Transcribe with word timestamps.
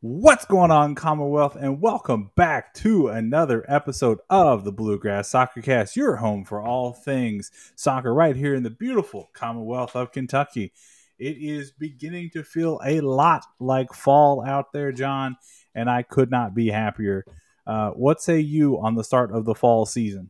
What's 0.00 0.44
going 0.44 0.70
on, 0.70 0.94
Commonwealth, 0.94 1.56
and 1.56 1.80
welcome 1.80 2.30
back 2.36 2.74
to 2.74 3.08
another 3.08 3.64
episode 3.66 4.18
of 4.28 4.62
the 4.62 4.70
Bluegrass 4.70 5.30
Soccer 5.30 5.62
Cast, 5.62 5.96
your 5.96 6.16
home 6.16 6.44
for 6.44 6.60
all 6.60 6.92
things 6.92 7.50
soccer, 7.76 8.12
right 8.12 8.36
here 8.36 8.54
in 8.54 8.62
the 8.62 8.68
beautiful 8.68 9.30
Commonwealth 9.32 9.96
of 9.96 10.12
Kentucky. 10.12 10.74
It 11.18 11.38
is 11.38 11.70
beginning 11.70 12.28
to 12.34 12.44
feel 12.44 12.78
a 12.84 13.00
lot 13.00 13.46
like 13.58 13.94
fall 13.94 14.44
out 14.44 14.70
there, 14.74 14.92
Jon, 14.92 15.38
and 15.74 15.88
I 15.88 16.02
could 16.02 16.30
not 16.30 16.54
be 16.54 16.68
happier. 16.68 17.24
Uh, 17.66 17.92
what 17.92 18.20
say 18.20 18.38
you 18.38 18.78
on 18.78 18.96
the 18.96 19.02
start 19.02 19.32
of 19.32 19.46
the 19.46 19.54
fall 19.54 19.86
season? 19.86 20.28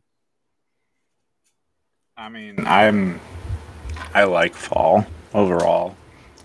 I 2.15 2.29
mean, 2.29 2.65
I'm 2.65 3.19
I 4.13 4.23
like 4.23 4.55
fall 4.55 5.05
overall. 5.33 5.97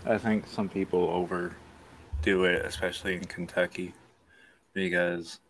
I 0.04 0.18
think 0.18 0.48
some 0.48 0.68
people 0.68 1.09
overdo 2.23 2.45
it, 2.45 2.64
especially 2.64 3.14
in 3.14 3.25
Kentucky, 3.25 3.93
because 4.73 5.41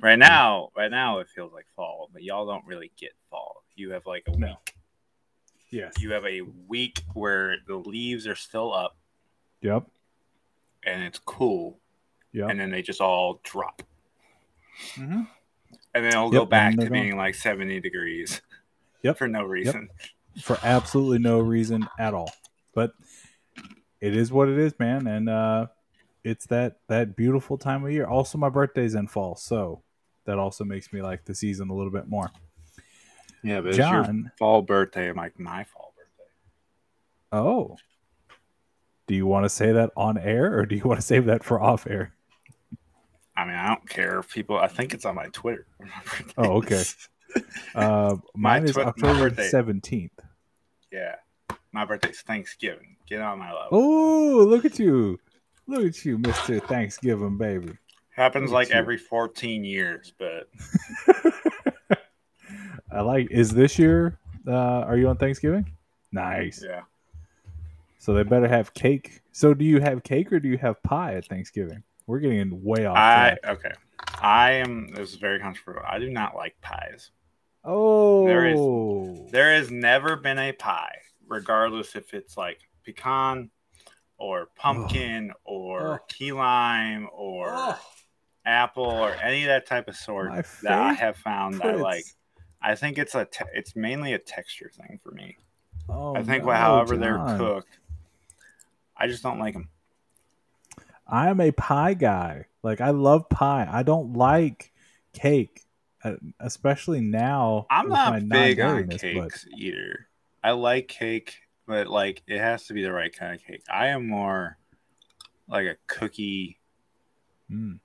right 0.00 0.18
now, 0.18 0.70
right 0.76 0.90
now 0.90 1.18
it 1.18 1.28
feels 1.34 1.52
like 1.52 1.66
fall, 1.74 2.10
but 2.12 2.22
y'all 2.22 2.46
don't 2.46 2.66
really 2.66 2.90
get 2.98 3.12
fall. 3.30 3.62
You 3.76 3.90
have 3.92 4.06
like 4.06 4.24
a 4.28 4.32
week. 4.32 4.40
No. 4.40 4.56
Yes. 5.70 5.94
You 6.00 6.12
have 6.12 6.24
a 6.24 6.42
week 6.68 7.02
where 7.14 7.56
the 7.66 7.76
leaves 7.76 8.26
are 8.28 8.36
still 8.36 8.72
up 8.72 8.96
Yep. 9.60 9.84
and 10.84 11.02
it's 11.02 11.18
cool, 11.18 11.78
Yep. 12.32 12.50
and 12.50 12.60
then 12.60 12.70
they 12.70 12.82
just 12.82 13.00
all 13.00 13.40
drop, 13.42 13.82
Mm-hmm. 14.96 15.22
and 15.94 16.04
then 16.04 16.06
it'll 16.06 16.32
Yep, 16.32 16.40
go 16.42 16.44
back 16.46 16.72
to 16.72 16.76
gone. 16.82 16.92
being 16.92 17.16
like 17.16 17.34
seventy 17.34 17.80
degrees. 17.80 18.40
Yep. 19.02 19.18
For 19.18 19.28
no 19.28 19.42
reason. 19.44 19.90
for 20.40 20.56
absolutely 20.62 21.18
no 21.18 21.38
reason 21.38 21.86
at 21.98 22.14
all. 22.14 22.32
But 22.74 22.94
it 24.00 24.16
is 24.16 24.32
what 24.32 24.48
it 24.48 24.56
is, 24.56 24.72
man, 24.78 25.06
and 25.06 25.28
uh, 25.28 25.66
it's 26.24 26.46
that 26.46 26.78
that 26.88 27.14
beautiful 27.16 27.56
time 27.58 27.84
of 27.84 27.92
year. 27.92 28.06
Also, 28.06 28.38
my 28.38 28.48
birthday's 28.48 28.94
in 28.94 29.06
fall, 29.06 29.36
so 29.36 29.82
that 30.24 30.38
also 30.38 30.64
makes 30.64 30.92
me 30.92 31.02
like 31.02 31.24
the 31.24 31.34
season 31.34 31.68
a 31.70 31.74
little 31.74 31.92
bit 31.92 32.08
more. 32.08 32.30
Yeah, 33.42 33.60
but 33.60 33.68
it's 33.68 33.78
your 33.78 33.86
Jon, 33.86 34.32
fall 34.38 34.62
birthday, 34.62 35.12
like 35.12 35.38
my 35.38 35.64
fall 35.64 35.92
birthday. 35.96 36.30
oh, 37.32 37.76
do 39.06 39.14
you 39.14 39.26
want 39.26 39.44
to 39.44 39.50
say 39.50 39.72
that 39.72 39.90
on 39.96 40.16
air, 40.16 40.58
or 40.58 40.64
do 40.64 40.74
you 40.76 40.82
want 40.84 40.98
to 40.98 41.06
save 41.06 41.26
that 41.26 41.44
for 41.44 41.60
off 41.62 41.86
air? 41.86 42.14
I 43.36 43.44
mean, 43.44 43.54
I 43.56 43.68
don't 43.68 43.88
care 43.88 44.20
if 44.20 44.32
people. 44.32 44.56
I 44.56 44.68
think 44.68 44.94
it's 44.94 45.04
on 45.04 45.14
my 45.14 45.26
Twitter. 45.32 45.66
Oh, 46.38 46.58
okay. 46.58 46.82
Uh, 47.74 48.16
My 48.34 48.58
mine 48.60 48.64
is 48.64 48.72
twi- 48.72 48.84
my 48.84 48.88
October 48.90 49.42
seventeenth. 49.42 50.18
yeah, 50.90 51.16
my 51.72 51.84
birthday's 51.84 52.20
Thanksgiving. 52.22 52.96
Get 53.06 53.20
on 53.20 53.38
my 53.40 53.52
level. 53.52 53.68
Oh, 53.72 54.46
look 54.48 54.64
at 54.64 54.78
you, 54.78 55.18
look 55.66 55.84
at 55.86 56.04
you, 56.04 56.18
Mister 56.18 56.60
Thanksgiving 56.60 57.36
baby. 57.38 57.72
Happens 58.14 58.50
like 58.52 58.68
you. 58.68 58.74
every 58.76 58.96
14 58.96 59.64
years, 59.64 60.12
but 60.18 60.48
I 62.92 63.00
like. 63.00 63.30
Is 63.30 63.52
this 63.52 63.78
year? 63.78 64.18
Uh, 64.46 64.52
are 64.52 64.96
you 64.96 65.08
on 65.08 65.16
Thanksgiving? 65.16 65.70
Nice. 66.12 66.62
yeah. 66.64 66.82
So 67.98 68.12
they 68.14 68.22
better 68.22 68.46
have 68.46 68.72
cake. 68.74 69.20
So 69.32 69.54
do 69.54 69.64
you 69.64 69.80
have 69.80 70.02
cake 70.02 70.30
or 70.32 70.38
do 70.38 70.48
you 70.48 70.58
have 70.58 70.80
pie 70.82 71.14
at 71.14 71.26
Thanksgiving? 71.26 71.82
We're 72.06 72.20
getting 72.20 72.62
way 72.62 72.84
off. 72.86 72.96
I 72.96 73.36
track. 73.42 73.56
okay. 73.56 73.72
I 74.20 74.52
am. 74.52 74.88
This 74.94 75.10
is 75.10 75.16
very 75.16 75.40
controversial. 75.40 75.86
I 75.88 75.98
do 75.98 76.10
not 76.10 76.36
like 76.36 76.54
pies. 76.60 77.10
Oh, 77.64 78.26
there 78.26 78.46
is- 78.46 79.30
There 79.32 79.54
has 79.54 79.70
never 79.70 80.16
been 80.16 80.38
a 80.38 80.52
pie, 80.52 80.98
regardless 81.26 81.96
if 81.96 82.12
it's 82.12 82.36
like 82.36 82.60
pecan 82.84 83.50
or 84.18 84.46
pumpkin 84.56 85.32
or 85.44 86.00
Oh. 86.00 86.04
key 86.08 86.32
lime 86.32 87.08
or 87.12 87.50
Oh, 87.52 87.78
apple 88.46 88.84
or 88.84 89.12
any 89.14 89.42
of 89.42 89.48
that 89.48 89.66
type 89.66 89.88
of 89.88 89.96
sort 89.96 90.30
My 90.30 90.42
that 90.62 90.72
I 90.72 90.92
have 90.94 91.16
found 91.16 91.54
that 91.60 91.66
I 91.66 91.74
like. 91.74 92.04
I 92.62 92.74
think 92.74 92.96
it's 92.98 93.14
a 93.14 93.24
te- 93.26 93.44
it's 93.54 93.74
mainly 93.76 94.12
a 94.14 94.18
texture 94.18 94.70
thing 94.74 94.98
for 95.02 95.10
me. 95.10 95.36
Oh, 95.88 96.16
I 96.16 96.22
think 96.22 96.44
no, 96.44 96.52
however 96.52 96.96
they're 96.96 97.18
cooked, 97.36 97.78
I 98.96 99.06
just 99.06 99.22
don't 99.22 99.38
like 99.38 99.54
them. 99.54 99.68
I 101.06 101.28
am 101.28 101.40
a 101.40 101.50
pie 101.50 101.92
guy. 101.94 102.46
Like 102.62 102.80
I 102.80 102.90
love 102.90 103.28
pie. 103.28 103.68
I 103.70 103.82
don't 103.82 104.14
like 104.14 104.72
cake, 105.12 105.60
uh, 106.02 106.14
especially 106.40 107.00
now. 107.02 107.66
I'm 107.68 107.88
not 107.90 108.26
big 108.28 108.58
on 108.60 108.86
non-dairyness, 108.88 109.14
but- 109.14 109.22
cakes 109.32 109.46
either. 109.58 110.08
I 110.42 110.52
like 110.52 110.88
cake, 110.88 111.40
but 111.66 111.86
like 111.88 112.22
it 112.26 112.38
has 112.38 112.66
to 112.66 112.74
be 112.74 112.82
the 112.82 112.92
right 112.92 113.12
kind 113.16 113.34
of 113.34 113.44
cake. 113.44 113.62
I 113.72 113.88
am 113.88 114.06
more 114.08 114.58
like 115.48 115.66
a 115.66 115.76
cookie, 115.86 116.58
Mm. 117.50 117.78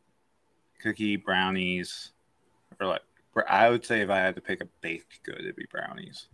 cookie 0.82 1.18
brownies, 1.18 2.12
or 2.80 2.88
like 2.88 3.02
br- 3.34 3.42
I 3.48 3.70
would 3.70 3.86
say 3.86 4.02
if 4.02 4.10
I 4.10 4.18
had 4.18 4.36
to 4.36 4.42
pick 4.42 4.62
a 4.62 4.68
baked 4.82 5.22
good, 5.24 5.40
it'd 5.40 5.56
be 5.56 5.66
brownies. 5.70 6.28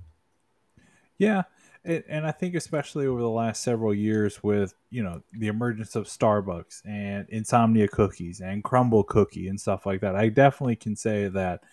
Yeah, 1.18 1.44
and, 1.84 2.04
and 2.08 2.28
I 2.28 2.32
think 2.32 2.56
especially 2.56 3.08
over 3.08 3.22
the 3.22 3.30
last 3.30 3.64
several 3.64 3.94
years 3.94 4.44
with 4.44 4.74
you 4.92 5.02
know 5.04 5.22
the 5.34 5.48
emergence 5.48 5.96
of 5.96 6.06
Starbucks 6.06 6.82
and 6.86 7.28
Insomnia 7.30 7.88
cookies 7.88 8.42
and 8.42 8.64
Crumbl 8.64 9.06
cookie 9.08 9.48
and 9.48 9.60
stuff 9.60 9.86
like 9.86 10.02
that, 10.02 10.16
I 10.16 10.30
definitely 10.30 10.76
can 10.76 10.96
say 10.96 11.28
that 11.30 11.64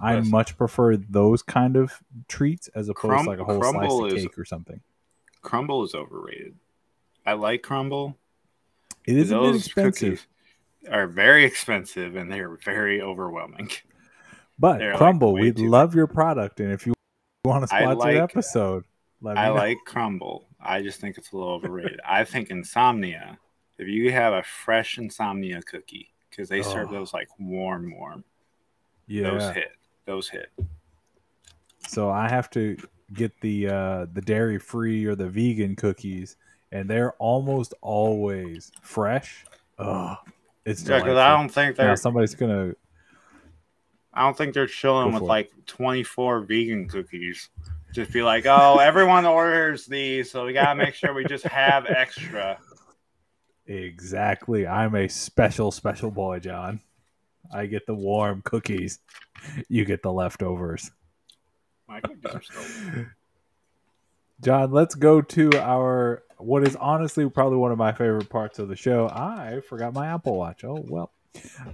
I 0.00 0.20
much 0.20 0.56
prefer 0.58 0.96
those 0.96 1.42
kind 1.42 1.76
of 1.76 1.92
treats 2.28 2.68
as 2.68 2.88
opposed 2.88 3.24
to 3.24 3.30
like 3.30 3.38
a 3.40 3.44
whole 3.44 3.62
slice 3.62 3.92
of 3.92 4.12
is- 4.18 4.22
cake 4.24 4.38
or 4.38 4.44
something. 4.44 4.80
Crumbl 5.42 5.84
is 5.84 5.94
overrated. 5.94 6.54
I 7.26 7.34
like 7.34 7.62
Crumbl. 7.62 8.14
It 9.06 9.16
is 9.16 9.30
Those 9.30 9.66
expensive, 9.66 10.26
cookies 10.82 10.92
are 10.92 11.06
very 11.06 11.44
expensive 11.44 12.16
and 12.16 12.30
they 12.32 12.40
are 12.40 12.56
very 12.64 13.00
overwhelming. 13.00 13.70
but 14.58 14.78
they're, 14.78 14.94
Crumbl, 14.94 15.32
way 15.34 15.42
we 15.42 15.52
too- 15.52 15.68
love 15.68 15.94
your 15.94 16.06
product, 16.06 16.60
and 16.60 16.72
if 16.72 16.86
you 16.86 16.94
want 17.44 17.62
to 17.62 17.68
sponsor 17.68 17.94
like- 17.96 18.16
an 18.16 18.22
episode, 18.22 18.84
let 19.20 19.34
me 19.36 19.40
I 19.42 19.48
know. 19.48 19.54
like 19.54 19.78
Crumbl. 19.86 20.44
I 20.60 20.82
just 20.82 21.00
think 21.00 21.18
it's 21.18 21.32
a 21.32 21.36
little 21.36 21.52
overrated. 21.54 22.00
I 22.06 22.24
think 22.24 22.50
insomnia. 22.50 23.38
If 23.78 23.86
you 23.88 24.10
have 24.12 24.32
a 24.32 24.42
fresh 24.42 24.98
insomnia 24.98 25.62
cookie, 25.62 26.12
because 26.30 26.48
they 26.48 26.62
serve 26.62 26.88
Oh. 26.88 26.92
those 26.92 27.14
like 27.14 27.28
warm, 27.38 27.94
warm, 27.96 28.24
yeah. 29.06 29.30
those 29.30 29.54
hit. 29.54 29.70
Those 30.04 30.28
hit. 30.28 30.50
So 31.86 32.10
I 32.10 32.28
have 32.28 32.50
to 32.50 32.76
get 33.12 33.40
the 33.40 33.68
uh, 33.68 34.06
the 34.12 34.20
dairy 34.20 34.58
free 34.58 35.04
or 35.04 35.14
the 35.14 35.28
vegan 35.28 35.76
cookies, 35.76 36.36
and 36.72 36.88
they're 36.88 37.12
almost 37.14 37.74
always 37.80 38.72
fresh. 38.82 39.44
Oh, 39.78 40.16
it's 40.64 40.86
Yeah, 40.86 40.98
because. 40.98 41.16
I 41.16 41.36
don't 41.36 41.48
think 41.48 41.78
now 41.78 41.84
they're. 41.84 41.96
somebody's 41.96 42.34
gonna. 42.34 42.72
I 44.12 44.22
don't 44.22 44.36
think 44.36 44.54
they're 44.54 44.66
chilling 44.66 45.12
with 45.12 45.22
it. 45.22 45.26
like 45.26 45.50
twenty 45.66 46.02
four 46.02 46.40
vegan 46.40 46.88
cookies. 46.88 47.48
Just 47.92 48.12
be 48.12 48.22
like, 48.22 48.44
oh, 48.46 48.78
everyone 48.82 49.24
orders 49.24 49.86
these, 49.86 50.30
so 50.30 50.44
we 50.44 50.52
gotta 50.52 50.74
make 50.74 50.94
sure 50.94 51.14
we 51.14 51.24
just 51.24 51.44
have 51.44 51.86
extra. 51.86 52.58
Exactly. 53.66 54.66
I'm 54.66 54.94
a 54.94 55.08
special, 55.08 55.70
special 55.70 56.10
boy, 56.10 56.38
Jon. 56.38 56.80
I 57.52 57.66
get 57.66 57.86
the 57.86 57.94
warm 57.94 58.42
cookies. 58.42 58.98
You 59.68 59.84
get 59.84 60.02
the 60.02 60.12
leftovers. 60.12 60.90
My 61.88 62.00
cookies 62.00 62.34
are 62.34 62.42
still. 62.42 63.04
Jon, 64.40 64.70
let's 64.70 64.94
go 64.94 65.20
to 65.20 65.50
our 65.58 66.22
what 66.36 66.66
is 66.66 66.76
honestly 66.76 67.28
probably 67.28 67.58
one 67.58 67.72
of 67.72 67.78
my 67.78 67.92
favorite 67.92 68.28
parts 68.28 68.58
of 68.60 68.68
the 68.68 68.76
show. 68.76 69.08
I 69.08 69.60
forgot 69.68 69.92
my 69.94 70.06
Apple 70.06 70.36
Watch. 70.36 70.62
Oh 70.64 70.84
well. 70.88 71.10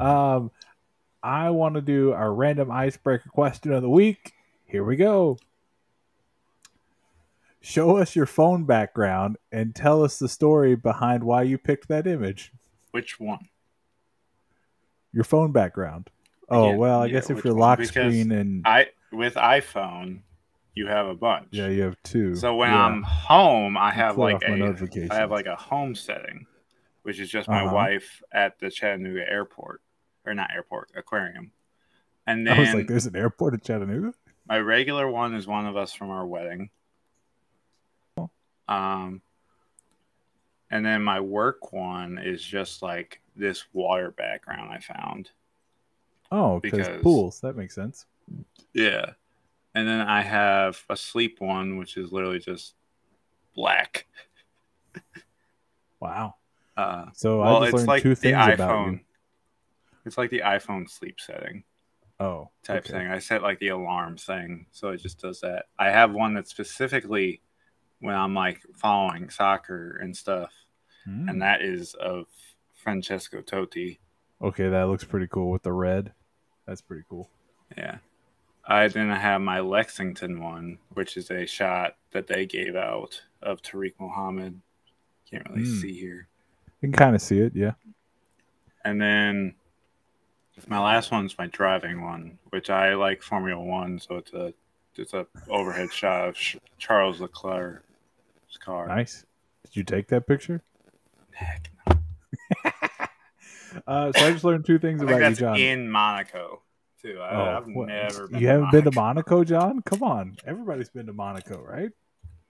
Um 0.00 0.50
I 1.22 1.50
want 1.50 1.74
to 1.74 1.80
do 1.80 2.12
our 2.12 2.32
random 2.32 2.70
icebreaker 2.70 3.28
question 3.30 3.72
of 3.72 3.82
the 3.82 3.88
week. 3.90 4.32
Here 4.66 4.84
we 4.84 4.96
go. 4.96 5.38
Show 7.60 7.96
us 7.96 8.14
your 8.14 8.26
phone 8.26 8.64
background 8.64 9.38
and 9.50 9.74
tell 9.74 10.04
us 10.04 10.18
the 10.18 10.28
story 10.28 10.74
behind 10.74 11.24
why 11.24 11.42
you 11.42 11.56
picked 11.56 11.88
that 11.88 12.06
image. 12.06 12.52
Which 12.90 13.18
one? 13.18 13.48
Your 15.12 15.24
phone 15.24 15.50
background. 15.52 16.10
Oh 16.50 16.70
Yeah, 16.72 16.76
well, 16.76 17.00
I 17.00 17.06
yeah, 17.06 17.12
guess 17.12 17.30
if 17.30 17.44
one? 17.44 17.56
lock 17.56 17.78
Because 17.78 17.88
screen 17.88 18.32
and 18.32 18.62
I 18.66 18.88
with 19.14 19.34
iPhone, 19.34 20.20
you 20.74 20.86
have 20.86 21.06
a 21.06 21.14
bunch. 21.14 21.48
yeah, 21.52 21.68
you 21.68 21.82
have 21.82 21.96
two. 22.02 22.34
So 22.34 22.54
when 22.56 22.70
Yeah. 22.70 22.84
I'm 22.86 23.02
home, 23.02 23.76
I 23.76 23.90
have 23.92 24.18
like 24.18 24.42
a 24.42 25.14
have 25.14 25.30
like 25.30 25.46
a 25.46 25.56
home 25.56 25.94
setting, 25.94 26.46
which 27.02 27.20
is 27.20 27.30
just 27.30 27.48
my 27.48 27.64
Uh-huh. 27.64 27.74
wife 27.74 28.22
at 28.32 28.58
the 28.58 28.70
Chattanooga 28.70 29.28
airport 29.30 29.80
or 30.26 30.34
not 30.34 30.50
airport 30.52 30.90
aquarium, 30.96 31.52
and 32.26 32.48
I 32.48 32.58
was 32.58 32.74
like, 32.74 32.86
"There's 32.88 33.06
an 33.06 33.14
airport 33.16 33.54
at 33.54 33.62
Chattanooga." 33.62 34.14
my 34.46 34.58
regular 34.58 35.08
one 35.10 35.34
is 35.34 35.46
one 35.46 35.66
of 35.66 35.74
us 35.76 35.94
from 35.94 36.10
our 36.10 36.26
wedding. 36.26 36.68
Oh. 38.18 38.28
Um, 38.68 39.22
and 40.70 40.84
then 40.84 41.02
my 41.02 41.20
work 41.20 41.72
one 41.72 42.18
is 42.18 42.42
just 42.42 42.82
like 42.82 43.20
this 43.36 43.64
water 43.72 44.10
background 44.10 44.70
I 44.70 44.80
found. 44.80 45.30
Oh, 46.30 46.60
Because- 46.60 47.00
pools. 47.02 47.40
That 47.40 47.56
makes 47.56 47.74
sense. 47.74 48.06
Yeah. 48.72 49.12
And 49.74 49.88
then 49.88 50.00
I 50.00 50.22
have 50.22 50.82
a 50.88 50.96
sleep 50.96 51.40
one, 51.40 51.78
which 51.78 51.96
is 51.96 52.12
literally 52.12 52.38
just 52.38 52.74
black. 53.54 54.06
Wow. 56.00 56.34
Uh, 56.76 57.06
So 57.14 57.40
well, 57.40 57.56
I 57.62 57.66
just 57.66 57.68
it's 57.68 57.74
learned 57.78 57.88
like 57.88 58.02
two 58.02 58.08
the 58.10 58.14
things 58.16 58.54
about 58.54 58.86
you. 58.92 59.00
It's 60.04 60.18
like 60.18 60.30
the 60.30 60.40
iPhone 60.40 60.88
sleep 60.90 61.18
setting 61.20 61.64
Oh, 62.20 62.50
type 62.62 62.84
okay. 62.84 62.92
thing. 62.92 63.08
I 63.08 63.18
set 63.18 63.42
like 63.42 63.58
the 63.58 63.68
alarm 63.68 64.16
thing, 64.16 64.66
so 64.70 64.88
it 64.90 64.98
just 64.98 65.18
does 65.20 65.40
that. 65.40 65.64
I 65.78 65.90
have 65.90 66.12
one 66.12 66.34
that's 66.34 66.50
specifically 66.50 67.40
when 68.00 68.14
I'm 68.14 68.34
like 68.34 68.60
following 68.76 69.30
soccer 69.30 69.96
and 69.98 70.16
stuff, 70.16 70.52
Hmm. 71.04 71.28
and 71.28 71.42
that 71.42 71.62
is 71.62 71.94
of 71.94 72.26
Francesco 72.74 73.40
Totti. 73.40 73.98
Okay, 74.42 74.68
that 74.68 74.84
looks 74.88 75.04
pretty 75.04 75.26
cool 75.26 75.50
with 75.50 75.62
the 75.62 75.72
red. 75.72 76.12
That's 76.66 76.80
pretty 76.82 77.04
cool. 77.08 77.30
Yeah. 77.76 77.98
I 78.66 78.88
then 78.88 79.10
have 79.10 79.40
my 79.42 79.60
Lexington 79.60 80.40
one, 80.42 80.78
which 80.94 81.16
is 81.16 81.30
a 81.30 81.46
shot 81.46 81.96
that 82.12 82.26
they 82.26 82.46
gave 82.46 82.74
out 82.76 83.22
of 83.42 83.60
Tariq 83.62 83.92
Mohammed. 84.00 84.60
Can't 85.30 85.46
really 85.50 85.64
Hmm. 85.64 85.80
see 85.80 85.98
here. 85.98 86.28
You 86.80 86.88
can 86.88 86.92
kind 86.92 87.14
of 87.14 87.20
see 87.22 87.38
it, 87.40 87.54
yeah. 87.54 87.72
And 88.84 89.00
then 89.00 89.54
my 90.66 90.78
last 90.78 91.10
one's 91.10 91.36
my 91.38 91.46
driving 91.48 92.02
one, 92.02 92.38
which 92.50 92.70
I 92.70 92.94
like 92.94 93.22
Formula 93.22 93.62
One, 93.62 93.98
so 93.98 94.16
it's 94.16 94.32
a 94.32 94.54
it's 94.96 95.12
a 95.12 95.26
overhead 95.48 95.92
shot 95.92 96.28
of 96.28 96.36
Charles 96.78 97.20
Leclerc's 97.20 97.82
car. 98.60 98.86
Nice. 98.86 99.24
Did 99.64 99.76
you 99.76 99.82
take 99.82 100.06
that 100.08 100.26
picture? 100.26 100.62
Heck 101.32 101.68
no. 101.86 102.00
Uh, 103.88 104.12
so 104.12 104.24
I 104.24 104.30
just 104.30 104.44
learned 104.44 104.64
two 104.64 104.78
things 104.78 105.02
about 105.02 105.14
you, 105.14 105.20
that's 105.20 105.40
Jon. 105.40 105.56
in 105.58 105.90
Monaco 105.90 106.62
too. 107.04 107.18
I, 107.20 107.34
Oh, 107.34 107.56
I've 107.58 107.66
what? 107.68 107.88
never 107.88 108.28
been. 108.28 108.40
you 108.40 108.48
haven't 108.48 108.70
been 108.72 108.84
to 108.84 108.92
Monaco, 108.92 109.44
Jon? 109.44 109.82
Come 109.82 110.02
on, 110.02 110.36
everybody's 110.46 110.88
been 110.88 111.06
to 111.06 111.12
Monaco, 111.12 111.62
right? 111.62 111.90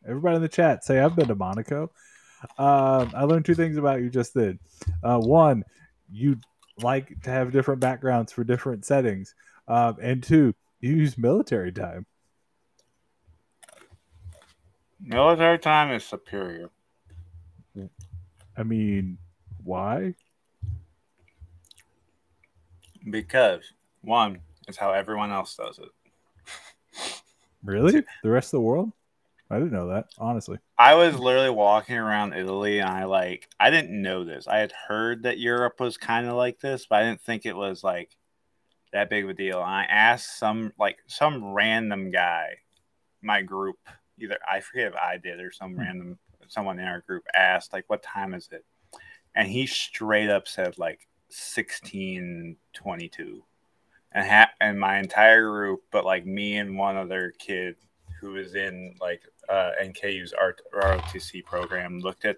Everybody 0.07 0.37
in 0.37 0.43
the 0.43 0.49
chat 0.49 0.85
say 0.85 1.01
I've 1.01 1.17
been 1.17 1.29
to 1.29 1.35
Monaco. 1.35 1.91
Um, 2.59 3.11
I 3.15 3.25
learned 3.25 3.47
two 3.47 3.55
things 3.55 3.77
about 3.79 4.01
you 4.03 4.11
just 4.11 4.35
then. 4.35 4.59
Uh, 5.03 5.19
one, 5.19 5.65
you 6.11 6.37
like 6.83 7.23
to 7.23 7.31
have 7.31 7.53
different 7.53 7.81
backgrounds 7.81 8.33
for 8.33 8.45
different 8.45 8.85
settings, 8.85 9.35
um, 9.67 9.97
and 10.01 10.23
two, 10.23 10.55
you 10.81 10.95
use 10.95 11.17
military 11.19 11.73
time. 11.73 12.07
Military 15.01 15.59
time 15.59 15.91
is 15.91 16.05
superior. 16.05 16.71
I 18.57 18.63
mean, 18.63 19.19
why? 19.63 20.15
Because 23.11 23.73
one 24.05 24.41
is 24.69 24.77
how 24.77 24.93
everyone 24.93 25.33
else 25.33 25.57
does 25.57 25.79
it. 25.79 25.89
Really? 27.65 28.05
The 28.23 28.31
rest 28.31 28.49
of 28.49 28.59
the 28.59 28.61
world? 28.61 28.93
I 29.51 29.59
didn't 29.59 29.73
know 29.73 29.89
that, 29.89 30.07
honestly. 30.19 30.59
I 30.77 30.95
was 30.95 31.19
literally 31.19 31.49
walking 31.51 31.97
around 31.97 32.35
Italy 32.35 32.81
and 32.81 32.91
I 32.91 33.05
like 33.05 33.49
I 33.59 33.71
didn't 33.71 34.03
know 34.03 34.25
this. 34.25 34.47
I 34.49 34.59
had 34.59 34.73
heard 34.73 35.23
that 35.23 35.39
Europe 35.39 35.79
was 35.81 35.97
kind 35.97 36.27
of 36.27 36.35
like 36.35 36.61
this, 36.61 36.85
but 36.87 36.97
I 36.97 37.05
didn't 37.05 37.23
think 37.23 37.47
it 37.47 37.57
was 37.57 37.83
like 37.85 38.11
that 38.93 39.09
big 39.09 39.25
of 39.25 39.31
a 39.31 39.35
deal. 39.35 39.61
And 39.61 39.71
I 39.71 39.85
asked 39.85 40.39
some 40.39 40.73
like 40.79 40.99
some 41.07 41.55
random 41.55 42.11
guy, 42.11 42.59
my 43.23 43.41
group, 43.43 43.77
either 44.19 44.39
I 44.51 44.61
forget 44.61 44.89
if 44.89 44.97
I 44.97 45.17
did 45.17 45.41
or 45.41 45.53
some 45.53 45.73
Hmm. 45.73 45.81
random 45.81 46.19
someone 46.49 46.79
in 46.79 46.87
our 46.87 47.01
group 47.01 47.25
asked 47.35 47.73
like 47.73 47.85
what 47.87 48.03
time 48.03 48.35
is 48.35 48.49
it? 48.53 48.65
And 49.35 49.49
he 49.49 49.65
straight 49.67 50.29
up 50.29 50.47
said 50.49 50.77
like 50.77 51.07
1622. 51.29 53.43
And 54.15 54.27
ha- 54.29 54.51
and 54.61 54.79
my 54.79 54.99
entire 54.99 55.49
group, 55.51 55.83
but 55.91 56.05
like 56.05 56.25
me 56.25 56.57
and 56.59 56.79
one 56.79 56.97
other 56.97 57.33
kid 57.39 57.77
who 58.21 58.33
was 58.33 58.55
in 58.55 58.95
like 59.01 59.23
uh, 59.49 59.73
NKU's 59.81 60.33
art 60.33 60.63
ROTC 60.73 61.43
program 61.45 61.99
looked 62.01 62.25
at 62.25 62.37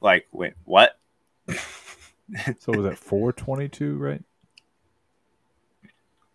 like 0.00 0.26
wait 0.32 0.54
what? 0.64 0.98
So 2.58 2.74
was 2.74 2.84
that 2.84 2.98
422, 2.98 3.96
right? 3.96 4.22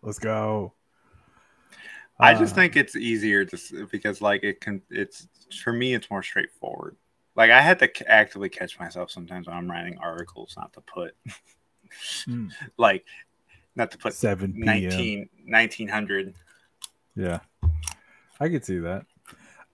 Let's 0.02 0.18
go. 0.18 0.74
I 2.20 2.34
just 2.34 2.54
Uh, 2.54 2.54
think 2.54 2.76
it's 2.76 2.96
easier 2.96 3.44
just 3.44 3.72
because 3.90 4.20
like 4.20 4.42
it 4.42 4.60
can 4.60 4.82
it's 4.90 5.28
for 5.62 5.72
me 5.72 5.94
it's 5.94 6.10
more 6.10 6.22
straightforward. 6.22 6.96
Like 7.36 7.50
I 7.50 7.60
had 7.60 7.78
to 7.78 7.90
c- 7.94 8.04
actively 8.06 8.48
catch 8.48 8.78
myself 8.80 9.10
sometimes 9.10 9.46
when 9.46 9.56
I'm 9.56 9.70
writing 9.70 9.98
articles 9.98 10.54
not 10.56 10.72
to 10.72 10.80
put 10.80 11.14
Hmm. 12.26 12.48
like 12.78 13.04
not 13.78 13.90
to 13.92 13.98
put 13.98 14.12
7 14.12 14.52
p.m. 14.52 14.64
19 14.64 15.28
1900 15.46 16.34
Yeah, 17.16 17.38
I 18.38 18.48
could 18.48 18.64
see 18.64 18.78
that. 18.80 19.06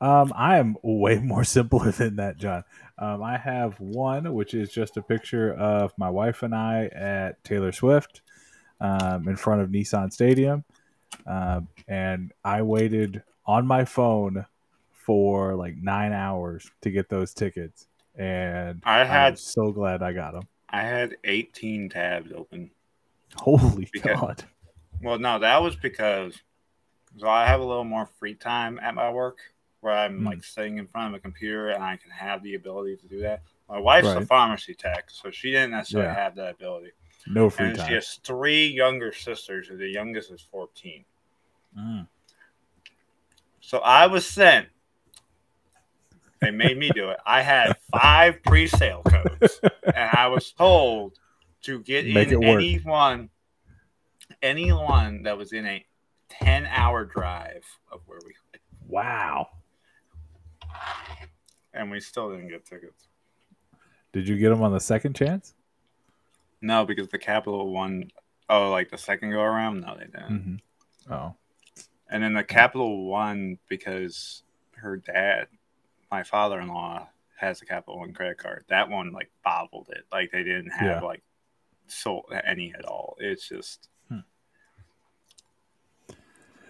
Um, 0.01 0.33
I 0.37 0.59
am 0.59 0.77
way 0.83 1.19
more 1.19 1.45
simpler 1.57 1.91
than 1.91 2.17
that, 2.17 2.37
Jon. 2.37 2.63
Um, 2.99 3.23
I 3.23 3.39
have 3.39 3.81
one, 3.81 4.33
which 4.35 4.55
is 4.55 4.71
just 4.71 4.97
a 4.97 5.03
picture 5.03 5.53
of 5.55 5.93
my 5.97 6.11
wife 6.11 6.43
and 6.43 6.55
I 6.55 6.87
at 6.87 7.43
Taylor 7.43 7.73
Swift 7.73 8.23
um, 8.81 9.27
in 9.27 9.37
front 9.37 9.63
of 9.63 9.71
Nissan 9.71 10.13
Stadium. 10.13 10.65
Um, 11.27 11.69
and 11.89 12.33
I 12.45 12.63
waited 12.63 13.23
on 13.47 13.67
my 13.67 13.85
phone 13.85 14.47
for 14.93 15.55
like 15.55 15.77
nine 15.77 16.13
hours 16.13 16.71
to 16.83 16.91
get 16.91 17.09
those 17.09 17.35
tickets. 17.35 17.87
And 18.17 18.83
I 18.85 19.01
I'm 19.01 19.07
had 19.07 19.39
so 19.39 19.73
glad 19.73 20.03
I 20.03 20.13
got 20.13 20.35
them. 20.35 20.49
I 20.69 20.83
had 20.83 21.17
18 21.25 21.89
tabs 21.89 22.33
open. 22.33 22.71
Holy 23.39 23.89
Because- 23.93 24.21
God. 24.21 24.45
Well, 25.03 25.19
no, 25.19 25.39
that 25.39 25.61
was 25.63 25.77
because 25.77 26.35
so 27.19 27.29
I 27.29 27.47
have 27.47 27.61
a 27.61 27.65
little 27.65 27.85
more 27.85 28.07
free 28.07 28.35
time 28.35 28.79
at 28.83 28.95
my 28.95 29.11
work 29.11 29.39
where 29.81 29.93
I'm 29.93 30.19
Hmm. 30.21 30.27
like 30.27 30.43
sitting 30.45 30.79
in 30.79 30.87
front 30.89 31.15
of 31.15 31.19
a 31.19 31.21
computer 31.21 31.69
and 31.71 31.85
I 31.85 31.97
can 31.97 32.11
have 32.11 32.43
the 32.43 32.55
ability 32.55 32.97
to 32.97 33.07
do 33.07 33.21
that. 33.21 33.43
My 33.69 33.79
wife's 33.79 34.09
a 34.09 34.25
pharmacy 34.25 34.75
tech, 34.75 35.11
so 35.11 35.31
she 35.31 35.51
didn't 35.51 35.71
necessarily 35.73 36.09
Yeah. 36.09 36.15
have 36.23 36.35
that 36.37 36.51
ability. 36.55 36.93
No 37.27 37.49
free 37.51 37.67
and 37.69 37.77
she 37.81 37.95
has 37.95 38.17
three 38.25 38.67
younger 38.67 39.13
sisters, 39.13 39.69
and 39.71 39.79
the 39.79 39.89
youngest 39.89 40.31
is 40.31 40.43
14. 40.43 41.05
Mm. 41.79 42.07
So 43.61 43.79
I 43.79 44.07
was 44.07 44.27
sent. 44.27 44.69
They 46.41 46.51
made 46.51 46.77
me 46.77 46.91
do 46.91 47.09
it. 47.11 47.19
I 47.25 47.41
had 47.43 47.77
five 47.91 48.43
pre-sale 48.43 49.03
codes, 49.05 49.61
and 49.95 50.11
I 50.13 50.27
was 50.29 50.53
told 50.53 51.19
to 51.65 51.81
get 51.81 52.07
Make 52.07 52.29
in 52.31 52.43
anyone, 52.45 53.31
anyone 54.43 55.23
that 55.25 55.37
was 55.37 55.53
in 55.53 55.67
a 55.67 55.85
ten-hour 56.29 57.05
drive 57.07 57.65
of 57.91 58.01
where 58.07 58.19
we, 58.25 58.35
Wow. 58.87 59.49
and 61.73 61.91
we 61.91 62.01
still 62.01 62.31
didn't 62.31 62.49
get 62.49 62.65
tickets. 62.65 63.09
Did 64.13 64.29
you 64.29 64.37
get 64.39 64.51
them 64.51 64.63
on 64.63 64.73
the 64.73 64.81
second 64.81 65.15
chance? 65.15 65.55
No, 66.61 66.85
because 66.85 67.09
the 67.09 67.19
Capital 67.19 67.73
one, 67.73 68.11
oh, 68.49 68.71
like 68.71 68.91
the 68.91 68.99
second 68.99 69.31
go 69.33 69.41
around. 69.43 69.81
No, 69.81 69.97
they 69.97 70.05
didn't. 70.05 70.61
Mm-hmm. 71.09 71.13
Oh. 71.13 71.35
And 72.11 72.23
then 72.23 72.33
the 72.35 72.45
Capital 72.45 73.07
One 73.07 73.59
because 73.69 74.43
her 74.77 74.97
dad, 74.99 75.49
my 76.11 76.23
father 76.23 76.61
in 76.61 76.69
law, 76.69 77.09
has 77.37 77.61
a 77.61 77.67
Capital 77.67 77.99
One 77.99 78.13
credit 78.13 78.39
card. 78.39 78.65
That 78.69 78.89
one 78.89 79.11
like 79.13 79.31
bobbled 79.45 79.89
it. 79.91 80.05
Like 80.13 80.31
they 80.31 80.45
didn't 80.45 80.71
have 80.71 81.03
Yeah. 81.03 81.07
like 81.07 81.23
sold 81.87 82.33
any 82.47 82.73
at 82.79 82.85
all. 82.85 83.17
It's 83.19 83.49
just 83.49 83.89
Hmm. 84.09 84.19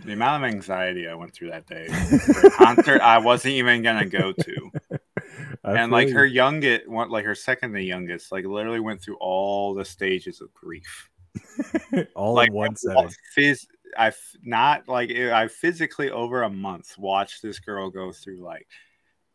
the 0.05 0.13
amount 0.13 0.45
of 0.45 0.51
anxiety 0.51 1.09
I 1.09 1.15
went 1.15 1.33
through 1.33 1.51
that 1.51 1.67
day 1.67 1.87
for 1.89 2.47
a 2.47 2.51
concert 2.51 3.01
I 3.01 3.19
wasn't 3.19 3.55
even 3.55 3.83
gonna 3.83 4.07
go 4.07 4.33
to. 4.33 4.71
I 5.65 5.79
and 5.79 5.91
like 5.91 6.09
feel 6.09 6.19
her 6.19 6.27
youngest 6.27 6.89
like 6.89 7.25
her 7.25 7.35
second 7.35 7.73
to 7.73 7.83
youngest, 7.83 8.31
like 8.31 8.45
literally 8.45 8.81
went 8.81 9.01
through 9.03 9.17
all 9.17 9.75
the 9.75 9.85
stages 9.85 10.41
of 10.41 10.53
grief. 10.53 11.09
all 12.15 12.35
like 12.35 12.49
in 12.49 12.55
one 12.55 12.77
setting. 12.77 13.11
Phys- 13.37 13.67
I've 13.97 14.19
not 14.43 14.89
like 14.89 15.11
I 15.11 15.49
physically 15.49 16.11
over 16.11 16.43
a 16.43 16.51
month 16.51 16.99
watched 16.99 17.43
this 17.43 17.59
girl 17.59 17.91
go 17.91 18.13
through 18.13 18.41
like 18.43 18.67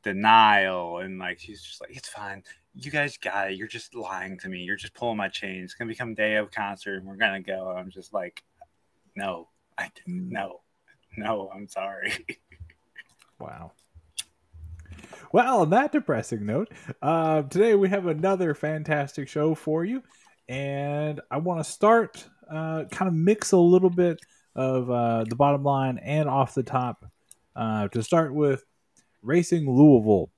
denial 0.03 0.99
and 0.99 1.19
like 1.19 1.39
she's 1.39 1.61
just 1.61 1.81
like 1.81 1.95
it's 1.95 2.09
fine. 2.09 2.43
You 2.75 2.91
guys 2.91 3.17
got 3.17 3.51
it. 3.51 3.57
You're 3.57 3.67
just 3.67 3.95
lying 3.95 4.37
to 4.39 4.49
me. 4.49 4.59
You're 4.59 4.75
just 4.75 4.93
pulling 4.93 5.17
my 5.17 5.27
chain. 5.29 5.63
It's 5.63 5.73
gonna 5.73 5.89
become 5.89 6.13
day 6.13 6.35
of 6.35 6.51
concert 6.51 6.97
and 6.97 7.05
we're 7.05 7.17
gonna 7.17 7.41
go. 7.41 7.69
I'm 7.69 7.89
just 7.89 8.13
like, 8.13 8.43
no, 9.15 9.49
I 9.77 9.89
didn't. 9.95 10.29
No, 10.29 10.61
no. 11.17 11.51
I'm 11.53 11.67
sorry. 11.67 12.13
Wow. 13.39 13.71
Well, 15.31 15.61
on 15.61 15.69
that 15.69 15.91
depressing 15.91 16.45
note, 16.45 16.71
uh, 17.01 17.43
today 17.43 17.75
we 17.75 17.87
have 17.89 18.07
another 18.07 18.53
fantastic 18.53 19.29
show 19.29 19.55
for 19.55 19.85
you, 19.85 20.03
and 20.47 21.21
I 21.31 21.37
want 21.37 21.63
to 21.63 21.71
start 21.71 22.27
uh, 22.49 22.85
kind 22.91 23.07
of 23.07 23.13
mix 23.13 23.51
a 23.51 23.57
little 23.57 23.89
bit 23.89 24.19
of 24.55 24.89
uh, 24.89 25.23
the 25.23 25.35
bottom 25.35 25.63
line 25.63 25.99
and 25.99 26.27
off 26.27 26.55
the 26.55 26.63
top. 26.63 27.05
Uh, 27.55 27.87
to 27.89 28.01
start 28.01 28.33
with, 28.33 28.63
Racing 29.21 29.69
Louisville. 29.69 30.31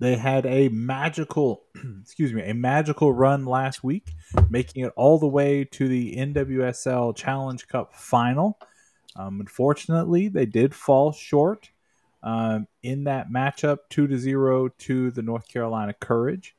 They 0.00 0.16
had 0.16 0.46
a 0.46 0.68
magical, 0.68 1.64
excuse 2.02 2.32
me, 2.32 2.42
a 2.42 2.54
magical 2.54 3.12
run 3.12 3.44
last 3.44 3.82
week, 3.82 4.12
making 4.48 4.84
it 4.84 4.92
all 4.96 5.18
the 5.18 5.26
way 5.26 5.64
to 5.64 5.88
the 5.88 6.14
NWSL 6.16 7.16
Challenge 7.16 7.66
Cup 7.66 7.94
final. 7.94 8.58
Um, 9.16 9.40
unfortunately, 9.40 10.28
they 10.28 10.46
did 10.46 10.74
fall 10.74 11.10
short 11.10 11.70
um, 12.22 12.68
in 12.82 13.04
that 13.04 13.30
matchup, 13.30 13.78
two 13.90 14.06
to 14.06 14.16
zero 14.18 14.68
to 14.68 15.10
the 15.10 15.22
North 15.22 15.48
Carolina 15.48 15.92
Courage. 15.92 16.54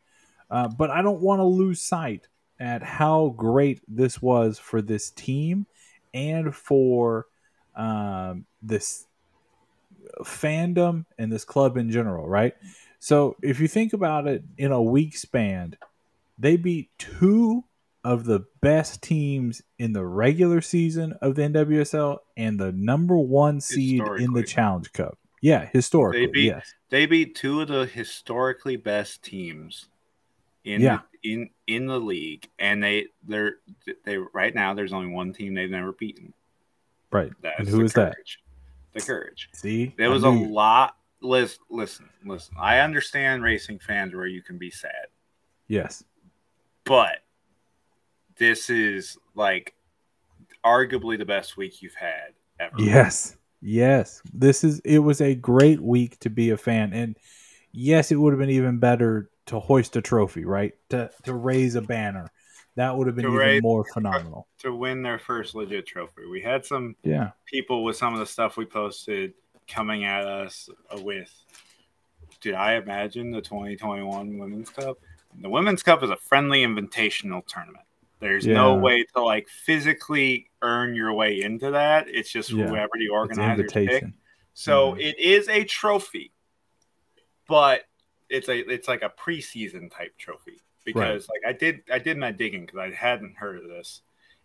Uh, 0.51 0.67
but 0.67 0.89
I 0.89 1.01
don't 1.01 1.21
want 1.21 1.39
to 1.39 1.45
lose 1.45 1.81
sight 1.81 2.27
at 2.59 2.83
how 2.83 3.33
great 3.37 3.81
this 3.87 4.21
was 4.21 4.59
for 4.59 4.81
this 4.81 5.11
team 5.11 5.65
and 6.13 6.53
for 6.53 7.27
um, 7.75 8.45
this 8.61 9.05
fandom 10.23 11.05
and 11.17 11.31
this 11.31 11.45
club 11.45 11.77
in 11.77 11.91
general, 11.91 12.27
right? 12.27 12.53
So 12.99 13.35
if 13.41 13.59
you 13.59 13.67
think 13.67 13.93
about 13.93 14.27
it 14.27 14.43
in 14.57 14.71
a 14.71 14.81
week 14.81 15.15
span, 15.17 15.75
they 16.37 16.57
beat 16.57 16.89
two 16.97 17.63
of 18.03 18.25
the 18.25 18.45
best 18.61 19.01
teams 19.01 19.61
in 19.77 19.93
the 19.93 20.05
regular 20.05 20.61
season 20.61 21.13
of 21.21 21.35
the 21.35 21.43
NWSL 21.43 22.17
and 22.37 22.59
the 22.59 22.71
number 22.71 23.17
one 23.17 23.59
seed 23.61 24.01
in 24.19 24.33
the 24.33 24.43
Challenge 24.43 24.91
Cup. 24.93 25.17
Yeah, 25.41 25.69
historically, 25.71 26.25
They 26.25 26.31
beat- 26.31 26.45
yes. 26.45 26.73
They 26.89 27.05
beat 27.05 27.35
two 27.35 27.61
of 27.61 27.67
the 27.67 27.85
historically 27.85 28.75
best 28.77 29.23
teams 29.23 29.87
in 30.65 30.81
Yeah. 30.81 30.99
the, 31.23 31.31
in 31.31 31.49
in 31.67 31.85
the 31.85 31.99
league, 31.99 32.49
and 32.57 32.81
they 32.83 33.07
they're 33.27 33.57
they 34.05 34.17
right 34.17 34.53
now. 34.55 34.73
There's 34.73 34.91
only 34.93 35.13
one 35.13 35.31
team 35.33 35.53
they've 35.53 35.69
never 35.69 35.91
beaten. 35.93 36.33
Right. 37.11 37.31
That's 37.41 37.59
and 37.59 37.67
who 37.69 37.81
is 37.83 37.93
that? 37.93 38.15
The 38.93 39.01
Courage. 39.01 39.49
See, 39.53 39.93
There 39.97 40.09
was 40.09 40.23
a 40.23 40.29
lot. 40.29 40.95
Listen, 41.21 41.59
listen, 41.69 42.09
listen. 42.25 42.55
I 42.59 42.79
understand 42.79 43.43
racing 43.43 43.79
fans 43.79 44.15
where 44.15 44.25
you 44.25 44.41
can 44.41 44.57
be 44.57 44.71
sad, 44.71 45.07
Yes. 45.67 46.03
but 46.85 47.17
this 48.37 48.69
is 48.69 49.17
like 49.35 49.75
arguably 50.65 51.17
the 51.17 51.25
best 51.25 51.57
week 51.57 51.81
you've 51.81 51.93
had 51.95 52.33
ever. 52.59 52.75
Yes. 52.79 53.35
Yes. 53.61 54.21
This 54.33 54.63
is 54.63 54.79
it 54.85 54.99
was 54.99 55.19
a 55.19 55.35
great 55.35 55.81
week 55.81 56.17
to 56.19 56.29
be 56.29 56.51
a 56.51 56.57
fan. 56.57 56.93
And 56.93 57.17
yes, 57.73 58.11
it 58.11 58.15
would 58.15 58.31
have 58.31 58.39
been 58.39 58.49
even 58.49 58.79
better 58.79 59.29
to 59.47 59.59
hoist 59.59 59.97
a 59.97 60.01
trophy, 60.01 60.45
right? 60.45 60.73
To 60.89 61.09
to 61.23 61.33
raise 61.33 61.75
a 61.75 61.81
banner. 61.81 62.31
That 62.79 62.95
would 62.95 63.07
have 63.07 63.17
been 63.17 63.25
even 63.25 63.35
raise- 63.37 63.61
more 63.61 63.83
phenomenal. 63.93 64.47
To 64.59 64.73
win 64.73 65.01
their 65.01 65.19
first 65.19 65.53
legit 65.53 65.85
trophy, 65.85 66.25
we 66.27 66.39
had 66.39 66.65
some 66.65 66.95
Yeah. 67.03 67.31
people 67.45 67.83
with 67.83 67.97
some 67.97 68.13
of 68.13 68.19
the 68.21 68.25
stuff 68.25 68.55
we 68.55 68.63
posted 68.63 69.33
coming 69.67 70.05
at 70.05 70.25
us 70.25 70.69
with. 70.93 71.29
Did 72.39 72.53
I 72.53 72.75
imagine 72.75 73.31
the 73.31 73.41
2021 73.41 74.37
Women's 74.37 74.69
Cup? 74.69 74.97
The 75.41 75.49
Women's 75.49 75.83
Cup 75.83 76.03
is 76.03 76.09
a 76.09 76.15
friendly 76.15 76.63
invitational 76.63 77.45
tournament. 77.45 77.85
There's 78.19 78.47
no 78.47 78.75
way 78.75 79.03
to 79.13 79.21
like 79.23 79.49
physically 79.49 80.49
earn 80.61 80.95
your 80.95 81.11
way 81.11 81.41
into 81.41 81.71
that. 81.71 82.07
It's 82.07 82.31
just 82.31 82.49
Yeah. 82.49 82.65
whoever 82.69 82.91
the 82.93 83.05
It's 83.05 83.11
organizers 83.11 83.73
pick. 83.73 84.05
So 84.53 84.93
Mhm. 84.93 85.01
it 85.01 85.19
is 85.19 85.49
a 85.49 85.65
trophy, 85.65 86.31
but 87.45 87.83
it's 88.29 88.47
a 88.47 88.59
it's 88.71 88.87
like 88.87 89.01
a 89.01 89.09
preseason 89.09 89.91
type 89.91 90.17
trophy 90.17 90.61
because 90.93 91.27
like 91.29 91.41
I 91.47 91.57
did 91.57 91.81
I 91.91 91.99
did 91.99 92.17
my 92.17 92.31
digging 92.31 92.65
because 92.65 92.79
I 92.79 92.91
hadn't 92.91 93.35
heard 93.37 93.57
of 93.57 93.67
this, 93.69 94.01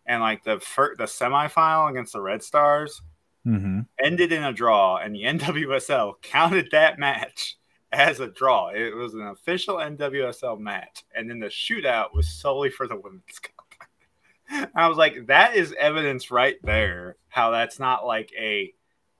and 0.07 0.21
like 0.21 0.45
the 0.45 0.61
fir- 0.61 0.97
the 0.97 1.05
semifinal 1.05 1.91
against 1.91 2.13
the 2.13 2.21
Red 2.21 2.43
Stars 2.43 3.03
Mm-hmm. 3.47 3.81
ended 4.03 4.33
in 4.33 4.43
a 4.43 4.55
draw, 4.55 4.97
and 4.97 5.15
the 5.15 5.23
NWSL 5.25 6.15
counted 6.23 6.69
that 6.73 6.99
match 6.99 7.57
as 7.93 8.19
a 8.21 8.29
draw. 8.29 8.69
It 8.71 8.95
was 8.97 9.13
an 9.13 9.21
official 9.27 9.77
NWSL 9.77 10.59
match, 10.59 11.05
and 11.15 11.29
then 11.29 11.41
the 11.41 11.49
shootout 11.49 12.15
was 12.15 12.27
solely 12.27 12.71
for 12.71 12.89
the 12.89 12.97
Women's 12.97 13.39
Cup. 13.43 14.71
I 14.75 14.89
was 14.89 14.97
like, 14.97 15.27
that 15.27 15.57
is 15.57 15.75
evidence 15.79 16.31
right 16.31 16.57
there 16.63 17.17
how 17.29 17.51
that's 17.51 17.79
not 17.79 18.07
like 18.07 18.31
a 18.39 18.73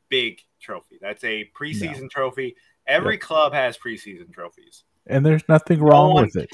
big 0.09 0.41
trophy. 0.59 0.99
That's 1.03 1.23
a 1.25 1.51
preseason 1.55 2.09
trophy. 2.11 2.57
Every 2.87 3.19
club 3.19 3.53
has 3.53 3.77
preseason 3.77 4.33
trophies. 4.33 4.85
And 5.07 5.25
there's 5.25 5.47
nothing 5.51 5.81
wrong 5.81 6.15
one- 6.15 6.25
with 6.25 6.37
it. 6.37 6.51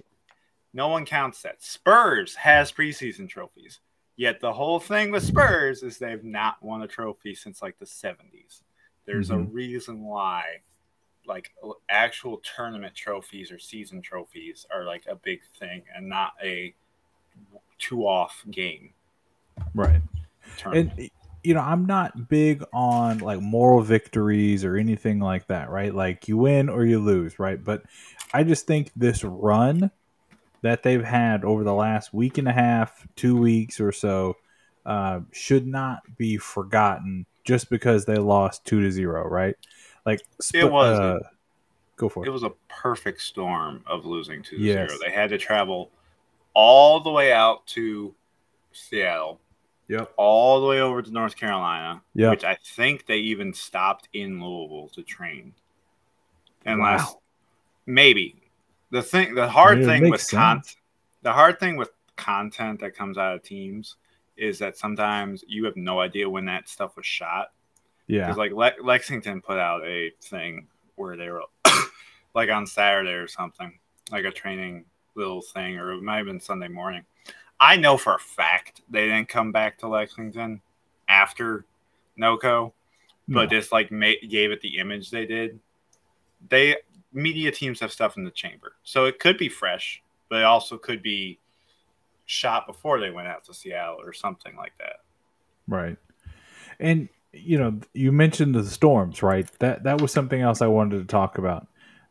No 0.73 0.89
one 0.89 1.05
counts 1.05 1.43
that. 1.43 1.63
Spurs 1.63 2.35
has 2.37 2.71
preseason 2.71 3.29
trophies. 3.29 3.81
Yet 4.17 4.41
the 4.41 4.53
whole 4.53 4.79
thing 4.79 5.11
with 5.11 5.23
Spurs 5.25 5.83
is 5.83 5.99
they've 5.99 6.23
not 6.23 6.63
won 6.63 6.83
a 6.83 6.87
trophy 6.87 7.35
since 7.35 7.63
like 7.63 7.79
the 7.79 7.87
70s. 7.87 8.63
There's 9.07 9.31
a 9.31 9.35
Mhm. 9.35 9.53
reason 9.53 10.05
why 10.05 10.61
like 11.27 11.53
actual 11.89 12.39
tournament 12.39 12.95
trophies 12.95 13.53
or 13.53 13.59
season 13.59 14.03
trophies 14.03 14.67
are 14.73 14.85
like 14.85 15.07
a 15.07 15.15
big 15.15 15.43
thing 15.59 15.83
and 15.95 16.09
not 16.09 16.33
a 16.43 16.75
two 17.79 18.07
off 18.07 18.45
game 18.51 18.93
Right. 19.75 20.03
tournament. 20.57 20.99
And 20.99 21.11
you 21.43 21.55
know, 21.55 21.61
I'm 21.61 21.87
not 21.87 22.29
big 22.29 22.63
on 22.73 23.19
like 23.19 23.41
moral 23.41 23.81
victories 23.83 24.65
or 24.65 24.77
anything 24.77 25.21
like 25.21 25.47
that, 25.47 25.71
right? 25.71 25.95
Like 25.95 26.29
you 26.29 26.37
win 26.37 26.69
or 26.69 26.85
you 26.85 26.99
lose, 26.99 27.39
right? 27.39 27.63
But 27.63 27.85
I 28.35 28.45
just 28.45 28.67
think 28.67 28.91
this 28.95 29.25
run 29.25 29.91
that 30.63 30.83
they've 30.83 31.05
had 31.05 31.45
over 31.45 31.65
the 31.65 31.75
last 31.75 32.13
week 32.13 32.39
and 32.39 32.49
a 32.49 32.53
half, 32.53 33.07
two 33.17 33.37
weeks 33.37 33.81
or 33.81 33.93
so, 33.93 34.37
uh, 34.87 35.21
should 35.33 35.67
not 35.67 36.01
be 36.17 36.37
forgotten 36.37 37.27
just 37.45 37.71
because 37.71 38.05
they 38.05 38.17
lost 38.17 38.65
two 38.65 38.81
to 38.81 38.91
zero, 38.91 39.27
right? 39.29 39.55
Like 40.07 40.21
sp- 40.41 40.69
wasn't. 40.71 41.25
Uh, 41.25 41.29
go 41.97 42.09
for 42.09 42.25
it 42.25 42.29
it. 42.29 42.33
was 42.33 42.43
a 42.43 42.53
perfect 42.69 43.21
storm 43.21 43.83
of 43.87 44.07
losing 44.07 44.43
2 44.43 44.57
Yes. 44.57 44.91
0. 44.91 45.01
They 45.05 45.11
had 45.13 45.29
to 45.31 45.39
travel 45.39 45.91
all 46.55 47.01
the 47.01 47.11
way 47.11 47.31
out 47.33 47.67
to 47.69 48.15
Seattle, 48.73 49.39
Yep. 49.89 50.13
all 50.17 50.61
the 50.63 50.67
way 50.67 50.81
over 50.81 51.03
to 51.03 51.11
North 51.11 51.37
Carolina, 51.37 52.03
Yep. 52.15 52.31
which 52.31 52.45
I 52.45 52.57
think 52.65 53.05
they 53.07 53.19
even 53.19 53.53
stopped 53.53 54.09
in 54.15 54.43
Louisville 54.43 54.89
to 54.95 55.03
train. 55.03 55.53
Unless 56.65 57.13
Wow. 57.13 57.21
maybe 57.87 58.40
the 58.91 59.03
thing, 59.03 59.35
the 59.35 59.49
hard 59.49 59.81
it 59.81 59.87
thing 59.87 60.11
with 60.11 60.29
content, 60.29 60.77
the 61.23 61.33
hard 61.33 61.59
thing 61.61 61.77
with 61.77 61.91
content 62.17 62.81
that 62.81 62.95
comes 62.97 63.19
out 63.19 63.35
of 63.35 63.43
teams 63.43 63.97
is 64.37 64.59
that 64.59 64.77
sometimes 64.77 65.45
you 65.49 65.65
have 65.65 65.77
no 65.77 66.01
idea 66.01 66.29
when 66.29 66.45
that 66.47 66.69
stuff 66.69 66.97
was 66.97 67.07
shot. 67.07 67.53
Yeah. 68.07 68.23
Because 68.27 68.39
like 68.39 68.53
Le- 68.53 68.83
Lexington 68.83 69.41
put 69.41 69.59
out 69.59 69.85
a 69.85 70.11
thing 70.23 70.67
where 70.97 71.17
they 71.17 71.31
were 71.31 71.43
like 72.35 72.51
on 72.51 72.67
Saturday 72.67 73.13
or 73.13 73.29
something, 73.29 73.79
like 74.11 74.25
a 74.25 74.31
training 74.31 74.85
little 75.15 75.43
thing, 75.43 75.77
or 75.79 75.93
it 75.93 76.03
might 76.03 76.19
have 76.19 76.27
been 76.27 76.41
Sunday 76.41 76.69
morning. 76.69 77.05
I 77.61 77.77
know 77.77 77.97
for 77.97 78.15
a 78.15 78.19
fact 78.19 78.81
they 78.91 79.05
didn't 79.07 79.29
come 79.29 79.53
back 79.53 79.79
to 79.79 79.89
Lexington 79.89 80.61
after 81.09 81.65
NOCO, 82.19 82.73
but 83.29 83.43
No. 83.43 83.47
just 83.47 83.71
like 83.73 83.93
ma- 83.93 84.13
gave 84.29 84.51
it 84.51 84.61
the 84.63 84.79
image 84.79 85.11
they 85.11 85.27
did. 85.27 85.61
They 86.49 86.77
media 87.13 87.51
teams 87.51 87.81
have 87.81 87.93
stuff 87.93 88.17
in 88.17 88.25
the 88.25 88.31
chamber, 88.31 88.75
so 88.83 89.05
it 89.05 89.19
could 89.19 89.39
be 89.39 89.49
fresh, 89.49 90.03
but 90.29 90.41
it 90.41 90.45
also 90.45 90.77
could 90.79 91.03
be 91.03 91.39
shot 92.27 92.67
before 92.67 93.01
they 93.01 93.11
went 93.11 93.27
out 93.27 93.45
to 93.45 93.55
Seattle 93.55 93.99
or 94.01 94.13
something 94.13 94.57
like 94.57 94.73
that. 94.79 95.01
Right. 95.67 95.97
And 96.79 97.09
you 97.33 97.59
know, 97.59 97.81
you 97.93 98.13
mentioned 98.13 98.55
the 98.55 98.65
storms, 98.65 99.23
right? 99.23 99.49
That 99.59 99.85
that 99.85 100.01
was 100.01 100.13
something 100.13 100.41
else 100.41 100.63
I 100.63 100.67
wanted 100.67 100.99
to 100.99 101.05
talk 101.05 101.39
about. 101.39 101.67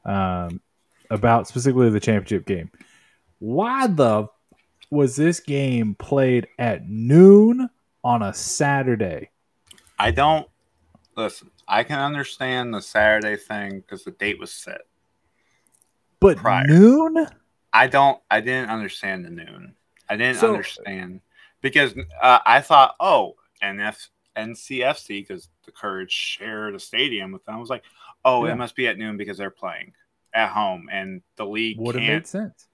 Um 0.06 0.62
about 1.10 1.48
specifically 1.48 1.90
the 1.90 2.00
championship 2.00 2.46
game. 2.46 2.70
Why 3.40 3.88
the 3.88 4.28
was 4.92 5.16
this 5.16 5.40
game 5.40 5.96
played 5.96 6.48
at 6.58 6.88
noon 6.88 7.70
on 8.04 8.22
a 8.22 8.34
Saturday? 8.34 9.30
I 9.98 10.12
don't 10.12 10.48
listen. 11.16 11.52
I 11.68 11.84
can 11.84 12.00
understand 12.00 12.74
the 12.74 12.82
Saturday 12.82 13.36
thing 13.36 13.80
because 13.80 14.04
the 14.04 14.12
date 14.12 14.40
was 14.40 14.52
set. 14.52 14.82
But 16.20 16.38
Prior. 16.38 16.66
noon? 16.68 17.28
I 17.72 17.88
don't. 17.88 18.22
I 18.30 18.42
didn't 18.42 18.70
understand 18.70 19.26
the 19.26 19.30
noon. 19.30 19.76
I 20.10 20.18
didn't 20.18 20.38
So- 20.38 20.50
understand 20.50 21.22
because 21.62 21.94
uh, 22.22 22.40
I 22.46 22.62
thought, 22.62 22.96
oh, 23.00 23.36
NF, 23.64 24.08
NCFC 24.36 25.22
because 25.22 25.50
the 25.66 25.72
Courage 25.72 26.12
shared 26.12 26.76
a 26.76 26.80
stadium 26.80 27.32
with 27.32 27.46
them. 27.46 27.56
I 27.56 27.60
was 27.60 27.70
like, 27.70 27.84
oh, 28.26 28.46
Yeah. 28.46 28.54
it 28.54 28.56
must 28.56 28.76
be 28.76 28.88
at 28.88 28.98
noon 28.98 29.18
because 29.18 29.38
they're 29.38 29.50
playing 29.50 29.94
at 30.34 30.50
home, 30.50 30.90
and 30.92 31.22
the 31.38 31.46
league 31.46 31.80
Would 31.80 31.96
have 31.96 32.02
can't 32.04 32.14
made 32.24 32.28
sense. 32.28 32.68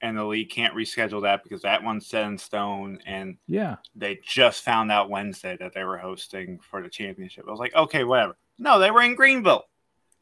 and 0.00 0.16
the 0.16 0.24
league 0.24 0.50
can't 0.50 0.74
reschedule 0.74 1.22
that 1.22 1.42
because 1.42 1.62
that 1.62 1.82
one's 1.82 2.06
set 2.06 2.24
in 2.26 2.38
stone 2.38 3.00
and 3.06 3.36
Yeah. 3.48 3.76
they 3.96 4.20
just 4.24 4.62
found 4.64 4.92
out 4.92 5.10
Wednesday 5.10 5.56
that 5.58 5.72
they 5.74 5.82
were 5.82 5.98
hosting 5.98 6.60
for 6.60 6.80
the 6.80 6.88
championship. 6.88 7.44
I 7.48 7.50
was 7.50 7.58
like, 7.58 7.74
okay, 7.74 8.04
whatever. 8.04 8.36
No, 8.58 8.78
they 8.78 8.90
were 8.92 9.02
in 9.02 9.16
Greenville. 9.16 9.64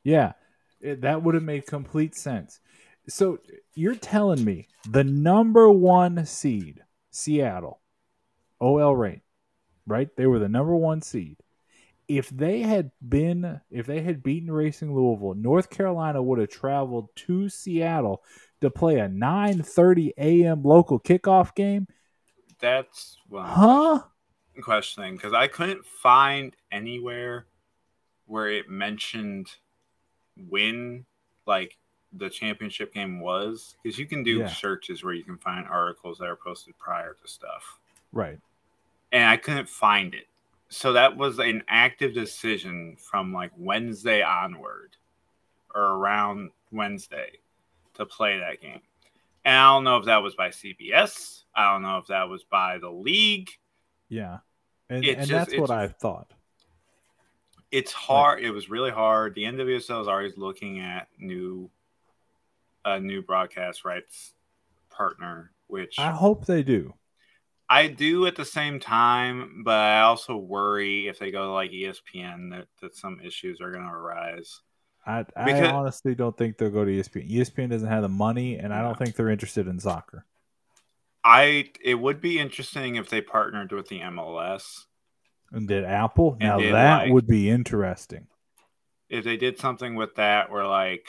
Yeah, 0.04 0.32
it, 0.80 1.02
that 1.02 1.23
would 1.23 1.35
have 1.35 1.45
made 1.45 1.66
complete 1.66 2.14
sense. 2.14 2.61
So 3.09 3.38
you're 3.75 3.95
telling 3.95 4.45
me 4.45 4.68
the 4.90 5.04
number 5.04 5.71
one 5.71 6.26
seed, 6.26 6.83
Seattle, 7.11 7.80
OL 8.61 8.97
Reign, 8.97 9.21
right? 9.87 10.09
They 10.16 10.26
were 10.26 10.38
the 10.38 10.49
number 10.49 10.75
one 10.76 11.02
seed. 11.02 11.38
If 12.09 12.28
they 12.30 12.61
had 12.61 12.92
been, 13.06 13.61
if 13.71 13.87
they 13.87 14.00
had 14.02 14.23
beaten 14.23 14.50
Racing 14.50 14.95
Louisville, 14.95 15.35
North 15.35 15.71
Carolina 15.71 16.23
would 16.23 16.38
have 16.38 16.50
traveled 16.50 17.09
to 17.16 17.49
Seattle 17.49 18.23
to 18.61 18.71
play 18.71 18.99
a 19.00 19.09
9:30 19.09 20.12
a.m. 20.16 20.62
local 20.62 21.00
kickoff 21.00 21.54
game. 21.54 21.88
That's 22.61 23.18
what 23.28 23.42
I'm 23.42 23.54
Huh? 23.54 24.02
questioning 24.62 25.16
because 25.16 25.33
I 25.33 25.49
couldn't 25.49 25.85
find 25.87 26.56
anywhere 26.73 27.47
where 28.26 28.49
it 28.49 28.68
mentioned 28.68 29.49
when, 30.48 31.04
like 31.46 31.76
the 32.12 32.30
championship 32.30 32.94
game 32.94 33.20
was 33.20 33.76
because 33.82 33.98
you 33.98 34.06
can 34.06 34.22
do 34.22 34.38
Yeah. 34.38 34.46
searches 34.48 35.02
where 35.04 35.12
you 35.14 35.24
can 35.24 35.38
find 35.38 35.66
articles 35.66 36.18
that 36.18 36.26
are 36.28 36.36
posted 36.36 36.78
prior 36.78 37.14
to 37.20 37.28
stuff 37.28 37.78
Right. 38.12 38.38
and 39.12 39.24
I 39.28 39.36
couldn't 39.36 39.68
find 39.68 40.14
it. 40.14 40.28
So 40.68 40.92
that 40.94 41.16
was 41.16 41.38
an 41.38 41.62
active 41.68 42.14
decision 42.14 42.96
from 42.96 43.32
like 43.32 43.50
Wednesday 43.56 44.22
onward 44.22 44.96
or 45.74 45.82
around 45.82 46.50
Wednesday 46.72 47.38
to 47.94 48.06
play 48.06 48.38
that 48.38 48.60
game. 48.60 48.80
And 49.44 49.54
I 49.56 49.64
don't 49.74 49.84
know 49.84 49.96
if 49.98 50.06
that 50.06 50.22
was 50.22 50.34
by 50.34 50.48
CBS. 50.50 51.44
I 51.54 51.72
don't 51.72 51.82
know 51.82 51.98
if 51.98 52.06
that 52.08 52.28
was 52.28 52.42
by 52.44 52.78
the 52.78 52.90
league. 52.90 53.50
Yeah. 54.08 54.38
And, 54.88 55.04
and 55.04 55.18
just- 55.18 55.30
that's 55.30 55.50
what 55.60 55.70
it's- 55.70 55.90
I 55.90 55.92
thought. 55.92 56.32
It's 57.70 57.92
hard. 57.92 58.42
It 58.42 58.50
was 58.50 58.70
really 58.70 58.90
hard. 58.90 59.35
The 59.35 59.44
NWSL 59.44 60.00
is 60.02 60.08
always 60.08 60.37
looking 60.37 60.80
at 60.80 61.08
new 61.18 61.70
a 62.85 63.00
new 63.00 63.20
broadcast 63.23 63.85
rights 63.85 64.32
partner, 64.90 65.50
which 65.66 65.99
I 65.99 66.12
hope 66.12 66.46
they 66.46 66.62
do. 66.62 66.94
I 67.68 67.88
do 67.88 68.26
at 68.26 68.37
the 68.37 68.44
same 68.44 68.78
time, 68.78 69.62
but 69.64 69.75
I 69.75 70.02
also 70.02 70.37
worry 70.37 71.08
if 71.08 71.18
they 71.18 71.32
go 71.32 71.46
to 71.46 71.50
like 71.50 71.73
ESPN 71.73 72.50
that, 72.52 72.68
that 72.80 72.94
some 72.94 73.20
issues 73.25 73.61
are 73.61 73.73
going 73.73 73.82
to 73.82 73.90
arise. 73.90 74.61
I, 75.04 75.25
I 75.37 75.44
Because- 75.44 75.73
honestly 75.73 76.14
don't 76.14 76.37
think 76.37 76.58
they'll 76.58 76.70
go 76.70 76.85
to 76.85 76.90
ESPN. 76.92 77.28
ESPN 77.28 77.70
doesn't 77.70 77.88
have 77.88 78.02
the 78.02 78.08
money, 78.08 78.56
and 78.56 78.73
I 78.73 78.82
don't 78.82 78.96
think 78.96 79.16
they're 79.16 79.30
interested 79.30 79.66
in 79.66 79.80
soccer. 79.80 80.25
I 81.25 81.70
it 81.82 81.96
would 81.96 82.20
be 82.20 82.38
interesting 82.38 82.94
if 82.94 83.11
they 83.11 83.20
partnered 83.20 83.73
with 83.73 83.88
the 83.88 83.99
MLS. 84.00 84.85
And 85.56 85.66
did 85.66 85.84
Apple? 85.84 86.32
And 86.38 86.48
now 86.48 86.58
did, 86.58 86.75
that 86.75 87.02
like- 87.04 87.12
would 87.12 87.26
be 87.26 87.48
interesting. 87.50 88.26
If 89.08 89.25
they 89.25 89.36
did 89.36 89.58
something 89.58 89.94
with 89.94 90.14
that, 90.16 90.50
where 90.50 90.66
like 90.66 91.06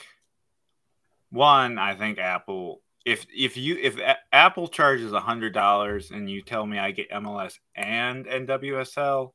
one, 1.30 1.78
I 1.78 1.96
think 1.96 2.18
Apple. 2.20 2.82
If 3.06 3.26
if 3.36 3.58
you 3.58 3.78
if 3.82 3.98
A- 3.98 4.18
Apple 4.34 4.68
charges 4.68 5.14
a 5.14 5.20
hundred 5.20 5.54
dollars 5.54 6.12
and 6.12 6.30
you 6.30 6.42
tell 6.42 6.66
me 6.66 6.78
I 6.78 6.92
get 6.92 7.10
MLS 7.12 7.58
and 7.76 8.26
NWSL, 8.26 9.32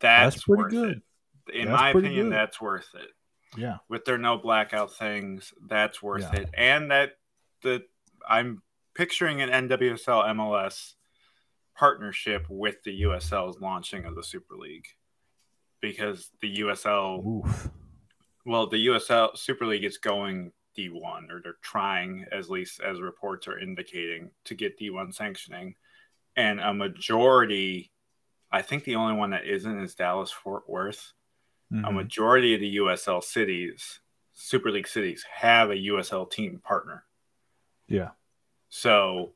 that's, 0.00 0.34
That's 0.36 0.44
pretty 0.44 0.62
worth 0.62 0.70
good. 0.72 1.02
it. 1.48 1.54
In 1.54 1.68
That's 1.68 1.80
my 1.80 1.90
opinion, 1.90 2.26
good. 2.26 2.32
that's 2.32 2.60
worth 2.60 2.88
it. 2.94 3.08
Yeah. 3.56 3.78
with 3.88 4.04
their 4.04 4.18
no 4.18 4.36
blackout 4.36 4.92
things 4.92 5.54
that's 5.66 6.02
worth 6.02 6.28
Yeah. 6.34 6.40
it 6.42 6.50
and 6.52 6.90
that 6.90 7.12
the 7.62 7.82
i'm 8.28 8.60
picturing 8.94 9.40
an 9.40 9.48
nwsl 9.68 10.22
mls 10.36 10.92
partnership 11.78 12.44
with 12.48 12.82
the 12.84 13.02
usl's 13.02 13.60
launching 13.60 14.04
of 14.04 14.14
the 14.16 14.22
super 14.22 14.56
league 14.56 14.86
because 15.80 16.30
the 16.42 16.56
usl 16.58 17.24
Oof. 17.24 17.70
well 18.44 18.66
the 18.66 18.86
usl 18.88 19.36
super 19.36 19.64
league 19.66 19.84
is 19.84 19.98
going 19.98 20.50
d1 20.76 21.30
or 21.30 21.40
they're 21.42 21.56
trying 21.62 22.24
at 22.32 22.50
least 22.50 22.80
as 22.80 23.00
reports 23.00 23.46
are 23.48 23.58
indicating 23.58 24.30
to 24.44 24.54
get 24.54 24.78
d1 24.78 25.14
sanctioning 25.14 25.74
and 26.36 26.58
a 26.60 26.74
majority 26.74 27.92
i 28.50 28.60
think 28.62 28.82
the 28.84 28.96
only 28.96 29.14
one 29.14 29.30
that 29.30 29.46
isn't 29.46 29.78
is 29.80 29.94
dallas 29.94 30.30
fort 30.32 30.68
worth 30.68 31.12
a 31.70 31.74
Mhm. 31.74 31.94
majority 31.96 32.54
of 32.54 32.60
the 32.60 32.76
USL 32.76 33.20
cities, 33.22 34.00
Super 34.32 34.70
League 34.70 34.88
cities, 34.88 35.22
have 35.30 35.68
a 35.70 35.76
USL 35.76 36.24
team 36.24 36.60
partner. 36.64 37.04
Yeah. 37.88 38.12
So 38.70 39.34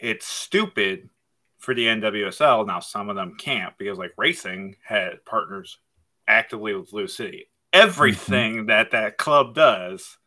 it's 0.00 0.26
stupid 0.26 1.10
for 1.58 1.74
the 1.74 1.86
NWSL. 1.86 2.66
Now, 2.66 2.80
some 2.80 3.08
of 3.08 3.16
them 3.16 3.36
can't 3.38 3.76
because, 3.78 3.98
like, 3.98 4.12
racing 4.16 4.76
had 4.84 5.24
partners 5.24 5.78
actively 6.26 6.74
with 6.74 6.92
Lou 6.92 7.06
City. 7.06 7.48
Everything 7.72 8.56
mm-hmm. 8.56 8.66
that 8.66 8.92
that 8.92 9.18
club 9.18 9.54
does 9.54 10.18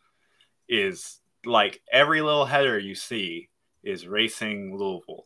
is 0.68 1.20
like 1.46 1.82
every 1.92 2.22
little 2.22 2.46
header 2.46 2.78
you 2.78 2.96
see 2.96 3.50
is 3.84 4.08
racing 4.08 4.76
Louisville. 4.78 5.26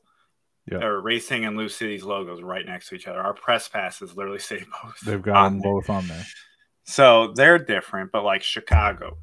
Yeah. 0.71 0.83
Or 0.83 0.99
racing 0.99 1.45
and 1.45 1.55
Lou 1.55 1.69
City's 1.69 2.03
logos 2.03 2.41
right 2.41 2.65
next 2.65 2.89
to 2.89 2.95
each 2.95 3.07
other. 3.07 3.19
Our 3.19 3.35
press 3.35 3.67
passes 3.67 4.17
literally 4.17 4.39
say 4.39 4.63
both. 4.83 4.99
They've 5.05 5.21
got 5.21 5.49
them 5.49 5.59
there. 5.59 5.71
both 5.71 5.89
on 5.89 6.07
there. 6.07 6.25
So 6.85 7.33
they're 7.35 7.59
different, 7.59 8.11
but 8.11 8.23
like 8.23 8.41
Chicago, 8.43 9.17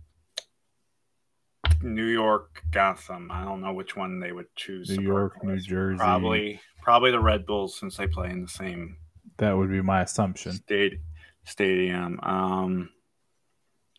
New 1.83 2.07
York, 2.07 2.63
Gotham. 2.71 3.31
I 3.31 3.45
don't 3.45 3.61
know 3.61 3.73
which 3.73 3.97
one 3.97 4.21
they 4.21 4.33
would 4.33 4.55
choose. 4.57 4.91
New 4.91 5.03
York, 5.03 5.43
New. 5.45 5.59
Jersey. 5.59 5.99
Probably, 5.99 6.61
probably 6.83 7.11
the 7.11 7.21
Red 7.21 7.47
Bulls 7.47 7.79
since 7.79 7.97
they 7.97 8.07
play 8.07 8.31
in 8.31 8.43
the 8.43 8.49
same 8.49 8.97
That 9.39 9.57
would 9.57 9.71
be 9.71 9.83
my 9.83 10.03
assumption. 10.03 10.53
state 10.53 11.01
stadium. 11.45 12.21
Um, 12.23 12.91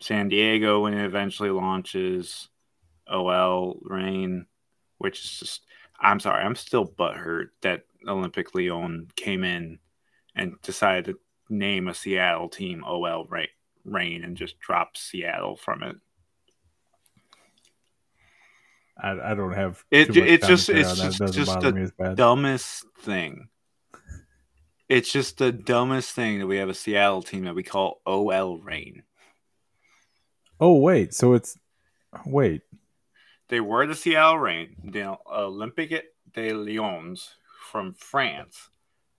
San 0.02 0.30
Diego 0.30 0.82
when 0.84 0.94
it 0.94 1.06
eventually 1.06 1.50
launches. 1.50 2.50
OL 3.08 3.80
Reign, 3.82 4.46
which 4.98 5.20
is 5.26 5.40
just. 5.40 5.66
I'm 6.00 6.20
sorry, 6.20 6.44
I'm 6.44 6.56
still 6.56 6.86
butthurt 6.86 7.48
that 7.62 7.84
Olympic 8.08 8.56
Lyon 8.56 9.10
came 9.16 9.44
in 9.44 9.80
and 10.36 10.56
decided 10.62 11.06
to 11.06 11.20
name 11.50 11.88
a 11.88 11.94
Seattle 11.94 12.50
team 12.50 12.84
OL 12.86 13.26
Reign, 13.30 13.48
Rain 13.86 14.24
and 14.24 14.36
just 14.38 14.60
drop 14.60 14.98
Seattle 14.98 15.56
from 15.58 15.84
it. 15.84 15.96
I, 18.98 19.32
I 19.32 19.34
don't 19.34 19.54
have. 19.54 19.84
It- 19.92 20.16
it's 20.16 20.48
just- 20.48 20.70
it's. 20.70 21.00
It 21.00 21.12
just- 21.12 21.34
just 21.34 21.54
bother 21.54 21.70
a 21.70 21.74
me 21.74 21.82
as 21.84 21.92
bad. 21.92 22.16
Dumbest 22.16 22.86
thing. 23.00 23.50
It's 24.90 25.12
just 25.12 25.38
the 25.38 25.52
dumbest 25.52 26.12
thing 26.12 26.40
that 26.40 26.48
we 26.48 26.58
have 26.58 26.70
a 26.70 26.74
Seattle 26.74 27.24
team 27.24 27.46
that 27.46 27.56
we 27.56 27.64
call 27.64 28.02
OL 28.06 28.58
Reign. 28.58 29.04
Oh 30.60 30.78
wait, 30.78 31.14
so 31.14 31.34
it's 31.34 31.58
wait. 32.26 32.62
They 33.50 33.60
were 33.60 33.88
the 33.88 33.96
Seattle 33.96 34.38
Reign, 34.40 34.76
the 34.84 35.18
Olympique 35.28 36.02
de 36.34 36.54
Lyons 36.54 37.36
from 37.72 37.94
France, 37.94 38.70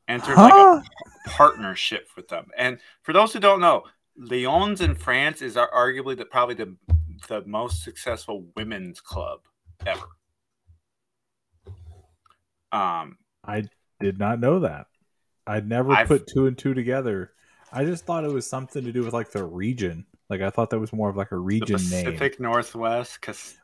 entered 0.07 0.37
like 0.37 0.53
a 0.53 0.85
partnership 1.31 2.09
with 2.17 2.29
them. 2.29 2.51
And 2.57 2.79
for 3.03 3.13
those 3.13 3.33
who 3.33 3.41
don't 3.41 3.61
know, 3.61 3.85
Lyons 4.17 4.81
in 4.81 4.95
France 4.95 5.43
is 5.43 5.57
arguably 5.57 6.17
the, 6.17 6.25
probably 6.25 6.55
the 6.55 6.77
the 7.29 7.43
most 7.47 7.83
successful 7.83 8.47
women's 8.55 9.01
club 9.01 9.41
ever. 9.87 10.07
Um, 12.73 13.19
I 13.45 13.65
did 14.01 14.19
not 14.19 14.41
know 14.41 14.61
that. 14.61 14.87
I'd 15.47 15.69
never 15.69 15.93
I've- 15.93 16.09
put 16.09 16.27
two 16.27 16.47
and 16.47 16.57
two 16.59 16.75
together. 16.75 17.33
I 17.73 17.85
just 17.85 18.05
thought 18.07 18.25
it 18.25 18.33
was 18.33 18.47
something 18.47 18.85
to 18.85 18.93
do 18.93 19.03
with 19.03 19.13
like 19.13 19.31
the 19.33 19.45
region. 19.45 20.07
Like 20.31 20.41
I 20.41 20.51
thought 20.51 20.71
that 20.71 20.79
was 20.79 20.93
more 20.93 21.11
of 21.11 21.17
like 21.17 21.33
a 21.33 21.37
region 21.37 21.77
name. 21.91 22.05
Pacific 22.07 22.41
Northwest, 22.41 23.21
Cas- 23.21 23.57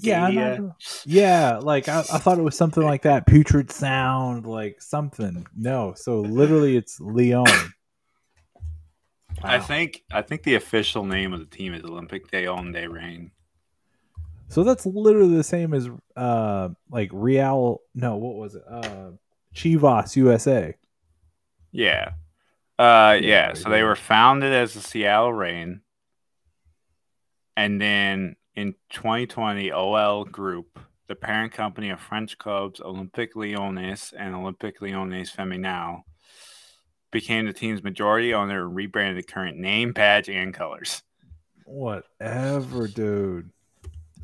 Yeah, 0.00 0.30
Cascadia. 0.30 0.58
not- 0.60 1.02
Yeah, 1.04 1.58
like 1.58 1.88
I, 1.88 1.98
I 2.00 2.18
thought 2.18 2.38
it 2.38 2.42
was 2.42 2.56
something 2.56 2.82
like 2.82 3.02
that. 3.02 3.26
Putrid 3.26 3.70
sound, 3.70 4.46
like 4.46 4.80
something. 4.80 5.46
No, 5.54 5.92
so 5.94 6.20
literally 6.20 6.76
it's 6.76 6.98
Leon. 7.00 7.46
I 9.42 9.58
think 9.58 10.04
I 10.10 10.22
think 10.22 10.42
the 10.44 10.54
official 10.54 11.04
name 11.04 11.32
of 11.34 11.40
the 11.40 11.46
team 11.46 11.74
is 11.74 11.84
Olympic 11.84 12.30
Day 12.30 12.46
On 12.46 12.72
Day 12.72 12.86
Rain. 12.86 13.30
So 14.48 14.62
that's 14.62 14.86
literally 14.86 15.36
the 15.36 15.44
same 15.44 15.74
as 15.74 15.88
uh 16.16 16.70
like 16.90 17.10
Real 17.12 17.80
no, 17.94 18.16
what 18.16 18.36
was 18.36 18.54
it? 18.54 18.64
Uh 18.68 19.10
Chivas 19.54 20.16
USA. 20.16 20.74
Yeah. 21.72 22.12
Uh 22.78 23.18
Yeah, 23.20 23.54
so 23.54 23.70
they 23.70 23.82
were 23.82 23.96
founded 23.96 24.52
as 24.52 24.74
the 24.74 24.80
Seattle 24.80 25.32
Reign. 25.32 25.80
And 27.56 27.80
then 27.80 28.36
in 28.54 28.74
2020 28.90 29.72
OL 29.72 30.24
Group, 30.24 30.78
the 31.08 31.14
parent 31.14 31.52
company 31.52 31.90
of 31.90 32.00
French 32.00 32.36
clubs 32.38 32.80
Olympique 32.80 33.34
Lyonnais 33.34 34.12
and 34.16 34.34
Olympique 34.34 34.80
Lyonnais 34.80 35.30
Feminal 35.30 36.04
became 37.10 37.46
the 37.46 37.52
team's 37.52 37.82
majority 37.82 38.34
owner 38.34 38.66
and 38.66 38.74
rebranded 38.74 39.16
the 39.16 39.32
current 39.32 39.56
name, 39.56 39.92
badge, 39.92 40.28
and 40.28 40.52
colors. 40.52 41.02
Whatever, 41.64 42.88
dude. 42.88 43.50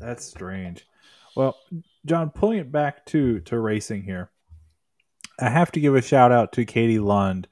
That's 0.03 0.25
strange. 0.25 0.85
Well, 1.35 1.57
Jon, 2.05 2.29
pulling 2.29 2.59
it 2.59 2.71
back 2.71 3.05
to 3.07 3.39
to 3.41 3.59
racing 3.59 4.03
here, 4.03 4.29
I 5.39 5.49
have 5.49 5.71
to 5.71 5.79
give 5.79 5.95
a 5.95 6.01
shout 6.01 6.31
out 6.31 6.51
to 6.53 6.65
Katie 6.65 6.99
Lund, 6.99 7.47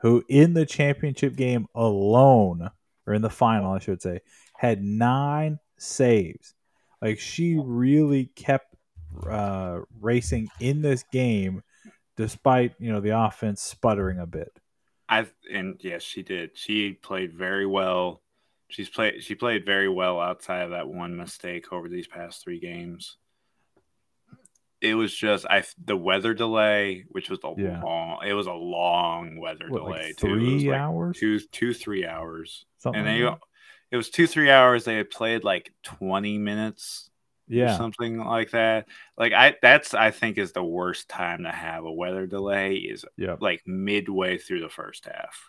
who 0.00 0.22
in 0.28 0.54
the 0.54 0.66
championship 0.66 1.34
game 1.34 1.66
alone, 1.74 2.70
or 3.06 3.14
in 3.14 3.22
the 3.22 3.30
final, 3.30 3.72
I 3.72 3.78
should 3.78 4.02
say, 4.02 4.20
had 4.56 4.82
nine 4.82 5.58
saves. 5.78 6.54
Like 7.00 7.18
she 7.18 7.58
really 7.58 8.26
kept 8.36 8.76
uh, 9.28 9.80
racing 10.00 10.48
in 10.60 10.82
this 10.82 11.04
game, 11.10 11.62
despite 12.16 12.74
you 12.78 12.92
know 12.92 13.00
the 13.00 13.18
offense 13.18 13.62
sputtering 13.62 14.18
a 14.18 14.26
bit. 14.26 14.52
I 15.08 15.26
and 15.52 15.80
yes, 15.80 16.02
she 16.02 16.22
did. 16.22 16.50
She 16.54 16.92
played 16.92 17.32
very 17.32 17.66
well. 17.66 18.22
She's 18.74 18.88
played. 18.88 19.22
She 19.22 19.36
played 19.36 19.64
very 19.64 19.88
well 19.88 20.18
outside 20.18 20.62
of 20.62 20.70
that 20.70 20.88
one 20.88 21.16
mistake 21.16 21.72
over 21.72 21.88
these 21.88 22.08
past 22.08 22.42
three 22.42 22.58
games. 22.58 23.18
It 24.80 24.94
was 24.96 25.14
just 25.14 25.46
I 25.48 25.62
the 25.84 25.96
weather 25.96 26.34
delay, 26.34 27.04
which 27.10 27.30
was 27.30 27.38
a 27.44 27.54
Yeah. 27.56 27.80
long. 27.84 28.18
It 28.26 28.32
was 28.32 28.48
a 28.48 28.52
long 28.52 29.38
weather 29.38 29.66
What, 29.68 29.78
delay 29.82 30.06
like 30.08 30.16
too. 30.16 30.26
Three 30.34 30.68
like 30.70 30.76
hours? 30.80 31.16
two, 31.20 31.38
two, 31.38 31.72
three 31.72 32.04
hours, 32.04 32.66
Something 32.78 33.06
and 33.06 33.08
they. 33.08 33.22
that? 33.22 33.38
it 33.92 33.96
was 33.96 34.10
two 34.10 34.26
three 34.26 34.50
hours. 34.50 34.84
They 34.84 34.96
had 34.96 35.08
played 35.08 35.44
like 35.44 35.72
twenty 35.84 36.36
minutes, 36.36 37.10
Yeah. 37.46 37.76
something 37.76 38.18
like 38.18 38.50
that. 38.50 38.88
Like 39.16 39.32
I 39.32 39.54
that's 39.62 39.94
I 39.94 40.10
think 40.10 40.36
is 40.36 40.50
the 40.50 40.64
worst 40.64 41.08
time 41.08 41.44
to 41.44 41.52
have 41.52 41.84
a 41.84 41.92
weather 41.92 42.26
delay 42.26 42.74
is 42.74 43.04
Yep. 43.18 43.40
like 43.40 43.62
midway 43.68 44.36
through 44.36 44.62
the 44.62 44.68
first 44.68 45.04
half, 45.04 45.48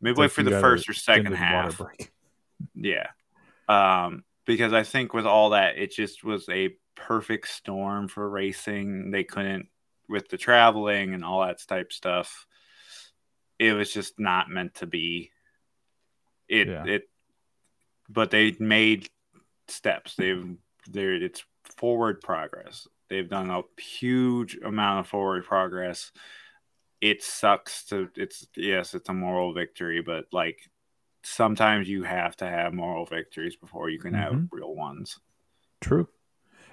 midway 0.00 0.26
like 0.26 0.30
through 0.30 0.44
the 0.44 0.60
first 0.60 0.88
or 0.88 0.92
second 0.92 1.32
half. 1.34 1.80
Yeah. 2.74 3.08
Um, 3.68 4.24
because 4.46 4.72
I 4.72 4.82
think 4.82 5.14
with 5.14 5.26
all 5.26 5.50
that, 5.50 5.78
it 5.78 5.92
just 5.92 6.24
was 6.24 6.48
a 6.48 6.74
perfect 6.96 7.48
storm 7.48 8.08
for 8.08 8.28
racing. 8.28 9.10
They 9.10 9.24
couldn't, 9.24 9.68
with 10.08 10.28
the 10.28 10.36
traveling 10.36 11.14
and 11.14 11.24
all 11.24 11.46
that 11.46 11.60
type 11.66 11.92
stuff, 11.92 12.46
it 13.58 13.72
was 13.74 13.92
just 13.92 14.18
not 14.18 14.50
meant 14.50 14.74
to 14.76 14.86
be. 14.86 15.30
It, 16.48 16.66
Yeah. 16.68 16.84
it, 16.84 17.08
but 18.08 18.30
they 18.30 18.56
made 18.58 19.08
steps. 19.68 20.16
They've, 20.16 20.56
they're, 20.88 21.14
it's 21.14 21.44
forward 21.76 22.20
progress. 22.20 22.88
They've 23.08 23.28
done 23.28 23.50
a 23.50 23.62
huge 23.80 24.58
amount 24.64 25.00
of 25.00 25.06
forward 25.06 25.44
progress. 25.44 26.10
It 27.00 27.22
sucks 27.22 27.84
to, 27.86 28.08
it's, 28.16 28.46
yes, 28.56 28.94
it's 28.94 29.08
a 29.08 29.14
moral 29.14 29.52
victory, 29.54 30.02
but 30.02 30.24
like, 30.32 30.58
sometimes 31.22 31.88
you 31.88 32.02
have 32.02 32.36
to 32.36 32.46
have 32.46 32.72
moral 32.72 33.06
victories 33.06 33.56
before 33.56 33.90
you 33.90 33.98
can 33.98 34.14
have 34.14 34.32
Mhm. 34.32 34.48
real 34.50 34.74
ones. 34.74 35.18
True. 35.80 36.08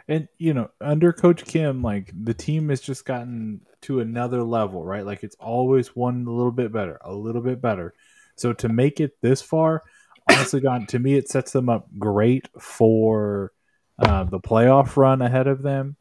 And 0.08 0.28
you 0.38 0.54
know, 0.54 0.70
under 0.80 1.12
Coach 1.12 1.44
Kim, 1.46 1.82
like 1.82 2.12
the 2.16 2.34
team 2.34 2.70
has 2.70 2.80
just 2.80 3.06
gotten 3.06 3.62
to 3.82 4.00
another 4.00 4.44
level, 4.44 4.84
right? 4.84 5.06
Like 5.06 5.24
it's 5.24 5.36
always 5.36 5.96
one 5.96 6.26
a 6.26 6.32
little 6.32 6.52
bit 6.52 6.72
better, 6.72 6.98
a 7.02 7.14
little 7.14 7.42
bit 7.42 7.62
better. 7.62 7.94
So 8.36 8.54
to 8.54 8.70
make 8.70 9.00
it 9.02 9.20
this 9.22 9.42
far, 9.42 9.84
honestly, 10.30 10.62
Jon, 10.62 10.86
to 10.88 11.00
me, 11.00 11.16
it 11.16 11.30
sets 11.30 11.52
them 11.52 11.68
up 11.70 11.88
great 11.98 12.48
for 12.60 13.52
uh, 14.00 14.24
the 14.26 14.40
playoff 14.40 14.96
run 14.96 15.22
ahead 15.22 15.48
of 15.48 15.62
them. 15.62 15.96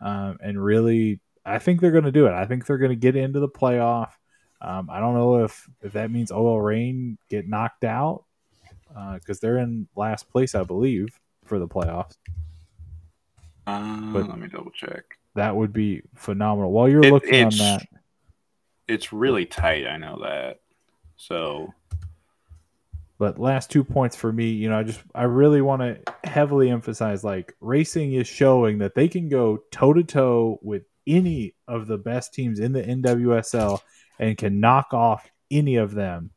Um, 0.00 0.38
and 0.42 0.62
really, 0.62 1.20
I 1.44 1.58
think 1.58 1.80
they're 1.80 1.92
going 1.92 2.04
to 2.04 2.12
do 2.12 2.26
it. 2.26 2.32
I 2.32 2.46
think 2.46 2.66
they're 2.66 2.78
going 2.78 2.90
to 2.90 2.96
get 2.96 3.16
into 3.16 3.38
the 3.40 3.48
playoff. 3.48 4.10
Um, 4.64 4.88
I 4.90 4.98
don't 4.98 5.14
know 5.14 5.44
if 5.44 5.68
if 5.82 5.92
that 5.92 6.10
means 6.10 6.32
OL 6.32 6.60
Reign 6.60 7.18
get 7.28 7.48
knocked 7.48 7.84
out 7.84 8.24
because 9.14 9.40
they're 9.40 9.58
in 9.58 9.86
last 9.96 10.30
place, 10.30 10.54
I 10.54 10.62
believe, 10.62 11.18
for 11.44 11.58
the 11.58 11.68
playoffs. 11.68 12.16
Uh, 13.66 14.12
But- 14.12 14.28
let 14.28 14.38
me 14.38 14.48
double 14.48 14.70
check. 14.70 15.04
That 15.34 15.56
would 15.56 15.72
be 15.72 16.02
phenomenal. 16.14 16.70
While 16.70 16.88
you're 16.88 17.04
It- 17.04 17.12
looking 17.12 17.44
on 17.44 17.50
that, 17.58 17.86
It's 18.86 19.12
really 19.12 19.46
tight. 19.46 19.86
I 19.86 19.96
know 19.96 20.20
that. 20.22 20.60
So 21.16 21.72
but 23.18 23.38
last 23.38 23.70
two 23.70 23.84
points 23.84 24.16
for 24.16 24.32
me, 24.32 24.50
you 24.50 24.68
know, 24.68 24.78
I 24.78 24.82
just 24.82 25.00
I 25.14 25.24
really 25.24 25.62
want 25.62 25.80
to 25.82 25.98
heavily 26.28 26.68
emphasize 26.70 27.24
like 27.24 27.54
racing 27.60 28.12
is 28.14 28.26
showing 28.26 28.78
that 28.78 28.94
they 28.94 29.08
can 29.08 29.28
go 29.28 29.58
toe 29.70 29.92
to 29.94 30.02
toe 30.02 30.58
with 30.62 30.82
any 31.06 31.54
of 31.68 31.86
the 31.86 31.96
best 31.98 32.34
teams 32.34 32.58
in 32.60 32.72
the 32.72 32.82
NWSL 32.82 33.80
and 34.18 34.36
can 34.36 34.60
knock 34.60 34.92
off 34.92 35.28
any 35.50 35.76
of 35.76 35.94
them 35.94 36.30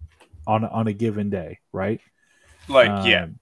on 0.45 0.63
on 0.65 0.87
a 0.87 0.93
given 0.93 1.29
day, 1.29 1.59
right? 1.71 2.01
like 2.67 3.05
yeah, 3.07 3.23
Um, 3.23 3.39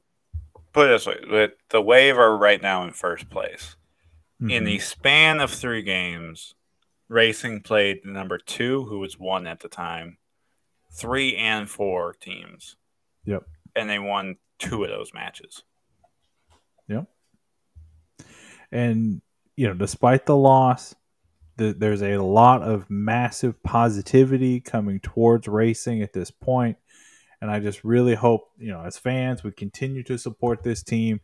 put 0.74 0.88
it 0.88 0.90
this 0.90 1.08
way: 1.08 1.18
the, 1.22 1.54
the 1.70 1.82
Wave 1.82 2.18
are 2.18 2.38
right 2.38 2.62
now 2.62 2.84
in 2.84 2.92
first 2.94 3.30
place. 3.30 3.76
In 4.42 4.48
mhm. 4.48 4.66
the 4.66 4.80
span 4.80 5.40
of 5.40 5.50
three 5.50 5.82
games, 5.82 6.56
Racing 7.08 7.62
played 7.62 8.04
number 8.04 8.38
two, 8.38 8.84
who 8.86 9.00
was 9.00 9.18
one 9.18 9.48
at 9.48 9.62
the 9.62 9.70
time, 9.70 10.18
three 10.92 11.36
and 11.36 11.70
four 11.70 12.14
teams. 12.20 12.76
Yep. 13.26 13.44
And 13.76 13.90
they 13.90 14.00
won 14.00 14.36
two 14.60 14.84
of 14.84 14.90
those 14.90 15.14
matches. 15.14 15.64
Yep. 16.88 17.06
And 18.72 19.22
you 19.56 19.68
know, 19.68 19.74
despite 19.74 20.26
the 20.26 20.36
loss, 20.36 20.96
the, 21.58 21.74
there's 21.74 22.02
a 22.02 22.18
lot 22.18 22.62
of 22.62 22.90
massive 22.90 23.62
positivity 23.64 24.60
coming 24.60 25.00
towards 25.00 25.48
racing 25.48 26.02
at 26.02 26.14
this 26.14 26.32
point, 26.32 26.78
and 27.42 27.50
I 27.50 27.60
just 27.60 27.84
really 27.84 28.16
hope 28.16 28.50
you 28.58 28.72
know, 28.72 28.82
as 28.82 28.98
fans, 28.98 29.44
we 29.44 29.52
continue 29.52 30.04
to 30.04 30.18
support 30.18 30.64
this 30.64 30.84
team 30.84 31.22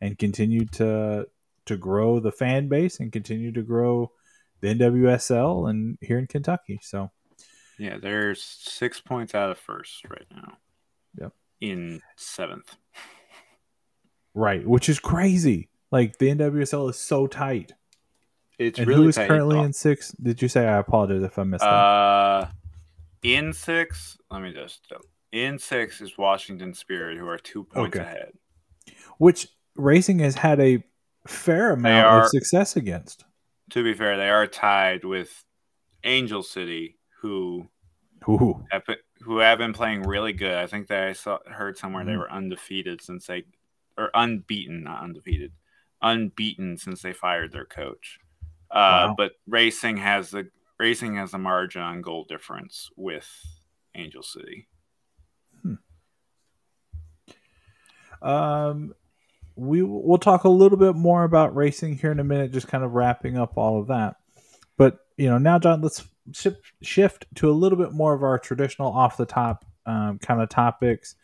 and 0.00 0.18
continue 0.18 0.66
to 0.66 1.26
to 1.64 1.76
grow 1.76 2.18
the 2.18 2.32
fan 2.32 2.68
base 2.68 2.98
and 2.98 3.12
continue 3.12 3.52
to 3.52 3.62
grow 3.62 4.10
the 4.60 4.74
NWSL 4.74 5.70
and 5.70 5.98
here 6.00 6.18
in 6.18 6.26
Kentucky. 6.26 6.80
So 6.82 7.10
Yeah, 7.78 7.98
they're 7.98 8.34
six 8.34 9.00
points 9.00 9.34
out 9.34 9.50
of 9.50 9.58
first 9.58 10.04
right 10.08 10.26
now. 10.30 10.58
Yep. 11.20 11.32
In 11.60 12.02
seventh. 12.16 12.76
right, 14.34 14.66
which 14.66 14.88
is 14.88 14.98
crazy. 14.98 15.68
Like 15.90 16.18
the 16.18 16.30
NWSL 16.30 16.90
is 16.90 16.96
so 16.96 17.26
tight. 17.26 17.72
It's 18.58 18.78
and 18.78 18.86
really 18.88 19.02
who 19.04 19.08
is 19.08 19.16
tight. 19.16 19.28
currently 19.28 19.58
in 19.60 19.72
six? 19.72 20.12
Did 20.12 20.40
you 20.42 20.48
say? 20.48 20.66
I 20.66 20.78
apologize 20.78 21.22
if 21.22 21.38
I 21.38 21.44
missed 21.44 21.62
that. 21.62 21.68
Uh, 21.68 22.48
in 23.22 23.52
six, 23.52 24.18
let 24.30 24.42
me 24.42 24.52
just. 24.52 24.90
In 25.32 25.58
six 25.58 26.00
is 26.00 26.18
Washington 26.18 26.74
Spirit, 26.74 27.18
who 27.18 27.26
are 27.26 27.38
two 27.38 27.64
points 27.64 27.96
Okay. 27.96 28.04
ahead. 28.06 28.32
Which 29.18 29.48
racing 29.76 30.18
has 30.18 30.34
had 30.36 30.60
a 30.60 30.84
fair 31.26 31.72
amount 31.72 32.06
are- 32.06 32.20
of 32.22 32.28
success 32.28 32.76
against. 32.76 33.24
To 33.70 33.82
be 33.82 33.94
fair, 33.94 34.16
they 34.18 34.28
are 34.28 34.46
tied 34.46 35.04
with 35.04 35.44
Angel 36.04 36.42
City, 36.42 36.98
who 37.20 37.68
Ooh, 38.28 38.64
have 38.70 38.84
been, 38.84 38.96
who 39.22 39.38
have 39.38 39.56
been 39.58 39.72
playing 39.72 40.02
really 40.02 40.32
good. 40.34 40.54
I 40.54 40.66
think 40.66 40.88
that 40.88 41.08
I 41.08 41.12
saw 41.14 41.38
heard 41.46 41.78
somewhere 41.78 42.04
they 42.04 42.12
Mhm. 42.12 42.18
were 42.18 42.30
undefeated 42.32 43.00
since 43.00 43.26
they 43.26 43.44
or 43.96 44.10
unbeaten, 44.14 44.82
not 44.82 45.02
undefeated, 45.02 45.52
unbeaten 46.02 46.76
since 46.76 47.00
they 47.02 47.12
fired 47.12 47.52
their 47.52 47.64
coach. 47.64 48.18
Uh, 48.72 49.08
Wow. 49.08 49.14
But 49.16 49.32
Racing 49.46 49.98
has 49.98 50.30
the 50.30 50.48
Racing 50.78 51.16
has 51.16 51.30
the 51.30 51.38
margin 51.38 51.82
on 51.82 52.00
goal 52.00 52.24
difference 52.24 52.90
with 52.96 53.28
Angel 53.94 54.22
City. 54.22 54.68
Um, 58.22 58.94
we 59.56 59.82
we'll 59.82 60.18
talk 60.18 60.44
a 60.44 60.48
little 60.48 60.78
bit 60.78 60.94
more 60.94 61.24
about 61.24 61.54
racing 61.54 61.98
here 61.98 62.12
in 62.12 62.20
a 62.20 62.24
minute, 62.24 62.52
just 62.52 62.68
kind 62.68 62.84
of 62.84 62.92
wrapping 62.92 63.36
up 63.36 63.56
all 63.56 63.80
of 63.80 63.88
that. 63.88 64.16
But 64.78 64.98
you 65.16 65.28
know, 65.28 65.38
now 65.38 65.58
Jon, 65.58 65.82
let's 65.82 66.04
shift 66.32 66.60
shift 66.82 67.26
to 67.36 67.50
a 67.50 67.52
little 67.52 67.78
bit 67.78 67.92
more 67.92 68.14
of 68.14 68.22
our 68.22 68.38
traditional 68.38 68.92
off 68.92 69.16
the 69.16 69.26
top 69.26 69.64
um, 69.86 70.18
kind 70.18 70.40
of 70.40 70.48
topics. 70.48 71.16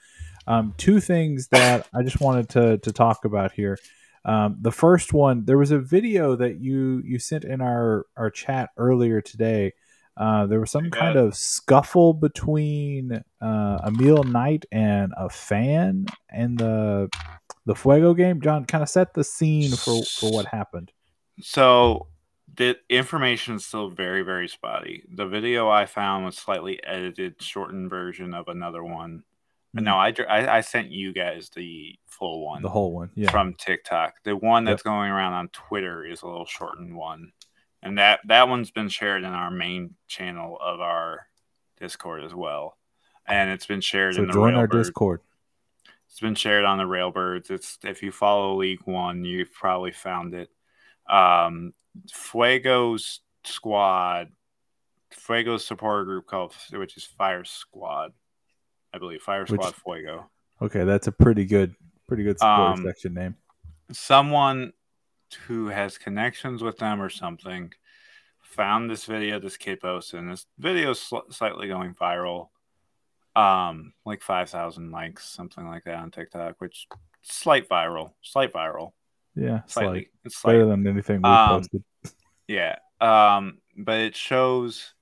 Um, 0.47 0.75
two 0.77 1.01
things 1.01 1.49
that 1.49 1.89
I 1.95 2.03
just 2.03 2.21
wanted 2.21 2.49
to 2.51 2.79
to 2.79 2.93
talk 2.93 3.25
about 3.25 3.53
here. 3.53 3.79
Um, 4.25 4.59
the 4.61 4.73
first 4.73 5.13
one, 5.13 5.45
there 5.45 5.59
was 5.59 5.71
a 5.71 5.79
video 5.79 6.37
that 6.37 6.61
you 6.61 7.03
you 7.05 7.19
sent 7.19 7.45
in 7.45 7.61
our 7.61 8.07
our 8.17 8.31
chat 8.31 8.71
earlier 8.77 9.21
today. 9.21 9.73
Uh, 10.17 10.47
there 10.47 10.59
was 10.59 10.71
some 10.71 10.87
I 10.87 10.89
kind 10.89 11.17
of 11.17 11.37
scuffle 11.37 12.13
between 12.13 13.23
uh, 13.41 13.79
Amal 13.85 14.25
Knight 14.25 14.67
and 14.73 15.13
a 15.17 15.31
fan 15.31 16.07
in 16.35 16.57
the 16.57 17.09
the 17.67 17.75
Fuego 17.75 18.15
game. 18.15 18.41
Jon, 18.41 18.65
kind 18.65 18.83
of 18.83 18.89
set 18.89 19.15
the 19.15 19.25
scene 19.25 19.73
for 19.73 20.03
for 20.05 20.33
what 20.33 20.47
happened. 20.47 20.91
So 21.41 22.09
the 22.57 22.77
information 22.89 23.55
is 23.57 23.67
still 23.67 23.89
very, 23.91 24.23
very 24.23 24.49
spotty. 24.49 25.05
The 25.09 25.27
video 25.27 25.69
I 25.69 25.87
found 25.87 26.25
was 26.25 26.37
slightly 26.37 26.83
edited, 26.85 27.41
shortened 27.41 27.89
version 27.89 28.35
of 28.35 28.49
another 28.49 28.83
one. 28.83 29.23
But 29.75 29.83
Mhm. 29.83 29.87
no, 29.87 29.97
I, 29.97 30.15
I 30.41 30.57
I 30.57 30.61
sent 30.63 30.91
you 30.91 31.13
guys 31.13 31.51
the 31.51 31.99
full 32.07 32.45
one 32.45 32.63
The 32.63 32.71
whole 32.71 32.93
one, 32.93 33.11
yeah. 33.15 33.31
from 33.31 33.55
TikTok. 33.55 34.15
The 34.25 34.35
one 34.37 34.65
that's 34.65 34.83
going 34.83 35.11
around 35.11 35.35
on 35.35 35.49
Twitter 35.49 36.05
is 36.07 36.23
a 36.23 36.27
little 36.27 36.47
shortened 36.47 36.97
one, 36.97 37.33
and 37.83 37.99
that 37.99 38.21
that 38.27 38.49
one's 38.49 38.71
been 38.71 38.89
shared 38.89 39.25
in 39.25 39.31
our 39.33 39.51
main 39.51 39.95
channel 40.07 40.59
of 40.61 40.81
our 40.81 41.29
Discord 41.79 42.25
as 42.25 42.35
well, 42.35 42.79
and 43.27 43.51
it's 43.51 43.67
been 43.67 43.81
shared 43.83 44.15
So 44.15 44.23
in 44.23 44.29
the 44.29 44.33
join 44.33 44.55
our 44.55 44.67
Discord. 44.67 45.21
It's 46.11 46.21
been 46.21 46.35
shared 46.35 46.65
on 46.65 46.79
the 46.79 46.85
Railbirds. 46.85 47.51
It's 47.51 47.79
if 47.85 48.03
you 48.03 48.11
follow 48.11 48.57
League 48.57 48.81
One, 48.87 49.25
you've 49.25 49.53
probably 49.53 49.93
found 49.93 50.33
it. 50.35 50.51
Um, 51.09 51.75
Fuego's 52.11 53.21
squad, 53.45 54.33
Fuego's 55.13 55.65
supporter 55.67 56.05
group 56.05 56.27
called, 56.27 56.55
which 56.73 56.97
is 56.97 57.05
Fire 57.05 57.45
Squad, 57.45 58.13
I 58.99 59.01
believe. 59.01 59.23
Fire 59.23 59.43
Which- 59.45 59.53
Squad 59.61 59.75
Fuego. 59.77 60.29
Okay, 60.61 60.83
that's 60.83 61.07
a 61.07 61.13
pretty 61.13 61.45
good, 61.45 61.77
pretty 62.09 62.25
good 62.25 62.37
support 62.39 62.79
Um, 62.79 62.85
section 62.85 63.15
name. 63.15 63.37
Someone 63.93 64.73
who 65.47 65.69
has 65.69 65.99
connections 65.99 66.63
with 66.65 66.79
them 66.79 67.01
or 67.01 67.09
something 67.09 67.73
found 68.43 68.91
this 68.91 69.05
video 69.05 69.39
this 69.39 69.57
kid 69.57 69.79
posted, 69.81 70.19
and 70.19 70.33
this 70.33 70.47
video 70.59 70.91
is 70.91 71.01
sl- 71.01 71.31
slightly 71.31 71.69
going 71.69 71.95
viral. 71.95 72.49
Um, 73.37 73.93
like 74.05 74.21
five 74.21 74.51
thousand 74.51 74.91
likes, 74.91 75.25
something 75.29 75.65
like 75.69 75.85
that 75.85 75.95
on 75.99 76.11
TikTok, 76.11 76.57
which 76.61 76.89
slight 77.23 77.69
viral, 77.69 78.15
slight 78.21 78.53
viral. 78.53 78.95
Yeah, 79.37 79.61
slightly. 79.67 80.09
slightly 80.09 80.11
It's 80.25 80.43
better 80.43 80.67
than 80.67 80.87
anything 80.89 81.23
we 81.23 81.29
Um, 81.29 81.49
posted. 81.61 81.85
Yeah. 82.49 82.77
Um, 83.01 83.59
but 83.77 83.99
it 84.01 84.17
shows. 84.17 84.93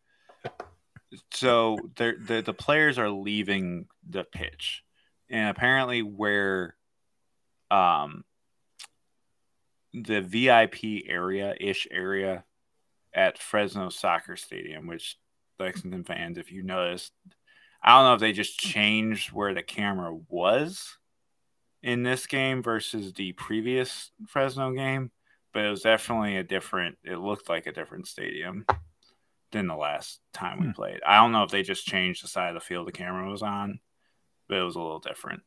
So 1.33 1.79
the 1.97 2.43
the 2.45 2.55
players 2.55 2.99
are 2.99 3.11
leaving 3.11 3.87
the 4.09 4.25
pitch. 4.25 4.83
and 5.29 5.49
apparently 5.51 6.03
where 6.03 6.77
um 7.71 8.25
the 9.93 10.21
VIP 10.21 11.05
area 11.09 11.55
ish 11.59 11.87
area 11.91 12.45
at 13.15 13.39
Fresno 13.39 13.89
Soccer 13.89 14.37
Stadium, 14.37 14.87
which 14.87 15.17
Lexington 15.59 16.05
fans, 16.05 16.37
if 16.37 16.53
you 16.53 16.63
noticed, 16.63 17.13
I 17.83 17.93
don't 17.97 18.05
know 18.05 18.15
if 18.15 18.21
they 18.21 18.33
just 18.33 18.59
changed 18.59 19.33
where 19.33 19.55
the 19.55 19.63
camera 19.63 20.15
was 20.29 20.99
in 21.83 22.03
this 22.03 22.27
game 22.27 22.63
versus 22.63 23.13
the 23.15 23.33
previous 23.33 24.11
Fresno 24.27 24.73
game, 24.73 25.13
but 25.55 25.65
it 25.65 25.71
was 25.71 25.83
definitely 25.83 26.37
a 26.37 26.43
different. 26.45 26.99
It 27.05 27.17
looked 27.17 27.49
like 27.49 27.67
a 27.67 27.73
different 27.73 28.07
stadium 28.07 28.67
than 29.53 29.67
the 29.67 29.77
last 29.77 30.21
time 30.33 30.59
we 30.61 30.67
Hmm. 30.67 30.73
played. 30.73 31.01
I 31.07 31.17
don't 31.17 31.33
know 31.33 31.45
if 31.45 31.51
they 31.51 31.63
just 31.63 31.87
changed 31.87 32.23
the 32.25 32.29
side 32.29 32.49
of 32.49 32.55
the 32.55 32.61
field 32.67 32.87
the 32.89 32.93
camera 32.93 33.31
was 33.31 33.43
on, 33.43 33.81
but 34.49 34.59
it 34.59 34.63
was 34.63 34.77
a 34.77 34.81
little 34.81 34.99
different. 34.99 35.43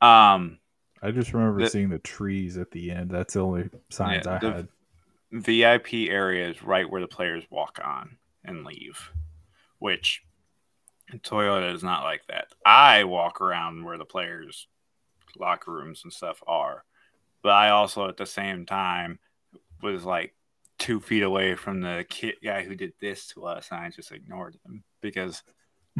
Um, 0.00 0.58
I 1.02 1.10
just 1.10 1.32
remember 1.32 1.60
The- 1.62 1.70
seeing 1.70 1.88
the 1.90 1.98
trees 1.98 2.56
at 2.56 2.70
the 2.70 2.90
end. 2.90 3.10
That's 3.10 3.34
the 3.34 3.40
only 3.40 3.70
signs 3.90 4.26
Yeah, 4.26 4.34
I 4.34 4.38
the- 4.38 4.52
had. 4.52 4.68
VIP 5.32 6.08
area 6.08 6.48
is 6.48 6.62
right 6.62 6.88
where 6.88 7.00
the 7.00 7.08
players 7.08 7.44
walk 7.50 7.80
on 7.82 8.18
and 8.44 8.64
leave, 8.64 9.10
which 9.78 10.22
Toyota 11.10 11.72
is 11.72 11.82
not 11.82 12.04
like 12.04 12.26
that. 12.28 12.52
I 12.64 13.04
walk 13.04 13.40
around 13.40 13.84
where 13.84 13.98
the 13.98 14.04
players' 14.04 14.68
locker 15.36 15.72
rooms 15.72 16.02
and 16.04 16.12
stuff 16.12 16.42
are, 16.46 16.84
but 17.42 17.50
I 17.52 17.70
also 17.70 18.08
at 18.08 18.16
the 18.16 18.26
same 18.26 18.66
time 18.66 19.18
was 19.82 20.04
like 20.04 20.35
two 20.78 21.00
feet 21.00 21.22
away 21.22 21.54
from 21.54 21.80
the 21.80 22.04
kid 22.08 22.34
guy 22.42 22.62
who 22.62 22.74
did 22.74 22.92
this 23.00 23.28
to 23.28 23.44
us, 23.46 23.68
and 23.70 23.80
I 23.80 23.90
just 23.90 24.12
ignored 24.12 24.56
him 24.64 24.84
because 25.00 25.42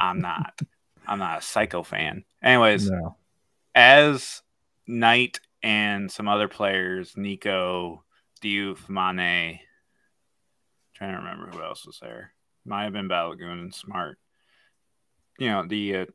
I'm 0.00 0.20
not. 0.20 0.58
I'm 1.08 1.20
not 1.20 1.38
a 1.38 1.42
psycho 1.42 1.84
fan. 1.84 2.24
Anyways, 2.42 2.90
No. 2.90 3.16
as 3.76 4.42
Knight 4.88 5.38
and 5.62 6.10
some 6.10 6.26
other 6.26 6.48
players, 6.48 7.16
Nico, 7.16 8.02
Diouf, 8.42 8.88
Mane, 8.88 9.60
trying 10.94 11.12
to 11.12 11.18
remember 11.18 11.46
who 11.50 11.62
else 11.62 11.86
was 11.86 12.00
there. 12.00 12.32
Might 12.64 12.84
have 12.84 12.92
been 12.92 13.08
Balagoon 13.08 13.60
and 13.60 13.72
Smart. 13.74 14.18
You 15.38 15.48
know, 15.50 15.64
the 15.64 15.96
uh, 15.96 16.06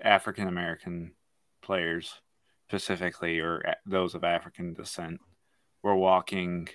African 0.00 0.46
American 0.46 1.12
players 1.60 2.14
specifically, 2.68 3.40
or 3.40 3.74
those 3.84 4.14
of 4.14 4.22
African 4.22 4.74
descent, 4.74 5.20
were 5.82 5.96
walking 5.96 6.68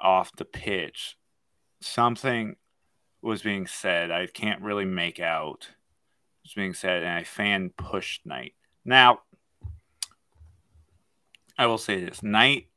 off 0.00 0.36
the 0.36 0.44
pitch. 0.44 1.16
Something 1.80 2.56
was 3.22 3.42
being 3.42 3.66
said. 3.66 4.10
I 4.10 4.26
can't 4.26 4.62
really 4.62 4.84
make 4.84 5.20
out. 5.20 5.68
Was 6.44 6.54
being 6.54 6.74
said, 6.74 7.02
and 7.02 7.12
I 7.12 7.24
fan 7.24 7.70
pushed 7.76 8.26
Knight. 8.26 8.54
Now, 8.84 9.20
I 11.58 11.66
will 11.66 11.78
say 11.78 12.02
this: 12.02 12.22
Knight 12.22 12.68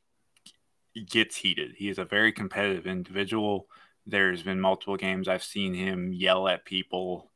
gets 1.09 1.37
heated. 1.37 1.75
He 1.77 1.89
is 1.89 1.97
a 1.97 2.05
very 2.05 2.31
competitive 2.31 2.85
individual. 2.85 3.67
There's 4.05 4.43
been 4.43 4.59
multiple 4.59 4.97
games 4.97 5.27
I've 5.27 5.43
seen 5.43 5.73
him 5.73 6.11
yell 6.13 6.47
at 6.47 6.65
people 6.65 7.31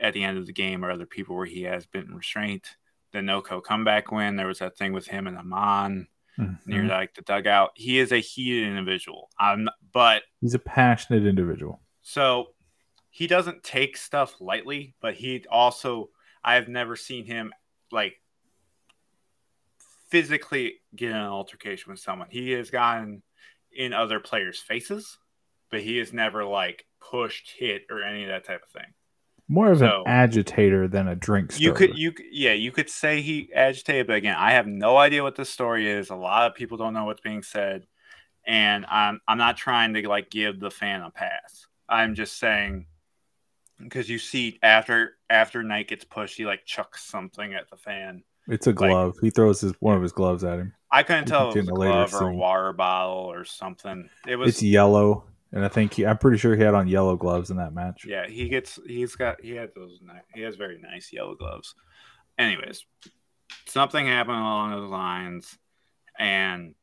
at 0.00 0.14
the 0.14 0.24
end 0.24 0.38
of 0.38 0.46
the 0.46 0.52
game 0.52 0.84
or 0.84 0.90
other 0.90 1.06
people 1.06 1.36
where 1.36 1.46
he 1.46 1.62
has 1.62 1.86
been 1.86 2.14
restrained. 2.14 2.64
The 3.12 3.18
NoCo 3.18 3.62
comeback 3.62 4.10
win, 4.10 4.36
there 4.36 4.46
was 4.46 4.60
that 4.60 4.76
thing 4.76 4.92
with 4.92 5.06
him 5.06 5.26
and 5.26 5.36
Amon 5.36 6.08
near 6.66 6.82
Mhm. 6.84 6.88
like 6.88 7.14
the 7.14 7.22
dugout. 7.22 7.72
He 7.76 7.98
is 7.98 8.10
a 8.12 8.18
heated 8.18 8.66
individual. 8.68 9.30
Um, 9.38 9.68
but 9.92 10.22
He's 10.40 10.54
a 10.54 10.58
passionate 10.58 11.26
individual. 11.26 11.80
so 12.00 12.54
he 13.10 13.26
doesn't 13.26 13.62
take 13.62 13.96
stuff 13.96 14.40
lightly, 14.40 14.94
but 15.00 15.14
he 15.14 15.44
also 15.50 16.10
I've 16.44 16.68
never 16.68 16.96
seen 16.96 17.24
him 17.26 17.52
like 17.92 18.20
physically 20.10 20.80
get 20.94 21.10
in 21.10 21.16
an 21.16 21.22
altercation 21.26 21.90
with 21.90 22.00
someone. 22.00 22.28
He 22.30 22.50
has 22.52 22.70
gotten 22.70 23.22
in 23.70 23.92
other 23.92 24.20
players' 24.20 24.60
faces, 24.60 25.18
but 25.70 25.80
he 25.82 25.96
has 25.98 26.12
never 26.12 26.44
like 26.44 26.86
pushed, 27.00 27.50
hit, 27.56 27.86
or 27.90 28.02
any 28.02 28.22
of 28.24 28.28
that 28.28 28.44
type 28.44 28.62
of 28.62 28.70
thing. 28.70 28.92
More 29.52 29.70
of 29.70 29.80
So- 29.80 30.02
an 30.06 30.10
agitator 30.10 30.88
than 30.88 31.08
a 31.08 31.14
drink 31.14 31.60
You 31.60 31.74
could, 31.74 31.98
you 31.98 32.14
yeah, 32.30 32.54
you 32.54 32.72
could 32.72 32.88
say 32.88 33.20
he 33.20 33.52
agitated, 33.54 34.06
but 34.06 34.16
again, 34.16 34.34
I 34.38 34.52
have 34.52 34.66
no 34.66 34.96
idea 34.96 35.22
what 35.22 35.34
the 35.36 35.44
story 35.44 35.90
is. 35.90 36.08
A 36.08 36.14
lot 36.16 36.50
of 36.50 36.54
people 36.54 36.78
don't 36.78 36.94
know 36.94 37.04
what's 37.04 37.20
being 37.20 37.42
said, 37.42 37.86
and 38.46 38.86
I'm 38.86 39.20
I'm 39.28 39.36
not 39.36 39.58
trying 39.58 39.92
to 39.92 40.08
like 40.08 40.30
give 40.30 40.58
the 40.58 40.70
fan 40.70 41.02
a 41.02 41.10
pass. 41.10 41.66
I'm 41.86 42.14
just 42.14 42.38
saying 42.38 42.86
because 43.78 44.08
you 44.08 44.18
see 44.18 44.58
after 44.62 45.18
after 45.28 45.62
Knight 45.62 45.88
gets 45.88 46.06
pushed, 46.06 46.38
he 46.38 46.46
like 46.46 46.64
chucks 46.64 47.04
something 47.04 47.52
at 47.52 47.68
the 47.68 47.76
fan. 47.76 48.22
It's 48.48 48.66
a 48.66 48.72
glove. 48.72 49.16
he 49.20 49.28
throws 49.28 49.60
his 49.60 49.74
one 49.80 49.96
of 49.96 50.02
his 50.02 50.12
gloves 50.12 50.44
at 50.44 50.60
him. 50.60 50.72
I 50.90 51.02
couldn't 51.02 51.26
tell 51.26 51.50
if 51.50 51.56
it 51.56 51.60
was 51.60 51.68
a 51.68 51.72
a 51.72 51.74
glove 51.74 52.14
or 52.14 52.28
a 52.30 52.34
water 52.34 52.72
bottle 52.72 53.30
or 53.30 53.44
something. 53.44 54.08
It 54.26 54.36
was 54.36 54.48
It's 54.48 54.62
yellow, 54.62 55.24
and 55.52 55.64
I 55.64 55.68
think 55.68 55.94
he, 55.94 56.06
I'm 56.06 56.18
pretty 56.18 56.38
sure 56.38 56.56
he 56.56 56.62
had 56.62 56.74
on 56.74 56.88
yellow 56.88 57.16
gloves 57.16 57.50
in 57.50 57.56
that 57.58 57.74
match. 57.74 58.04
Yeah, 58.06 58.26
he 58.26 58.48
gets 58.48 58.78
he's 58.86 59.14
got 59.14 59.40
he 59.42 59.50
had 59.52 59.70
those 59.74 60.00
he 60.34 60.40
has 60.42 60.56
very 60.56 60.78
nice 60.80 61.12
yellow 61.12 61.34
gloves. 61.34 61.74
Anyways, 62.38 62.84
something 63.66 64.06
happened 64.06 64.38
along 64.38 64.70
those 64.70 64.90
lines, 64.90 65.58
and 66.18 66.74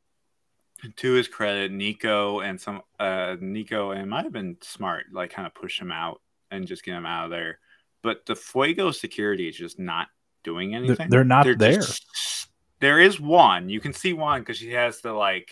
to 0.98 1.14
his 1.14 1.28
credit, 1.28 1.72
Nico 1.72 2.40
and 2.40 2.60
some 2.62 2.82
uh 3.00 3.36
Nico 3.40 3.92
and 3.92 4.02
it 4.02 4.06
might 4.08 4.24
have 4.24 4.34
been 4.34 4.58
smart, 4.62 5.06
like 5.12 5.32
kind 5.32 5.46
of 5.48 5.54
push 5.54 5.80
him 5.80 5.92
out 5.92 6.22
and 6.52 6.68
just 6.68 6.84
get 6.86 6.96
him 6.96 7.06
out 7.06 7.26
of 7.26 7.32
there. 7.32 7.60
But 8.02 8.26
the 8.26 8.36
Fuego 8.36 8.92
security 8.92 9.50
is 9.50 9.58
just 9.58 9.78
not 9.78 10.08
doing 10.44 10.72
They're, 10.72 10.80
anything. 10.80 11.10
they're 11.10 11.24
not 11.26 11.46
there. 11.58 11.76
just- 11.76 12.48
there 12.80 13.00
is 13.00 13.20
one. 13.20 13.68
You 13.68 13.82
can 13.82 13.92
see 13.92 14.14
one 14.14 14.40
because 14.40 14.56
she 14.58 14.72
has 14.72 15.02
the 15.02 15.12
like 15.12 15.52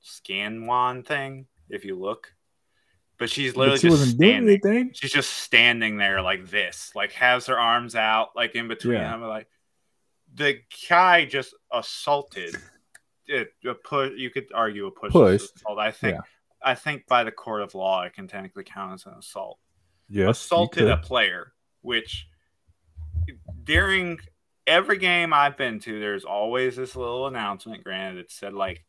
scan 0.00 0.66
wand 0.66 1.06
thing. 1.06 1.46
If 1.70 1.84
you 1.84 1.98
look, 1.98 2.32
but 3.18 3.30
she's 3.30 3.56
literally 3.56 3.76
But 3.76 3.80
she 3.80 3.88
just 3.88 4.00
wasn't 4.00 4.18
doing 4.20 4.30
standing. 4.32 4.48
anything. 4.64 4.90
She's 4.94 5.12
just 5.12 5.30
standing 5.30 5.96
there 5.96 6.20
like 6.22 6.48
this, 6.50 6.90
like 6.94 7.12
has 7.12 7.46
her 7.46 7.58
arms 7.58 7.94
out, 7.94 8.30
like 8.36 8.54
in 8.54 8.68
between 8.68 8.94
Yeah. 8.94 9.10
them. 9.12 9.22
Like 9.22 9.48
the 10.34 10.60
guy 10.88 11.24
just 11.24 11.54
assaulted. 11.72 12.56
It, 13.26 13.48
a 13.66 13.72
push. 13.74 14.12
You 14.16 14.28
could 14.30 14.46
argue 14.54 14.86
a 14.86 14.90
push. 14.90 15.12
Pushed. 15.12 15.56
assault. 15.56 15.78
I 15.78 15.90
think. 15.90 16.14
Yeah. 16.16 16.20
I 16.62 16.74
think 16.74 17.06
by 17.06 17.24
the 17.24 17.30
court 17.32 17.62
of 17.62 17.74
law, 17.74 18.02
it 18.02 18.12
can 18.14 18.26
technically 18.28 18.64
count 18.64 18.94
as 18.94 19.06
an 19.06 19.12
assault. 19.18 19.58
Yes, 20.08 20.42
assaulted 20.44 20.88
a 20.88 20.96
player, 20.98 21.52
which 21.82 22.26
during 23.64 24.18
every 24.66 24.98
game 24.98 25.32
I've 25.32 25.56
been 25.56 25.78
to, 25.80 26.00
there's 26.00 26.24
always 26.24 26.76
this 26.76 26.96
little 26.96 27.26
announcement. 27.26 27.84
Granted, 27.84 28.20
it 28.20 28.30
said 28.30 28.52
like 28.54 28.84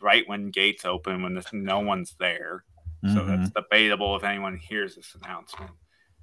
right 0.00 0.28
when 0.28 0.50
gates 0.50 0.84
open 0.84 1.22
when 1.22 1.34
this, 1.34 1.52
no 1.52 1.80
one's 1.80 2.14
there. 2.18 2.64
So 3.04 3.20
Mhm. 3.20 3.26
that's 3.28 3.50
debatable 3.50 4.16
if 4.16 4.24
anyone 4.24 4.56
hears 4.56 4.96
this 4.96 5.14
announcement. 5.22 5.70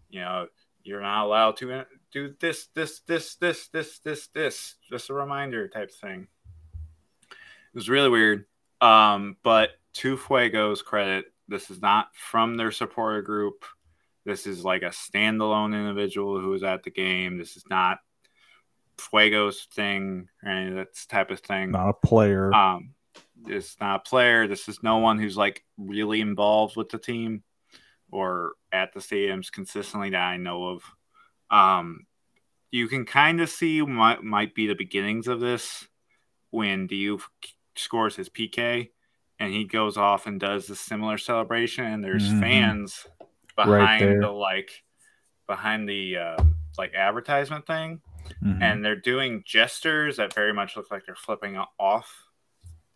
You 0.09 0.21
know, 0.21 0.47
you're 0.83 1.01
not 1.01 1.25
allowed 1.25 1.57
to 1.57 1.71
uh, 1.73 1.83
do 2.11 2.35
this, 2.39 2.67
this, 2.75 2.99
this, 3.01 3.35
this, 3.35 3.67
this, 3.69 3.99
this, 3.99 4.27
this. 4.27 4.27
This 4.33 4.75
just 4.89 5.09
a 5.09 5.13
reminder 5.13 5.67
type 5.67 5.91
thing. 5.91 6.27
It 7.31 7.75
was 7.75 7.89
really 7.89 8.09
weird. 8.09 8.45
Um, 8.81 9.37
but 9.41 9.71
to 9.93 10.17
Fuego's 10.17 10.81
credit, 10.81 11.25
this 11.47 11.71
is 11.71 11.81
not 11.81 12.15
from 12.15 12.55
their 12.55 12.71
supporter 12.71 13.21
group. 13.21 13.63
This 14.25 14.45
is 14.47 14.65
like 14.65 14.81
a 14.81 14.87
standalone 14.89 15.73
individual 15.73 16.39
who 16.39 16.49
was 16.49 16.63
at 16.63 16.83
the 16.83 16.91
game. 16.91 17.37
This 17.37 17.55
is 17.55 17.63
not 17.69 17.99
Fuego's 18.97 19.67
thing 19.73 20.27
or 20.43 20.49
any 20.51 20.69
of 20.69 20.75
that 20.75 20.87
type 21.09 21.31
of 21.31 21.39
thing. 21.39 21.71
not 21.71 21.89
a 21.89 21.93
player. 21.93 22.53
Um, 22.53 22.93
it's 23.47 23.77
not 23.79 23.95
a 23.97 24.09
player. 24.09 24.47
This 24.47 24.67
is 24.67 24.81
no 24.83 24.97
one 24.97 25.19
who's 25.19 25.37
like 25.37 25.63
really 25.77 26.21
involved 26.21 26.75
with 26.75 26.89
the 26.89 26.97
team 26.97 27.43
or 28.11 28.53
at 28.71 28.93
the 28.93 28.99
stadiums 28.99 29.51
consistently 29.51 30.11
that 30.11 30.21
I 30.21 30.37
know 30.37 30.65
of. 30.69 30.83
Um, 31.49 32.05
you 32.71 32.87
can 32.87 33.05
kind 33.05 33.41
of 33.41 33.49
see 33.49 33.81
what 33.81 34.23
might 34.23 34.53
be 34.55 34.67
the 34.67 34.75
beginnings 34.75 35.27
of 35.27 35.39
this 35.39 35.87
when 36.51 36.87
Diouf 36.87 37.21
scores 37.75 38.15
his 38.15 38.29
PK 38.29 38.89
and 39.39 39.51
he 39.51 39.65
goes 39.65 39.97
off 39.97 40.27
and 40.27 40.39
does 40.39 40.69
a 40.69 40.75
similar 40.75 41.17
celebration 41.17 41.85
and 41.85 42.03
there's 42.03 42.29
Mhm. 42.31 42.39
fans 42.39 43.07
behind 43.55 44.01
there. 44.01 44.19
the 44.21 44.29
like 44.31 44.83
behind 45.47 45.87
the 45.87 46.17
uh, 46.17 46.43
like 46.77 46.93
advertisement 46.93 47.65
thing 47.67 48.01
Mhm. 48.43 48.61
and 48.61 48.83
they're 48.83 48.95
doing 48.95 49.43
gestures 49.45 50.17
that 50.17 50.33
very 50.33 50.53
much 50.53 50.75
look 50.75 50.89
like 50.91 51.05
they're 51.05 51.15
flipping 51.15 51.57
off 51.79 52.24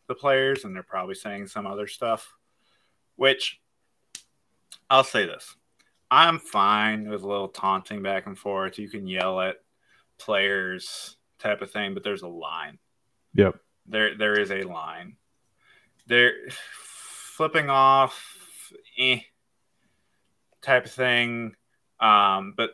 the 0.09 0.15
players 0.15 0.65
and 0.65 0.75
they're 0.75 0.83
probably 0.83 1.15
saying 1.15 1.47
some 1.47 1.65
other 1.65 1.87
stuff 1.87 2.35
which 3.15 3.61
i'll 4.89 5.03
say 5.03 5.25
this. 5.25 5.55
I'm 6.11 6.39
fine 6.39 7.07
with 7.07 7.21
a 7.21 7.27
little 7.27 7.49
taunting 7.49 8.01
back 8.01 8.25
and 8.25 8.35
forth. 8.35 8.79
You 8.79 8.89
can 8.89 9.05
yell 9.05 9.39
at 9.39 9.57
players 10.17 11.17
type 11.37 11.61
of 11.61 11.71
thing 11.71 11.93
but 11.93 12.03
there's 12.03 12.23
a 12.23 12.27
line. 12.27 12.79
Yep. 13.35 13.55
there 13.85 14.17
there 14.17 14.37
is 14.39 14.51
a 14.51 14.63
line. 14.63 15.15
They're 16.07 16.33
flipping 16.49 17.69
off 17.69 18.73
eh, 18.97 19.19
type 20.61 20.85
of 20.85 20.91
thing. 20.91 21.55
Um 21.99 22.55
but 22.57 22.71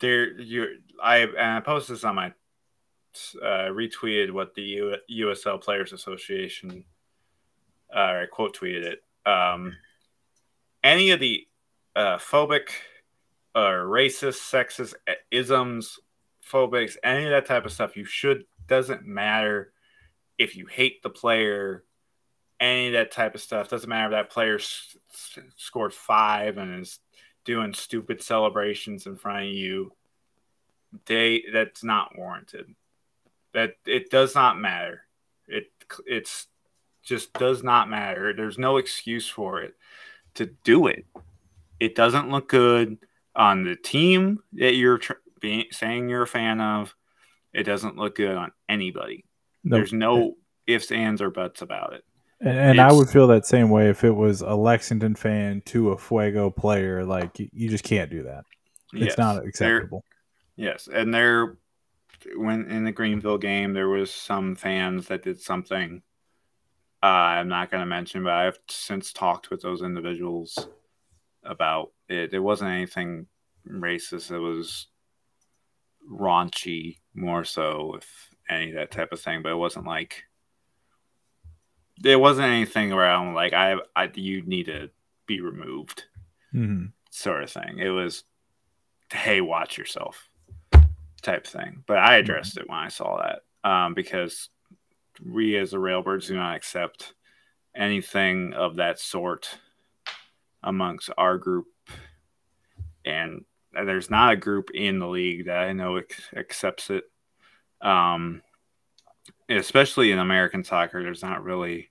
there 0.00 0.38
you 0.40 0.78
i 1.02 1.18
and 1.18 1.38
i 1.38 1.60
posted 1.60 1.96
this 1.96 2.04
on 2.04 2.14
my 2.14 2.32
uh, 3.42 3.68
retweeted 3.70 4.30
what 4.30 4.54
the 4.54 4.62
U- 4.62 4.96
USL 5.10 5.60
Players 5.60 5.92
Association, 5.92 6.84
uh, 7.94 8.22
I 8.22 8.26
quote 8.30 8.56
tweeted 8.56 8.84
it. 8.84 9.04
Um, 9.26 9.76
any 10.82 11.10
of 11.10 11.20
the 11.20 11.46
uh, 11.96 12.18
phobic 12.18 12.68
or 13.54 13.84
racist, 13.84 14.40
sexist 14.50 14.94
isms, 15.30 15.98
phobics, 16.48 16.96
any 17.02 17.24
of 17.24 17.30
that 17.30 17.46
type 17.46 17.64
of 17.64 17.72
stuff, 17.72 17.96
you 17.96 18.04
should 18.04 18.44
doesn't 18.66 19.06
matter 19.06 19.72
if 20.38 20.56
you 20.56 20.66
hate 20.66 21.02
the 21.02 21.10
player, 21.10 21.84
any 22.60 22.88
of 22.88 22.92
that 22.94 23.12
type 23.12 23.34
of 23.34 23.40
stuff. 23.40 23.68
Doesn't 23.68 23.88
matter 23.88 24.06
if 24.06 24.12
that 24.12 24.30
player 24.32 24.56
s- 24.56 24.96
scored 25.56 25.94
five 25.94 26.58
and 26.58 26.80
is 26.80 26.98
doing 27.44 27.74
stupid 27.74 28.22
celebrations 28.22 29.06
in 29.06 29.16
front 29.16 29.46
of 29.46 29.52
you. 29.52 29.92
They 31.06 31.44
that's 31.52 31.84
not 31.84 32.16
warranted. 32.16 32.74
That 33.54 33.76
it 33.86 34.10
does 34.10 34.34
not 34.34 34.58
matter. 34.58 35.02
It 35.46 35.66
it's 36.06 36.46
just 37.02 37.32
does 37.34 37.62
not 37.62 37.88
matter. 37.88 38.32
There's 38.34 38.58
no 38.58 38.76
excuse 38.76 39.28
for 39.28 39.60
it 39.60 39.74
to 40.34 40.46
do 40.64 40.86
it. 40.86 41.06
It 41.80 41.94
doesn't 41.94 42.30
look 42.30 42.48
good 42.48 42.98
on 43.36 43.64
the 43.64 43.76
team 43.76 44.40
that 44.54 44.74
you're 44.74 44.98
tr- 44.98 45.12
being, 45.40 45.64
saying 45.70 46.08
you're 46.08 46.22
a 46.22 46.26
fan 46.26 46.60
of. 46.60 46.94
It 47.52 47.64
doesn't 47.64 47.96
look 47.96 48.16
good 48.16 48.36
on 48.36 48.52
anybody. 48.68 49.24
Nope. 49.62 49.78
There's 49.78 49.92
no 49.92 50.34
ifs, 50.66 50.90
ands, 50.90 51.22
or 51.22 51.30
buts 51.30 51.62
about 51.62 51.92
it. 51.92 52.04
And, 52.40 52.58
and 52.58 52.80
I 52.80 52.92
would 52.92 53.08
feel 53.08 53.28
that 53.28 53.46
same 53.46 53.70
way 53.70 53.88
if 53.88 54.04
it 54.04 54.10
was 54.10 54.40
a 54.40 54.54
Lexington 54.54 55.14
fan 55.14 55.62
to 55.66 55.90
a 55.90 55.98
Fuego 55.98 56.50
player. 56.50 57.04
Like 57.04 57.38
you, 57.38 57.68
just 57.68 57.84
can't 57.84 58.10
do 58.10 58.24
that. 58.24 58.44
It's 58.92 59.06
Yes, 59.06 59.18
not 59.18 59.44
acceptable. 59.44 60.04
Yes, 60.56 60.88
and 60.92 61.12
there, 61.12 61.56
when 62.36 62.70
in 62.70 62.84
the 62.84 62.92
Greenville 62.92 63.38
game, 63.38 63.72
there 63.72 63.88
was 63.88 64.10
some 64.12 64.54
fans 64.54 65.08
that 65.08 65.22
did 65.22 65.40
something. 65.40 66.02
Uh, 67.02 67.06
I'm 67.06 67.48
not 67.48 67.70
going 67.70 67.82
to 67.82 67.86
mention, 67.86 68.24
but 68.24 68.32
I've 68.32 68.58
since 68.68 69.12
talked 69.12 69.50
with 69.50 69.60
those 69.62 69.82
individuals 69.82 70.68
about 71.42 71.92
it. 72.08 72.32
It 72.32 72.38
wasn't 72.40 72.70
anything 72.70 73.26
racist. 73.68 74.30
It 74.30 74.38
was 74.38 74.86
raunchy, 76.10 76.98
more 77.14 77.44
so, 77.44 77.94
if 77.96 78.30
any 78.48 78.70
of 78.70 78.76
that 78.76 78.90
type 78.90 79.12
of 79.12 79.20
thing. 79.20 79.42
But 79.42 79.52
it 79.52 79.56
wasn't 79.56 79.86
like 79.86 80.24
there 81.98 82.18
wasn't 82.18 82.48
anything 82.48 82.92
around 82.92 83.34
like 83.34 83.52
I, 83.52 83.76
I, 83.94 84.10
you 84.14 84.42
need 84.42 84.66
to 84.66 84.90
be 85.26 85.40
removed 85.40 86.04
Mhm. 86.54 86.92
sort 87.10 87.42
of 87.42 87.50
thing. 87.50 87.78
It 87.78 87.90
was, 87.90 88.24
hey, 89.12 89.40
watch 89.40 89.78
yourself 89.78 90.28
type 91.24 91.46
thing. 91.46 91.82
But 91.86 91.98
I 91.98 92.16
addressed 92.16 92.56
it 92.56 92.68
when 92.68 92.78
I 92.78 92.88
saw 92.88 93.18
that 93.18 93.68
um, 93.68 93.94
because 93.94 94.48
we 95.24 95.56
as 95.56 95.70
the 95.70 95.78
Railbirds 95.78 96.28
do 96.28 96.36
not 96.36 96.56
accept 96.56 97.14
anything 97.74 98.52
of 98.54 98.76
that 98.76 98.98
sort 99.00 99.58
amongst 100.62 101.10
our 101.18 101.38
group. 101.38 101.66
And 103.04 103.44
there's 103.72 104.10
not 104.10 104.32
a 104.32 104.36
group 104.36 104.70
in 104.72 104.98
the 104.98 105.08
league 105.08 105.46
that 105.46 105.58
I 105.58 105.72
know 105.72 105.98
ac- 105.98 106.36
accepts 106.36 106.90
it. 106.90 107.04
Um, 107.80 108.42
especially 109.48 110.12
in 110.12 110.18
American 110.18 110.64
soccer, 110.64 111.02
there's 111.02 111.22
not 111.22 111.44
really 111.44 111.90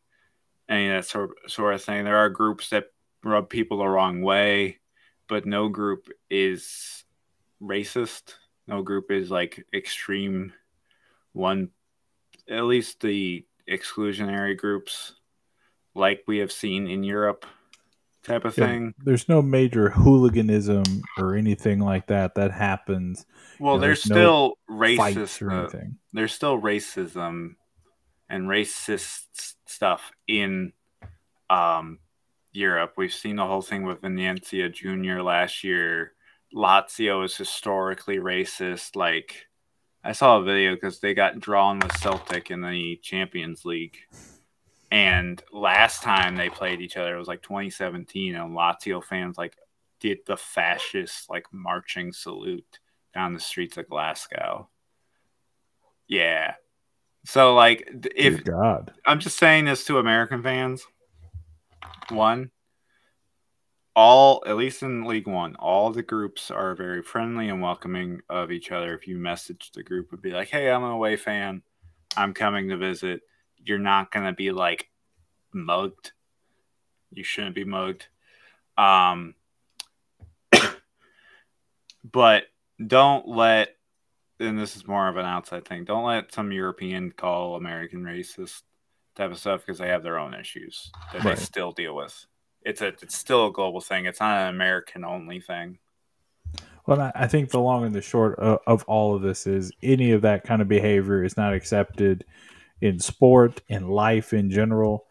any 0.69 0.87
of 0.87 0.93
that 0.93 1.09
sort 1.09 1.31
sort 1.47 1.75
of 1.75 1.83
thing. 1.83 2.03
There 2.03 2.17
are 2.17 2.29
groups 2.29 2.69
that 2.69 2.85
rub 3.23 3.49
people 3.49 3.79
the 3.79 3.87
wrong 3.87 4.21
way, 4.21 4.79
but 5.27 5.45
no 5.45 5.67
group 5.69 6.09
is 6.29 7.03
racist. 7.61 8.35
No 8.67 8.81
group 8.81 9.11
is 9.11 9.29
like 9.29 9.65
extreme 9.73 10.53
one. 11.33 11.69
At 12.49 12.65
least 12.65 13.01
the 13.01 13.45
exclusionary 13.69 14.57
groups, 14.57 15.13
like 15.95 16.23
we 16.27 16.39
have 16.39 16.51
seen 16.51 16.87
in 16.87 17.03
Europe, 17.03 17.45
type 18.23 18.45
of 18.45 18.57
Yeah, 18.57 18.67
thing. 18.67 18.93
There's 19.03 19.29
no 19.29 19.41
major 19.41 19.89
hooliganism 19.89 20.83
or 21.17 21.35
anything 21.35 21.79
like 21.79 22.07
that 22.07 22.35
that 22.35 22.51
happens. 22.51 23.25
Well, 23.59 23.75
know, 23.75 23.81
there's 23.81 24.03
there's 24.03 24.09
no 24.09 24.55
still 24.69 25.47
or 25.47 25.51
uh, 25.51 25.69
there's 26.13 26.33
still 26.33 26.59
racism 26.59 27.55
and 28.29 28.47
racist 28.47 29.55
stuff 29.67 30.11
in 30.27 30.73
um, 31.49 31.99
Europe. 32.51 32.93
We've 32.97 33.13
seen 33.13 33.35
the 33.35 33.45
whole 33.45 33.61
thing 33.61 33.83
with 33.83 34.01
Vinícius 34.01 34.73
Júnior 34.73 35.23
last 35.23 35.63
year. 35.63 36.13
Lazio 36.53 37.25
is 37.25 37.35
historically 37.35 38.17
racist. 38.17 38.95
Like, 38.95 39.47
I 40.03 40.11
saw 40.11 40.37
a 40.37 40.43
video 40.43 40.75
because 40.75 40.99
they 40.99 41.13
got 41.13 41.39
drawn 41.39 41.79
with 41.79 41.97
Celtic 41.97 42.51
in 42.51 42.61
the 42.61 42.97
Champions 42.97 43.65
League. 43.65 43.97
And 44.91 45.41
last 45.51 46.03
time 46.03 46.35
they 46.35 46.49
played 46.49 46.79
each 46.79 46.97
other, 46.97 47.15
it 47.15 47.19
was 47.19 47.27
like 47.27 47.41
2017, 47.41 48.35
and 48.35 48.55
Lazio 48.55 49.03
fans 49.03 49.39
like 49.39 49.57
did 49.99 50.19
the 50.27 50.37
fascist 50.37 51.29
like 51.29 51.47
marching 51.51 52.13
salute 52.13 52.79
down 53.13 53.33
the 53.33 53.39
streets 53.39 53.77
of 53.77 53.89
Glasgow. 53.89 54.69
Yeah. 56.07 56.55
So 57.25 57.55
like 57.55 57.89
if 58.15 58.43
God, 58.43 58.93
I'm 59.05 59.19
just 59.19 59.39
saying 59.39 59.65
this 59.65 59.85
to 59.85 59.97
American 59.97 60.43
fans. 60.43 60.85
One, 62.09 62.51
all 63.95 64.43
at 64.47 64.55
least 64.57 64.81
in 64.83 65.05
League 65.05 65.27
One, 65.27 65.55
all 65.57 65.91
the 65.91 66.01
groups 66.03 66.49
are 66.49 66.73
very 66.75 67.03
friendly 67.03 67.49
and 67.49 67.61
welcoming 67.61 68.21
of 68.29 68.51
each 68.51 68.71
other. 68.71 68.93
If 68.95 69.07
you 69.07 69.17
message 69.17 69.71
the 69.71 69.83
group 69.83 70.11
and 70.11 70.21
be 70.21 70.31
like, 70.31 70.49
"Hey, 70.49 70.69
I'm 70.71 70.83
an 70.83 70.91
away 70.91 71.15
fan. 71.15 71.61
I'm 72.17 72.33
coming 72.33 72.69
to 72.69 72.77
visit," 72.77 73.21
you're 73.57 73.79
not 73.79 74.11
gonna 74.11 74.33
be 74.33 74.51
like 74.51 74.89
mugged. 75.53 76.11
You 77.11 77.23
shouldn't 77.23 77.55
be 77.55 77.63
mugged. 77.65 78.07
Um, 78.77 79.35
but 82.03 82.45
don't 82.85 83.27
let 83.27 83.77
and 84.39 84.59
this 84.59 84.75
is 84.75 84.87
more 84.87 85.07
of 85.07 85.15
an 85.17 85.25
outside 85.25 85.65
thing. 85.65 85.85
Don't 85.85 86.03
let 86.05 86.33
some 86.33 86.51
European 86.51 87.11
call 87.11 87.55
American 87.55 88.03
racist 88.03 88.63
type 89.15 89.31
of 89.31 89.37
stuff 89.39 89.61
because 89.61 89.77
they 89.77 89.87
have 89.87 90.03
their 90.03 90.17
own 90.17 90.33
issues 90.33 90.91
that 91.13 91.23
Right. 91.23 91.37
they 91.37 91.43
still 91.43 91.71
deal 91.71 91.95
with. 91.95 92.25
It's 92.65 92.81
a 92.81 92.87
it's 92.87 93.17
still 93.17 93.47
a 93.47 93.51
global 93.51 93.81
thing. 93.81 94.05
It's 94.05 94.19
not 94.19 94.41
an 94.41 94.49
American 94.49 95.03
only 95.03 95.39
thing. 95.39 95.79
Well, 96.85 97.11
I- 97.15 97.27
think 97.27 97.49
the 97.49 97.59
long 97.59 97.85
and 97.85 97.95
the 97.95 98.01
short 98.01 98.37
of, 98.39 98.59
of 98.67 98.83
all 98.85 99.15
of 99.15 99.21
this 99.21 99.47
is 99.47 99.71
any 99.81 100.11
of 100.11 100.21
that 100.23 100.43
kind 100.43 100.61
of 100.61 100.67
behavior 100.67 101.23
is 101.23 101.37
not 101.37 101.53
accepted 101.53 102.25
in 102.81 102.99
sport, 102.99 103.61
in 103.69 103.87
life 103.87 104.33
in 104.33 104.49
general. 104.49 105.05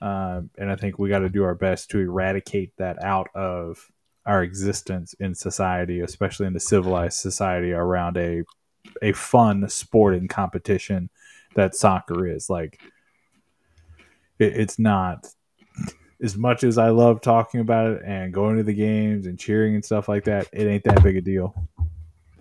Um, 0.00 0.50
and 0.56 0.70
I 0.70 0.76
think 0.76 0.98
we 0.98 1.08
got 1.10 1.18
to 1.20 1.28
do 1.28 1.44
our 1.44 1.54
best 1.54 1.90
to 1.90 1.98
eradicate 1.98 2.72
that 2.78 3.02
out 3.02 3.28
of 3.34 3.90
our 4.24 4.42
existence 4.42 5.14
in 5.20 5.34
society, 5.34 6.00
especially 6.00 6.46
in 6.46 6.52
the 6.52 6.60
civilized 6.60 7.18
society 7.20 7.72
around 7.72 8.16
a 8.16 8.42
a 9.02 9.12
fun 9.12 9.68
sporting 9.68 10.28
competition 10.28 11.10
that 11.54 11.74
soccer 11.74 12.26
is. 12.26 12.48
Like, 12.48 12.80
it, 14.38 14.56
it's 14.56 14.78
not 14.78 15.26
as 16.22 16.36
much 16.36 16.64
as 16.64 16.78
I 16.78 16.90
love 16.90 17.20
talking 17.20 17.60
about 17.60 17.92
it 17.92 18.02
and 18.04 18.32
going 18.32 18.56
to 18.56 18.62
the 18.62 18.74
games 18.74 19.26
and 19.26 19.38
cheering 19.38 19.74
and 19.74 19.84
stuff 19.84 20.08
like 20.08 20.24
that, 20.24 20.48
it 20.52 20.66
ain't 20.66 20.84
that 20.84 21.02
big 21.02 21.16
a 21.16 21.20
deal. 21.20 21.54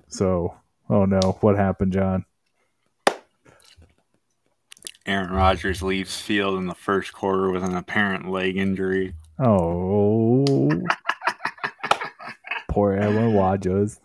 So, 0.07 0.55
oh 0.89 1.05
no, 1.05 1.37
what 1.41 1.55
happened, 1.55 1.93
John? 1.93 2.25
Aaron 5.05 5.31
Rodgers 5.31 5.81
leaves 5.81 6.19
field 6.19 6.57
in 6.57 6.65
the 6.65 6.75
first 6.75 7.13
quarter 7.13 7.49
with 7.49 7.63
an 7.63 7.75
apparent 7.75 8.29
leg 8.29 8.57
injury. 8.57 9.13
Oh, 9.39 10.69
poor 12.69 12.93
Aaron 12.93 13.33
Rodgers. 13.33 13.99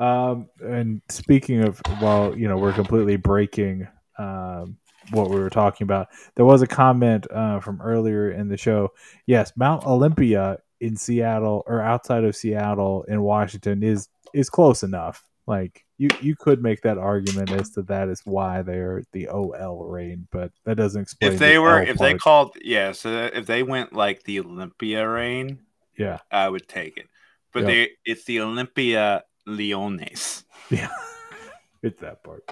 Um, 0.00 0.48
and 0.60 1.02
speaking 1.10 1.62
of, 1.62 1.80
well, 2.00 2.36
you 2.36 2.48
know, 2.48 2.56
we're 2.56 2.72
completely 2.72 3.16
breaking 3.16 3.86
um, 4.18 4.78
what 5.10 5.30
we 5.30 5.40
were 5.40 5.50
talking 5.50 5.84
about. 5.84 6.08
There 6.36 6.44
was 6.44 6.62
a 6.62 6.66
comment 6.66 7.26
uh, 7.30 7.60
from 7.60 7.80
earlier 7.80 8.30
in 8.30 8.48
the 8.48 8.56
show. 8.56 8.92
Yes, 9.26 9.52
Mount 9.56 9.86
Olympus 9.86 10.58
in 10.80 10.96
Seattle 10.96 11.62
or 11.66 11.80
outside 11.80 12.24
of 12.24 12.34
Seattle 12.34 13.04
in 13.08 13.22
Washington 13.22 13.82
is 13.82 14.08
is 14.32 14.48
close 14.50 14.82
enough. 14.82 15.24
Like 15.46 15.84
you, 15.98 16.08
you 16.20 16.36
could 16.36 16.62
make 16.62 16.82
that 16.82 16.96
argument 16.96 17.50
as 17.50 17.70
to 17.70 17.82
that 17.82 18.08
is 18.08 18.22
why 18.24 18.62
they're 18.62 19.02
the 19.12 19.28
OL 19.28 19.84
reign, 19.84 20.28
but 20.30 20.52
that 20.64 20.76
doesn't 20.76 21.02
explain. 21.02 21.32
If 21.32 21.38
they 21.38 21.54
the 21.54 21.62
were, 21.62 21.80
L 21.82 21.88
if 21.88 21.98
they 21.98 22.14
called, 22.14 22.56
yeah, 22.62 22.92
so 22.92 23.28
if 23.34 23.46
they 23.46 23.62
went 23.62 23.92
like 23.92 24.22
the 24.22 24.40
Olympia 24.40 25.08
reign, 25.08 25.58
yeah, 25.98 26.18
I 26.30 26.48
would 26.48 26.68
take 26.68 26.96
it. 26.96 27.08
But 27.52 27.62
Yeah. 27.62 27.66
they, 27.66 27.90
it's 28.04 28.24
the 28.24 28.38
Olympique 28.38 29.22
Lyonnais. 29.46 30.44
Yeah, 30.70 30.88
it's 31.82 32.00
that 32.00 32.22
part. 32.22 32.48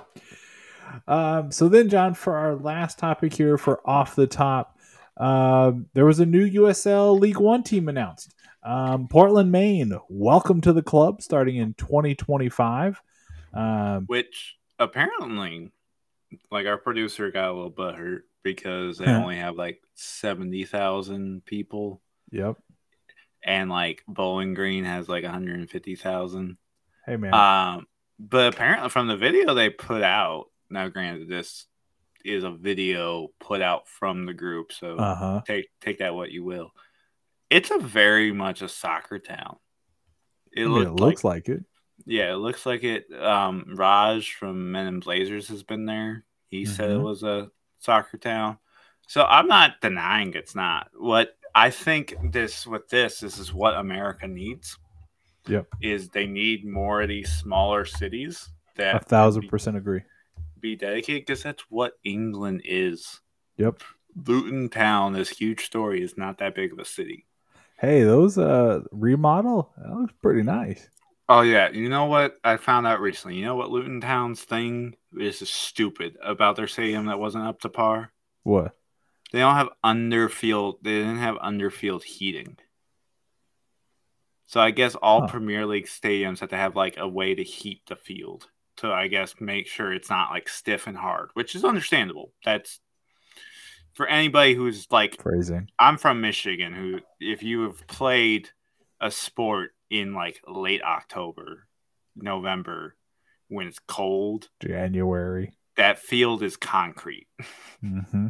Um, 1.06 1.50
so 1.52 1.68
then, 1.68 1.88
John, 1.88 2.14
for 2.14 2.36
our 2.36 2.54
last 2.56 2.98
topic 2.98 3.32
here 3.32 3.58
for 3.58 3.80
off 3.88 4.14
the 4.14 4.26
top, 4.26 4.76
um, 5.16 5.86
there 5.94 6.04
was 6.06 6.20
a 6.20 6.26
new 6.26 6.48
USL 6.62 7.18
League 7.18 7.38
One 7.38 7.62
team 7.62 7.88
announced. 7.88 8.34
Um, 8.62 9.08
Portland, 9.08 9.50
Maine, 9.52 9.98
welcome 10.08 10.60
to 10.62 10.72
the 10.72 10.82
club 10.82 11.22
starting 11.22 11.56
in 11.56 11.74
2025. 11.74 13.00
Um, 13.54 14.04
Which 14.06 14.56
apparently, 14.78 15.72
like 16.50 16.66
our 16.66 16.76
producer 16.76 17.30
got 17.30 17.50
a 17.50 17.52
little 17.52 17.70
butthurt 17.72 18.20
because 18.42 18.98
they 18.98 19.06
only 19.06 19.36
have 19.36 19.56
like 19.56 19.80
seventy 19.94 20.64
thousand 20.64 21.44
people, 21.44 22.00
Yep. 22.30 22.56
and 23.42 23.70
like 23.70 24.02
Bowling 24.06 24.54
Green 24.54 24.84
has 24.84 25.08
like 25.08 25.24
one 25.24 25.32
hundred 25.32 25.60
and 25.60 25.70
fifty 25.70 25.96
thousand. 25.96 26.58
Hey 27.06 27.16
man. 27.16 27.32
Um, 27.32 27.86
but 28.18 28.52
apparently, 28.54 28.90
from 28.90 29.06
the 29.08 29.16
video 29.16 29.54
they 29.54 29.70
put 29.70 30.02
out, 30.02 30.46
now 30.70 30.88
granted, 30.88 31.28
this 31.28 31.66
is 32.24 32.44
a 32.44 32.50
video 32.50 33.28
put 33.40 33.62
out 33.62 33.88
from 33.88 34.26
the 34.26 34.34
group, 34.34 34.72
so 34.72 34.96
Uh 34.96 35.14
huh. 35.14 35.40
take 35.46 35.68
take 35.80 35.98
that 35.98 36.14
what 36.14 36.30
you 36.30 36.44
will. 36.44 36.72
It's 37.50 37.70
a 37.70 37.78
very 37.78 38.32
much 38.32 38.60
a 38.62 38.68
soccer 38.68 39.18
town. 39.18 39.56
It, 40.52 40.66
I 40.66 40.68
mean, 40.68 40.82
it 40.86 40.90
looks 40.92 41.24
like, 41.24 41.48
it. 41.48 41.64
yeah, 42.06 42.32
it 42.32 42.36
looks 42.36 42.66
like 42.66 42.84
it. 42.84 43.06
Um, 43.12 43.74
Rog 43.76 44.24
from 44.24 44.72
Men 44.72 44.86
in 44.86 45.00
Blazers 45.00 45.48
has 45.48 45.62
been 45.62 45.86
there. 45.86 46.24
He 46.50 46.64
said 46.64 46.90
it 46.90 46.98
Mhm. 46.98 47.02
was 47.02 47.22
a 47.22 47.50
soccer 47.78 48.18
town. 48.18 48.58
So 49.06 49.24
I'm 49.24 49.46
not 49.46 49.80
denying 49.80 50.34
it's 50.34 50.54
not. 50.54 50.90
What 50.94 51.36
I 51.54 51.70
think 51.70 52.14
this 52.30 52.66
with 52.66 52.88
this, 52.88 53.20
this 53.20 53.38
is 53.38 53.52
what 53.54 53.74
America 53.74 54.26
needs. 54.26 54.78
Yep. 55.46 55.66
Is 55.80 56.08
they 56.10 56.26
need 56.26 56.66
more 56.66 57.00
of 57.00 57.08
these 57.08 57.32
smaller 57.32 57.86
cities 57.86 58.50
that 58.76 58.96
A 58.96 59.04
thousand 59.04 59.48
percent 59.48 59.76
agree. 59.78 60.02
Be 60.60 60.76
dedicated 60.76 61.22
because 61.26 61.42
that's 61.42 61.64
what 61.68 61.94
England 62.04 62.62
is. 62.64 63.20
Yep. 63.56 63.82
Luton 64.26 64.68
Town, 64.68 65.12
this 65.12 65.28
huge 65.30 65.64
story, 65.64 66.02
is 66.02 66.16
not 66.16 66.38
that 66.38 66.54
big 66.54 66.72
of 66.72 66.78
a 66.78 66.84
city. 66.84 67.26
Hey, 67.78 68.02
those 68.02 68.36
uh 68.38 68.80
remodel 68.90 69.72
that 69.76 69.94
looks 69.94 70.14
pretty 70.20 70.42
nice. 70.42 70.88
Oh 71.28 71.42
yeah, 71.42 71.70
you 71.70 71.88
know 71.88 72.06
what 72.06 72.36
I 72.42 72.56
found 72.56 72.86
out 72.86 73.00
recently? 73.00 73.36
You 73.36 73.44
know 73.44 73.54
what 73.54 73.70
Luton 73.70 74.00
Town's 74.00 74.42
thing 74.42 74.96
is 75.16 75.38
stupid 75.48 76.16
about 76.22 76.56
their 76.56 76.66
stadium 76.66 77.06
that 77.06 77.20
wasn't 77.20 77.46
up 77.46 77.60
to 77.60 77.68
par? 77.68 78.12
What? 78.42 78.74
They 79.32 79.40
don't 79.40 79.56
have 79.56 79.68
underfield. 79.84 80.78
They 80.82 80.98
didn't 80.98 81.18
have 81.18 81.36
underfield 81.40 82.02
heating. 82.02 82.56
So 84.46 84.58
I 84.60 84.70
guess 84.70 84.94
all 84.94 85.20
Huh. 85.20 85.26
Premier 85.26 85.66
League 85.66 85.86
stadiums 85.86 86.40
have 86.40 86.48
to 86.48 86.56
have 86.56 86.74
like 86.74 86.96
a 86.96 87.06
way 87.06 87.34
to 87.34 87.42
heat 87.44 87.82
the 87.86 87.96
field 87.96 88.48
to 88.78 88.92
I 88.92 89.08
guess 89.08 89.34
make 89.40 89.66
sure 89.66 89.92
it's 89.92 90.10
not 90.10 90.30
like 90.30 90.48
stiff 90.48 90.86
and 90.86 90.96
hard, 90.96 91.30
which 91.34 91.54
is 91.54 91.64
understandable. 91.64 92.32
That's 92.44 92.80
for 93.94 94.06
anybody 94.06 94.54
who's 94.54 94.86
like 94.90 95.20
Phrasing. 95.20 95.68
I'm 95.78 95.98
from 95.98 96.20
Michigan. 96.20 96.72
Who, 96.72 97.00
if 97.20 97.42
you 97.42 97.62
have 97.62 97.86
played 97.86 98.50
a 99.00 99.10
sport 99.10 99.70
in 99.90 100.14
like 100.14 100.40
late 100.46 100.82
October, 100.82 101.66
November, 102.16 102.96
when 103.48 103.66
it's 103.66 103.80
cold, 103.86 104.48
January. 104.60 105.56
that 105.76 105.98
field 105.98 106.42
is 106.42 106.56
concrete. 106.56 107.26
hmm 107.80 108.28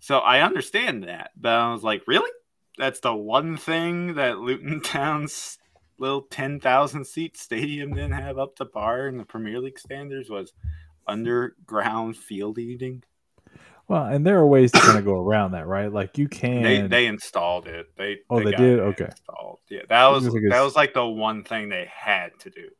So 0.00 0.18
I 0.18 0.40
understand 0.40 1.04
that, 1.04 1.30
but 1.36 1.52
I 1.52 1.72
was 1.72 1.82
like, 1.82 2.02
really? 2.06 2.30
That's 2.78 3.00
the 3.00 3.14
one 3.14 3.56
thing 3.56 4.14
that 4.14 4.38
Luton 4.38 4.80
Town's 4.80 5.58
little 5.98 6.22
ten 6.22 6.60
thousand 6.60 7.06
seat 7.06 7.36
stadium 7.36 7.92
didn't 7.92 8.12
have 8.12 8.38
up 8.38 8.56
to 8.56 8.64
par 8.64 9.08
in 9.08 9.16
the 9.16 9.24
Premier 9.24 9.60
League 9.60 9.78
standards 9.78 10.30
was 10.30 10.52
underground 11.06 12.16
field 12.16 12.58
eating. 12.58 13.02
Well, 13.88 14.04
and 14.04 14.24
there 14.24 14.38
are 14.38 14.46
ways 14.46 14.70
to 14.72 14.80
kind 14.80 14.98
of 14.98 15.06
go 15.06 15.18
around 15.18 15.52
that, 15.52 15.66
right? 15.66 15.90
Like 15.90 16.18
you 16.18 16.28
can. 16.28 16.62
They 16.62 16.82
they 16.82 17.06
installed 17.06 17.66
it. 17.66 17.86
They 17.96 18.18
Oh, 18.28 18.38
they 18.42 18.50
got 18.50 18.58
did? 18.58 18.80
Okay. 18.80 19.06
Installed. 19.06 19.60
Yeah, 19.70 19.80
that 19.88 20.06
was 20.08 20.24
that 20.24 20.60
was 20.62 20.76
like 20.76 20.92
the 20.92 21.06
one 21.06 21.42
thing 21.42 21.70
they 21.70 21.90
had 21.90 22.38
to 22.40 22.50
do. 22.50 22.60
you 22.60 22.70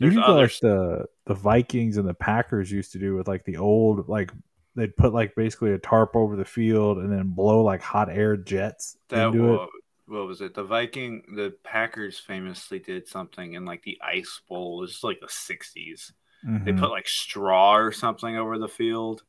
There's 0.00 0.14
can 0.14 0.22
go 0.22 0.32
other 0.32 0.42
like 0.42 0.58
the 0.60 1.06
the 1.26 1.34
Vikings 1.34 1.96
and 1.96 2.08
the 2.08 2.14
Packers 2.14 2.72
used 2.72 2.92
to 2.92 2.98
do 2.98 3.14
with 3.14 3.28
like 3.28 3.44
the 3.44 3.58
old 3.58 4.08
like 4.08 4.32
they'd 4.74 4.96
put 4.96 5.12
like 5.12 5.36
basically 5.36 5.72
a 5.74 5.78
tarp 5.78 6.16
over 6.16 6.34
the 6.34 6.44
field 6.44 6.98
and 6.98 7.12
then 7.12 7.28
blow 7.28 7.62
like 7.62 7.80
hot 7.80 8.10
air 8.10 8.36
jets 8.36 8.96
that 9.10 9.28
into 9.28 9.54
it. 9.54 9.68
What 10.06 10.26
was 10.26 10.40
it? 10.40 10.54
The 10.54 10.64
Viking, 10.64 11.22
the 11.36 11.54
Packers 11.64 12.18
famously 12.18 12.78
did 12.78 13.06
something 13.08 13.54
in 13.54 13.64
like 13.64 13.82
the 13.82 13.98
Ice 14.02 14.40
Bowl. 14.48 14.78
It 14.78 14.82
was 14.82 15.04
like 15.04 15.20
the 15.20 15.28
'60s. 15.28 16.12
They 16.44 16.72
Mhm. 16.72 16.78
put 16.80 16.90
like 16.90 17.06
straw 17.06 17.76
or 17.76 17.92
something 17.92 18.36
over 18.36 18.58
the 18.58 18.66
field, 18.68 19.22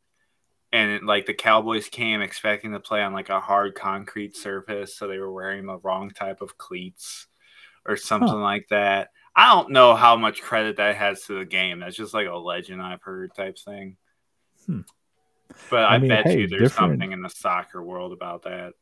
and 0.71 0.89
it, 0.91 1.03
like 1.03 1.27
the 1.27 1.33
Cowboys 1.35 1.87
came 1.89 2.21
expecting 2.21 2.71
to 2.71 2.79
play 2.79 3.03
on 3.03 3.13
like 3.13 3.29
a 3.29 3.39
hard 3.39 3.75
concrete 3.75 4.35
surface, 4.35 4.95
so 4.95 5.07
they 5.07 5.19
were 5.19 5.31
wearing 5.31 5.65
the 5.67 5.77
wrong 5.77 6.09
type 6.09 6.41
of 6.41 6.57
cleats 6.57 7.27
or 7.85 7.95
something 7.97 8.29
like 8.41 8.67
that. 8.69 9.09
I 9.35 9.53
don't 9.53 9.71
know 9.71 9.93
how 9.95 10.15
much 10.15 10.41
credit 10.41 10.77
that 10.77 10.95
has 10.95 11.23
to 11.25 11.37
the 11.37 11.45
game. 11.45 11.79
That's 11.79 11.95
just 11.95 12.13
like 12.15 12.27
a 12.27 12.35
legend 12.35 12.81
I've 12.81 13.01
heard 13.03 13.33
type 13.35 13.57
thing. 13.59 13.97
Hmm. 14.65 14.81
But 15.69 15.83
I 15.83 15.95
I, 15.95 15.97
mean, 15.99 16.09
bet 16.09 16.25
hey, 16.25 16.41
you 16.41 16.47
there's 16.47 16.71
different- 16.71 16.93
something 16.93 17.11
in 17.11 17.21
the 17.21 17.29
soccer 17.29 17.83
world 17.83 18.11
about 18.11 18.43
that. 18.43 18.73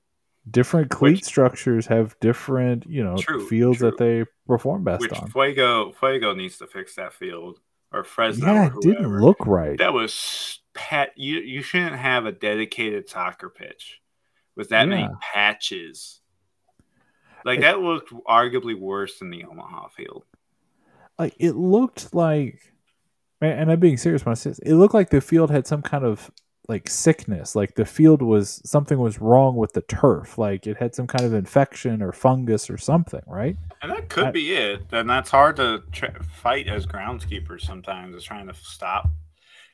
Different 0.50 0.90
cleat 0.90 1.18
Which- 1.18 1.24
structures 1.26 1.86
have 1.88 2.20
different 2.20 2.86
you 2.88 3.04
know 3.04 3.18
True, 3.18 3.46
fields 3.48 3.80
that 3.80 3.98
they 3.98 4.26
perform 4.48 4.84
best 4.84 5.02
Which 5.02 5.14
on. 5.14 5.30
Fuego 5.30 5.92
Fuego 5.92 6.34
needs 6.34 6.58
to 6.58 6.68
fix 6.68 6.96
that 6.96 7.14
field 7.14 7.60
or 7.94 8.04
Fresno. 8.04 8.46
Yeah, 8.54 8.66
it 8.68 8.74
didn't 8.82 9.20
look 9.22 9.46
right. 9.46 9.78
That 9.78 9.94
was 9.94 10.60
pat. 10.74 11.12
You 11.16 11.40
you 11.40 11.62
shouldn't 11.62 11.96
have 11.98 12.26
a 12.26 12.32
dedicated 12.32 13.10
soccer 13.10 13.50
pitch 13.50 14.02
with 14.56 14.70
that 14.70 14.88
many 14.88 15.08
patches. 15.22 16.22
Like 17.46 17.60
It- 17.60 17.62
that 17.62 17.80
looked 17.82 18.12
arguably 18.28 18.78
worse 18.80 19.20
than 19.20 19.30
the 19.30 19.44
Omaha 19.46 19.90
field. 19.90 20.24
like 21.20 21.36
it 21.40 21.52
looked 21.56 22.14
like 22.16 22.74
and 23.42 23.52
and 23.52 23.72
I'm 23.72 23.80
being 23.80 23.98
serious 23.98 24.26
when 24.26 24.32
I 24.32 24.36
say 24.36 24.52
this, 24.52 24.60
it 24.60 24.74
looked 24.76 24.94
like 24.94 25.10
the 25.10 25.22
field 25.22 25.52
had 25.52 25.68
some 25.68 25.82
kind 25.82 26.04
of 26.04 26.32
like 26.72 26.90
sickness. 26.90 27.56
Like 27.56 27.76
the 27.76 27.86
field 27.86 28.22
was 28.24 28.62
something 28.66 28.98
was 28.98 29.20
wrong 29.22 29.56
with 29.56 29.74
the 29.74 29.82
turf. 29.82 30.38
Like 30.40 30.66
it 30.66 30.78
had 30.78 30.96
some 30.96 31.06
kind 31.06 31.24
of 31.26 31.34
infection 31.34 32.02
or 32.02 32.12
fungus 32.12 32.70
or 32.70 32.78
something, 32.80 33.22
right? 33.28 33.56
And 33.84 33.92
that 33.92 34.10
could 34.10 34.26
I- 34.28 34.32
be 34.32 34.54
it. 34.54 34.82
And 34.92 35.08
that's 35.10 35.30
hard 35.30 35.58
to 35.58 35.84
tra- 35.92 36.24
fight 36.24 36.68
as 36.68 36.88
groundskeepers 36.88 37.62
sometimes, 37.62 38.16
is 38.16 38.24
trying 38.24 38.48
to 38.48 38.54
stop 38.56 39.10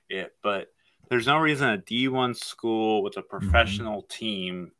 it. 0.09 0.33
But 0.43 0.67
there's 1.09 1.27
no 1.27 1.37
reason 1.37 1.69
a 1.69 1.77
D1 1.77 2.35
school 2.35 3.01
with 3.03 3.15
a 3.15 3.21
Mm-hmm. 3.21 3.29
professional 3.37 4.01
team 4.03 4.71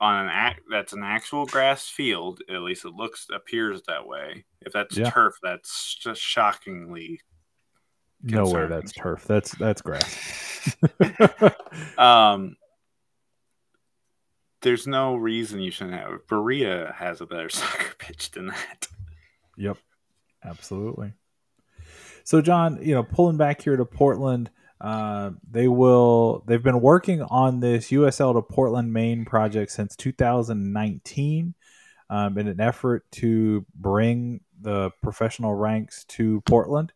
on 0.00 0.24
an 0.24 0.28
act 0.30 0.60
that's 0.70 0.92
an 0.92 1.02
actual 1.02 1.46
grass 1.46 1.88
field, 1.88 2.40
at 2.50 2.60
least 2.60 2.84
it 2.84 2.90
looks 2.94 3.26
appears 3.32 3.80
that 3.86 4.06
way. 4.06 4.44
If 4.60 4.72
that's 4.72 4.96
Yeah. 4.96 5.08
turf, 5.10 5.36
that's 5.42 5.94
just 5.94 6.20
shockingly. 6.20 7.20
No 8.26 8.48
way 8.48 8.66
that's 8.66 8.92
turf. 8.92 9.24
That's 9.26 9.52
that's 9.52 9.82
grass. 9.82 10.76
Um, 11.98 12.56
there's 14.62 14.86
no 14.86 15.14
reason 15.14 15.60
you 15.60 15.70
shouldn't 15.70 15.96
have. 15.96 16.26
Berea 16.26 16.94
has 16.96 17.20
a 17.20 17.26
better 17.26 17.48
soccer 17.50 17.94
pitch 17.98 18.30
than 18.32 18.48
that. 18.48 18.88
Yep, 19.56 19.78
absolutely. 20.44 21.12
So, 22.24 22.42
John, 22.42 22.80
you 22.82 22.94
know, 22.94 23.04
pulling 23.04 23.36
back 23.36 23.62
here 23.62 23.76
to 23.76 23.84
Portland, 23.84 24.50
uh, 24.80 25.30
they 25.48 25.68
will. 25.68 26.42
They've 26.46 26.62
been 26.62 26.80
working 26.80 27.22
on 27.22 27.60
this 27.60 27.90
USL 27.90 28.34
to 28.34 28.42
Portland, 28.42 28.92
Maine 28.92 29.24
project 29.24 29.70
since 29.70 29.94
2019, 29.96 31.54
um, 32.10 32.38
in 32.38 32.48
an 32.48 32.60
effort 32.60 33.08
to 33.12 33.64
bring 33.74 34.40
the 34.60 34.90
professional 35.02 35.54
ranks 35.54 36.04
to 36.06 36.40
Portland. 36.42 36.92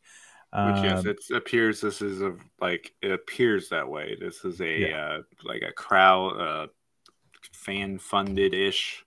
Which 0.53 0.83
yes, 0.83 1.01
Um, 1.01 1.09
it 1.09 1.19
appears 1.37 1.81
this 1.81 2.03
is 2.03 2.23
a 2.23 2.35
like 2.61 2.93
it 3.03 3.13
appears 3.13 3.69
that 3.69 3.89
way. 3.89 4.17
This 4.21 4.45
is 4.45 4.61
a 4.61 4.81
Yeah. 4.81 5.07
uh, 5.07 5.23
like 5.45 5.63
a 5.63 5.73
crowd 5.73 6.41
uh, 6.41 6.67
fan 7.53 7.99
funded 7.99 8.53
ish. 8.55 9.05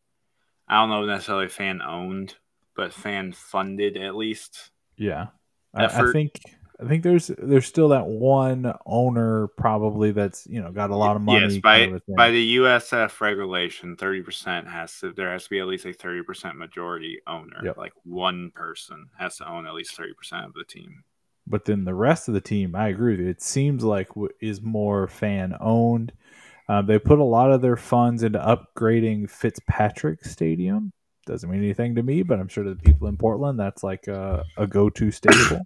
I 0.67 0.79
don't 0.79 0.89
know 0.89 1.05
necessarily 1.05 1.49
fan 1.49 1.81
owned, 1.81 2.35
but 2.75 2.93
fan 2.93 3.33
funded 3.33 3.97
at 3.97 4.15
least. 4.15 4.71
yeah, 4.95 5.27
I, 5.73 5.85
I 5.85 6.11
think. 6.11 6.39
I 6.79 6.87
think 6.87 7.03
there's 7.03 7.27
there's 7.37 7.67
still 7.67 7.89
that 7.89 8.07
one 8.07 8.73
owner 8.85 9.47
probably 9.57 10.11
that's 10.11 10.47
you 10.47 10.59
know 10.61 10.71
got 10.71 10.89
a 10.89 10.95
lot 10.95 11.15
of 11.15 11.21
money. 11.21 11.41
Yes, 11.41 11.57
by 11.61 11.79
kind 11.81 11.95
of 11.95 12.01
by 12.17 12.31
the 12.31 12.55
USF 12.57 13.21
regulation, 13.21 13.95
thirty 13.95 14.21
percent 14.21 14.67
has 14.67 14.97
to 14.99 15.13
there 15.13 15.31
has 15.31 15.43
to 15.43 15.49
be 15.49 15.59
at 15.59 15.67
least 15.67 15.85
a 15.85 15.93
thirty 15.93 16.23
percent 16.23 16.57
majority 16.57 17.19
owner. 17.27 17.61
Yep. 17.63 17.77
Like 17.77 17.93
one 18.03 18.51
person 18.55 19.07
has 19.17 19.37
to 19.37 19.47
own 19.49 19.67
at 19.67 19.73
least 19.75 19.95
thirty 19.95 20.13
percent 20.13 20.45
of 20.45 20.53
the 20.53 20.63
team. 20.65 21.03
But 21.45 21.65
then 21.65 21.83
the 21.83 21.93
rest 21.93 22.27
of 22.27 22.33
the 22.33 22.41
team, 22.41 22.75
I 22.75 22.89
agree 22.89 23.13
with 23.13 23.21
you. 23.21 23.29
It 23.29 23.41
seems 23.41 23.83
like 23.83 24.09
is 24.39 24.61
more 24.61 25.07
fan 25.07 25.55
owned. 25.59 26.13
Uh, 26.69 26.81
they 26.81 26.97
put 26.97 27.19
a 27.19 27.23
lot 27.23 27.51
of 27.51 27.61
their 27.61 27.75
funds 27.75 28.23
into 28.23 28.39
upgrading 28.39 29.29
Fitzpatrick 29.29 30.23
Stadium. 30.23 30.93
Doesn't 31.25 31.49
mean 31.49 31.63
anything 31.63 31.95
to 31.95 32.03
me, 32.03 32.23
but 32.23 32.39
I'm 32.39 32.47
sure 32.47 32.63
to 32.63 32.73
the 32.73 32.81
people 32.81 33.07
in 33.07 33.17
Portland, 33.17 33.59
that's 33.59 33.83
like 33.83 34.07
a, 34.07 34.43
a 34.57 34.67
go-to 34.67 35.11
stable. 35.11 35.61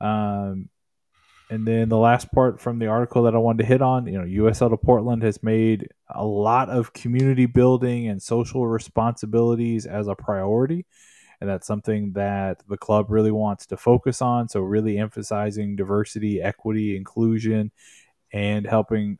um, 0.00 0.68
and 1.50 1.66
then 1.66 1.90
the 1.90 1.98
last 1.98 2.32
part 2.32 2.60
from 2.60 2.78
the 2.78 2.86
article 2.86 3.24
that 3.24 3.34
I 3.34 3.38
wanted 3.38 3.58
to 3.58 3.68
hit 3.68 3.82
on, 3.82 4.06
you 4.06 4.18
know, 4.18 4.44
USL 4.44 4.70
to 4.70 4.76
Portland 4.78 5.22
has 5.22 5.42
made 5.42 5.88
a 6.08 6.24
lot 6.24 6.70
of 6.70 6.94
community 6.94 7.44
building 7.44 8.08
and 8.08 8.22
social 8.22 8.66
responsibilities 8.66 9.84
as 9.84 10.08
a 10.08 10.14
priority. 10.14 10.86
And 11.42 11.50
that's 11.50 11.66
something 11.66 12.12
that 12.12 12.62
the 12.68 12.76
club 12.76 13.06
really 13.10 13.32
wants 13.32 13.66
to 13.66 13.76
focus 13.76 14.22
on. 14.22 14.48
So, 14.48 14.60
really 14.60 14.96
emphasizing 14.96 15.74
diversity, 15.74 16.40
equity, 16.40 16.96
inclusion, 16.96 17.72
and 18.32 18.64
helping 18.64 19.18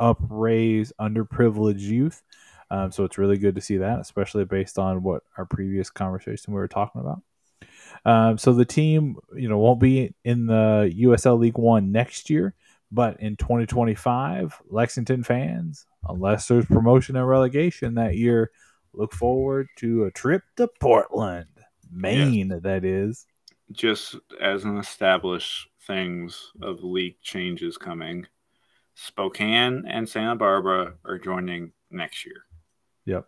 upraise 0.00 0.90
underprivileged 0.98 1.80
youth. 1.80 2.22
Um, 2.70 2.90
so, 2.90 3.04
it's 3.04 3.18
really 3.18 3.36
good 3.36 3.54
to 3.56 3.60
see 3.60 3.76
that, 3.76 4.00
especially 4.00 4.46
based 4.46 4.78
on 4.78 5.02
what 5.02 5.22
our 5.36 5.44
previous 5.44 5.90
conversation 5.90 6.54
we 6.54 6.58
were 6.58 6.66
talking 6.66 7.02
about. 7.02 7.20
Um, 8.06 8.38
so 8.38 8.52
the 8.52 8.64
team, 8.64 9.16
you 9.36 9.48
know, 9.48 9.58
won't 9.58 9.80
be 9.80 10.14
in 10.24 10.46
the 10.46 10.92
USL 10.98 11.38
League 11.38 11.58
One 11.58 11.92
next 11.92 12.28
year, 12.30 12.54
but 12.90 13.20
in 13.20 13.36
2025, 13.36 14.62
Lexington 14.68 15.22
fans, 15.24 15.86
unless 16.08 16.48
there's 16.48 16.66
promotion 16.66 17.16
and 17.16 17.28
relegation 17.28 17.94
that 17.94 18.16
year, 18.16 18.50
look 18.94 19.12
forward 19.12 19.68
to 19.76 20.04
a 20.04 20.10
trip 20.10 20.42
to 20.56 20.68
Portland, 20.80 21.46
Maine. 21.90 22.50
Yes. 22.50 22.60
That 22.62 22.84
is 22.84 23.26
just 23.72 24.16
as 24.40 24.64
an 24.64 24.76
established 24.78 25.68
things 25.86 26.52
of 26.62 26.82
league 26.82 27.20
changes 27.22 27.76
coming. 27.76 28.26
Spokane 28.94 29.84
and 29.88 30.08
Santa 30.08 30.36
Barbara 30.36 30.94
are 31.04 31.18
joining 31.18 31.72
next 31.90 32.24
year. 32.24 32.44
Yep. 33.06 33.26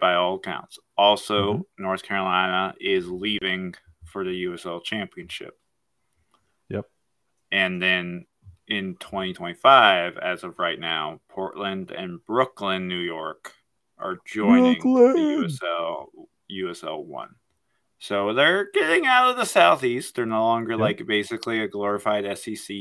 By 0.00 0.14
all 0.14 0.36
accounts. 0.36 0.78
Also, 0.96 1.54
mm-hmm. 1.54 1.82
North 1.82 2.02
Carolina 2.02 2.74
is 2.80 3.08
leaving 3.08 3.74
for 4.04 4.24
the 4.24 4.44
USL 4.44 4.82
Championship. 4.82 5.58
Yep. 6.70 6.86
And 7.52 7.82
then 7.82 8.26
in 8.68 8.96
2025, 8.98 10.16
as 10.16 10.44
of 10.44 10.58
right 10.58 10.78
now, 10.78 11.20
Portland 11.28 11.90
and 11.90 12.24
Brooklyn, 12.24 12.88
New 12.88 12.98
York, 13.00 13.52
are 13.98 14.18
joining 14.26 14.80
USL 14.80 16.06
USL 16.50 17.04
One. 17.04 17.34
So 17.98 18.34
they're 18.34 18.70
getting 18.72 19.06
out 19.06 19.30
of 19.30 19.36
the 19.36 19.46
Southeast. 19.46 20.16
They're 20.16 20.26
no 20.26 20.44
longer 20.44 20.72
yep. 20.72 20.80
like 20.80 21.06
basically 21.06 21.60
a 21.60 21.68
glorified 21.68 22.26
SEC 22.38 22.76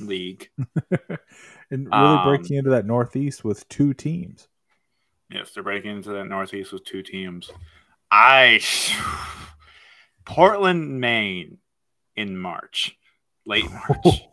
league, 0.00 0.48
and 1.70 1.86
really 1.86 1.90
um, 1.90 2.26
breaking 2.26 2.56
into 2.56 2.70
that 2.70 2.86
Northeast 2.86 3.44
with 3.44 3.68
two 3.68 3.92
teams. 3.92 4.48
Yes, 5.30 5.50
they're 5.50 5.62
breaking 5.62 5.96
into 5.96 6.10
that 6.10 6.26
Northeast 6.26 6.72
with 6.72 6.84
two 6.84 7.02
teams. 7.02 7.50
I 8.10 8.60
Portland, 10.24 11.00
Maine 11.00 11.58
in 12.16 12.38
March, 12.38 12.96
late 13.46 13.66
March. 13.88 14.28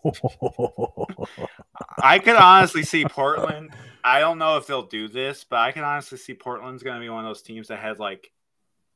I 2.02 2.20
could 2.20 2.36
honestly 2.36 2.84
see 2.84 3.06
Portland. 3.06 3.72
I 4.04 4.20
don't 4.20 4.38
know 4.38 4.58
if 4.58 4.68
they'll 4.68 4.88
do 4.88 5.08
this, 5.08 5.44
but 5.44 5.60
I 5.60 5.72
can 5.72 5.84
honestly 5.84 6.18
see 6.18 6.34
Portland's 6.34 6.84
going 6.84 6.96
to 6.96 7.02
be 7.02 7.10
one 7.10 7.24
of 7.24 7.30
those 7.30 7.42
teams 7.42 7.68
that 7.68 7.80
has 7.80 8.00
like 8.00 8.32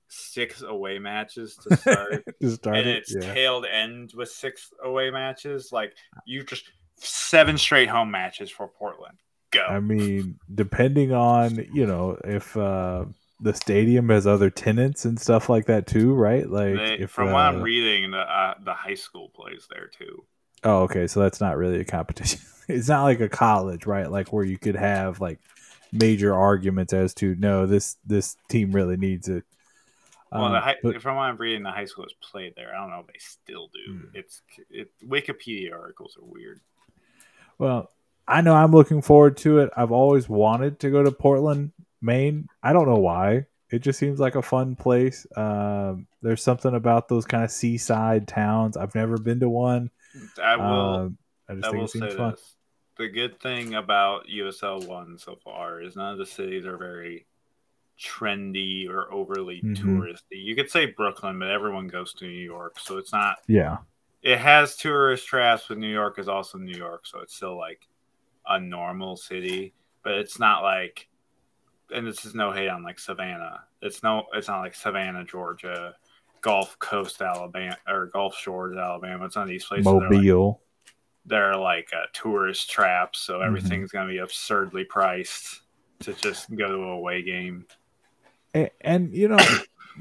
six 0.07 0.61
away 0.61 0.99
matches 0.99 1.57
to 1.57 1.77
start, 1.77 2.23
to 2.41 2.51
start 2.51 2.77
and 2.77 2.87
it, 2.89 2.97
it's 2.97 3.15
yeah. 3.15 3.33
tailed 3.33 3.65
end 3.65 4.13
with 4.15 4.29
six 4.29 4.71
away 4.83 5.11
matches. 5.11 5.71
Like 5.71 5.93
you 6.25 6.43
just 6.43 6.71
seven 6.97 7.57
straight 7.57 7.89
home 7.89 8.11
matches 8.11 8.49
for 8.49 8.67
Portland. 8.67 9.17
Go. 9.51 9.65
I 9.65 9.79
mean, 9.79 10.39
depending 10.53 11.13
on 11.13 11.65
you 11.73 11.85
know 11.85 12.17
if. 12.23 12.55
uh 12.57 13.05
the 13.39 13.53
stadium 13.53 14.09
has 14.09 14.25
other 14.25 14.49
tenants 14.49 15.05
and 15.05 15.19
stuff 15.19 15.49
like 15.49 15.65
that 15.65 15.87
too, 15.87 16.13
right? 16.13 16.49
Like, 16.49 16.75
they, 16.75 16.97
if, 16.99 17.11
from 17.11 17.29
uh, 17.29 17.33
what 17.33 17.41
I'm 17.41 17.57
uh, 17.57 17.63
reading, 17.63 18.11
the 18.11 18.19
uh, 18.19 18.53
the 18.63 18.73
high 18.73 18.95
school 18.95 19.29
plays 19.29 19.67
there 19.69 19.87
too. 19.87 20.23
Oh, 20.63 20.83
okay. 20.83 21.07
So 21.07 21.19
that's 21.19 21.41
not 21.41 21.57
really 21.57 21.79
a 21.79 21.85
competition. 21.85 22.39
it's 22.67 22.89
not 22.89 23.03
like 23.03 23.19
a 23.19 23.29
college, 23.29 23.85
right? 23.85 24.09
Like 24.09 24.33
where 24.33 24.45
you 24.45 24.57
could 24.57 24.75
have 24.75 25.21
like 25.21 25.39
major 25.91 26.33
arguments 26.33 26.93
as 26.93 27.13
to 27.15 27.35
no, 27.35 27.65
this 27.65 27.97
this 28.05 28.35
team 28.49 28.71
really 28.71 28.97
needs 28.97 29.27
it. 29.27 29.43
Well, 30.31 30.49
the 30.49 30.57
um, 30.57 30.63
high, 30.63 30.75
but, 30.81 31.01
from 31.01 31.17
what 31.17 31.23
I'm 31.23 31.37
reading, 31.37 31.63
the 31.63 31.71
high 31.71 31.85
school 31.85 32.03
has 32.03 32.13
played 32.13 32.53
there. 32.55 32.75
I 32.75 32.79
don't 32.79 32.89
know 32.89 32.99
if 32.99 33.07
they 33.07 33.19
still 33.19 33.69
do. 33.73 33.93
Hmm. 33.93 34.05
It's 34.13 34.41
it, 34.69 34.91
Wikipedia 35.05 35.73
articles 35.73 36.17
are 36.17 36.25
weird. 36.25 36.61
Well, 37.57 37.89
I 38.27 38.41
know 38.41 38.55
I'm 38.55 38.71
looking 38.71 39.01
forward 39.01 39.37
to 39.37 39.59
it. 39.59 39.69
I've 39.77 39.91
always 39.91 40.27
wanted 40.27 40.79
to 40.79 40.89
go 40.89 41.03
to 41.03 41.11
Portland 41.11 41.71
Maine. 42.05 42.47
I 42.63 42.71
don't 42.73 42.87
know 42.87 42.99
why. 42.99 43.45
It 43.71 43.79
just 43.79 43.99
seems 43.99 44.19
like 44.19 44.35
a 44.35 44.41
fun 44.41 44.75
place. 44.75 45.25
Um, 45.35 46.07
there's 46.21 46.43
something 46.43 46.75
about 46.75 47.09
those 47.09 47.25
kind 47.25 47.43
of 47.43 47.51
seaside 47.51 48.27
towns. 48.27 48.77
I've 48.77 48.95
never 48.95 49.17
been 49.17 49.39
to 49.39 49.49
one. 49.49 49.89
I 50.41 50.55
will. 50.55 50.65
Um, 50.65 51.17
I 51.49 51.55
just 51.55 51.67
I 51.67 51.71
think 51.71 51.83
it 51.83 51.89
seems 51.89 52.13
fun. 52.13 52.31
This. 52.31 52.55
The 52.97 53.07
good 53.09 53.39
thing 53.41 53.73
about 53.73 54.27
USL 54.27 54.87
One 54.87 55.17
so 55.17 55.37
far 55.43 55.81
is 55.81 55.95
none 55.95 56.13
of 56.13 56.17
the 56.17 56.25
cities 56.25 56.65
are 56.65 56.77
very 56.77 57.25
trendy 57.99 58.89
or 58.89 59.11
overly 59.11 59.61
mm-hmm. 59.61 59.99
touristy. 59.99 60.21
You 60.31 60.55
could 60.55 60.69
say 60.69 60.85
Brooklyn, 60.85 61.39
but 61.39 61.49
everyone 61.49 61.87
goes 61.87 62.13
to 62.15 62.25
New 62.25 62.31
York, 62.31 62.79
so 62.79 62.97
it's 62.97 63.11
not. 63.11 63.37
Yeah. 63.47 63.77
It 64.21 64.39
has 64.39 64.75
tourist 64.75 65.27
traps, 65.27 65.65
but 65.67 65.77
New 65.77 65.91
York 65.91 66.19
is 66.19 66.27
also 66.27 66.57
New 66.57 66.77
York, 66.77 67.05
so 67.05 67.19
it's 67.19 67.35
still 67.35 67.57
like 67.57 67.87
a 68.47 68.59
normal 68.59 69.17
city. 69.17 69.73
But 70.03 70.13
it's 70.13 70.39
not 70.39 70.63
like 70.63 71.07
and 71.93 72.07
this 72.07 72.25
is 72.25 72.35
no 72.35 72.51
hate 72.51 72.69
on 72.69 72.83
like 72.83 72.99
Savannah. 72.99 73.63
It's 73.81 74.03
no, 74.03 74.25
it's 74.33 74.47
not 74.47 74.61
like 74.61 74.75
Savannah, 74.75 75.23
Georgia, 75.23 75.95
Gulf 76.41 76.77
Coast, 76.79 77.21
Alabama, 77.21 77.77
or 77.87 78.07
Gulf 78.07 78.37
Shores, 78.37 78.77
Alabama. 78.77 79.25
It's 79.25 79.35
not 79.35 79.47
these 79.47 79.65
places. 79.65 79.85
Mobile. 79.85 80.61
They're 81.25 81.55
like, 81.55 81.89
they're 81.91 82.01
like 82.01 82.13
tourist 82.13 82.69
traps, 82.69 83.19
so 83.19 83.35
mm-hmm. 83.35 83.47
everything's 83.47 83.89
mm-hmm. 83.89 83.97
going 83.97 84.07
to 84.07 84.13
be 84.13 84.19
absurdly 84.19 84.83
priced 84.83 85.61
to 86.01 86.13
just 86.13 86.53
go 86.55 86.67
to 86.67 86.83
a 86.83 86.91
away 86.91 87.21
game. 87.23 87.65
And, 88.53 88.69
and 88.81 89.13
you 89.13 89.27
know, 89.27 89.39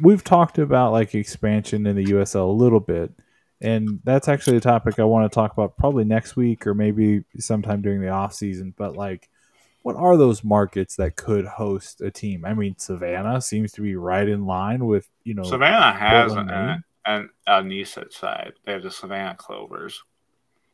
we've 0.00 0.24
talked 0.24 0.58
about 0.58 0.92
like 0.92 1.14
expansion 1.14 1.86
in 1.86 1.96
the 1.96 2.04
USL 2.06 2.48
a 2.48 2.52
little 2.52 2.80
bit, 2.80 3.12
and 3.60 4.00
that's 4.04 4.28
actually 4.28 4.58
a 4.58 4.60
topic 4.60 4.98
I 4.98 5.04
want 5.04 5.30
to 5.30 5.34
talk 5.34 5.52
about 5.52 5.76
probably 5.76 6.04
next 6.04 6.36
week 6.36 6.66
or 6.66 6.74
maybe 6.74 7.24
sometime 7.38 7.80
during 7.80 8.00
the 8.00 8.10
off 8.10 8.34
season. 8.34 8.74
But 8.76 8.96
like 8.96 9.30
what 9.84 9.96
are 9.96 10.16
those 10.16 10.42
markets 10.42 10.96
that 10.96 11.14
could 11.14 11.44
host 11.44 12.00
a 12.00 12.10
team? 12.10 12.46
I 12.46 12.54
mean, 12.54 12.74
Savannah 12.78 13.42
seems 13.42 13.70
to 13.72 13.82
be 13.82 13.96
right 13.96 14.26
in 14.26 14.46
line 14.46 14.86
with 14.86 15.06
you 15.24 15.34
know. 15.34 15.42
Savannah 15.42 15.92
has 15.92 16.32
an, 16.32 16.48
an, 16.48 17.28
an 17.46 17.70
a 17.70 17.84
side. 17.84 18.54
They 18.64 18.72
have 18.72 18.82
the 18.82 18.90
Savannah 18.90 19.36
Clovers. 19.36 20.02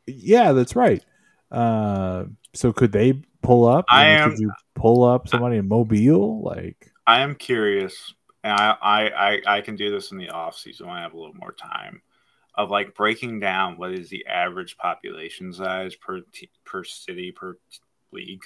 Yeah, 0.06 0.52
that's 0.52 0.76
right. 0.76 1.04
Uh, 1.50 2.26
so 2.54 2.72
could 2.72 2.92
they 2.92 3.20
pull 3.42 3.66
up? 3.66 3.84
I 3.88 4.06
am. 4.06 4.30
Could 4.30 4.38
you 4.38 4.52
pull 4.76 5.02
up 5.02 5.26
somebody 5.26 5.56
in 5.56 5.66
Mobile? 5.66 6.40
Like, 6.44 6.92
I 7.04 7.22
am 7.22 7.34
curious, 7.34 8.14
and 8.44 8.52
I 8.52 8.76
I 8.80 9.08
I, 9.08 9.40
I 9.56 9.61
can 9.61 9.74
do 9.74 9.90
this 9.90 10.12
in 10.12 10.18
the 10.18 10.30
off 10.30 10.56
season 10.56 10.86
when 10.86 10.96
I 10.96 11.02
have 11.02 11.14
a 11.14 11.18
little 11.18 11.34
more 11.34 11.52
time. 11.52 12.00
Of 12.54 12.70
like 12.70 12.94
breaking 12.94 13.40
down 13.40 13.76
what 13.76 13.92
is 13.92 14.08
the 14.08 14.24
average 14.26 14.76
population 14.76 15.52
size 15.52 15.96
per 15.96 16.20
t- 16.32 16.50
per 16.64 16.84
city 16.84 17.32
per 17.32 17.54
t- 17.54 17.78
league 18.12 18.42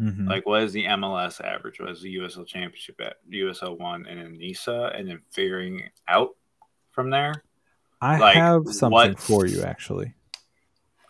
Mm-hmm. 0.00 0.28
Like, 0.28 0.46
what 0.46 0.62
is 0.62 0.72
the 0.72 0.84
MLS 0.84 1.40
average? 1.40 1.80
What 1.80 1.90
is 1.90 2.02
the 2.02 2.16
USL 2.16 2.46
Championship 2.46 3.00
at 3.00 3.16
USL 3.30 3.78
one 3.78 4.06
and 4.06 4.20
then 4.20 4.38
NISA, 4.38 4.92
and 4.94 5.08
then 5.08 5.20
figuring 5.30 5.82
out 6.06 6.36
from 6.92 7.10
there? 7.10 7.42
I 8.00 8.18
like, 8.18 8.36
have 8.36 8.62
something 8.68 9.16
for 9.16 9.46
you 9.46 9.62
actually. 9.62 10.14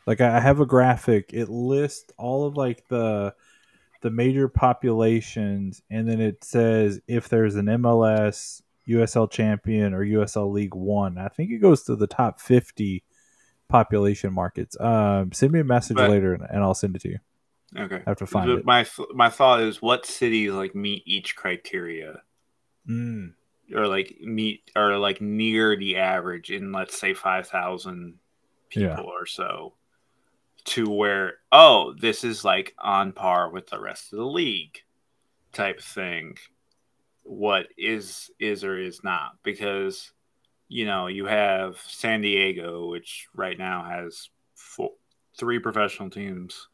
Like, 0.06 0.22
I 0.22 0.40
have 0.40 0.60
a 0.60 0.66
graphic. 0.66 1.32
It 1.34 1.50
lists 1.50 2.10
all 2.16 2.46
of 2.46 2.56
like 2.56 2.88
the 2.88 3.34
the 4.00 4.10
major 4.10 4.48
populations, 4.48 5.82
and 5.90 6.08
then 6.08 6.20
it 6.20 6.44
says 6.44 7.00
if 7.06 7.28
there's 7.28 7.56
an 7.56 7.66
MLS, 7.66 8.62
USL 8.88 9.30
Champion, 9.30 9.92
or 9.92 10.04
USL 10.04 10.50
League 10.50 10.74
One. 10.74 11.18
I 11.18 11.28
think 11.28 11.50
it 11.50 11.58
goes 11.58 11.82
to 11.84 11.96
the 11.96 12.06
top 12.06 12.40
fifty 12.40 13.04
population 13.68 14.32
markets. 14.32 14.80
Um, 14.80 15.32
send 15.32 15.52
me 15.52 15.60
a 15.60 15.64
message 15.64 15.96
but, 15.96 16.08
later, 16.08 16.32
and 16.32 16.62
I'll 16.62 16.74
send 16.74 16.96
it 16.96 17.02
to 17.02 17.10
you. 17.10 17.18
Okay. 17.76 18.02
I 18.06 18.10
have 18.10 18.18
to 18.18 18.26
find 18.26 18.50
it. 18.50 18.64
My 18.64 18.86
my 19.14 19.28
thought 19.28 19.60
is 19.60 19.82
what 19.82 20.06
cities 20.06 20.52
like 20.52 20.74
meet 20.74 21.02
each 21.06 21.36
criteria, 21.36 22.22
mm. 22.88 23.32
or 23.74 23.86
like 23.86 24.16
meet 24.22 24.70
or 24.74 24.96
like 24.96 25.20
near 25.20 25.76
the 25.76 25.96
average 25.96 26.50
in 26.50 26.72
let's 26.72 26.98
say 26.98 27.12
five 27.12 27.46
thousand 27.46 28.14
people 28.70 28.88
yeah. 28.88 29.00
or 29.00 29.26
so, 29.26 29.74
to 30.64 30.88
where 30.88 31.34
oh 31.52 31.94
this 32.00 32.24
is 32.24 32.44
like 32.44 32.74
on 32.78 33.12
par 33.12 33.50
with 33.50 33.66
the 33.66 33.80
rest 33.80 34.12
of 34.12 34.18
the 34.18 34.24
league, 34.24 34.78
type 35.52 35.80
thing. 35.80 36.36
What 37.24 37.66
is 37.76 38.30
is 38.38 38.64
or 38.64 38.78
is 38.78 39.04
not 39.04 39.32
because 39.42 40.12
you 40.68 40.86
know 40.86 41.08
you 41.08 41.26
have 41.26 41.76
San 41.86 42.22
Diego, 42.22 42.88
which 42.88 43.28
right 43.34 43.58
now 43.58 43.84
has 43.84 44.30
four, 44.54 44.92
three 45.36 45.58
professional 45.58 46.08
teams 46.08 46.67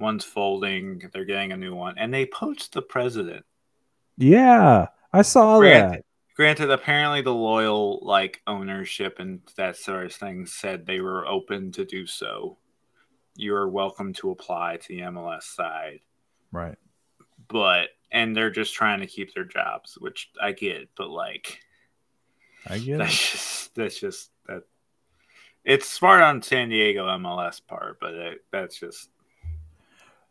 one's 0.00 0.24
folding. 0.24 1.02
They're 1.12 1.24
getting 1.24 1.52
a 1.52 1.56
new 1.56 1.74
one, 1.74 1.96
and 1.98 2.12
they 2.12 2.26
poached 2.26 2.72
the 2.72 2.82
president. 2.82 3.44
Yeah, 4.16 4.88
I 5.12 5.22
saw 5.22 5.58
granted, 5.58 5.98
that. 5.98 6.04
Granted, 6.36 6.70
apparently 6.70 7.22
the 7.22 7.34
loyal 7.34 8.00
like 8.02 8.40
ownership 8.46 9.18
and 9.18 9.40
that 9.56 9.76
sort 9.76 10.06
of 10.06 10.12
thing 10.12 10.46
said 10.46 10.86
they 10.86 11.00
were 11.00 11.26
open 11.26 11.72
to 11.72 11.84
do 11.84 12.06
so. 12.06 12.58
You 13.36 13.54
are 13.54 13.68
welcome 13.68 14.12
to 14.14 14.30
apply 14.30 14.78
to 14.78 14.88
the 14.88 15.00
MLS 15.00 15.44
side. 15.44 16.00
Right. 16.52 16.76
But 17.48 17.88
and 18.12 18.36
they're 18.36 18.50
just 18.50 18.74
trying 18.74 19.00
to 19.00 19.06
keep 19.06 19.34
their 19.34 19.44
jobs, 19.44 19.96
which 19.98 20.30
I 20.42 20.52
get, 20.52 20.88
but 20.96 21.10
like 21.10 21.60
I 22.66 22.78
get 22.78 22.98
That's 22.98 23.12
it. 23.12 23.32
just 23.32 23.74
that's 23.74 24.00
just 24.00 24.30
that. 24.46 24.64
It's 25.64 25.88
smart 25.88 26.22
on 26.22 26.42
San 26.42 26.70
Diego 26.70 27.06
MLS 27.06 27.60
part, 27.66 27.98
but 28.00 28.14
it, 28.14 28.44
that's 28.50 28.78
just 28.78 29.10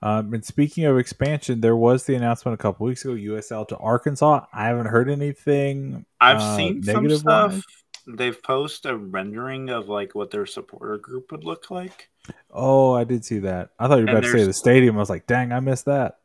Um, 0.01 0.33
and 0.33 0.45
speaking 0.45 0.85
of 0.85 0.97
expansion, 0.97 1.59
there 1.61 1.75
was 1.75 2.05
the 2.05 2.15
announcement 2.15 2.53
a 2.53 2.57
couple 2.57 2.85
weeks 2.85 3.03
ago, 3.03 3.13
USL 3.15 3.67
to 3.67 3.77
Arkansas. 3.77 4.45
I 4.53 4.67
haven't 4.67 4.85
heard 4.87 5.09
anything. 5.09 6.05
I've 6.21 6.37
uh, 6.37 6.55
seen 6.57 6.83
some 6.83 7.09
stuff. 7.09 7.51
wise. 7.53 7.63
They've 8.07 8.41
posted 8.41 8.91
a 8.91 8.97
rendering 8.97 9.69
of 9.69 9.89
like 9.89 10.15
what 10.15 10.31
their 10.31 10.45
supporter 10.45 10.97
group 10.97 11.31
would 11.31 11.43
look 11.43 11.69
like, 11.69 12.09
Oh, 12.49 12.93
I 12.93 13.03
did 13.03 13.25
see 13.25 13.39
that. 13.39 13.71
I 13.77 13.87
thought 13.87 13.95
you 13.99 14.05
were 14.05 14.09
And 14.09 14.17
about 14.19 14.23
to 14.31 14.31
say 14.31 14.45
the 14.45 14.53
stadium. 14.53 14.95
I 14.95 14.99
was 14.99 15.09
like, 15.09 15.27
dang, 15.27 15.51
I 15.51 15.59
missed 15.59 15.85
that. 15.85 16.19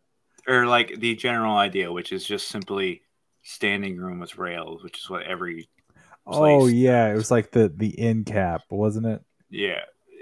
or 0.46 0.66
like 0.66 0.98
the 1.00 1.14
general 1.16 1.56
idea, 1.56 1.90
which 1.92 2.12
is 2.12 2.24
just 2.24 2.48
simply 2.48 3.02
standing 3.42 3.96
room 3.96 4.20
with 4.20 4.38
rails, 4.38 4.82
which 4.84 4.98
is 5.00 5.10
what 5.10 5.24
every 5.24 5.68
Oh 6.26 6.66
yeah, 6.68 7.10
it 7.12 7.16
was 7.16 7.30
like 7.30 7.50
the 7.50 7.70
the 7.74 7.98
end 7.98 8.26
cap, 8.26 8.62
wasn't 8.70 9.06
it? 9.06 9.20
yeah 9.50 9.80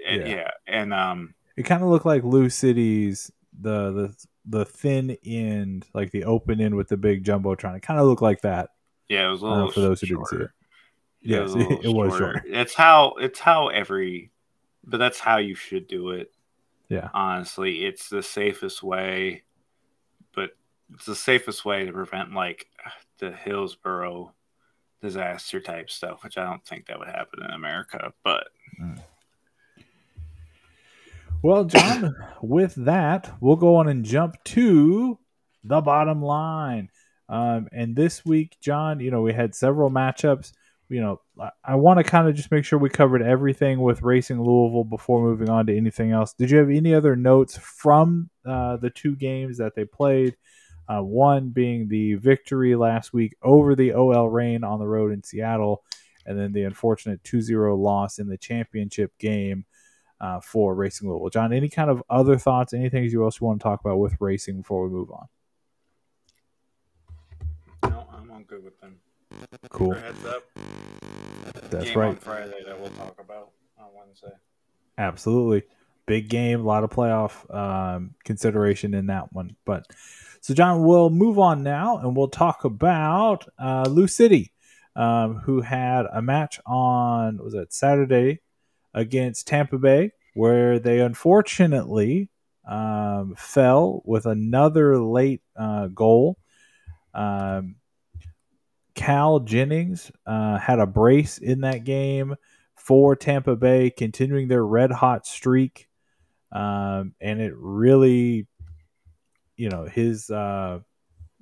and- 0.08 0.22
Yeah. 0.22 0.28
yeah 0.28 0.50
and 0.66 0.92
um 0.92 1.34
It 1.56 1.62
kind 1.64 1.82
of 1.82 1.88
looked 1.90 2.06
like 2.06 2.24
Lou 2.24 2.48
City's 2.48 3.30
the 3.60 3.92
the 3.92 4.26
the 4.58 4.64
thin 4.64 5.16
end, 5.24 5.86
like 5.94 6.10
the 6.10 6.24
open 6.24 6.60
end 6.60 6.74
with 6.74 6.88
the 6.88 6.96
big 6.96 7.24
jumbotron. 7.24 7.76
It 7.76 7.82
kind 7.82 8.00
of 8.00 8.06
looked 8.06 8.22
like 8.22 8.40
that. 8.42 8.70
yeah 9.08 9.28
it 9.28 9.30
was 9.30 9.42
a 9.42 9.46
Uh, 9.46 9.70
for 9.70 9.80
those 9.80 10.00
who 10.00 10.06
didn't 10.08 10.26
see 10.26 10.36
it. 10.36 10.38
shorter. 10.38 10.54
Yes, 11.20 11.52
a 11.52 11.56
little 11.58 11.80
it 11.80 11.88
was 11.94 12.12
shorter. 12.18 12.42
It's 12.46 12.74
how 12.74 13.14
it's 13.20 13.38
how 13.38 13.68
every, 13.68 14.32
but 14.84 14.96
that's 14.98 15.20
how 15.20 15.36
you 15.38 15.54
should 15.54 15.86
do 15.86 16.10
it. 16.10 16.32
Yeah. 16.88 17.08
honestly, 17.14 17.84
it's 17.86 18.08
the 18.10 18.22
safest 18.22 18.82
way, 18.82 19.44
but 20.34 20.50
it's 20.92 21.06
the 21.06 21.14
safest 21.16 21.64
way 21.64 21.86
to 21.86 21.92
prevent 21.92 22.34
like 22.34 22.66
the 23.18 23.32
Hillsborough 23.32 24.34
disaster 25.00 25.60
type 25.60 25.88
stuff, 25.90 26.22
which 26.24 26.36
I 26.36 26.44
don't 26.44 26.64
think 26.66 26.86
that 26.86 26.98
would 26.98 27.08
happen 27.08 27.42
in 27.44 27.50
America. 27.50 28.12
But 28.24 28.48
Well, 31.42 31.64
John, 31.64 32.14
with 32.40 32.76
that, 32.76 33.36
we'll 33.40 33.56
go 33.56 33.74
on 33.74 33.88
and 33.88 34.04
jump 34.04 34.36
to 34.44 35.18
the 35.64 35.80
bottom 35.80 36.22
line. 36.22 36.88
Um, 37.28 37.66
and 37.72 37.96
this 37.96 38.24
week, 38.24 38.56
John, 38.60 39.00
you 39.00 39.10
know, 39.10 39.22
we 39.22 39.32
had 39.32 39.56
several 39.56 39.90
matchups. 39.90 40.52
You 40.88 41.00
know, 41.00 41.20
I, 41.40 41.50
I 41.64 41.74
want 41.74 41.98
to 41.98 42.04
kind 42.04 42.28
of 42.28 42.36
just 42.36 42.52
make 42.52 42.64
sure 42.64 42.78
we 42.78 42.90
covered 42.90 43.22
everything 43.22 43.80
with 43.80 44.02
Racing 44.02 44.40
Louisville 44.40 44.84
before 44.84 45.20
moving 45.20 45.50
on 45.50 45.66
to 45.66 45.76
anything 45.76 46.12
else. 46.12 46.32
Did 46.32 46.48
you 46.52 46.58
have 46.58 46.70
any 46.70 46.94
other 46.94 47.16
notes 47.16 47.58
from 47.58 48.30
uh, 48.46 48.76
the 48.76 48.90
two 48.90 49.16
games 49.16 49.58
that 49.58 49.74
they 49.74 49.84
played? 49.84 50.36
Uh, 50.88 51.00
one 51.00 51.48
being 51.48 51.88
the 51.88 52.14
victory 52.14 52.76
last 52.76 53.12
week 53.12 53.34
over 53.42 53.74
the 53.74 53.94
OL 53.94 54.28
Reign 54.28 54.62
on 54.62 54.78
the 54.78 54.86
road 54.86 55.10
in 55.10 55.24
Seattle, 55.24 55.82
and 56.24 56.38
then 56.38 56.52
the 56.52 56.62
unfortunate 56.62 57.24
2 57.24 57.40
0 57.40 57.76
loss 57.76 58.20
in 58.20 58.28
the 58.28 58.38
championship 58.38 59.10
game 59.18 59.64
uh, 60.22 60.40
for 60.40 60.74
Racing 60.74 61.08
Louisville. 61.08 61.28
John, 61.30 61.52
any 61.52 61.68
kind 61.68 61.90
of 61.90 62.02
other 62.08 62.38
thoughts, 62.38 62.72
anything 62.72 63.04
you 63.04 63.24
else 63.24 63.40
want 63.40 63.60
to 63.60 63.62
talk 63.62 63.80
about 63.80 63.98
with 63.98 64.14
racing 64.20 64.58
before 64.58 64.84
we 64.86 64.94
move 64.94 65.10
on? 65.10 65.26
no, 67.90 68.06
I'm 68.14 68.30
on 68.30 68.44
good 68.44 68.64
with 68.64 68.80
them. 68.80 68.96
Cool. 69.70 69.94
Heads 69.94 70.24
up. 70.24 70.44
That's 71.70 71.86
game 71.86 71.98
on 71.98 72.08
right. 72.08 72.18
Friday 72.22 72.62
that 72.64 72.80
we'll 72.80 72.90
talk 72.90 73.20
about 73.20 73.50
on 73.76 73.86
Wednesday. 73.94 74.32
Absolutely. 74.96 75.64
Big 76.06 76.28
game, 76.28 76.60
a 76.60 76.64
lot 76.64 76.84
of 76.84 76.90
playoff 76.90 77.52
um, 77.54 78.14
consideration 78.24 78.94
in 78.94 79.06
that 79.06 79.32
one. 79.32 79.56
But 79.64 79.86
so, 80.40 80.54
John, 80.54 80.84
we'll 80.84 81.10
move 81.10 81.38
on 81.38 81.62
now 81.62 81.98
and 81.98 82.16
we'll 82.16 82.28
talk 82.28 82.64
about 82.64 83.46
uh, 83.58 83.86
Lou 83.88 84.06
City, 84.06 84.52
um, 84.94 85.36
who 85.36 85.62
had 85.62 86.06
a 86.12 86.22
match 86.22 86.60
on, 86.66 87.38
was 87.38 87.54
it 87.54 87.72
Saturday 87.72 88.40
against 88.94 89.46
Tampa 89.46 89.78
Bay, 89.78 90.12
where 90.34 90.78
they 90.78 91.00
unfortunately 91.00 92.28
um, 92.68 93.34
fell 93.36 94.02
with 94.04 94.26
another 94.26 94.98
late 94.98 95.42
uh, 95.56 95.88
goal. 95.88 96.38
Um, 97.14 97.76
Cal 98.94 99.40
Jennings 99.40 100.12
uh, 100.26 100.58
had 100.58 100.78
a 100.78 100.86
brace 100.86 101.38
in 101.38 101.62
that 101.62 101.84
game 101.84 102.36
for 102.76 103.16
Tampa 103.16 103.56
Bay, 103.56 103.90
continuing 103.90 104.48
their 104.48 104.64
red 104.64 104.90
hot 104.90 105.26
streak. 105.26 105.88
Um, 106.50 107.14
and 107.20 107.40
it 107.40 107.54
really, 107.56 108.46
you 109.56 109.70
know, 109.70 109.86
his 109.86 110.28
uh, 110.28 110.80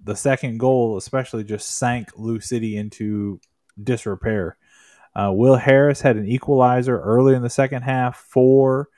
the 0.03 0.15
second 0.15 0.59
goal 0.59 0.97
especially 0.97 1.45
just 1.45 1.77
sank 1.77 2.11
Lou 2.17 2.41
City 2.41 2.77
into 2.77 3.41
disrepair. 3.83 4.57
Uh, 5.15 5.33
Will 5.33 5.57
Harris 5.57 6.01
had 6.01 6.17
an 6.17 6.27
equalizer 6.27 7.01
early 7.01 7.35
in 7.35 7.43
the 7.43 7.51
second 7.51 7.83
half 7.83 8.17
for 8.17 8.89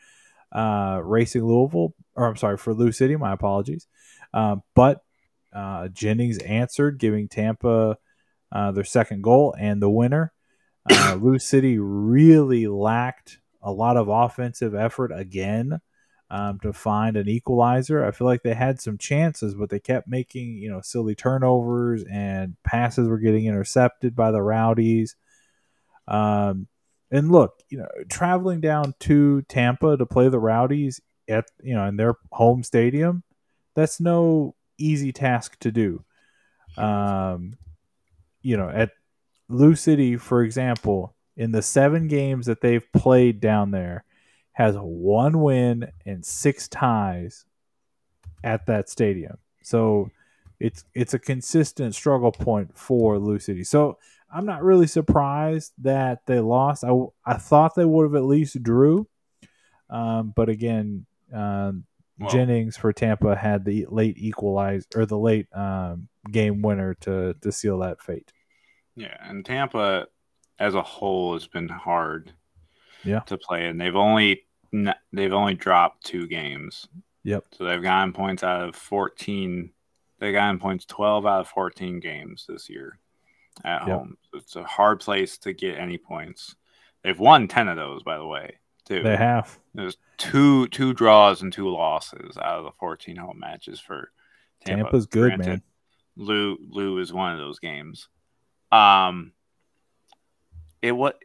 uh, 0.52 1.00
Racing 1.02 1.44
Louisville, 1.44 1.94
or 2.14 2.26
I'm 2.26 2.36
sorry, 2.36 2.58
for 2.58 2.74
Lou 2.74 2.92
City. 2.92 3.16
My 3.16 3.32
apologies. 3.32 3.86
Um, 4.34 4.62
but 4.74 5.02
uh, 5.52 5.88
Jennings 5.88 6.38
answered, 6.38 6.98
giving 6.98 7.28
Tampa 7.28 7.96
uh, 8.50 8.72
their 8.72 8.84
second 8.84 9.22
goal 9.22 9.54
and 9.58 9.80
the 9.80 9.90
winner. 9.90 10.32
Uh, 10.90 11.18
Lou 11.20 11.38
City 11.38 11.78
really 11.78 12.66
lacked 12.66 13.38
a 13.62 13.72
lot 13.72 13.96
of 13.96 14.08
offensive 14.08 14.74
effort 14.74 15.12
again 15.14 15.80
um, 16.30 16.58
to 16.60 16.72
find 16.72 17.16
an 17.16 17.28
equalizer. 17.28 18.04
I 18.04 18.10
feel 18.10 18.26
like 18.26 18.42
they 18.42 18.54
had 18.54 18.80
some 18.80 18.98
chances, 18.98 19.54
but 19.54 19.70
they 19.70 19.78
kept 19.78 20.08
making 20.08 20.56
you 20.56 20.70
know 20.70 20.80
silly 20.80 21.14
turnovers 21.14 22.04
and 22.10 22.56
passes 22.64 23.08
were 23.08 23.18
getting 23.18 23.46
intercepted 23.46 24.16
by 24.16 24.30
the 24.30 24.42
Rowdies. 24.42 25.14
Um, 26.08 26.68
and 27.10 27.30
look, 27.30 27.62
you 27.68 27.78
know, 27.78 27.88
traveling 28.08 28.60
down 28.60 28.94
to 29.00 29.42
Tampa 29.42 29.96
to 29.96 30.06
play 30.06 30.28
the 30.28 30.38
Rowdies 30.38 31.00
at 31.28 31.46
you 31.62 31.74
know 31.74 31.86
in 31.86 31.96
their 31.96 32.14
home 32.32 32.62
stadium, 32.62 33.22
that's 33.74 34.00
no 34.00 34.54
easy 34.78 35.12
task 35.12 35.58
to 35.60 35.70
do. 35.70 36.04
Um, 36.76 37.56
you 38.42 38.56
know, 38.56 38.68
at 38.68 38.90
Lou 39.48 39.74
City, 39.74 40.16
for 40.16 40.42
example, 40.42 41.14
in 41.36 41.52
the 41.52 41.62
seven 41.62 42.08
games 42.08 42.46
that 42.46 42.60
they've 42.60 42.90
played 42.92 43.40
down 43.40 43.70
there, 43.70 44.04
has 44.52 44.74
one 44.76 45.40
win 45.40 45.90
and 46.04 46.24
six 46.24 46.68
ties 46.68 47.44
at 48.44 48.66
that 48.66 48.88
stadium. 48.88 49.38
So 49.62 50.10
it's 50.60 50.84
it's 50.94 51.14
a 51.14 51.18
consistent 51.18 51.94
struggle 51.94 52.32
point 52.32 52.76
for 52.76 53.18
Lou 53.18 53.38
City. 53.38 53.64
So 53.64 53.98
I'm 54.34 54.46
not 54.46 54.62
really 54.62 54.86
surprised 54.86 55.72
that 55.82 56.24
they 56.26 56.40
lost. 56.40 56.84
I, 56.84 56.90
I 57.26 57.34
thought 57.34 57.74
they 57.74 57.84
would 57.84 58.04
have 58.04 58.14
at 58.14 58.24
least 58.24 58.62
drew, 58.62 59.06
um, 59.90 60.32
but 60.34 60.48
again, 60.48 61.06
um, 61.32 61.84
Well- 62.18 62.30
Jennings 62.30 62.76
for 62.76 62.92
Tampa 62.92 63.36
had 63.36 63.64
the 63.64 63.86
late 63.90 64.16
equalize 64.18 64.86
or 64.94 65.04
the 65.06 65.18
late 65.18 65.46
um, 65.54 66.08
game 66.30 66.62
winner 66.62 66.94
to 67.00 67.34
to 67.42 67.52
seal 67.52 67.78
that 67.80 68.00
fate. 68.00 68.32
Yeah, 68.96 69.16
and 69.20 69.44
Tampa 69.44 70.06
as 70.58 70.74
a 70.74 70.82
whole 70.82 71.34
has 71.34 71.46
been 71.46 71.68
hard. 71.68 72.32
Yeah. 73.04 73.20
to 73.26 73.36
play, 73.36 73.66
and 73.66 73.80
they've 73.80 73.96
only 73.96 74.44
they've 75.12 75.32
only 75.32 75.54
dropped 75.54 76.04
two 76.04 76.28
games. 76.28 76.86
Yep. 77.24 77.46
So 77.52 77.64
they've 77.64 77.82
gotten 77.82 78.12
points 78.12 78.44
out 78.44 78.68
of 78.68 78.76
fourteen. 78.76 79.70
They 80.20 80.30
gotten 80.30 80.60
points 80.60 80.84
twelve 80.84 81.26
out 81.26 81.40
of 81.40 81.48
fourteen 81.48 81.98
games 81.98 82.46
this 82.48 82.70
year 82.70 83.00
at 83.64 83.86
Yep. 83.86 83.88
home. 83.98 84.16
So 84.30 84.38
it's 84.38 84.56
a 84.56 84.64
hard 84.64 85.00
place 85.00 85.38
to 85.38 85.52
get 85.52 85.78
any 85.78 85.98
points. 85.98 86.54
They've 87.02 87.18
won 87.18 87.48
ten 87.48 87.68
of 87.68 87.76
those, 87.76 88.02
by 88.02 88.16
the 88.18 88.26
way. 88.26 88.58
Too. 88.84 89.02
They 89.02 89.16
have. 89.16 89.58
There's 89.74 89.96
two 90.18 90.66
two 90.68 90.92
draws 90.94 91.42
and 91.42 91.52
two 91.52 91.68
losses 91.68 92.36
out 92.38 92.58
of 92.58 92.64
the 92.64 92.72
fourteen 92.78 93.16
home 93.16 93.38
matches 93.38 93.78
for 93.80 94.10
Tampa. 94.64 94.84
Tampa's 94.84 95.06
good, 95.06 95.28
Granted, 95.36 95.46
man. 95.46 95.62
Lou 96.16 96.56
Lou 96.68 96.98
is 96.98 97.12
one 97.12 97.32
of 97.32 97.38
those 97.38 97.58
games. 97.58 98.08
Um, 98.72 99.32
it 100.80 100.92
what 100.92 101.20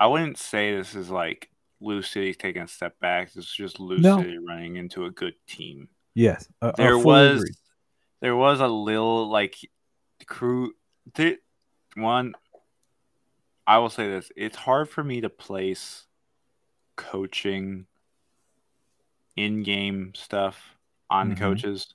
I 0.00 0.06
wouldn't 0.06 0.38
say 0.38 0.74
this 0.76 0.94
is 0.94 1.10
like 1.10 1.50
Lou 1.80 2.02
City 2.02 2.34
taking 2.34 2.62
a 2.62 2.68
step 2.68 2.98
back. 3.00 3.32
This 3.32 3.44
is 3.46 3.52
just 3.52 3.78
Lou 3.80 3.98
No. 3.98 4.18
City 4.18 4.38
running 4.38 4.76
into 4.76 5.04
a 5.06 5.10
good 5.10 5.34
team. 5.46 5.88
Yes, 6.14 6.48
I- 6.60 6.72
There 6.76 6.98
was 6.98 7.40
agree. 7.42 7.50
there 8.20 8.36
was 8.36 8.60
a 8.60 8.68
little 8.68 9.28
like 9.30 9.56
crew. 10.26 10.74
Th- 11.14 11.38
one, 11.94 12.34
I 13.66 13.78
will 13.78 13.90
say 13.90 14.08
this: 14.08 14.30
it's 14.36 14.56
hard 14.56 14.88
for 14.88 15.02
me 15.04 15.20
to 15.20 15.28
place 15.28 16.06
coaching 16.96 17.86
in-game 19.36 20.12
stuff 20.14 20.76
on 21.08 21.32
Mhm. 21.34 21.38
coaches 21.38 21.94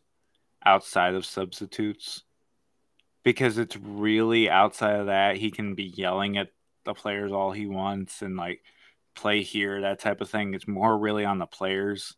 outside 0.65 1.13
of 1.13 1.25
substitutes 1.25 2.23
because 3.23 3.57
it's 3.57 3.75
really 3.77 4.49
outside 4.49 4.99
of 4.99 5.05
that 5.05 5.37
he 5.37 5.51
can 5.51 5.75
be 5.75 5.83
yelling 5.83 6.37
at 6.37 6.49
the 6.83 6.93
players 6.93 7.31
all 7.31 7.51
he 7.51 7.67
wants 7.67 8.21
and 8.21 8.37
like 8.37 8.63
play 9.13 9.43
here 9.43 9.81
that 9.81 9.99
type 9.99 10.19
of 10.21 10.29
thing 10.29 10.53
it's 10.53 10.67
more 10.67 10.97
really 10.97 11.25
on 11.25 11.37
the 11.37 11.45
players 11.45 12.15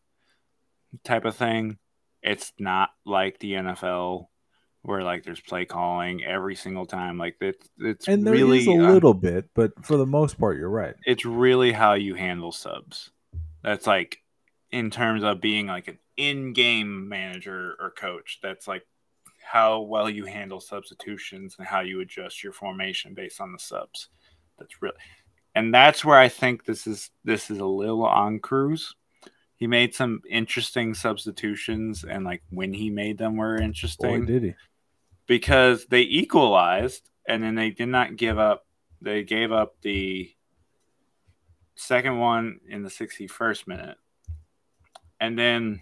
type 1.04 1.26
of 1.26 1.36
thing 1.36 1.78
it's 2.22 2.54
not 2.60 2.92
like 3.06 3.40
the 3.40 3.54
NFL 3.54 4.30
where 4.82 5.04
like 5.04 5.24
there's 5.24 5.42
play 5.42 5.66
calling 5.66 6.24
every 6.24 6.56
single 6.56 6.86
time. 6.86 7.18
Like 7.18 7.36
it's 7.42 7.70
it's 7.80 8.08
And 8.08 8.26
there 8.26 8.34
really 8.34 8.60
is 8.60 8.68
a 8.68 8.72
little 8.72 9.14
bit, 9.14 9.50
but 9.54 9.72
for 9.86 9.98
the 9.98 10.06
most 10.06 10.40
part, 10.40 10.58
you're 10.58 10.70
right. 10.70 10.96
it's 11.06 11.26
really 11.26 11.72
how 11.72 11.94
you 11.94 12.16
handle 12.16 12.52
subs. 12.52 13.12
That's 13.64 13.88
like 13.88 14.20
in 14.72 14.90
terms 14.90 15.24
of 15.24 15.42
being 15.42 15.68
like 15.68 15.88
an 15.88 16.00
in-game 16.18 17.08
manager 17.10 17.76
or 17.80 17.92
coach. 17.92 18.40
That's 18.42 18.68
like 18.68 18.86
how 19.44 19.82
well 19.82 20.10
you 20.10 20.26
handle 20.26 20.60
substitutions 20.60 21.56
and 21.58 21.68
how 21.68 21.80
you 21.80 22.02
adjust 22.02 22.44
your 22.44 22.54
formation 22.54 23.14
based 23.14 23.42
on 23.42 23.52
the 23.52 23.60
subs. 23.60 24.10
That's 24.60 24.82
really, 24.82 24.98
and 25.56 25.74
that's 25.74 26.06
where 26.06 26.20
I 26.20 26.30
think 26.30 26.66
this 26.66 26.86
is 26.86 27.10
this 27.24 27.50
is 27.50 27.60
a 27.60 27.66
little 27.66 28.06
on 28.06 28.40
Cruz. 28.40 28.96
He 29.56 29.68
made 29.68 29.94
some 29.94 30.22
interesting 30.30 30.94
substitutions, 30.94 32.06
and 32.06 32.24
like 32.24 32.44
when 32.50 32.74
he 32.74 32.90
made 32.90 33.18
them 33.18 33.36
were 33.36 33.58
Boy, 33.58 33.64
interesting 33.64 34.26
did 34.26 34.44
he? 34.44 34.54
Because 35.30 35.86
they 35.86 36.02
equalized 36.02 37.10
and 37.28 37.44
then 37.44 37.56
they 37.56 37.70
did 37.70 37.88
not 37.88 38.18
give 38.18 38.40
up. 38.40 38.66
They 39.00 39.24
gave 39.24 39.52
up 39.52 39.76
the 39.82 40.34
second 41.76 42.18
one 42.18 42.60
in 42.68 42.84
the 42.84 42.90
61st 42.90 43.68
minute. 43.68 43.98
And 45.22 45.38
then 45.38 45.82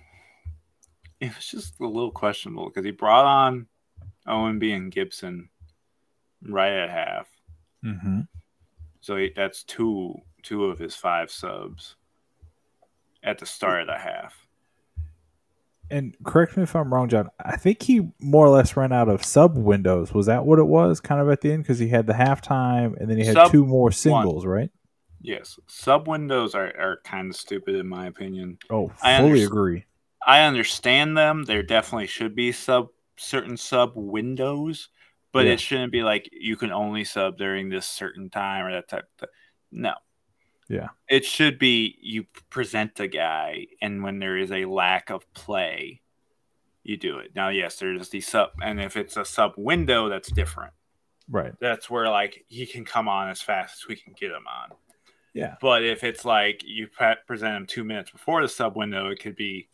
it 1.20 1.34
was 1.36 1.46
just 1.46 1.80
a 1.80 1.86
little 1.86 2.12
questionable 2.12 2.68
because 2.68 2.86
he 2.86 2.92
brought 2.92 3.26
on 3.26 3.68
Ownby 4.28 4.76
and 4.76 4.92
Gibson 4.92 5.50
right 6.44 6.74
at 6.74 6.90
half. 6.90 7.28
Mm-hmm. 7.84 8.22
So 9.00 9.16
he, 9.16 9.32
that's 9.36 9.64
two 9.64 10.16
two 10.44 10.66
of 10.66 10.80
his 10.80 10.96
five 10.96 11.32
subs 11.32 11.96
at 13.24 13.40
the 13.40 13.46
start 13.46 13.82
of 13.82 13.88
the 13.88 13.98
half. 13.98 14.47
And 15.90 16.16
correct 16.26 16.58
me 16.58 16.64
if 16.64 16.76
I'm 16.76 16.94
wrong, 16.94 17.08
John. 17.08 17.30
I 17.40 17.56
think 17.56 17.82
he 17.82 18.10
more 18.20 18.46
or 18.46 18.50
less 18.50 18.76
ran 18.76 18.92
out 18.92 19.08
of 19.08 19.24
sub 19.24 19.58
windows. 19.58 20.14
Was 20.14 20.26
that 20.26 20.46
what 20.46 20.60
it 20.60 20.66
was? 20.68 21.00
Kind 21.00 21.22
of 21.22 21.30
at 21.30 21.42
the 21.42 21.52
end 21.52 21.64
because 21.64 21.80
he 21.80 21.88
had 21.88 22.08
the 22.08 22.14
halftime 22.14 23.00
and 23.00 23.10
then 23.10 23.18
he 23.18 23.26
had 23.26 23.36
Sub 23.36 23.52
two 23.52 23.66
more 23.66 23.92
singles, 23.92 24.46
right? 24.46 24.70
Yes, 25.22 25.58
sub 25.68 26.08
windows 26.08 26.56
are, 26.56 26.68
are 26.78 27.00
kind 27.04 27.30
of 27.30 27.36
stupid 27.36 27.76
in 27.76 27.88
my 27.88 28.06
opinion. 28.08 28.58
Oh, 28.70 28.92
I 29.02 29.18
fully 29.20 29.40
underst- 29.42 29.46
agree. 29.48 29.86
I 30.26 30.42
understand 30.42 31.18
them. 31.18 31.44
There 31.46 31.64
definitely 31.64 32.08
should 32.08 32.36
be 32.36 32.52
sub 32.52 32.90
certain 33.18 33.56
sub 33.58 33.94
windows, 33.96 34.90
but 35.32 35.46
Yeah. 35.46 35.54
it 35.54 35.60
shouldn't 35.62 35.92
be 35.92 36.04
like 36.04 36.30
you 36.34 36.56
can 36.58 36.72
only 36.72 37.04
sub 37.06 37.38
during 37.38 37.70
this 37.70 37.88
certain 37.88 38.30
time 38.30 38.66
or 38.66 38.72
that 38.74 38.90
type. 38.90 39.06
Of 39.22 39.30
no. 39.72 39.94
Yeah. 40.70 40.90
It 41.10 41.24
should 41.26 41.58
be 41.60 41.98
you 42.02 42.26
present 42.50 43.00
a 43.00 43.08
guy, 43.08 43.68
and 43.82 44.04
when 44.04 44.20
there 44.20 44.38
is 44.38 44.52
a 44.52 44.66
lack 44.66 45.10
of 45.10 45.32
play, 45.34 46.02
you 46.84 46.98
do 46.98 47.20
it. 47.20 47.32
Now, 47.36 47.50
yes, 47.50 47.78
there's 47.78 48.10
the 48.10 48.22
sub, 48.22 48.50
and 48.62 48.82
if 48.82 48.98
it's 48.98 49.18
a 49.18 49.26
sub 49.26 49.54
window, 49.58 50.10
that's 50.10 50.32
different. 50.32 50.74
Right. 51.30 51.54
That's 51.60 51.90
where 51.90 52.10
like 52.10 52.46
he 52.48 52.66
can 52.66 52.86
come 52.86 53.08
on 53.10 53.30
as 53.30 53.42
fast 53.42 53.84
as 53.84 53.88
we 53.88 53.96
can 53.96 54.14
get 54.18 54.32
him 54.32 54.46
on. 54.48 54.78
Yeah. 55.34 55.56
But 55.62 55.84
if 55.84 56.04
it's 56.04 56.26
like 56.26 56.62
you 56.66 56.88
present 57.28 57.56
him 57.56 57.66
two 57.66 57.84
minutes 57.84 58.12
before 58.12 58.42
the 58.42 58.48
sub 58.48 58.76
window, 58.76 59.10
it 59.10 59.20
could 59.20 59.36
be 59.36 59.68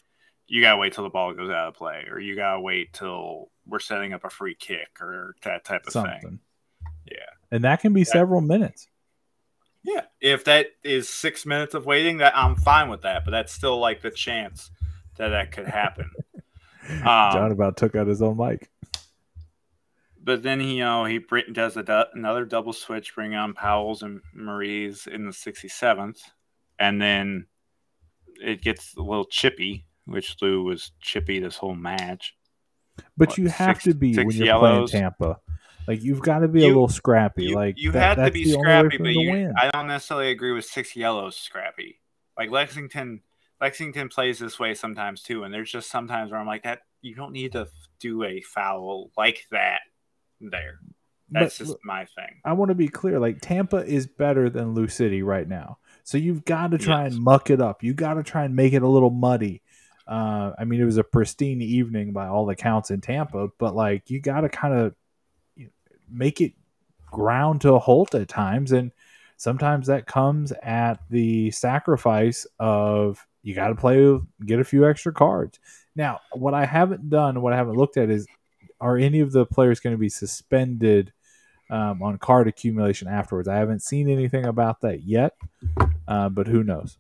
you 0.48 0.62
gotta 0.62 0.78
wait 0.78 0.94
till 0.94 1.04
the 1.06 1.10
ball 1.10 1.34
goes 1.34 1.50
out 1.50 1.70
of 1.70 1.76
play, 1.76 2.06
or 2.12 2.20
you 2.20 2.36
gotta 2.36 2.60
wait 2.60 2.92
till 2.94 3.50
we're 3.66 3.80
setting 3.80 4.14
up 4.14 4.26
a 4.26 4.30
free 4.30 4.56
kick, 4.56 5.00
or 5.00 5.36
that 5.44 5.64
type 5.64 5.86
of 5.88 5.94
Something. 5.94 6.22
thing. 6.22 6.40
Yeah, 7.06 7.18
And 7.52 7.64
that 7.64 7.80
can 7.82 7.94
be 7.94 8.04
several 8.04 8.42
minutes. 8.42 8.88
Yeah. 9.84 10.02
If 10.22 10.46
that 10.46 10.68
is 10.84 11.10
six 11.10 11.46
minutes 11.46 11.74
of 11.74 11.86
waiting, 11.86 12.18
that 12.18 12.38
I'm 12.38 12.56
fine 12.56 12.90
with 12.90 13.02
that. 13.02 13.26
But 13.26 13.32
that's 13.32 13.54
still 13.54 13.80
like 13.80 14.02
the 14.02 14.12
chance 14.12 14.72
that 15.18 15.30
that 15.30 15.52
could 15.52 15.68
happen. 15.68 16.10
John 16.88 17.46
um, 17.46 17.52
about 17.52 17.78
took 17.78 17.96
out 17.96 18.08
his 18.08 18.22
own 18.22 18.38
mic. 18.38 18.70
but 20.22 20.44
then 20.44 20.60
he, 20.60 20.76
you 20.76 20.84
know, 20.84 21.06
he 21.06 21.20
does 21.52 21.78
a 21.78 21.84
du- 21.84 22.08
another 22.14 22.46
double 22.46 22.74
switch, 22.74 23.16
bring 23.16 23.36
on 23.36 23.54
Powell's 23.54 24.04
and 24.04 24.22
Marie's 24.34 25.08
in 25.08 25.26
the 25.26 25.32
67th, 25.32 26.20
and 26.80 27.02
then 27.02 27.48
it 28.42 28.62
gets 28.62 28.96
a 28.96 29.02
little 29.02 29.26
chippy, 29.26 29.86
which 30.06 30.36
Lou 30.42 30.64
was 30.64 30.92
chippy 31.00 31.40
this 31.40 31.58
whole 31.58 31.76
match. 31.76 32.36
But 33.18 33.30
what, 33.30 33.38
you 33.38 33.48
have 33.48 33.78
six- 33.78 33.86
to 33.86 33.94
be 33.96 34.16
when 34.18 34.32
you're 34.32 34.48
yellows? 34.48 34.92
playing 34.92 35.04
Tampa. 35.04 35.40
Like 35.88 36.02
you've 36.04 36.22
got 36.22 36.40
to 36.40 36.48
be 36.48 36.64
a 36.64 36.68
little 36.68 36.88
scrappy. 36.88 37.46
You, 37.46 37.56
like 37.56 37.76
you 37.78 37.92
that- 37.92 38.18
have 38.18 38.28
to 38.28 38.32
be 38.34 38.46
the 38.46 38.56
only 38.58 38.68
way 38.68 38.74
scrappy, 38.80 38.98
but 38.98 39.10
you, 39.14 39.32
win. 39.32 39.54
I 39.58 39.70
don't 39.72 39.88
necessarily 39.88 40.32
agree 40.32 40.52
with 40.54 40.66
six 40.66 40.96
yellows 40.96 41.36
scrappy. 41.36 42.00
Like 42.38 42.50
Lexington, 42.52 43.22
Lexington 43.62 44.10
plays 44.10 44.40
this 44.40 44.60
way 44.60 44.74
sometimes 44.74 45.22
too, 45.22 45.44
and 45.44 45.54
there's 45.54 45.72
just 45.72 45.90
sometimes 45.90 46.32
where 46.32 46.40
I'm 46.40 46.48
like 46.48 46.64
that. 46.64 46.80
You 47.02 47.16
don't 47.16 47.34
need 47.34 47.52
to 47.52 47.68
do 48.00 48.24
a 48.24 48.42
foul 48.42 49.12
like 49.18 49.46
that 49.52 49.82
there. 50.40 50.80
That's 51.30 51.58
But 51.58 51.66
just 51.66 51.78
my 51.84 52.06
thing. 52.06 52.42
I 52.46 52.54
want 52.54 52.70
to 52.70 52.76
be 52.76 52.88
clear. 52.88 53.20
Like 53.20 53.40
Tampa 53.42 53.78
is 53.78 54.08
better 54.08 54.50
than 54.50 54.74
Lou 54.74 54.88
City 54.88 55.22
right 55.24 55.48
now, 55.48 55.80
so 56.04 56.18
you've 56.18 56.46
got 56.46 56.72
to 56.72 56.78
try 56.78 57.04
Yes. 57.04 57.14
and 57.14 57.24
muck 57.24 57.50
it 57.50 57.60
up. 57.62 57.84
You 57.84 57.94
got 57.94 58.14
to 58.16 58.24
try 58.24 58.46
and 58.46 58.56
make 58.56 58.74
it 58.74 58.84
a 58.84 58.88
little 58.88 59.10
muddy. 59.10 59.62
Uh, 60.08 60.52
I 60.60 60.66
mean, 60.66 60.82
it 60.82 60.86
was 60.86 60.98
a 60.98 61.04
pristine 61.04 61.62
evening 61.62 62.12
by 62.14 62.28
all 62.28 62.50
accounts 62.50 62.92
in 62.92 63.00
Tampa, 63.02 63.48
but 63.58 63.74
like 63.76 64.10
you 64.10 64.20
got 64.20 64.42
to 64.42 64.50
kind 64.50 64.74
of 64.74 64.96
make 66.14 66.42
it 66.42 66.54
ground 67.12 67.62
to 67.62 67.74
a 67.74 67.80
halt 67.80 68.16
at 68.16 68.28
times, 68.28 68.72
and 68.72 68.92
sometimes 69.38 69.88
that 69.88 70.08
comes 70.08 70.52
at 70.64 71.00
the 71.10 71.52
sacrifice 71.52 72.48
of 72.60 73.26
you 73.42 73.54
got 73.54 73.70
to 73.70 73.76
play 73.76 74.18
get 74.46 74.60
a 74.60 74.64
few 74.64 74.88
extra 74.88 75.14
cards. 75.14 75.60
Now, 75.96 76.22
what 76.32 76.54
I 76.54 76.66
haven't 76.66 77.10
done, 77.10 77.42
what 77.42 77.54
I 77.54 77.58
haven't 77.58 77.76
looked 77.76 77.98
at 77.98 78.10
is 78.10 78.28
are 78.80 78.98
any 78.98 79.20
of 79.20 79.32
the 79.32 79.46
players 79.46 79.80
going 79.80 79.94
to 79.94 80.00
be 80.00 80.10
suspended 80.10 81.14
um, 81.70 82.02
on 82.02 82.18
card 82.18 82.48
accumulation 82.48 83.08
afterwards? 83.08 83.48
I 83.48 83.56
haven't 83.56 83.82
seen 83.82 84.10
anything 84.10 84.46
about 84.46 84.82
that 84.82 85.04
yet, 85.04 85.34
uh, 86.08 86.30
but 86.30 86.48
who 86.48 86.64
knows? 86.64 86.98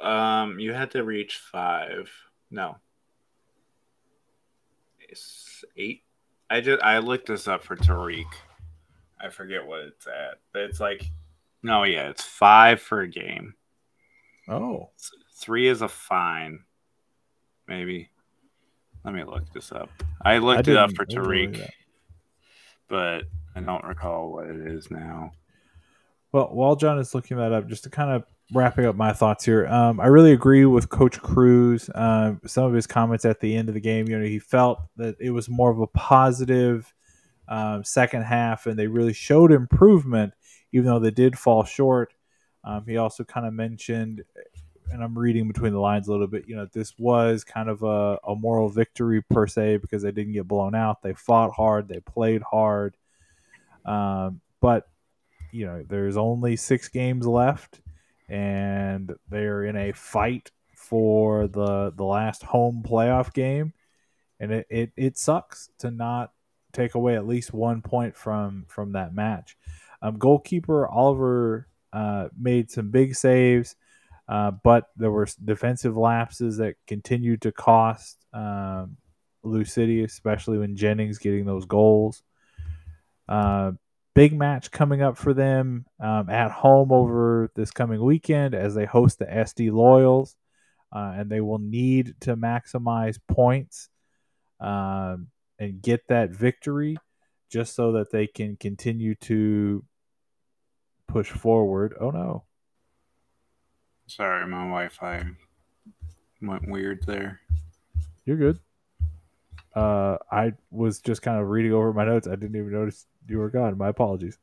Um, 0.00 0.58
you 0.58 0.72
had 0.72 0.92
to 0.92 1.04
reach 1.04 1.36
five. 1.36 2.10
No, 2.50 2.76
it's 5.00 5.64
eight. 5.76 6.02
I 6.52 6.60
just 6.60 6.82
I 6.82 6.98
looked 6.98 7.28
this 7.28 7.48
up 7.48 7.64
for 7.64 7.76
Tariq. 7.76 8.26
I 9.18 9.30
forget 9.30 9.66
what 9.66 9.80
it's 9.80 10.06
at, 10.06 10.38
but 10.52 10.64
it's 10.64 10.80
like, 10.80 11.02
no, 11.62 11.84
yeah, 11.84 12.10
it's 12.10 12.24
five 12.24 12.78
for 12.78 13.00
a 13.00 13.08
game. 13.08 13.54
Oh, 14.46 14.90
Three 15.34 15.66
is 15.66 15.80
a 15.80 15.88
fine, 15.88 16.58
maybe. 17.66 18.10
Let 19.02 19.14
me 19.14 19.24
look 19.24 19.50
this 19.54 19.72
up. 19.72 19.88
I 20.22 20.36
looked 20.38 20.68
I 20.68 20.72
it 20.72 20.76
up 20.76 20.92
for 20.92 21.06
Tariq, 21.06 21.66
but 22.86 23.22
I 23.56 23.60
don't 23.60 23.84
recall 23.84 24.30
what 24.30 24.46
it 24.46 24.66
is 24.66 24.90
now. 24.90 25.32
Well, 26.32 26.50
while 26.52 26.76
John 26.76 26.98
is 26.98 27.14
looking 27.14 27.38
that 27.38 27.52
up, 27.52 27.66
just 27.66 27.84
to 27.84 27.90
kind 27.90 28.10
of 28.10 28.24
wrapping 28.52 28.84
up 28.84 28.96
my 28.96 29.12
thoughts 29.12 29.44
here, 29.44 29.66
um, 29.66 30.00
I 30.00 30.06
really 30.06 30.32
agree 30.32 30.64
with 30.64 30.88
Coach 30.88 31.20
Cruz. 31.20 31.90
Um, 31.94 32.40
some 32.46 32.64
of 32.64 32.72
his 32.72 32.86
comments 32.86 33.24
at 33.24 33.40
the 33.40 33.56
end 33.56 33.68
of 33.68 33.74
the 33.74 33.80
game, 33.80 34.08
you 34.08 34.18
know, 34.18 34.24
he 34.24 34.38
felt 34.38 34.80
that 34.96 35.16
it 35.20 35.30
was 35.30 35.48
more 35.48 35.70
of 35.70 35.80
a 35.80 35.86
positive 35.86 36.92
um, 37.48 37.84
second 37.84 38.22
half, 38.22 38.66
and 38.66 38.78
they 38.78 38.86
really 38.86 39.12
showed 39.12 39.52
improvement, 39.52 40.34
even 40.72 40.86
though 40.86 40.98
they 40.98 41.10
did 41.10 41.38
fall 41.38 41.64
short. 41.64 42.14
Um, 42.64 42.84
he 42.86 42.96
also 42.96 43.24
kind 43.24 43.46
of 43.46 43.52
mentioned, 43.52 44.22
and 44.90 45.02
I'm 45.02 45.18
reading 45.18 45.48
between 45.48 45.72
the 45.72 45.80
lines 45.80 46.08
a 46.08 46.12
little 46.12 46.26
bit, 46.26 46.44
you 46.46 46.54
know, 46.54 46.66
this 46.72 46.94
was 46.98 47.44
kind 47.44 47.68
of 47.68 47.82
a, 47.82 48.18
a 48.26 48.36
moral 48.36 48.68
victory 48.68 49.22
per 49.22 49.46
se 49.46 49.78
because 49.78 50.02
they 50.02 50.12
didn't 50.12 50.34
get 50.34 50.46
blown 50.46 50.74
out. 50.74 51.02
They 51.02 51.14
fought 51.14 51.52
hard, 51.52 51.88
they 51.88 52.00
played 52.00 52.42
hard. 52.42 52.96
Um, 53.84 54.40
but 54.60 54.88
you 55.52 55.66
know, 55.66 55.84
there's 55.88 56.16
only 56.16 56.56
six 56.56 56.88
games 56.88 57.26
left, 57.26 57.80
and 58.32 59.12
they're 59.28 59.62
in 59.62 59.76
a 59.76 59.92
fight 59.92 60.50
for 60.74 61.46
the 61.48 61.92
the 61.94 62.04
last 62.04 62.42
home 62.42 62.82
playoff 62.84 63.32
game, 63.34 63.74
and 64.40 64.50
it, 64.52 64.66
it, 64.70 64.92
it 64.96 65.18
sucks 65.18 65.68
to 65.78 65.90
not 65.90 66.32
take 66.72 66.94
away 66.94 67.14
at 67.14 67.26
least 67.26 67.52
one 67.52 67.82
point 67.82 68.16
from 68.16 68.64
from 68.68 68.92
that 68.92 69.14
match. 69.14 69.56
Um, 70.00 70.18
goalkeeper 70.18 70.88
Oliver 70.88 71.68
uh, 71.92 72.28
made 72.40 72.70
some 72.70 72.90
big 72.90 73.14
saves, 73.14 73.76
uh, 74.28 74.50
but 74.50 74.88
there 74.96 75.10
were 75.10 75.28
defensive 75.44 75.98
lapses 75.98 76.56
that 76.56 76.76
continued 76.86 77.42
to 77.42 77.52
cost 77.52 78.16
um, 78.32 78.96
City, 79.64 80.04
especially 80.04 80.56
when 80.56 80.74
Jennings 80.74 81.18
getting 81.18 81.44
those 81.44 81.66
goals. 81.66 82.22
Uh, 83.28 83.72
big 84.14 84.36
match 84.36 84.70
coming 84.70 85.02
up 85.02 85.16
for 85.16 85.32
them 85.32 85.86
um, 86.00 86.28
at 86.28 86.50
home 86.50 86.92
over 86.92 87.50
this 87.54 87.70
coming 87.70 88.02
weekend 88.02 88.54
as 88.54 88.74
they 88.74 88.84
host 88.84 89.18
the 89.18 89.24
SD 89.26 89.70
Loyals, 89.70 90.36
uh, 90.94 91.14
and 91.16 91.30
they 91.30 91.40
will 91.40 91.58
need 91.58 92.14
to 92.20 92.36
maximize 92.36 93.18
points 93.28 93.88
um, 94.60 95.28
and 95.58 95.80
get 95.80 96.06
that 96.08 96.30
victory 96.30 96.96
just 97.50 97.74
so 97.74 97.92
that 97.92 98.10
they 98.10 98.26
can 98.26 98.56
continue 98.56 99.14
to 99.16 99.84
push 101.08 101.30
forward. 101.30 101.94
Oh 102.00 102.10
no. 102.10 102.44
Sorry, 104.06 104.46
my 104.46 104.58
Wi-Fi 104.58 105.24
went 106.42 106.68
weird 106.68 107.04
there. 107.06 107.40
You're 108.24 108.36
good. 108.36 108.58
Uh, 109.74 110.18
I 110.30 110.52
was 110.70 111.00
just 111.00 111.22
kind 111.22 111.40
of 111.40 111.48
reading 111.48 111.72
over 111.72 111.92
my 111.92 112.04
notes. 112.04 112.26
I 112.26 112.36
didn't 112.36 112.56
even 112.56 112.72
notice 112.72 113.06
you 113.28 113.38
were 113.38 113.50
gone. 113.50 113.76
My 113.78 113.88
apologies. 113.88 114.38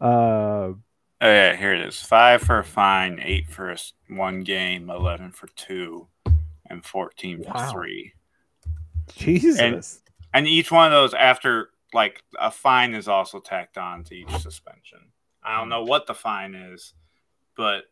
Uh, 0.00 0.72
Oh 1.20 1.28
yeah, 1.28 1.56
here 1.56 1.72
it 1.72 1.80
is. 1.80 2.02
Five 2.02 2.42
for 2.42 2.58
a 2.58 2.64
fine, 2.64 3.18
eight 3.22 3.48
for 3.48 3.70
a 3.70 3.78
one 4.08 4.42
game, 4.42 4.90
eleven 4.90 5.30
for 5.30 5.46
two, 5.56 6.08
and 6.68 6.84
fourteen 6.84 7.42
for 7.42 7.54
Wow. 7.54 7.72
three. 7.72 8.12
Jesus. 9.14 10.02
And 10.34 10.46
each 10.46 10.70
one 10.72 10.86
of 10.86 10.92
those 10.92 11.14
after 11.14 11.70
like 11.94 12.22
a 12.38 12.50
fine 12.50 12.92
is 12.94 13.08
also 13.08 13.38
tacked 13.38 13.78
on 13.78 14.02
to 14.04 14.14
each 14.16 14.36
suspension. 14.38 14.98
I 15.42 15.56
don't 15.58 15.68
know 15.68 15.84
what 15.84 16.06
the 16.06 16.14
fine 16.14 16.54
is, 16.54 16.92
but 17.56 17.84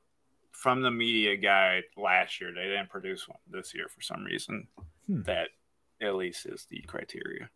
from 0.51 0.83
the 0.83 0.91
media 0.91 1.37
guide 1.37 1.85
last 1.97 2.41
year, 2.41 2.53
they 2.53 2.65
didn't 2.65 2.91
produce 2.91 3.29
one 3.29 3.39
this 3.49 3.73
year 3.75 3.87
for 3.89 4.01
some 4.03 4.25
reason. 4.25 4.67
Hmm. 5.07 5.23
That 5.23 5.49
at 6.01 6.17
least 6.17 6.45
is 6.47 6.67
the 6.69 6.81
criteria. 6.83 7.49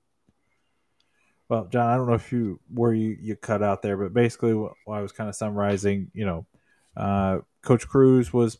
Well, 1.48 1.68
John, 1.70 1.88
I 1.88 1.96
don't 1.96 2.08
know 2.08 2.14
if 2.14 2.32
you 2.32 2.60
where 2.72 2.92
you, 2.92 3.16
you 3.20 3.36
cut 3.36 3.62
out 3.62 3.82
there, 3.82 3.96
but 3.96 4.12
basically, 4.12 4.54
what, 4.54 4.74
I 4.90 5.00
was 5.00 5.12
kind 5.12 5.28
of 5.28 5.36
summarizing, 5.36 6.10
you 6.12 6.26
know, 6.26 6.46
uh, 6.96 7.38
Coach 7.62 7.86
Cruz 7.86 8.32
was 8.32 8.58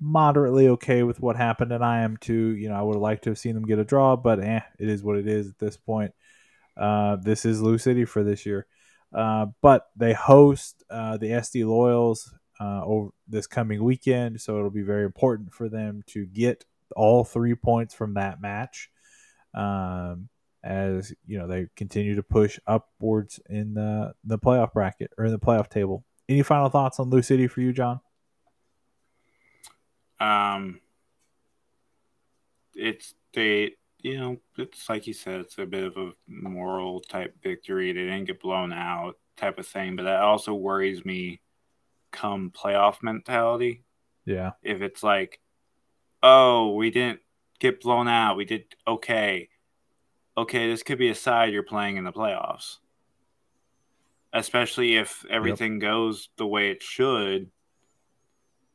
moderately 0.00 0.68
okay 0.68 1.02
with 1.02 1.20
what 1.20 1.36
happened, 1.36 1.72
and 1.72 1.84
I 1.84 2.00
am 2.02 2.16
too. 2.16 2.56
You 2.56 2.68
know, 2.68 2.76
I 2.76 2.82
would 2.82 2.94
have 2.94 3.02
liked 3.02 3.24
to 3.24 3.30
have 3.30 3.38
seen 3.38 3.54
them 3.54 3.66
get 3.66 3.80
a 3.80 3.84
draw, 3.84 4.14
but 4.16 4.40
eh, 4.40 4.60
it 4.78 4.88
is 4.88 5.02
what 5.02 5.16
it 5.16 5.26
is 5.26 5.48
at 5.48 5.58
this 5.58 5.76
point. 5.76 6.12
Uh, 6.76 7.16
this 7.16 7.44
is 7.44 7.60
Lou 7.60 7.76
City 7.76 8.04
for 8.04 8.22
this 8.22 8.46
year, 8.46 8.66
uh, 9.12 9.46
but 9.60 9.88
they 9.96 10.12
host 10.12 10.84
uh, 10.90 11.16
the 11.16 11.26
SD 11.26 11.64
Loyals 11.64 12.32
uh, 12.60 12.84
over 12.84 13.10
this 13.26 13.48
coming 13.48 13.82
weekend, 13.82 14.40
so 14.40 14.58
it'll 14.58 14.70
be 14.70 14.82
very 14.82 15.04
important 15.04 15.52
for 15.52 15.68
them 15.68 16.04
to 16.06 16.24
get 16.24 16.64
all 16.94 17.24
three 17.24 17.56
points 17.56 17.94
from 17.94 18.14
that 18.14 18.40
match. 18.40 18.90
Um, 19.54 20.28
as 20.64 21.12
you 21.26 21.38
know 21.38 21.46
they 21.46 21.66
continue 21.76 22.16
to 22.16 22.22
push 22.22 22.58
upwards 22.66 23.40
in 23.48 23.74
the 23.74 24.12
the 24.24 24.38
playoff 24.38 24.72
bracket 24.72 25.12
or 25.18 25.24
in 25.24 25.32
the 25.32 25.38
playoff 25.38 25.68
table. 25.68 26.04
Any 26.28 26.42
final 26.42 26.68
thoughts 26.68 27.00
on 27.00 27.10
Lou 27.10 27.22
City 27.22 27.46
for 27.46 27.60
you, 27.60 27.72
John? 27.72 28.00
Um, 30.20 30.80
it's 32.74 33.14
they, 33.34 33.72
you 34.00 34.18
know, 34.18 34.36
it's 34.56 34.88
like 34.88 35.06
you 35.06 35.12
said, 35.12 35.40
it's 35.40 35.58
a 35.58 35.66
bit 35.66 35.84
of 35.84 35.96
a 35.96 36.12
moral 36.26 37.00
type 37.00 37.34
victory. 37.42 37.92
They 37.92 38.02
didn't 38.02 38.24
get 38.26 38.40
blown 38.40 38.72
out, 38.72 39.16
type 39.36 39.58
of 39.58 39.66
thing. 39.66 39.96
But 39.96 40.04
that 40.04 40.20
also 40.20 40.54
worries 40.54 41.04
me. 41.04 41.40
Come 42.10 42.50
playoff 42.50 43.02
mentality, 43.02 43.84
Yeah, 44.24 44.52
if 44.62 44.80
it's 44.80 45.02
like, 45.02 45.40
oh, 46.22 46.72
we 46.72 46.90
didn't 46.90 47.20
get 47.60 47.82
blown 47.82 48.08
out, 48.08 48.38
we 48.38 48.46
did 48.46 48.64
okay. 48.86 49.50
Okay, 50.38 50.70
this 50.70 50.84
could 50.84 50.98
be 50.98 51.08
a 51.08 51.16
side 51.16 51.52
you're 51.52 51.64
playing 51.64 51.96
in 51.96 52.04
the 52.04 52.12
playoffs. 52.12 52.76
Especially 54.32 54.96
if 54.96 55.24
everything 55.28 55.80
goes 55.80 56.28
the 56.36 56.46
way 56.46 56.70
it 56.70 56.80
should, 56.80 57.50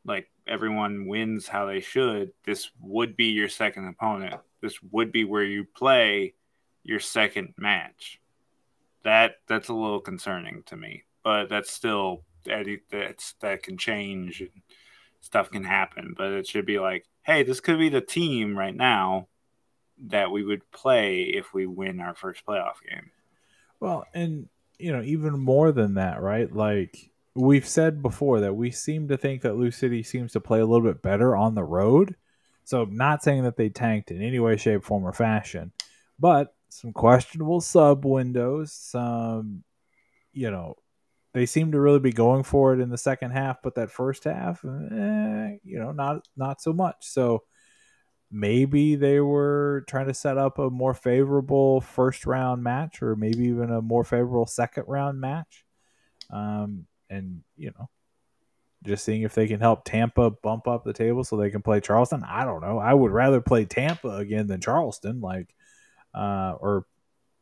like 0.03 0.29
everyone 0.45 1.07
wins 1.07 1.47
how 1.47 1.65
they 1.65 1.79
should, 1.79 2.33
this 2.43 2.69
would 2.81 3.15
be 3.15 3.27
your 3.27 3.47
second 3.47 3.87
opponent. 3.87 4.41
This 4.61 4.77
would 4.91 5.13
be 5.13 5.23
where 5.23 5.45
you 5.45 5.63
play 5.63 6.33
your 6.83 6.99
second 6.99 7.53
match. 7.57 8.19
That 9.05 9.35
that's 9.47 9.69
a 9.69 9.73
little 9.73 10.01
concerning 10.01 10.63
to 10.63 10.75
me, 10.75 11.05
but 11.23 11.47
that's 11.47 11.71
still 11.71 12.23
that 12.43 12.65
that's 12.91 13.35
that 13.39 13.63
can 13.63 13.77
change 13.77 14.41
and 14.41 14.51
stuff 15.21 15.49
can 15.49 15.63
happen. 15.63 16.13
But 16.17 16.33
it 16.33 16.45
should 16.45 16.65
be 16.65 16.79
like, 16.79 17.05
hey, 17.21 17.43
this 17.43 17.61
could 17.61 17.79
be 17.79 17.87
the 17.87 18.01
team 18.01 18.57
right 18.57 18.75
now 18.75 19.29
that 20.07 20.31
we 20.31 20.43
would 20.43 20.69
play 20.71 21.21
if 21.21 21.53
we 21.53 21.65
win 21.65 21.99
our 21.99 22.15
first 22.15 22.45
playoff 22.45 22.75
game. 22.89 23.11
Well, 23.79 24.05
and 24.13 24.49
you 24.79 24.91
know, 24.91 25.01
even 25.01 25.39
more 25.39 25.71
than 25.71 25.95
that, 25.95 26.21
right? 26.21 26.51
Like 26.51 27.11
we've 27.35 27.67
said 27.67 28.01
before 28.01 28.41
that 28.41 28.55
we 28.55 28.71
seem 28.71 29.07
to 29.07 29.17
think 29.17 29.41
that 29.41 29.55
Lou 29.55 29.71
City 29.71 30.03
seems 30.03 30.33
to 30.33 30.39
play 30.39 30.59
a 30.59 30.65
little 30.65 30.85
bit 30.85 31.01
better 31.01 31.35
on 31.35 31.55
the 31.55 31.63
road. 31.63 32.15
So, 32.65 32.85
not 32.85 33.23
saying 33.23 33.43
that 33.43 33.57
they 33.57 33.69
tanked 33.69 34.11
in 34.11 34.21
any 34.21 34.39
way, 34.39 34.55
shape, 34.55 34.83
form, 34.83 35.05
or 35.05 35.11
fashion, 35.11 35.73
but 36.17 36.55
some 36.69 36.93
questionable 36.93 37.61
sub 37.61 38.05
windows, 38.05 38.71
some, 38.71 39.63
you 40.31 40.49
know, 40.49 40.75
they 41.33 41.45
seem 41.45 41.71
to 41.73 41.79
really 41.79 41.99
be 41.99 42.13
going 42.13 42.43
for 42.43 42.73
it 42.73 42.79
in 42.79 42.89
the 42.89 42.97
second 42.97 43.31
half, 43.31 43.57
but 43.61 43.75
that 43.75 43.91
first 43.91 44.23
half, 44.23 44.63
eh, 44.63 45.57
you 45.63 45.79
know, 45.79 45.91
not 45.91 46.27
not 46.37 46.61
so 46.61 46.71
much. 46.71 46.97
So, 47.01 47.43
maybe 48.33 48.95
they 48.95 49.19
were 49.19 49.85
trying 49.87 50.07
to 50.07 50.13
set 50.13 50.39
up 50.39 50.57
a 50.57 50.69
more 50.69 50.95
favorable 50.95 51.79
first 51.79 52.25
round 52.25 52.63
match 52.63 53.01
or 53.01 53.15
maybe 53.15 53.45
even 53.45 53.69
a 53.71 53.81
more 53.81 54.03
favorable 54.03 54.47
second 54.47 54.85
round 54.87 55.21
match. 55.21 55.63
Um, 56.31 56.87
and 57.09 57.43
you 57.55 57.71
know 57.77 57.89
just 58.83 59.05
seeing 59.05 59.21
if 59.21 59.35
they 59.35 59.47
can 59.47 59.59
help 59.59 59.85
tampa 59.85 60.31
bump 60.31 60.67
up 60.67 60.83
the 60.83 60.93
table 60.93 61.23
so 61.23 61.37
they 61.37 61.51
can 61.51 61.61
play 61.61 61.79
charleston. 61.79 62.23
I 62.27 62.43
don't 62.43 62.61
know. 62.61 62.79
I 62.79 62.93
would 62.93 63.11
rather 63.11 63.39
play 63.39 63.65
tampa 63.65 64.09
again 64.09 64.47
than 64.47 64.59
charleston. 64.59 65.21
Like 65.21 65.53
uh, 66.13 66.55
or 66.59 66.85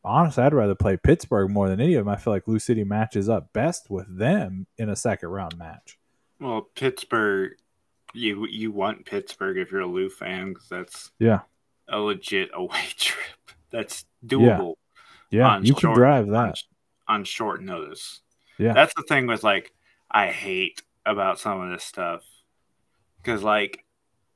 honestly 0.03 0.41
i'd 0.43 0.53
rather 0.53 0.73
play 0.73 0.97
pittsburgh 0.97 1.51
more 1.51 1.69
than 1.69 1.79
any 1.79 1.93
of 1.93 2.03
them. 2.05 2.13
I 2.13 2.17
feel 2.17 2.33
like 2.33 2.47
lou 2.47 2.59
city 2.59 2.83
matches 2.83 3.29
up 3.29 3.53
best 3.53 3.89
with 3.89 4.17
them 4.17 4.67
in 4.77 4.89
a 4.89 4.95
second 4.95 5.29
round 5.29 5.57
match. 5.57 5.97
Well, 6.41 6.69
Pittsburgh, 6.73 7.51
you 8.13 8.47
you 8.47 8.71
want 8.71 9.05
Pittsburgh 9.05 9.57
if 9.57 9.71
you're 9.71 9.81
a 9.81 9.87
Lou 9.87 10.09
fan 10.09 10.49
because 10.49 10.67
that's 10.69 11.11
yeah 11.19 11.41
a 11.89 11.99
legit 11.99 12.49
away 12.53 12.85
trip. 12.97 13.17
That's 13.71 14.05
doable 14.25 14.75
yeah 15.31 15.47
On 15.47 15.65
you 15.65 15.73
can 15.73 15.93
drive 15.93 16.27
that 16.27 16.57
on 17.07 17.23
short 17.23 17.63
notice. 17.63 18.21
Yeah. 18.59 18.73
that's 18.73 18.93
the 18.93 19.03
thing 19.03 19.25
with 19.25 19.43
like 19.43 19.71
I 20.09 20.27
hate 20.27 20.81
about 21.05 21.39
some 21.39 21.61
of 21.61 21.71
this 21.71 21.83
stuff 21.83 22.23
because 23.17 23.41
like 23.41 23.83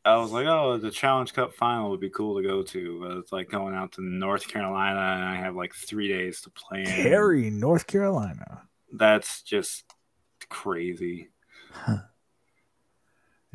I 0.04 0.18
was 0.18 0.32
like, 0.32 0.46
oh, 0.46 0.78
the 0.78 0.92
Challenge 0.92 1.34
Cup 1.34 1.56
final 1.56 1.90
would 1.90 2.00
be 2.00 2.12
cool 2.12 2.40
to 2.40 2.48
go 2.48 2.62
to, 2.62 3.00
but 3.02 3.18
it's 3.18 3.32
like 3.32 3.50
going 3.50 3.74
out 3.74 3.94
to 3.94 4.04
North 4.04 4.48
Carolina 4.48 5.00
and 5.00 5.24
I 5.26 5.36
have 5.38 5.56
like 5.56 5.74
three 5.74 6.08
days 6.08 6.42
to 6.42 6.52
play. 6.52 6.86
Cary, 6.86 7.50
north 7.50 7.88
carolina 7.88 8.62
That's 8.94 9.42
just 9.42 9.84
crazy. 10.50 11.30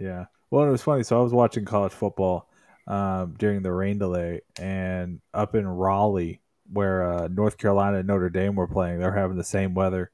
Yeah. 0.00 0.26
Well, 0.50 0.66
it 0.66 0.70
was 0.70 0.82
funny. 0.82 1.02
So 1.02 1.20
I 1.20 1.22
was 1.22 1.32
watching 1.32 1.66
college 1.66 1.92
football 1.92 2.48
um, 2.86 3.34
during 3.38 3.62
the 3.62 3.70
rain 3.70 3.98
delay, 3.98 4.40
and 4.58 5.20
up 5.34 5.54
in 5.54 5.68
Raleigh, 5.68 6.40
where 6.72 7.04
uh, 7.04 7.28
North 7.28 7.58
Carolina 7.58 7.98
and 7.98 8.08
Notre 8.08 8.30
Dame 8.30 8.54
were 8.54 8.66
playing, 8.66 8.98
they're 8.98 9.14
having 9.14 9.36
the 9.36 9.44
same 9.44 9.74
weather. 9.74 10.10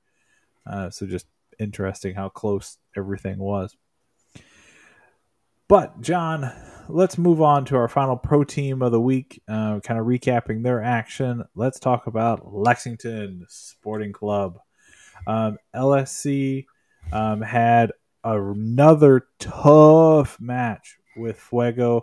Uh, 0.69 0.91
so 0.91 1.07
just 1.07 1.27
interesting 1.61 2.15
how 2.15 2.29
close 2.29 2.79
everything 2.97 3.39
was. 3.39 3.77
But 5.69 6.01
John, 6.01 6.53
let's 6.89 7.17
move 7.17 7.41
on 7.41 7.65
to 7.67 7.77
our 7.77 7.89
final 7.89 8.17
pro 8.17 8.43
team 8.43 8.83
of 8.83 8.91
the 8.93 9.01
week. 9.01 9.41
Uh, 9.47 9.79
kind 9.81 10.01
of 10.01 10.07
recapping 10.07 10.65
their 10.65 10.83
action. 10.83 11.45
Let's 11.55 11.79
talk 11.79 12.09
about 12.09 12.53
Lexington 12.53 13.47
Sporting 13.49 14.13
Club. 14.13 14.59
Um, 15.27 15.59
LSC 15.75 16.67
um, 17.13 17.41
had 17.41 17.93
another 18.27 19.29
tough 19.39 20.39
match 20.41 20.97
with 21.17 21.39
Fuego. 21.39 22.03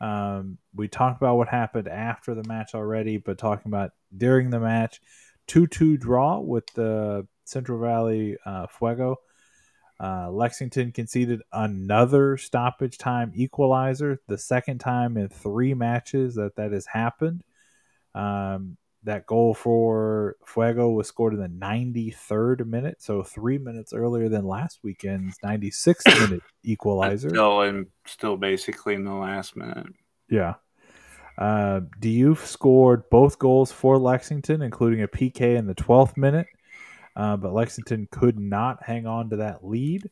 Um, 0.00 0.58
we 0.74 0.88
talked 0.88 1.20
about 1.20 1.36
what 1.36 1.48
happened 1.48 1.88
after 1.88 2.34
the 2.34 2.44
match 2.46 2.74
already, 2.74 3.16
but 3.16 3.38
talking 3.38 3.70
about 3.70 3.92
during 4.16 4.50
the 4.50 4.60
match, 4.60 5.00
2 5.46 5.66
2 5.66 5.96
draw 5.96 6.38
with 6.38 6.66
the 6.74 7.26
Central 7.44 7.80
Valley 7.80 8.36
uh, 8.44 8.66
Fuego. 8.66 9.16
Uh, 9.98 10.30
Lexington 10.30 10.90
conceded 10.92 11.42
another 11.52 12.36
stoppage 12.36 12.98
time 12.98 13.32
equalizer, 13.34 14.18
the 14.26 14.38
second 14.38 14.78
time 14.78 15.16
in 15.16 15.28
three 15.28 15.74
matches 15.74 16.34
that 16.34 16.56
that 16.56 16.72
has 16.72 16.86
happened. 16.86 17.44
Um, 18.14 18.76
that 19.04 19.26
goal 19.26 19.54
for 19.54 20.36
Fuego 20.46 20.90
was 20.90 21.08
scored 21.08 21.34
in 21.34 21.40
the 21.40 21.48
93rd 21.48 22.66
minute, 22.66 23.02
so 23.02 23.22
three 23.22 23.58
minutes 23.58 23.92
earlier 23.92 24.28
than 24.28 24.46
last 24.46 24.78
weekend's 24.82 25.38
96th 25.44 26.06
minute 26.20 26.42
equalizer. 26.62 27.30
Still 27.30 27.62
in, 27.62 27.86
still 28.06 28.36
basically 28.36 28.94
in 28.94 29.04
the 29.04 29.12
last 29.12 29.56
minute. 29.56 29.86
Yeah. 30.30 30.54
Uh, 31.36 31.80
Diouf 32.00 32.38
scored 32.46 33.08
both 33.10 33.38
goals 33.38 33.72
for 33.72 33.98
Lexington, 33.98 34.62
including 34.62 35.02
a 35.02 35.08
PK 35.08 35.56
in 35.56 35.66
the 35.66 35.74
12th 35.74 36.16
minute, 36.16 36.46
uh, 37.16 37.36
but 37.36 37.52
Lexington 37.52 38.06
could 38.10 38.38
not 38.38 38.82
hang 38.84 39.06
on 39.06 39.30
to 39.30 39.36
that 39.36 39.64
lead. 39.64 40.08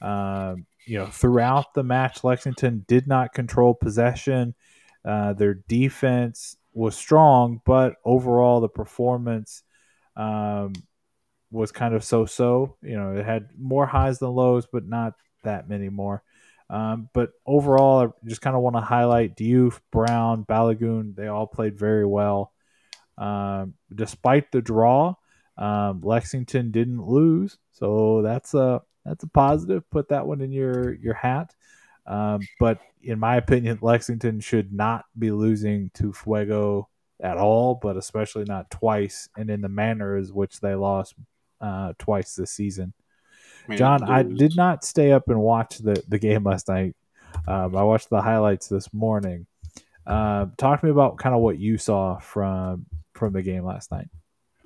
Um, 0.00 0.66
you 0.86 0.98
know, 0.98 1.06
throughout 1.06 1.72
the 1.74 1.84
match, 1.84 2.24
Lexington 2.24 2.84
did 2.88 3.06
not 3.06 3.32
control 3.32 3.74
possession. 3.74 4.54
Uh, 5.04 5.34
their 5.34 5.54
defense 5.54 6.56
was 6.74 6.96
strong, 6.96 7.60
but 7.64 7.96
overall, 8.04 8.60
the 8.60 8.68
performance 8.68 9.62
um, 10.16 10.72
was 11.50 11.72
kind 11.72 11.94
of 11.94 12.04
so-so. 12.04 12.76
You 12.82 12.96
know, 12.96 13.16
it 13.16 13.24
had 13.24 13.48
more 13.58 13.86
highs 13.86 14.18
than 14.18 14.30
lows, 14.30 14.66
but 14.70 14.86
not 14.86 15.14
that 15.44 15.68
many 15.68 15.88
more. 15.88 16.22
Um, 16.70 17.08
but 17.12 17.30
overall, 17.46 18.06
I 18.06 18.28
just 18.28 18.40
kind 18.40 18.56
of 18.56 18.62
want 18.62 18.76
to 18.76 18.80
highlight 18.80 19.36
Diouf, 19.36 19.80
Brown, 19.92 20.44
Balagoon. 20.44 21.14
They 21.14 21.28
all 21.28 21.46
played 21.46 21.78
very 21.78 22.06
well. 22.06 22.52
Um, 23.16 23.74
despite 23.94 24.50
the 24.50 24.60
draw, 24.60 25.14
um, 25.56 26.00
Lexington 26.02 26.72
didn't 26.72 27.06
lose, 27.06 27.58
so 27.70 28.22
that's 28.22 28.54
a 28.54 28.82
that's 29.04 29.22
a 29.22 29.28
positive. 29.28 29.88
Put 29.90 30.08
that 30.08 30.26
one 30.26 30.40
in 30.40 30.50
your 30.50 30.94
your 30.94 31.14
hat. 31.14 31.54
Um, 32.06 32.40
but 32.60 32.78
in 33.02 33.18
my 33.18 33.36
opinion, 33.36 33.78
Lexington 33.80 34.40
should 34.40 34.72
not 34.72 35.04
be 35.18 35.30
losing 35.30 35.90
to 35.94 36.12
Fuego 36.12 36.88
at 37.22 37.36
all, 37.36 37.74
but 37.74 37.96
especially 37.96 38.44
not 38.44 38.70
twice 38.70 39.28
and 39.36 39.50
in 39.50 39.60
the 39.60 39.68
manner 39.68 40.16
as 40.16 40.32
which 40.32 40.60
they 40.60 40.74
lost 40.74 41.14
uh, 41.60 41.92
twice 41.98 42.34
this 42.34 42.50
season. 42.50 42.92
I 43.64 43.68
mean, 43.70 43.78
John, 43.78 44.02
I 44.02 44.22
did 44.22 44.56
not 44.56 44.84
stay 44.84 45.12
up 45.12 45.28
and 45.28 45.40
watch 45.40 45.78
the, 45.78 46.02
the 46.08 46.18
game 46.18 46.44
last 46.44 46.68
night. 46.68 46.94
Um, 47.48 47.76
I 47.76 47.82
watched 47.82 48.10
the 48.10 48.20
highlights 48.20 48.68
this 48.68 48.92
morning. 48.92 49.46
Uh, 50.06 50.46
talk 50.58 50.80
to 50.80 50.86
me 50.86 50.92
about 50.92 51.16
kind 51.16 51.34
of 51.34 51.40
what 51.40 51.58
you 51.58 51.78
saw 51.78 52.18
from 52.18 52.84
from 53.14 53.32
the 53.32 53.42
game 53.42 53.64
last 53.64 53.90
night. 53.90 54.08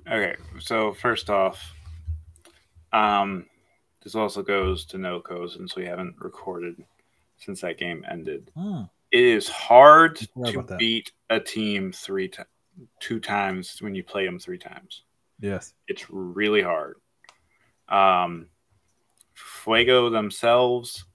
Okay, 0.05 0.35
so 0.59 0.91
first 0.93 1.29
off, 1.29 1.73
um, 2.91 3.45
this 4.03 4.15
also 4.15 4.41
goes 4.41 4.85
to 4.85 4.97
no 4.97 5.21
since 5.47 5.75
we 5.75 5.85
haven't 5.85 6.15
recorded 6.19 6.83
since 7.39 7.61
that 7.61 7.77
game 7.77 8.05
ended. 8.09 8.51
It 9.11 9.23
is 9.23 9.47
hard 9.49 10.17
to 10.17 10.75
beat 10.77 11.11
a 11.29 11.39
team 11.39 11.91
three 11.91 12.27
ti 12.29 12.43
two 12.99 13.19
times 13.19 13.81
when 13.81 13.95
you 13.95 14.03
play 14.03 14.25
them 14.25 14.39
three 14.39 14.57
times. 14.57 15.03
Yes. 15.39 15.73
It's 15.87 16.05
really 16.09 16.61
hard. 16.61 16.95
Um, 17.87 18.47
Fuego 19.33 20.09
themselves 20.09 21.05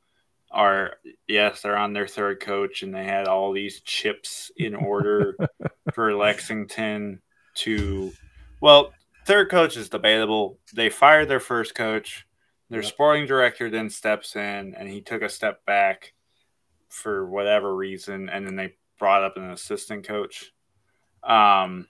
are 0.51 0.95
yes, 1.29 1.63
they're 1.63 1.77
on 1.77 1.93
their 1.93 2.07
third 2.07 2.41
coach, 2.41 2.83
and 2.83 2.95
they 2.95 3.05
had 3.05 3.27
all 3.29 3.53
these 3.53 3.81
chips 3.81 4.51
in 4.57 4.75
order 4.75 5.37
for 5.95 6.15
Lexington 6.15 7.21
to. 7.57 8.13
Well, 8.61 8.93
third 9.27 9.51
coach 9.51 9.77
is 9.77 9.89
debatable. 9.89 10.59
They 10.73 10.91
fired 10.91 11.29
their 11.29 11.41
first 11.41 11.75
coach. 11.75 12.27
Their 12.71 12.83
Yep. 12.83 12.89
sporting 12.93 13.27
director 13.27 13.69
then 13.69 13.91
steps 13.91 14.37
in, 14.37 14.75
and 14.75 14.89
he 14.89 15.03
took 15.03 15.21
a 15.23 15.29
step 15.29 15.65
back 15.67 16.14
for 16.95 17.27
whatever 17.27 17.75
reason, 17.75 18.29
and 18.29 18.47
then 18.47 18.55
they 18.57 18.75
brought 18.99 19.25
up 19.25 19.37
an 19.37 19.51
assistant 19.51 20.07
coach. 20.07 20.53
Um, 21.23 21.89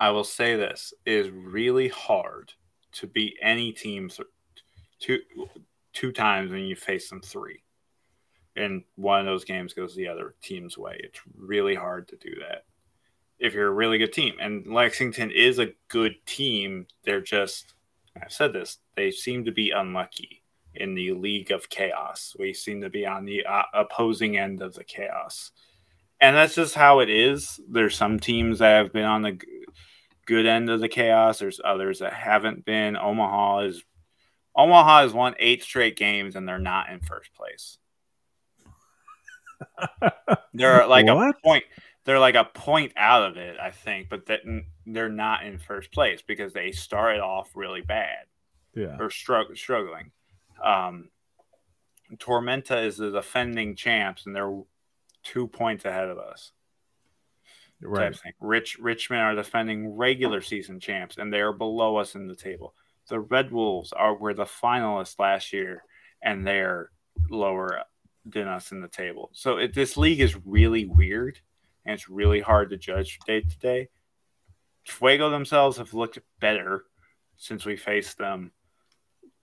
I 0.00 0.10
will 0.10 0.24
say 0.24 0.56
this 0.56 0.94
is 1.04 1.28
really 1.30 1.88
hard 1.88 2.52
to 2.92 3.06
beat 3.06 3.36
any 3.42 3.72
team 3.72 4.10
two 4.98 5.20
two 5.92 6.12
times 6.12 6.50
when 6.50 6.64
you 6.64 6.74
face 6.74 7.10
them 7.10 7.20
three, 7.20 7.62
and 8.56 8.82
one 8.96 9.20
of 9.20 9.26
those 9.26 9.44
games 9.44 9.74
goes 9.74 9.94
the 9.94 10.08
other 10.08 10.34
team's 10.42 10.78
way. 10.78 10.98
It's 11.00 11.20
really 11.36 11.74
hard 11.74 12.08
to 12.08 12.16
do 12.16 12.34
that 12.40 12.64
if 13.38 13.52
you're 13.52 13.68
a 13.68 13.72
really 13.72 13.98
good 13.98 14.12
team. 14.12 14.34
And 14.40 14.66
Lexington 14.66 15.30
is 15.30 15.58
a 15.58 15.72
good 15.88 16.14
team. 16.24 16.86
They're 17.04 17.20
just 17.20 17.74
I've 18.20 18.32
said 18.32 18.54
this. 18.54 18.78
They 18.96 19.10
seem 19.10 19.44
to 19.44 19.52
be 19.52 19.70
unlucky 19.70 20.42
in 20.78 20.94
the 20.94 21.12
league 21.12 21.50
of 21.50 21.68
chaos. 21.68 22.34
We 22.38 22.52
seem 22.54 22.80
to 22.82 22.90
be 22.90 23.06
on 23.06 23.24
the 23.24 23.44
uh, 23.46 23.62
opposing 23.74 24.36
end 24.36 24.62
of 24.62 24.74
the 24.74 24.84
chaos. 24.84 25.50
And 26.20 26.34
that's 26.34 26.54
just 26.54 26.74
how 26.74 27.00
it 27.00 27.10
is. 27.10 27.60
There's 27.68 27.94
some 27.96 28.18
teams 28.18 28.60
that 28.60 28.76
have 28.84 28.92
been 28.92 29.04
on 29.04 29.22
the 29.22 29.32
g- 29.32 29.46
good 30.26 30.46
end 30.46 30.70
of 30.70 30.80
the 30.80 30.88
chaos. 30.88 31.38
There's 31.38 31.60
others 31.64 31.98
that 31.98 32.12
haven't 32.14 32.64
been. 32.64 32.96
Omaha 32.96 33.58
is 33.60 33.82
Omaha 34.56 35.02
has 35.02 35.12
won 35.12 35.34
eight 35.38 35.62
straight 35.62 35.96
games 35.96 36.34
and 36.34 36.48
they're 36.48 36.58
not 36.58 36.88
in 36.90 37.00
first 37.00 37.34
place. 37.34 37.76
They're 40.54 40.86
like 40.88 41.06
a 41.06 41.32
point. 41.44 41.64
They're 42.04 42.20
like 42.20 42.36
a 42.36 42.44
point 42.44 42.92
out 42.96 43.24
of 43.28 43.36
it, 43.36 43.56
I 43.60 43.70
think, 43.70 44.08
but 44.08 44.26
that 44.26 44.40
they're 44.86 45.08
not 45.08 45.44
in 45.44 45.58
first 45.58 45.90
place 45.92 46.22
because 46.22 46.52
they 46.52 46.70
started 46.70 47.20
off 47.20 47.50
really 47.56 47.80
bad 47.80 48.26
Yeah. 48.74 48.96
or 49.00 49.08
strugg- 49.08 49.56
struggling. 49.58 50.12
Um, 50.62 51.10
Tormenta 52.14 52.84
is 52.84 52.96
the 52.96 53.10
defending 53.10 53.74
champs, 53.74 54.26
and 54.26 54.34
they're 54.34 54.60
two 55.22 55.48
points 55.48 55.84
ahead 55.84 56.08
of 56.08 56.18
us. 56.18 56.52
Right. 57.80 58.16
Rich 58.40 58.78
Richmond 58.78 59.22
are 59.22 59.34
defending 59.34 59.96
regular 59.96 60.40
season 60.40 60.80
champs, 60.80 61.18
and 61.18 61.32
they 61.32 61.40
are 61.40 61.52
below 61.52 61.96
us 61.96 62.14
in 62.14 62.26
the 62.26 62.34
table. 62.34 62.74
The 63.08 63.20
Red 63.20 63.52
Wolves 63.52 63.92
are 63.92 64.16
were 64.16 64.34
the 64.34 64.44
finalists 64.44 65.18
last 65.18 65.52
year, 65.52 65.84
and 66.22 66.46
they're 66.46 66.90
lower 67.28 67.82
than 68.24 68.48
us 68.48 68.72
in 68.72 68.80
the 68.80 68.88
table. 68.88 69.30
So 69.32 69.58
it, 69.58 69.74
this 69.74 69.96
league 69.96 70.20
is 70.20 70.36
really 70.46 70.86
weird, 70.86 71.38
and 71.84 71.94
it's 71.94 72.08
really 72.08 72.40
hard 72.40 72.70
to 72.70 72.76
judge 72.76 73.18
day 73.26 73.42
to 73.42 73.58
day. 73.58 73.88
Fuego 74.86 75.30
themselves 75.30 75.76
have 75.76 75.94
looked 75.94 76.18
better 76.40 76.84
since 77.36 77.64
we 77.64 77.76
faced 77.76 78.18
them. 78.18 78.52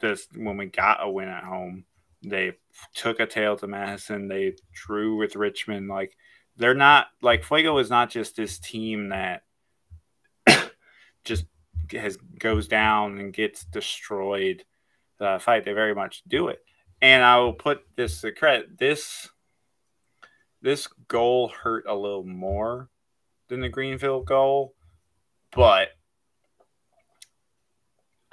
This 0.03 0.27
when 0.35 0.57
we 0.57 0.65
got 0.65 1.01
a 1.01 1.09
win 1.09 1.29
at 1.29 1.45
home, 1.45 1.85
they 2.21 2.51
took 2.93 3.21
a 3.21 3.25
tail 3.25 3.55
to 3.55 3.67
Madison. 3.67 4.27
They 4.27 4.55
drew 4.73 5.15
with 5.15 5.37
Richmond. 5.37 5.87
Like 5.87 6.17
they're 6.57 6.73
not 6.73 7.07
like 7.21 7.45
Fuego 7.45 7.77
is 7.77 7.89
not 7.89 8.09
just 8.09 8.35
this 8.35 8.59
team 8.59 9.09
that 9.09 9.43
just 11.23 11.45
has 11.93 12.17
goes 12.37 12.67
down 12.67 13.17
and 13.17 13.33
gets 13.33 13.63
destroyed. 13.63 14.65
The 15.19 15.39
fight 15.39 15.63
they 15.63 15.71
very 15.71 15.95
much 15.95 16.21
do 16.27 16.49
it, 16.49 16.59
and 17.01 17.23
I 17.23 17.39
will 17.39 17.53
put 17.53 17.83
this 17.95 18.19
to 18.21 18.33
credit. 18.33 18.77
This 18.77 19.29
this 20.61 20.87
goal 21.07 21.47
hurt 21.47 21.85
a 21.87 21.95
little 21.95 22.25
more 22.25 22.89
than 23.47 23.61
the 23.61 23.69
Greenville 23.69 24.23
goal, 24.23 24.75
but 25.55 25.91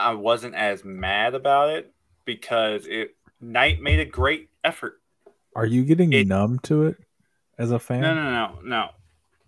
I 0.00 0.14
wasn't 0.14 0.54
as 0.54 0.84
mad 0.84 1.34
about 1.34 1.70
it 1.70 1.92
because 2.24 2.86
it 2.86 3.16
Knight 3.40 3.80
made 3.80 4.00
a 4.00 4.04
great 4.04 4.50
effort. 4.64 5.00
Are 5.54 5.66
you 5.66 5.84
getting 5.84 6.12
It- 6.12 6.26
numb 6.26 6.58
to 6.60 6.84
it 6.84 6.96
as 7.58 7.70
a 7.70 7.78
fan? 7.78 8.00
No, 8.02 8.14
no, 8.14 8.30
no, 8.30 8.60
no. 8.62 8.90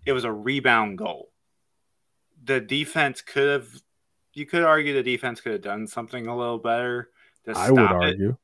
It 0.05 0.13
was 0.13 0.23
a 0.23 0.31
rebound 0.31 0.97
goal. 0.97 1.31
The 2.43 2.59
defense 2.59 3.21
could 3.21 3.49
have. 3.49 3.69
You 4.33 4.45
could 4.45 4.63
argue 4.63 4.93
the 4.93 5.03
defense 5.03 5.41
could 5.41 5.53
have 5.53 5.61
done 5.61 5.87
something 5.87 6.27
a 6.27 6.35
little 6.35 6.57
better 6.57 7.11
to 7.45 7.53
I 7.55 7.69
would 7.71 7.79
argue. 7.79 8.37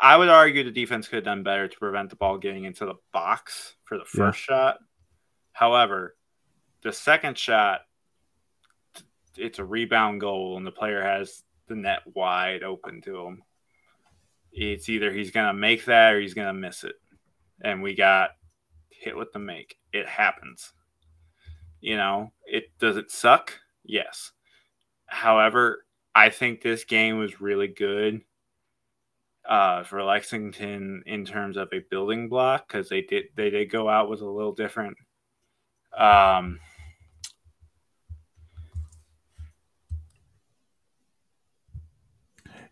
I 0.00 0.16
would 0.16 0.28
argue 0.28 0.62
the 0.62 0.70
defense 0.70 1.08
could 1.08 1.16
have 1.16 1.24
done 1.24 1.42
better 1.42 1.66
to 1.66 1.78
prevent 1.78 2.10
the 2.10 2.16
ball 2.16 2.38
getting 2.38 2.64
into 2.64 2.86
the 2.86 2.94
box 3.12 3.74
for 3.84 3.98
the 3.98 4.04
first 4.04 4.38
shot. 4.38 4.78
However, 5.52 6.16
the 6.82 6.92
second 6.92 7.36
shot, 7.36 7.80
it's 9.38 9.58
a 9.58 9.64
rebound 9.64 10.20
goal, 10.20 10.56
and 10.56 10.66
the 10.66 10.72
player 10.72 11.02
has 11.02 11.42
the 11.68 11.76
net 11.76 12.00
wide 12.14 12.62
open 12.62 13.00
to 13.02 13.26
him. 13.26 13.42
It's 14.52 14.88
either 14.88 15.12
he's 15.12 15.30
going 15.30 15.46
to 15.46 15.54
make 15.54 15.84
that 15.84 16.14
or 16.14 16.20
he's 16.20 16.34
going 16.34 16.48
to 16.48 16.52
miss 16.52 16.84
it. 16.84 16.96
And 17.60 17.82
we 17.82 17.94
got 17.94 18.30
hit 18.90 19.16
with 19.16 19.32
the 19.32 19.38
make. 19.38 19.76
It 19.92 20.06
happens. 20.06 20.72
You 21.80 21.96
know, 21.96 22.32
it 22.46 22.70
does 22.78 22.96
it 22.96 23.10
suck? 23.10 23.52
Yes. 23.84 24.32
However, 25.06 25.84
I 26.14 26.30
think 26.30 26.60
this 26.60 26.84
game 26.84 27.18
was 27.18 27.40
really 27.40 27.68
good 27.68 28.22
uh, 29.48 29.84
for 29.84 30.02
Lexington 30.02 31.02
in 31.06 31.24
terms 31.24 31.56
of 31.56 31.68
a 31.72 31.84
building 31.90 32.28
block 32.28 32.66
because 32.68 32.88
they 32.88 33.02
did 33.02 33.26
they 33.36 33.50
did 33.50 33.70
go 33.70 33.88
out 33.88 34.10
with 34.10 34.20
a 34.20 34.28
little 34.28 34.52
different. 34.52 34.98
Um, 35.96 36.58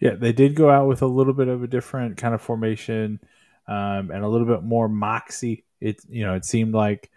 Yeah, 0.01 0.15
they 0.15 0.33
did 0.33 0.55
go 0.55 0.71
out 0.71 0.89
with 0.89 1.03
a 1.03 1.07
little 1.07 1.33
bit 1.33 1.49
of 1.49 1.63
a 1.63 1.67
different 1.67 2.17
kind 2.17 2.35
of 2.35 2.43
formation 2.43 3.21
um, 3.67 4.11
and 4.11 4.25
a 4.25 4.29
little 4.29 4.47
bit 4.47 4.63
more 4.63 4.89
moxie. 4.89 5.65
It 5.81 6.01
you 6.09 6.25
know 6.25 6.35
it 6.35 6.45
seemed 6.45 6.75
like 6.75 7.11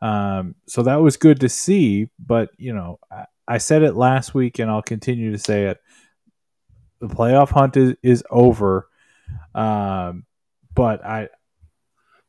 um, 0.00 0.54
so 0.66 0.82
that 0.82 0.96
was 0.96 1.16
good 1.16 1.40
to 1.40 1.48
see. 1.48 2.08
But 2.18 2.50
you 2.56 2.74
know 2.74 2.98
I, 3.10 3.24
I 3.46 3.58
said 3.58 3.82
it 3.82 3.94
last 3.94 4.34
week 4.34 4.58
and 4.58 4.70
I'll 4.70 4.82
continue 4.82 5.32
to 5.32 5.38
say 5.38 5.66
it. 5.66 5.80
The 7.00 7.08
playoff 7.08 7.50
hunt 7.50 7.76
is, 7.76 7.94
is 8.02 8.24
over, 8.28 8.88
um, 9.54 10.24
but 10.74 11.04
I 11.04 11.28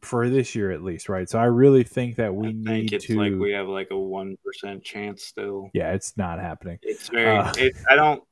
for 0.02 0.30
this 0.30 0.56
year 0.56 0.72
at 0.72 0.84
least, 0.84 1.10
right? 1.10 1.30
So 1.30 1.40
I 1.40 1.46
really 1.46 1.84
think 1.84 2.16
that 2.18 2.34
we 2.34 2.48
I 2.48 2.52
need 2.52 2.66
think 2.66 2.94
it's 2.94 3.06
to. 3.08 3.18
like 3.18 3.34
we 3.34 3.52
have 3.52 3.68
like 3.68 3.90
a 3.92 3.98
one 3.98 4.38
percent 4.44 4.84
chance 4.84 5.24
still. 5.24 5.70
yeah, 5.74 5.94
it's 5.94 6.16
not 6.18 6.40
happening. 6.40 6.80
It's 6.82 7.10
very. 7.10 7.38
Uh. 7.38 7.52
it, 7.58 7.76
I 7.90 7.96
don't. 7.96 8.24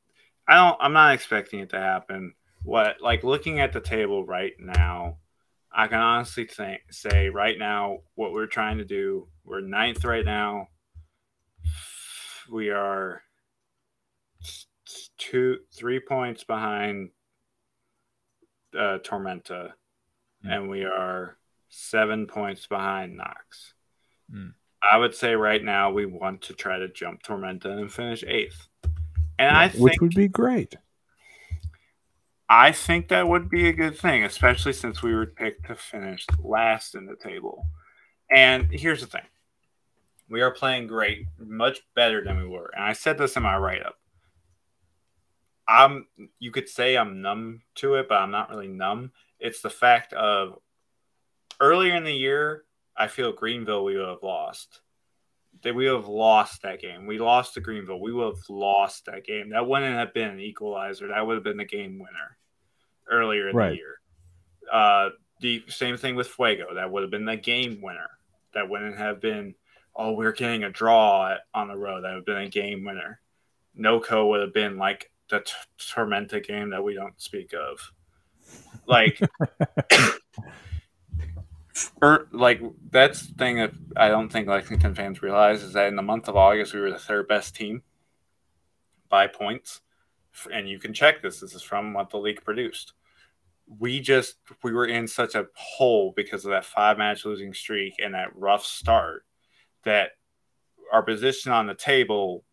I 0.47 0.55
don't. 0.55 0.77
I'm 0.79 0.93
not 0.93 1.13
expecting 1.13 1.59
it 1.59 1.69
to 1.71 1.79
happen. 1.79 2.33
What 2.63 3.01
like 3.01 3.23
looking 3.23 3.59
at 3.59 3.73
the 3.73 3.81
table 3.81 4.25
right 4.25 4.53
now, 4.59 5.17
I 5.71 5.87
can 5.87 5.99
honestly 5.99 6.45
think 6.45 6.81
say 6.91 7.29
right 7.29 7.57
now 7.57 7.99
what 8.15 8.31
we're 8.31 8.47
trying 8.47 8.77
to 8.79 8.85
do. 8.85 9.27
We're 9.43 9.61
ninth 9.61 10.03
right 10.05 10.25
now. 10.25 10.69
We 12.49 12.69
are 12.69 13.21
two, 15.17 15.57
three 15.73 15.99
points 15.99 16.43
behind 16.43 17.09
uh, 18.73 18.99
Tormenta, 18.99 19.71
Hmm. 20.43 20.49
and 20.49 20.69
we 20.69 20.85
are 20.85 21.37
seven 21.69 22.27
points 22.27 22.67
behind 22.67 23.17
Knox. 23.17 23.73
Hmm. 24.31 24.49
I 24.81 24.97
would 24.97 25.15
say 25.15 25.35
right 25.35 25.63
now 25.63 25.91
we 25.91 26.05
want 26.05 26.43
to 26.43 26.53
try 26.53 26.77
to 26.77 26.87
jump 26.87 27.23
Tormenta 27.23 27.65
and 27.65 27.91
finish 27.91 28.23
eighth. 28.23 28.67
And 29.39 29.55
Yeah, 29.55 29.59
I 29.59 29.67
think 29.69 29.83
which 29.83 30.01
would 30.01 30.15
be 30.15 30.27
great. 30.27 30.75
I 32.49 32.71
think 32.71 33.09
that 33.09 33.27
would 33.27 33.49
be 33.49 33.67
a 33.67 33.73
good 33.73 33.97
thing, 33.97 34.23
especially 34.23 34.73
since 34.73 35.03
we 35.03 35.13
were 35.13 35.25
picked 35.25 35.67
to 35.67 35.75
finish 35.75 36.25
last 36.41 36.95
in 36.95 37.05
the 37.05 37.15
table. 37.15 37.65
And 38.31 38.67
here's 38.71 39.01
the 39.01 39.07
thing. 39.07 39.25
We 40.29 40.41
are 40.41 40.51
playing 40.51 40.87
great, 40.87 41.27
much 41.37 41.81
better 41.95 42.23
than 42.23 42.37
we 42.37 42.47
were. 42.47 42.71
And 42.73 42.83
I 42.83 42.93
said 42.93 43.17
this 43.17 43.35
in 43.35 43.43
my 43.43 43.57
write 43.57 43.85
up. 43.85 43.95
I'm 45.67 46.07
you 46.39 46.51
could 46.51 46.69
say 46.69 46.95
I'm 46.95 47.21
numb 47.21 47.61
to 47.75 47.95
it, 47.95 48.07
but 48.07 48.15
I'm 48.15 48.31
not 48.31 48.49
really 48.49 48.69
numb. 48.69 49.11
It's 49.39 49.61
the 49.61 49.69
fact 49.69 50.13
of 50.13 50.59
earlier 51.59 51.95
in 51.95 52.05
the 52.05 52.13
year, 52.13 52.63
I 52.95 53.07
feel 53.07 53.33
Greenville 53.33 53.83
we 53.83 53.97
would 53.97 54.07
have 54.07 54.23
lost. 54.23 54.81
That 55.67 55.75
we 55.75 55.89
would 55.89 55.97
have 55.97 56.07
lost 56.07 56.61
that 56.61 56.79
game. 56.79 57.05
We 57.05 57.19
lost 57.19 57.53
to 57.55 57.61
Greenville. 57.61 57.99
We 57.99 58.13
would 58.13 58.35
have 58.37 58.49
lost 58.49 59.05
that 59.05 59.25
game. 59.25 59.49
That 59.49 59.67
wouldn't 59.67 59.93
have 59.93 60.13
been 60.13 60.29
an 60.29 60.39
equalizer. 60.39 61.09
That 61.09 61.27
would 61.27 61.35
have 61.35 61.43
been 61.43 61.57
the 61.57 61.65
game 61.65 61.99
winner 61.99 62.37
earlier 63.09 63.49
in 63.49 63.55
Right. 63.55 63.69
the 63.71 63.75
year. 63.75 63.99
Uh, 64.71 65.09
the 65.41 65.63
same 65.67 65.97
thing 65.97 66.15
with 66.15 66.27
Fuego. 66.29 66.73
That 66.75 66.89
would 66.89 67.01
have 67.03 67.11
been 67.11 67.25
the 67.25 67.35
game 67.35 67.81
winner. 67.81 68.09
That 68.53 68.69
wouldn't 68.69 68.97
have 68.97 69.19
been, 69.19 69.55
oh, 69.93 70.13
we're 70.13 70.31
getting 70.31 70.63
a 70.63 70.69
draw 70.69 71.35
on 71.53 71.67
the 71.67 71.75
road. 71.77 72.03
That 72.03 72.09
would 72.11 72.15
have 72.17 72.25
been 72.25 72.37
a 72.37 72.49
game 72.49 72.85
winner. 72.85 73.19
NoCo 73.77 74.29
would 74.29 74.39
have 74.41 74.53
been 74.53 74.77
like 74.77 75.11
the 75.29 75.41
t- 75.41 75.51
Tormenta 75.79 76.41
game 76.45 76.69
that 76.69 76.83
we 76.83 76.93
don't 76.93 77.19
speak 77.21 77.53
of. 77.53 77.91
Like, 78.85 79.19
like 82.31 82.61
that's 82.91 83.27
the 83.27 83.33
thing 83.33 83.57
that 83.57 83.71
I 83.95 84.09
don't 84.09 84.29
think 84.29 84.47
Lexington 84.47 84.95
fans 84.95 85.21
realize 85.21 85.63
is 85.63 85.73
that 85.73 85.87
in 85.87 85.95
the 85.95 86.01
month 86.01 86.27
of 86.27 86.35
August 86.35 86.73
we 86.73 86.79
were 86.79 86.91
the 86.91 86.99
third 86.99 87.27
best 87.27 87.55
team 87.55 87.83
by 89.09 89.27
points, 89.27 89.81
and 90.51 90.69
you 90.69 90.79
can 90.79 90.93
check 90.93 91.21
this. 91.21 91.39
This 91.39 91.53
is 91.53 91.61
from 91.61 91.93
what 91.93 92.09
the 92.09 92.17
league 92.17 92.43
produced. 92.43 92.93
We 93.79 93.99
just 93.99 94.37
we 94.63 94.71
were 94.71 94.85
in 94.85 95.07
such 95.07 95.35
a 95.35 95.47
hole 95.55 96.13
because 96.15 96.45
of 96.45 96.51
that 96.51 96.65
five 96.65 96.97
match 96.97 97.25
losing 97.25 97.53
streak 97.53 97.95
and 98.03 98.13
that 98.13 98.35
rough 98.35 98.65
start 98.65 99.23
that 99.83 100.11
our 100.91 101.03
position 101.03 101.51
on 101.51 101.67
the 101.67 101.75
table 101.75 102.43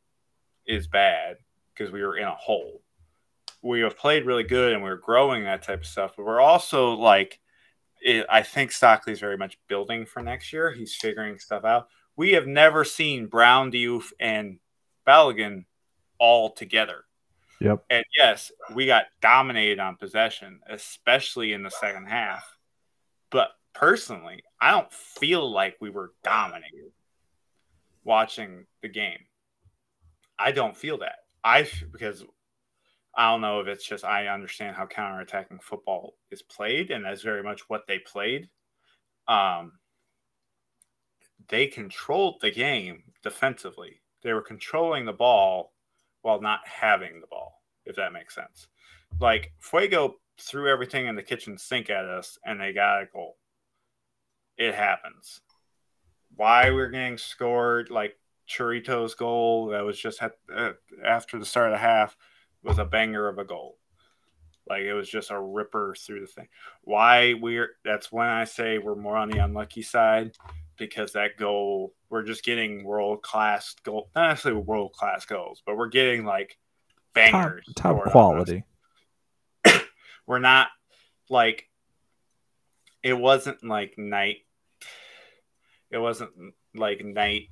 is 0.66 0.86
bad 0.86 1.36
because 1.72 1.92
we 1.92 2.02
were 2.02 2.16
in 2.16 2.26
a 2.26 2.34
hole. 2.34 2.82
We 3.62 3.80
have 3.80 3.96
played 3.96 4.26
really 4.26 4.44
good 4.44 4.72
and 4.72 4.82
we're 4.82 4.96
growing 4.96 5.44
that 5.44 5.62
type 5.62 5.80
of 5.80 5.86
stuff, 5.86 6.14
but 6.16 6.26
we're 6.26 6.40
also 6.40 6.92
like 6.92 7.40
it, 8.04 8.26
I 8.28 8.42
think 8.42 8.70
Stockley's 8.70 9.18
very 9.18 9.38
much 9.38 9.58
building 9.66 10.04
for 10.04 10.22
next 10.22 10.52
year. 10.52 10.70
He's 10.70 10.94
figuring 10.94 11.38
stuff 11.38 11.64
out. 11.64 11.88
We 12.16 12.32
have 12.32 12.46
never 12.46 12.84
seen 12.84 13.26
Brown, 13.26 13.72
Diouf, 13.72 14.12
and 14.20 14.58
Balogun 15.06 15.64
all 16.18 16.50
together. 16.50 17.04
Yep. 17.60 17.84
And 17.88 18.04
yes, 18.16 18.52
we 18.74 18.86
got 18.86 19.06
dominated 19.22 19.80
on 19.80 19.96
possession, 19.96 20.60
especially 20.68 21.54
in 21.54 21.62
the 21.62 21.70
second 21.70 22.06
half. 22.06 22.44
But 23.30 23.48
personally, 23.74 24.44
I 24.60 24.70
don't 24.70 24.92
feel 24.92 25.50
like 25.50 25.76
we 25.80 25.88
were 25.88 26.12
dominated 26.22 26.92
watching 28.04 28.66
the 28.82 28.88
game. 28.88 29.20
I 30.38 30.52
don't 30.52 30.76
feel 30.76 30.98
that. 30.98 31.16
I 31.42 31.68
because 31.90 32.24
I 33.16 33.30
don't 33.30 33.40
know 33.40 33.60
if 33.60 33.68
it's 33.68 33.86
just 33.86 34.04
I 34.04 34.26
understand 34.26 34.76
how 34.76 34.86
counterattacking 34.86 35.62
football 35.62 36.14
is 36.30 36.42
played, 36.42 36.90
and 36.90 37.04
that's 37.04 37.22
very 37.22 37.42
much 37.42 37.68
what 37.68 37.86
they 37.86 37.98
played. 37.98 38.48
Um, 39.28 39.72
they 41.48 41.66
controlled 41.66 42.40
the 42.40 42.50
game 42.50 43.04
defensively. 43.22 44.00
They 44.22 44.32
were 44.32 44.42
controlling 44.42 45.04
the 45.04 45.12
ball 45.12 45.72
while 46.22 46.40
not 46.40 46.60
having 46.66 47.20
the 47.20 47.26
ball, 47.26 47.62
if 47.84 47.96
that 47.96 48.12
makes 48.12 48.34
sense. 48.34 48.66
Like 49.20 49.52
Fuego 49.60 50.16
threw 50.40 50.70
everything 50.70 51.06
in 51.06 51.14
the 51.14 51.22
kitchen 51.22 51.56
sink 51.58 51.90
at 51.90 52.04
us, 52.04 52.38
and 52.44 52.60
they 52.60 52.72
got 52.72 53.02
a 53.02 53.06
goal. 53.12 53.36
It 54.56 54.74
happens. 54.74 55.40
Why 56.36 56.70
we're 56.70 56.88
getting 56.88 57.18
scored 57.18 57.90
like 57.90 58.18
Chorito's 58.48 59.14
goal 59.14 59.68
that 59.68 59.84
was 59.84 59.98
just 59.98 60.22
at, 60.22 60.32
uh, 60.52 60.72
after 61.04 61.38
the 61.38 61.44
start 61.44 61.68
of 61.68 61.74
the 61.74 61.78
half 61.78 62.16
was 62.64 62.78
a 62.78 62.84
banger 62.84 63.28
of 63.28 63.38
a 63.38 63.44
goal. 63.44 63.76
Like 64.68 64.82
it 64.82 64.94
was 64.94 65.08
just 65.08 65.30
a 65.30 65.38
ripper 65.38 65.94
through 65.98 66.20
the 66.20 66.26
thing. 66.26 66.48
Why 66.82 67.34
we're 67.34 67.72
that's 67.84 68.10
when 68.10 68.26
I 68.26 68.44
say 68.44 68.78
we're 68.78 68.94
more 68.94 69.16
on 69.16 69.28
the 69.30 69.38
unlucky 69.38 69.82
side 69.82 70.36
because 70.78 71.12
that 71.12 71.36
goal 71.36 71.92
we're 72.08 72.22
just 72.22 72.44
getting 72.44 72.82
world 72.84 73.22
class 73.22 73.74
goal, 73.84 74.10
not 74.16 74.28
necessarily 74.28 74.62
world 74.62 74.92
class 74.92 75.26
goals, 75.26 75.62
but 75.66 75.76
we're 75.76 75.88
getting 75.88 76.24
like 76.24 76.56
Top, 77.14 77.32
bangers. 77.32 77.66
top 77.76 78.06
us. 78.06 78.10
quality. 78.12 78.64
We're 80.26 80.38
not 80.40 80.68
like 81.28 81.68
it 83.02 83.12
wasn't 83.12 83.62
like 83.62 83.98
Knight. 83.98 84.38
It 85.90 85.98
wasn't 85.98 86.30
like 86.74 87.04
Knight 87.04 87.50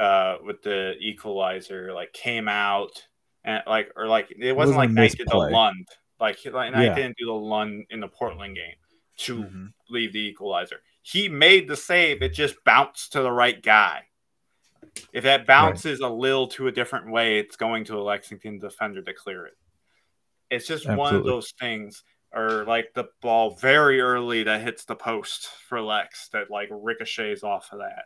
uh 0.00 0.36
with 0.42 0.62
the 0.62 0.94
equalizer 1.00 1.92
like 1.92 2.12
came 2.12 2.48
out 2.48 3.06
and 3.46 3.62
like 3.66 3.90
or 3.96 4.06
like 4.06 4.30
it 4.30 4.54
wasn't, 4.54 4.56
wasn't 4.56 4.76
like 4.76 4.90
Knight 4.90 5.10
did 5.12 5.28
the 5.28 5.34
misplay. 5.34 5.52
Lund 5.52 5.88
like 6.20 6.38
like 6.46 6.72
Knight 6.72 6.84
Yeah. 6.84 6.94
didn't 6.94 7.16
do 7.16 7.26
the 7.26 7.32
Lund 7.32 7.86
in 7.90 8.00
the 8.00 8.08
Portland 8.08 8.54
game 8.56 8.74
to 9.18 9.44
Mhm. 9.44 9.72
leave 9.88 10.12
the 10.12 10.20
equalizer. 10.20 10.82
He 11.02 11.28
made 11.28 11.68
the 11.68 11.76
save. 11.76 12.20
It 12.22 12.34
just 12.34 12.62
bounced 12.64 13.12
to 13.12 13.22
the 13.22 13.32
right 13.32 13.62
guy. 13.62 14.02
If 15.12 15.24
that 15.24 15.46
bounces 15.46 16.00
a 16.00 16.08
little 16.08 16.48
to 16.48 16.66
a 16.68 16.72
different 16.72 17.10
way, 17.10 17.38
it's 17.38 17.56
going 17.56 17.84
to 17.84 17.98
a 17.98 18.02
Lexington 18.02 18.58
defender 18.58 19.02
to 19.02 19.14
clear 19.14 19.46
it. 19.46 19.54
It's 20.50 20.66
just 20.66 20.88
one 20.88 21.14
of 21.14 21.24
those 21.24 21.52
things, 21.60 22.02
or 22.32 22.64
like 22.64 22.94
the 22.94 23.08
ball 23.20 23.50
very 23.56 24.00
early 24.00 24.42
that 24.44 24.62
hits 24.62 24.84
the 24.84 24.96
post 24.96 25.48
for 25.68 25.80
Lex 25.80 26.28
that 26.30 26.50
like 26.50 26.68
ricochets 26.70 27.42
off 27.42 27.72
of 27.72 27.80
that. 27.80 28.04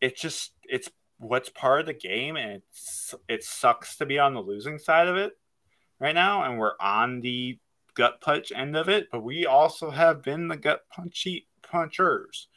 It 0.00 0.16
just 0.16 0.52
it's 0.64 0.88
what's 1.18 1.48
part 1.48 1.80
of 1.80 1.86
the 1.86 1.94
game, 1.94 2.36
and 2.36 2.52
it's 2.52 3.14
it 3.28 3.44
sucks 3.44 3.96
to 3.96 4.06
be 4.06 4.18
on 4.18 4.34
the 4.34 4.42
losing 4.42 4.78
side 4.78 5.08
of 5.08 5.16
it 5.16 5.32
right 5.98 6.14
now, 6.14 6.44
and 6.44 6.58
we're 6.58 6.78
on 6.80 7.20
the 7.20 7.58
gut 7.94 8.20
punch 8.20 8.52
end 8.54 8.76
of 8.76 8.88
it, 8.88 9.08
but 9.10 9.22
we 9.22 9.46
also 9.46 9.90
have 9.90 10.22
been 10.22 10.48
the 10.48 10.56
gut 10.56 10.82
punchy 10.90 11.46
punchers. 11.62 12.48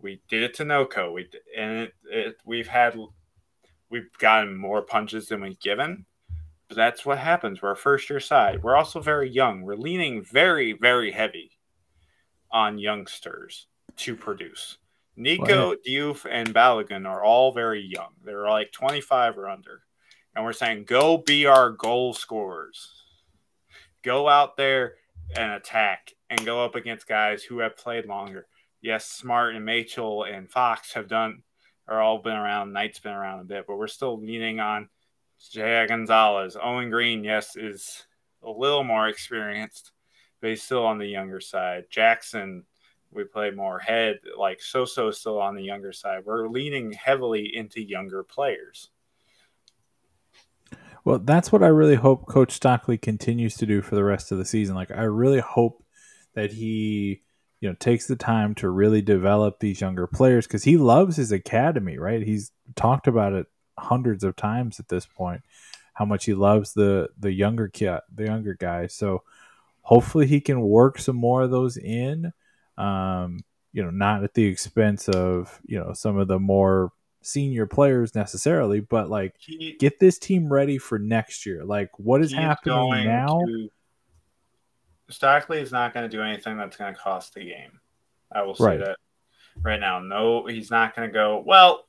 We 0.00 0.22
did 0.28 0.42
it 0.42 0.54
to 0.54 0.64
Noco. 0.64 1.12
We 1.12 1.28
and 1.56 1.78
it, 1.80 1.92
it 2.10 2.36
we've 2.44 2.68
had 2.68 2.96
we've 3.90 4.10
gotten 4.18 4.56
more 4.56 4.82
punches 4.82 5.28
than 5.28 5.42
we've 5.42 5.60
given. 5.60 6.06
But 6.68 6.76
that's 6.76 7.04
what 7.04 7.18
happens. 7.18 7.60
We're 7.60 7.72
a 7.72 7.76
first 7.76 8.08
year 8.08 8.20
side. 8.20 8.62
We're 8.62 8.76
also 8.76 9.00
very 9.00 9.28
young. 9.28 9.62
We're 9.62 9.74
leaning 9.74 10.22
very, 10.22 10.72
very 10.72 11.10
heavy 11.10 11.50
on 12.52 12.78
youngsters 12.78 13.66
to 13.96 14.14
produce. 14.14 14.78
Nico, 15.16 15.74
Diouf, 15.74 16.26
and 16.28 16.54
Balogun 16.54 17.06
are 17.06 17.22
all 17.22 17.52
very 17.52 17.82
young. 17.82 18.12
They're 18.24 18.48
like 18.48 18.72
25 18.72 19.38
or 19.38 19.48
under. 19.48 19.82
And 20.34 20.44
we're 20.44 20.52
saying, 20.52 20.84
go 20.84 21.18
be 21.18 21.46
our 21.46 21.70
goal 21.70 22.14
scorers. 22.14 23.04
Go 24.02 24.28
out 24.28 24.56
there 24.56 24.94
and 25.36 25.52
attack 25.52 26.14
and 26.30 26.44
go 26.44 26.64
up 26.64 26.74
against 26.74 27.08
guys 27.08 27.42
who 27.42 27.58
have 27.58 27.76
played 27.76 28.06
longer. 28.06 28.46
Yes, 28.80 29.06
Smart 29.06 29.54
and 29.54 29.66
Machel 29.66 30.24
and 30.24 30.50
Fox 30.50 30.94
have 30.94 31.08
done 31.08 31.42
are 31.86 32.00
all 32.00 32.18
been 32.18 32.36
around. 32.36 32.72
Knight's 32.72 33.00
been 33.00 33.12
around 33.12 33.40
a 33.40 33.44
bit, 33.44 33.66
but 33.66 33.76
we're 33.76 33.88
still 33.88 34.18
leaning 34.18 34.60
on 34.60 34.88
Jay 35.50 35.84
Gonzalez. 35.88 36.56
Owen 36.60 36.88
Green, 36.88 37.24
yes, 37.24 37.56
is 37.56 38.06
a 38.42 38.50
little 38.50 38.84
more 38.84 39.08
experienced, 39.08 39.92
but 40.40 40.50
he's 40.50 40.62
still 40.62 40.86
on 40.86 40.98
the 40.98 41.06
younger 41.06 41.40
side. 41.40 41.84
Jackson, 41.90 42.64
we 43.12 43.24
play 43.24 43.50
more 43.50 43.78
head. 43.78 44.20
Like 44.36 44.62
so 44.62 44.84
so 44.84 45.10
still 45.10 45.40
on 45.40 45.54
the 45.54 45.62
younger 45.62 45.92
side. 45.92 46.24
We're 46.24 46.48
leaning 46.48 46.92
heavily 46.92 47.54
into 47.54 47.82
younger 47.82 48.22
players. 48.22 48.90
Well, 51.04 51.18
that's 51.18 51.50
what 51.50 51.62
I 51.62 51.68
really 51.68 51.94
hope 51.94 52.26
Coach 52.26 52.52
Stockley 52.52 52.98
continues 52.98 53.56
to 53.56 53.66
do 53.66 53.80
for 53.80 53.94
the 53.94 54.04
rest 54.04 54.32
of 54.32 54.38
the 54.38 54.44
season. 54.44 54.74
Like, 54.74 54.90
I 54.90 55.04
really 55.04 55.40
hope 55.40 55.82
that 56.34 56.52
he, 56.52 57.22
you 57.60 57.68
know, 57.68 57.74
takes 57.74 58.06
the 58.06 58.16
time 58.16 58.54
to 58.56 58.68
really 58.68 59.00
develop 59.00 59.58
these 59.58 59.80
younger 59.80 60.06
players 60.06 60.46
because 60.46 60.64
he 60.64 60.76
loves 60.76 61.16
his 61.16 61.32
academy, 61.32 61.98
right? 61.98 62.22
He's 62.22 62.52
talked 62.76 63.06
about 63.06 63.32
it 63.32 63.46
hundreds 63.78 64.24
of 64.24 64.36
times 64.36 64.78
at 64.78 64.88
this 64.88 65.06
point, 65.06 65.42
how 65.94 66.04
much 66.04 66.26
he 66.26 66.34
loves 66.34 66.74
the 66.74 67.08
the 67.18 67.32
younger 67.32 67.68
kid, 67.68 68.00
the 68.14 68.26
younger 68.26 68.54
guys. 68.54 68.94
So 68.94 69.22
hopefully 69.80 70.26
he 70.26 70.40
can 70.40 70.60
work 70.60 70.98
some 70.98 71.16
more 71.16 71.42
of 71.42 71.50
those 71.50 71.76
in. 71.78 72.32
Um, 72.80 73.40
you 73.72 73.82
know, 73.84 73.90
not 73.90 74.24
at 74.24 74.34
the 74.34 74.44
expense 74.44 75.08
of 75.08 75.60
you 75.66 75.78
know 75.78 75.92
some 75.92 76.16
of 76.16 76.28
the 76.28 76.38
more 76.38 76.92
senior 77.22 77.66
players 77.66 78.14
necessarily, 78.14 78.80
but 78.80 79.10
like 79.10 79.34
He, 79.38 79.76
get 79.78 80.00
this 80.00 80.18
team 80.18 80.50
ready 80.52 80.78
for 80.78 80.98
next 80.98 81.44
year. 81.46 81.64
Like 81.64 81.90
what 81.98 82.22
is 82.22 82.32
happening 82.32 83.04
now? 83.04 83.42
to- 83.46 83.70
Stockley 85.10 85.60
is 85.60 85.72
not 85.72 85.92
going 85.92 86.08
to 86.08 86.16
do 86.16 86.22
anything 86.22 86.56
that's 86.56 86.76
going 86.76 86.94
to 86.94 86.98
cost 87.00 87.34
the 87.34 87.40
game. 87.44 87.80
I 88.32 88.42
will 88.42 88.54
say 88.54 88.64
Right. 88.64 88.78
that 88.78 88.96
right 89.62 89.80
now. 89.80 89.98
No, 89.98 90.46
he's 90.46 90.70
not 90.70 90.94
going 90.94 91.08
to 91.08 91.12
go. 91.12 91.42
Well, 91.44 91.86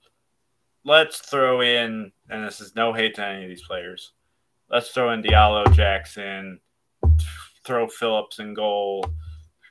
let's 0.83 1.19
throw 1.19 1.61
in, 1.61 2.11
and 2.29 2.43
this 2.45 2.59
is 2.61 2.75
no 2.75 2.93
hate 2.93 3.15
to 3.15 3.25
any 3.25 3.43
of 3.43 3.49
these 3.49 3.61
players. 3.65 4.13
Let's 4.69 4.89
throw 4.89 5.11
in 5.11 5.21
Diallo, 5.21 5.71
Jackson, 5.73 6.59
throw 7.63 7.87
Phillips 7.87 8.39
in 8.39 8.53
goal, 8.55 9.05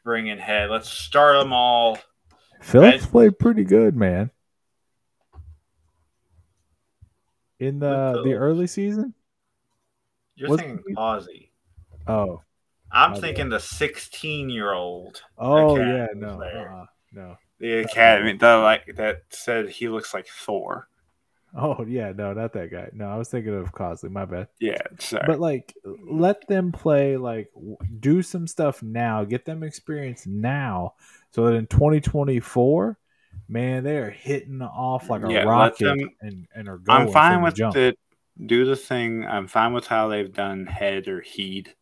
bring 0.05 0.27
in 0.27 0.39
Head. 0.39 0.71
Let's 0.71 0.91
start 0.91 1.37
them 1.37 1.53
all. 1.53 1.99
Phillips 2.61 3.07
played 3.07 3.39
pretty 3.39 3.65
good, 3.65 3.97
man. 3.97 4.31
In 7.59 7.79
the 7.79 8.23
the 8.25 8.35
early 8.35 8.67
season. 8.67 9.15
You're 10.35 10.57
thinking 10.57 10.95
Causey. 10.95 11.53
Oh. 12.07 12.43
I'm 12.93 13.21
thinking 13.21 13.49
the 13.49 13.61
16 13.61 14.51
year 14.51 14.73
old. 14.73 15.23
Oh 15.39 15.79
yeah, 15.79 16.09
no, 16.15 16.43
uh, 16.43 16.87
no. 17.13 17.37
The 17.59 17.81
academy, 17.81 18.33
the 18.37 18.57
like 18.57 18.97
that 18.97 19.23
said 19.31 19.69
he 19.69 19.89
looks 19.89 20.13
like 20.13 20.27
Thor. 20.27 20.89
Oh 21.55 21.85
yeah, 21.85 22.13
no, 22.13 22.33
not 22.33 22.53
that 22.53 22.71
guy. 22.71 22.91
No, 22.93 23.09
I 23.09 23.17
was 23.17 23.29
thinking 23.29 23.55
of 23.55 23.73
Cosley. 23.73 24.11
My 24.11 24.25
bad. 24.25 24.49
Yeah, 24.61 24.81
sorry. 24.99 25.25
But 25.27 25.41
like, 25.41 25.75
let 26.09 26.47
them 26.47 26.71
play. 26.71 27.17
Like, 27.17 27.51
do 27.99 28.23
some 28.23 28.47
stuff 28.47 28.83
now. 28.83 29.25
Get 29.25 29.45
them 29.45 29.63
experience 29.63 30.27
now, 30.27 30.95
so 31.33 31.47
that 31.47 31.55
in 31.55 31.67
2024, 31.67 32.99
man, 33.49 33.83
they 33.83 33.99
are 33.99 34.11
hitting 34.11 34.63
off 34.63 35.11
like 35.11 35.25
a 35.25 35.33
yeah, 35.33 35.43
rocket 35.43 35.85
them, 35.85 36.11
and 36.21 36.47
and 36.55 36.69
are 36.69 36.79
going. 36.79 37.09
I'm 37.09 37.13
fine 37.13 37.43
with 37.43 37.57
the 37.57 37.97
do 38.47 38.65
the 38.65 38.77
thing. 38.77 39.25
I'm 39.25 39.49
fine 39.49 39.73
with 39.73 39.87
how 39.87 40.09
they've 40.09 40.33
done 40.33 40.67
head 40.67 41.09
or 41.09 41.21
heed. 41.21 41.75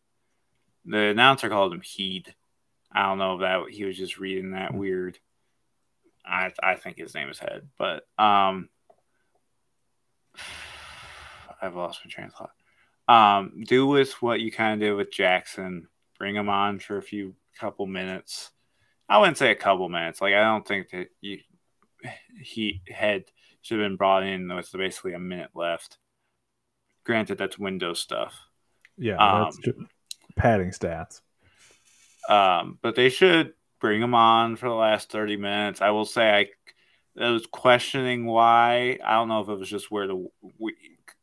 The 0.85 0.97
announcer 0.97 1.47
called 1.49 1.73
him 1.73 1.81
heed. 1.81 2.33
I 2.91 3.03
don't 3.03 3.19
know 3.19 3.35
if 3.35 3.41
that 3.41 3.71
he 3.71 3.85
was 3.85 3.97
just 3.97 4.17
reading 4.17 4.51
that 4.51 4.71
hmm. 4.71 4.77
weird. 4.77 5.19
I 6.25 6.51
I 6.61 6.75
think 6.75 6.97
his 6.97 7.13
name 7.13 7.29
is 7.29 7.39
Head, 7.39 7.67
but 7.77 8.03
um 8.17 8.69
I've 11.61 11.75
lost 11.75 12.01
my 12.03 12.09
train 12.09 12.27
of 12.27 12.33
thought. 12.33 12.51
Um, 13.09 13.63
do 13.65 13.87
with 13.87 14.13
what 14.21 14.39
you 14.39 14.51
kind 14.51 14.73
of 14.73 14.79
did 14.79 14.93
with 14.93 15.11
Jackson. 15.11 15.87
Bring 16.17 16.35
him 16.35 16.49
on 16.49 16.79
for 16.79 16.97
a 16.97 17.01
few 17.01 17.35
couple 17.59 17.85
minutes. 17.87 18.51
I 19.07 19.17
wouldn't 19.17 19.37
say 19.37 19.51
a 19.51 19.55
couple 19.55 19.89
minutes. 19.89 20.21
Like 20.21 20.35
I 20.35 20.43
don't 20.43 20.67
think 20.67 20.91
that 20.91 21.07
you 21.19 21.39
he 22.41 22.81
had 22.87 23.25
should 23.61 23.79
have 23.79 23.85
been 23.89 23.97
brought 23.97 24.23
in 24.23 24.53
with 24.53 24.71
basically 24.71 25.13
a 25.13 25.19
minute 25.19 25.49
left. 25.55 25.97
Granted, 27.03 27.37
that's 27.37 27.57
window 27.57 27.93
stuff. 27.93 28.35
Yeah, 28.97 29.15
um, 29.15 29.45
that's 29.45 29.77
padding 30.35 30.69
stats. 30.69 31.21
Um, 32.29 32.77
but 32.81 32.95
they 32.95 33.09
should 33.09 33.53
bring 33.81 34.01
him 34.01 34.13
on 34.13 34.55
for 34.55 34.69
the 34.69 34.75
last 34.75 35.11
thirty 35.11 35.35
minutes. 35.37 35.81
I 35.81 35.89
will 35.89 36.05
say 36.05 36.29
I 36.29 36.47
I 37.19 37.29
was 37.29 37.45
questioning 37.45 38.25
why. 38.25 38.97
I 39.03 39.13
don't 39.13 39.27
know 39.27 39.41
if 39.41 39.49
it 39.49 39.59
was 39.59 39.69
just 39.69 39.91
where 39.91 40.07
the 40.07 40.27
we, 40.57 40.75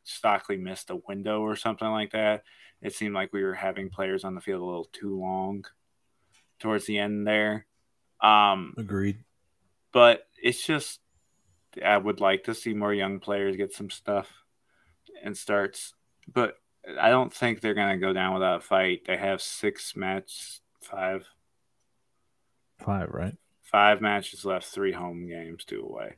Stockley 0.05 0.57
missed 0.57 0.91
a 0.91 1.01
window 1.09 1.41
or 1.41 1.57
something 1.57 1.89
like 1.89 2.13
that. 2.13 2.45
It 2.83 2.95
seemed 2.95 3.15
like 3.15 3.33
we 3.33 3.43
were 3.43 3.55
having 3.55 3.91
players 3.91 4.25
on 4.25 4.35
the 4.35 4.41
field 4.41 4.63
a 4.63 4.65
little 4.65 4.89
too 4.93 5.19
long 5.19 5.65
towards 6.59 6.87
the 6.87 6.99
end 6.99 7.27
there. 7.27 7.67
Um, 8.21 8.75
Agreed. 8.77 9.19
But 9.93 10.27
it's 10.43 10.65
just 10.65 11.01
I 11.85 11.97
would 11.97 12.21
like 12.21 12.45
to 12.45 12.55
see 12.55 12.75
more 12.75 12.95
young 12.95 13.21
players 13.21 13.57
get 13.57 13.73
some 13.73 13.91
stuff 13.91 14.31
and 15.23 15.37
starts, 15.37 15.95
but 16.33 16.57
I 17.01 17.11
don't 17.11 17.33
think 17.33 17.61
they're 17.61 17.75
gonna 17.75 17.99
go 17.99 18.13
down 18.13 18.35
without 18.35 18.59
a 18.59 18.61
fight. 18.61 19.03
They 19.07 19.17
have 19.17 19.41
six 19.43 19.97
match 19.97 20.61
five. 20.81 21.27
Five, 22.79 23.09
right? 23.11 23.37
Five 23.77 24.01
matches 24.01 24.43
left, 24.47 24.65
three 24.65 24.93
home 24.93 25.28
games, 25.28 25.62
two 25.66 25.82
away. 25.82 26.15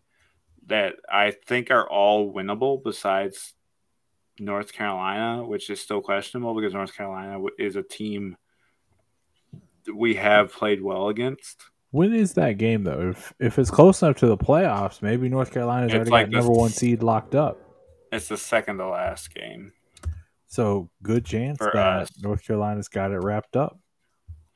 That 0.68 0.94
I 1.10 1.32
think 1.32 1.72
are 1.72 1.90
all 1.90 2.32
winnable 2.32 2.80
besides 2.80 3.54
North 4.38 4.72
Carolina, 4.72 5.44
which 5.44 5.68
is 5.68 5.80
still 5.80 6.00
questionable 6.00 6.54
because 6.54 6.72
North 6.72 6.96
Carolina 6.96 7.44
is 7.58 7.74
a 7.74 7.82
team 7.82 8.36
we 9.92 10.14
have 10.14 10.52
played 10.52 10.80
well 10.80 11.08
against. 11.08 11.64
When 11.90 12.14
is 12.14 12.34
that 12.34 12.58
game 12.58 12.84
though? 12.84 13.10
If 13.10 13.34
if 13.40 13.58
it's 13.58 13.72
close 13.72 14.02
enough 14.02 14.18
to 14.18 14.28
the 14.28 14.38
playoffs, 14.38 15.02
maybe 15.02 15.28
North 15.28 15.50
Carolina's 15.50 15.88
it's 15.88 15.96
already 15.96 16.10
like 16.12 16.30
got 16.30 16.38
number 16.38 16.52
one 16.52 16.70
seed 16.70 17.02
locked 17.02 17.34
up. 17.34 17.58
It's 18.12 18.28
the 18.28 18.36
second 18.36 18.78
to 18.78 18.86
last 18.86 19.34
game. 19.34 19.72
So 20.46 20.90
good 21.02 21.24
chance 21.24 21.58
that 21.58 21.74
us. 21.74 22.22
North 22.22 22.44
Carolina's 22.46 22.86
got 22.86 23.10
it 23.10 23.18
wrapped 23.18 23.56
up. 23.56 23.80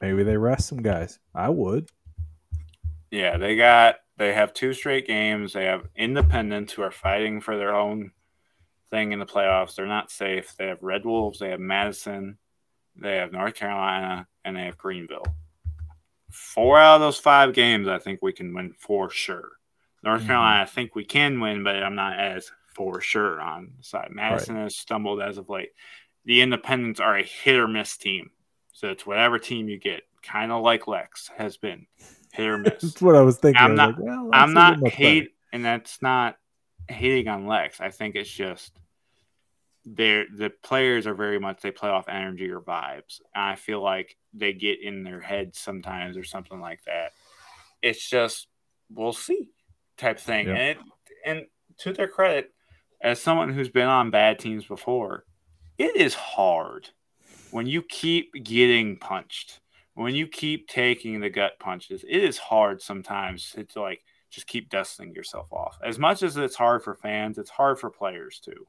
Maybe 0.01 0.23
they 0.23 0.37
rest 0.37 0.69
some 0.69 0.83
guys. 0.83 1.19
I 1.35 1.49
would. 1.49 1.91
Yeah, 3.13 3.37
they 3.37 3.57
got 3.57 3.97
they 4.17 4.33
have 4.33 4.55
two 4.55 4.73
straight 4.73 5.07
games. 5.07 5.53
They 5.53 5.67
have 5.67 5.87
independents 5.95 6.73
who 6.73 6.83
are 6.83 6.91
fighting 6.91 7.43
for 7.43 7.57
their 7.59 7.75
own 7.75 8.13
thing 8.91 9.13
in 9.13 9.19
the 9.19 9.27
playoffs. 9.27 9.75
They're 9.75 9.87
not 9.87 10.11
safe. 10.11 10.55
They 10.57 10.69
have 10.69 10.83
Red 10.83 11.05
Wolves, 11.05 11.39
they 11.39 11.51
have 11.51 11.61
Madison, 11.61 12.39
they 12.97 13.17
have 13.17 13.31
North 13.31 13.55
Carolina, 13.55 14.27
and 14.45 14.57
they 14.57 14.65
have 14.65 14.79
Greenville. 14.79 15.27
Four 16.31 16.79
out 16.79 16.97
of 16.97 17.01
those 17.03 17.19
five 17.19 17.53
games, 17.53 17.87
I 17.87 17.99
think 17.99 18.21
we 18.23 18.33
can 18.33 18.55
win 18.55 18.73
for 18.79 19.11
sure. 19.11 19.51
North 20.03 20.21
mm-hmm. 20.21 20.29
Carolina, 20.29 20.63
I 20.63 20.67
think 20.67 20.95
we 20.95 21.05
can 21.05 21.39
win, 21.39 21.63
but 21.63 21.83
I'm 21.83 21.95
not 21.95 22.19
as 22.19 22.51
for 22.75 23.03
sure 23.03 23.43
on 23.43 23.73
the 23.77 23.85
side. 23.85 24.09
Madison 24.11 24.55
right. 24.55 24.63
has 24.63 24.77
stumbled 24.77 25.21
as 25.21 25.37
of 25.37 25.51
late. 25.51 25.73
The 26.25 26.41
Independents 26.41 26.99
are 26.99 27.19
a 27.19 27.23
hit 27.23 27.57
or 27.57 27.69
miss 27.69 27.99
team. 27.99 28.31
So 28.73 28.89
it's 28.89 29.05
whatever 29.05 29.39
team 29.39 29.69
you 29.69 29.79
get, 29.79 30.03
kind 30.23 30.51
of 30.51 30.63
like 30.63 30.89
Lex 30.89 31.31
has 31.37 31.59
been 31.59 31.87
hit 32.33 32.47
or 32.47 32.59
miss. 32.59 32.83
that's 32.83 33.01
what 33.01 33.15
I 33.15 33.23
was 33.23 33.39
thinking. 33.39 33.63
I'm 33.63 33.75
not. 33.75 33.91
Like, 33.91 33.99
well, 34.01 34.31
I'm 34.33 34.53
not 34.53 34.87
hate, 34.89 35.21
better. 35.21 35.31
and 35.53 35.65
that's 35.65 36.03
not 36.03 36.37
hating 36.89 37.29
on 37.29 37.47
Lex. 37.47 37.81
I 37.81 37.91
think 37.91 38.17
it's 38.17 38.31
just 38.31 38.79
they 39.85 40.25
the 40.35 40.51
players 40.63 41.07
are 41.07 41.15
very 41.15 41.39
much 41.39 41.61
they 41.61 41.71
play 41.71 41.91
off 41.91 42.09
energy 42.09 42.51
or 42.51 42.61
vibes. 42.61 43.21
And 43.35 43.45
I 43.45 43.57
feel 43.57 43.83
like 43.83 44.17
they 44.35 44.53
get 44.53 44.83
in 44.83 45.05
their 45.05 45.21
heads 45.21 45.59
sometimes 45.59 46.17
or 46.17 46.25
something 46.25 46.61
like 46.61 46.83
that. 46.85 47.13
It's 47.81 48.09
just 48.09 48.49
we'll 48.91 49.13
see 49.13 49.51
type 49.97 50.19
thing. 50.19 50.49
Yeah. 50.49 50.55
And 50.55 50.63
it, 50.63 50.79
and 51.25 51.47
to 51.79 51.93
their 51.93 52.09
credit, 52.09 52.53
as 53.01 53.21
someone 53.21 53.53
who's 53.53 53.69
been 53.69 53.89
on 53.89 54.11
bad 54.11 54.39
teams 54.39 54.65
before, 54.65 55.25
it 55.79 55.97
is 55.97 56.15
hard 56.15 56.89
when 57.51 57.67
you 57.67 57.83
keep 57.83 58.33
getting 58.43 58.97
punched 58.97 59.61
when 59.95 60.15
you 60.15 60.27
keep 60.27 60.69
taking 60.69 61.21
the 61.21 61.31
gut 61.31 61.53
punches, 61.59 62.05
it 62.05 62.25
is 62.25 62.39
hard 62.39 62.81
sometimes 62.81 63.55
to 63.71 63.81
like 63.81 64.03
just 64.31 64.47
keep 64.47 64.71
dusting 64.71 65.15
yourself 65.15 65.53
off. 65.53 65.79
As 65.85 65.99
much 65.99 66.23
as 66.23 66.37
it's 66.37 66.57
hard 66.57 66.83
for 66.83 66.95
fans, 66.95 67.39
it's 67.39 67.51
hard 67.51 67.79
for 67.79 67.91
players 67.91 68.41
too. 68.41 68.67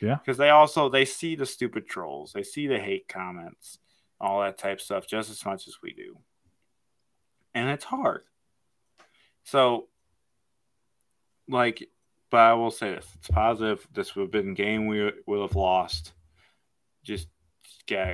Yeah. 0.00 0.16
Because 0.16 0.36
they 0.36 0.50
also 0.50 0.88
they 0.88 1.04
see 1.04 1.34
the 1.34 1.46
stupid 1.46 1.86
trolls, 1.86 2.32
they 2.32 2.42
see 2.42 2.66
the 2.66 2.78
hate 2.78 3.08
comments, 3.08 3.78
all 4.20 4.42
that 4.42 4.58
type 4.58 4.80
stuff 4.80 5.06
just 5.06 5.30
as 5.30 5.44
much 5.44 5.66
as 5.66 5.76
we 5.82 5.92
do. 5.92 6.18
And 7.54 7.68
it's 7.68 7.84
hard. 7.84 8.22
So 9.44 9.88
like 11.48 11.88
but 12.30 12.40
I 12.40 12.52
will 12.54 12.70
say 12.70 12.94
this, 12.94 13.06
it's 13.16 13.28
positive. 13.28 13.86
This 13.92 14.14
would 14.14 14.22
have 14.22 14.30
been 14.30 14.50
a 14.50 14.54
game 14.54 14.86
we 14.86 15.10
would 15.26 15.40
have 15.40 15.56
lost. 15.56 16.12
Just 17.02 17.26
get 17.86 18.06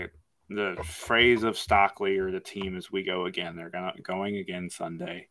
the 0.48 0.77
phrase 0.85 1.43
of 1.43 1.59
Stockley 1.59 2.18
or 2.18 2.31
the 2.31 2.40
team 2.40 2.77
as 2.77 2.90
we 2.90 3.02
go 3.02 3.27
again. 3.27 3.56
They're 3.56 3.70
gonna 3.70 3.94
going 4.02 4.36
again 4.36 4.70
Sunday. 4.70 5.28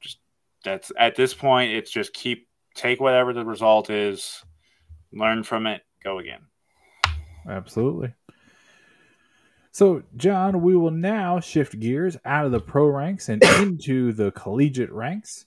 Just 0.00 0.18
that's 0.64 0.92
at 0.98 1.16
this 1.16 1.34
point, 1.34 1.72
it's 1.72 1.90
just 1.90 2.12
keep 2.12 2.48
take 2.74 3.00
whatever 3.00 3.32
the 3.32 3.44
result 3.44 3.90
is, 3.90 4.42
learn 5.12 5.42
from 5.42 5.66
it, 5.66 5.82
go 6.04 6.18
again. 6.18 6.42
Absolutely. 7.48 8.12
So, 9.72 10.02
John, 10.16 10.62
we 10.62 10.74
will 10.74 10.90
now 10.90 11.38
shift 11.40 11.78
gears 11.78 12.16
out 12.24 12.46
of 12.46 12.52
the 12.52 12.60
pro 12.60 12.86
ranks 12.86 13.28
and 13.28 13.42
into 13.60 14.12
the 14.12 14.30
collegiate 14.30 14.92
ranks. 14.92 15.46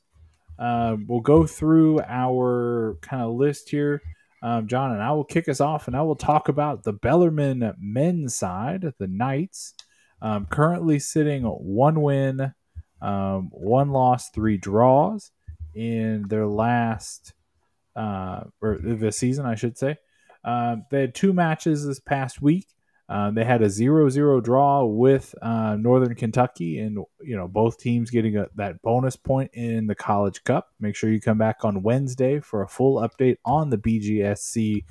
Uh, 0.58 0.98
we'll 1.08 1.22
go 1.22 1.48
through 1.48 2.02
our 2.02 2.98
kind 3.02 3.24
of 3.24 3.34
list 3.34 3.70
here 3.70 4.02
um, 4.42 4.68
John, 4.68 4.92
and 4.92 5.02
I 5.02 5.12
will 5.12 5.26
kick 5.26 5.50
us 5.50 5.60
off 5.60 5.88
and 5.88 5.96
I 5.96 6.02
will 6.02 6.16
talk 6.16 6.48
about 6.48 6.84
the 6.84 6.94
Bellarmine 6.94 7.74
men's 7.80 8.36
side, 8.36 8.94
the 8.98 9.08
Knights, 9.08 9.74
um, 10.22 10.46
currently 10.46 11.00
sitting 11.00 11.44
one 11.44 12.02
win, 12.02 12.54
um, 13.02 13.50
one 13.52 13.90
loss, 13.92 14.30
three 14.30 14.58
draws 14.58 15.32
in 15.76 16.28
their 16.28 16.48
last, 16.48 17.34
uh, 17.96 18.42
or 18.62 18.80
the 18.82 19.12
season, 19.12 19.46
I 19.46 19.56
should 19.56 19.78
say. 19.78 19.98
Um, 20.44 20.86
they 20.90 21.02
had 21.02 21.16
two 21.16 21.34
matches 21.34 21.86
this 21.86 22.00
past 22.00 22.42
week. 22.42 22.68
Uh, 23.10 23.32
they 23.32 23.44
had 23.44 23.64
a 23.64 23.68
0-0 23.68 24.44
draw 24.44 24.86
with 24.86 25.34
uh, 25.42 25.76
Northern 25.76 26.14
Kentucky, 26.14 26.78
and 26.78 27.00
you 27.22 27.36
know 27.36 27.48
both 27.48 27.80
teams 27.80 28.12
getting 28.12 28.38
a, 28.38 28.46
that 28.56 28.82
bonus 28.84 29.16
point 29.16 29.50
in 29.54 29.88
the 29.88 29.96
College 29.96 30.44
Cup. 30.44 30.70
Make 30.80 30.96
sure 30.96 31.10
you 31.10 31.20
come 31.20 31.40
back 31.40 31.66
on 31.66 31.82
Wednesday 31.82 32.40
for 32.40 32.62
a 32.62 32.68
full 32.68 33.02
update 33.02 33.38
on 33.44 33.72
the 33.72 33.78
BGSC 33.80 34.84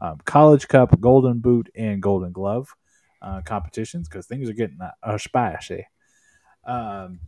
um, 0.00 0.18
College 0.24 0.68
Cup, 0.68 0.98
Golden 1.00 1.40
Boot, 1.40 1.68
and 1.74 2.00
Golden 2.00 2.32
Glove 2.32 2.74
uh, 3.20 3.42
competitions 3.42 4.08
because 4.08 4.26
things 4.26 4.48
are 4.48 4.54
getting 4.54 4.78
uh, 5.02 5.18
spicy. 5.18 5.86
Um, 6.66 7.20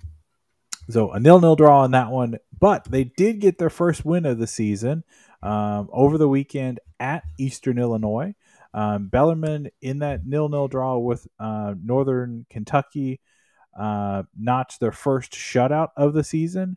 so 0.91 1.13
a 1.13 1.21
nil-nil 1.21 1.57
draw 1.57 1.83
on 1.83 1.91
that 1.91 2.11
one, 2.11 2.39
but 2.59 2.85
they 2.91 3.05
did 3.05 3.41
get 3.41 3.59
their 3.59 3.71
first 3.71 4.05
win 4.05 4.25
of 4.25 4.39
the 4.39 4.47
season 4.47 5.05
Um, 5.43 5.89
over 5.93 6.19
the 6.19 6.29
weekend 6.29 6.81
at 6.99 7.23
Eastern 7.39 7.79
Illinois, 7.79 8.35
um, 8.79 9.09
Bellarmine 9.09 9.71
in 9.83 9.99
that 9.99 10.25
nil-nil 10.25 10.69
draw 10.69 10.99
with 10.99 11.27
uh, 11.41 11.75
Northern 11.83 12.47
Kentucky 12.49 13.21
uh, 13.77 14.23
notched 14.39 14.79
their 14.79 14.93
first 14.93 15.33
shutout 15.33 15.89
of 15.97 16.15
the 16.15 16.23
season, 16.23 16.77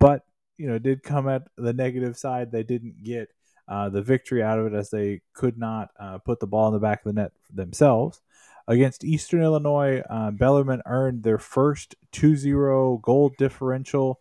but 0.00 0.22
you 0.56 0.66
know 0.66 0.80
did 0.80 1.04
come 1.04 1.28
at 1.28 1.42
the 1.56 1.72
negative 1.72 2.18
side. 2.18 2.50
They 2.50 2.64
didn't 2.64 3.04
get 3.04 3.28
uh, 3.68 3.90
the 3.90 4.02
victory 4.02 4.42
out 4.42 4.58
of 4.58 4.66
it 4.66 4.74
as 4.74 4.90
they 4.90 5.20
could 5.34 5.56
not 5.56 5.90
uh, 6.00 6.18
put 6.18 6.40
the 6.40 6.48
ball 6.48 6.66
in 6.66 6.74
the 6.74 6.80
back 6.80 7.06
of 7.06 7.14
the 7.14 7.20
net 7.20 7.32
themselves. 7.54 8.20
Against 8.66 9.04
Eastern 9.04 9.42
Illinois, 9.42 10.02
uh, 10.10 10.32
Bellarmine 10.32 10.82
earned 10.84 11.22
their 11.22 11.38
first 11.38 11.94
2 12.10 12.34
0 12.34 12.98
goal 12.98 13.32
differential 13.38 14.18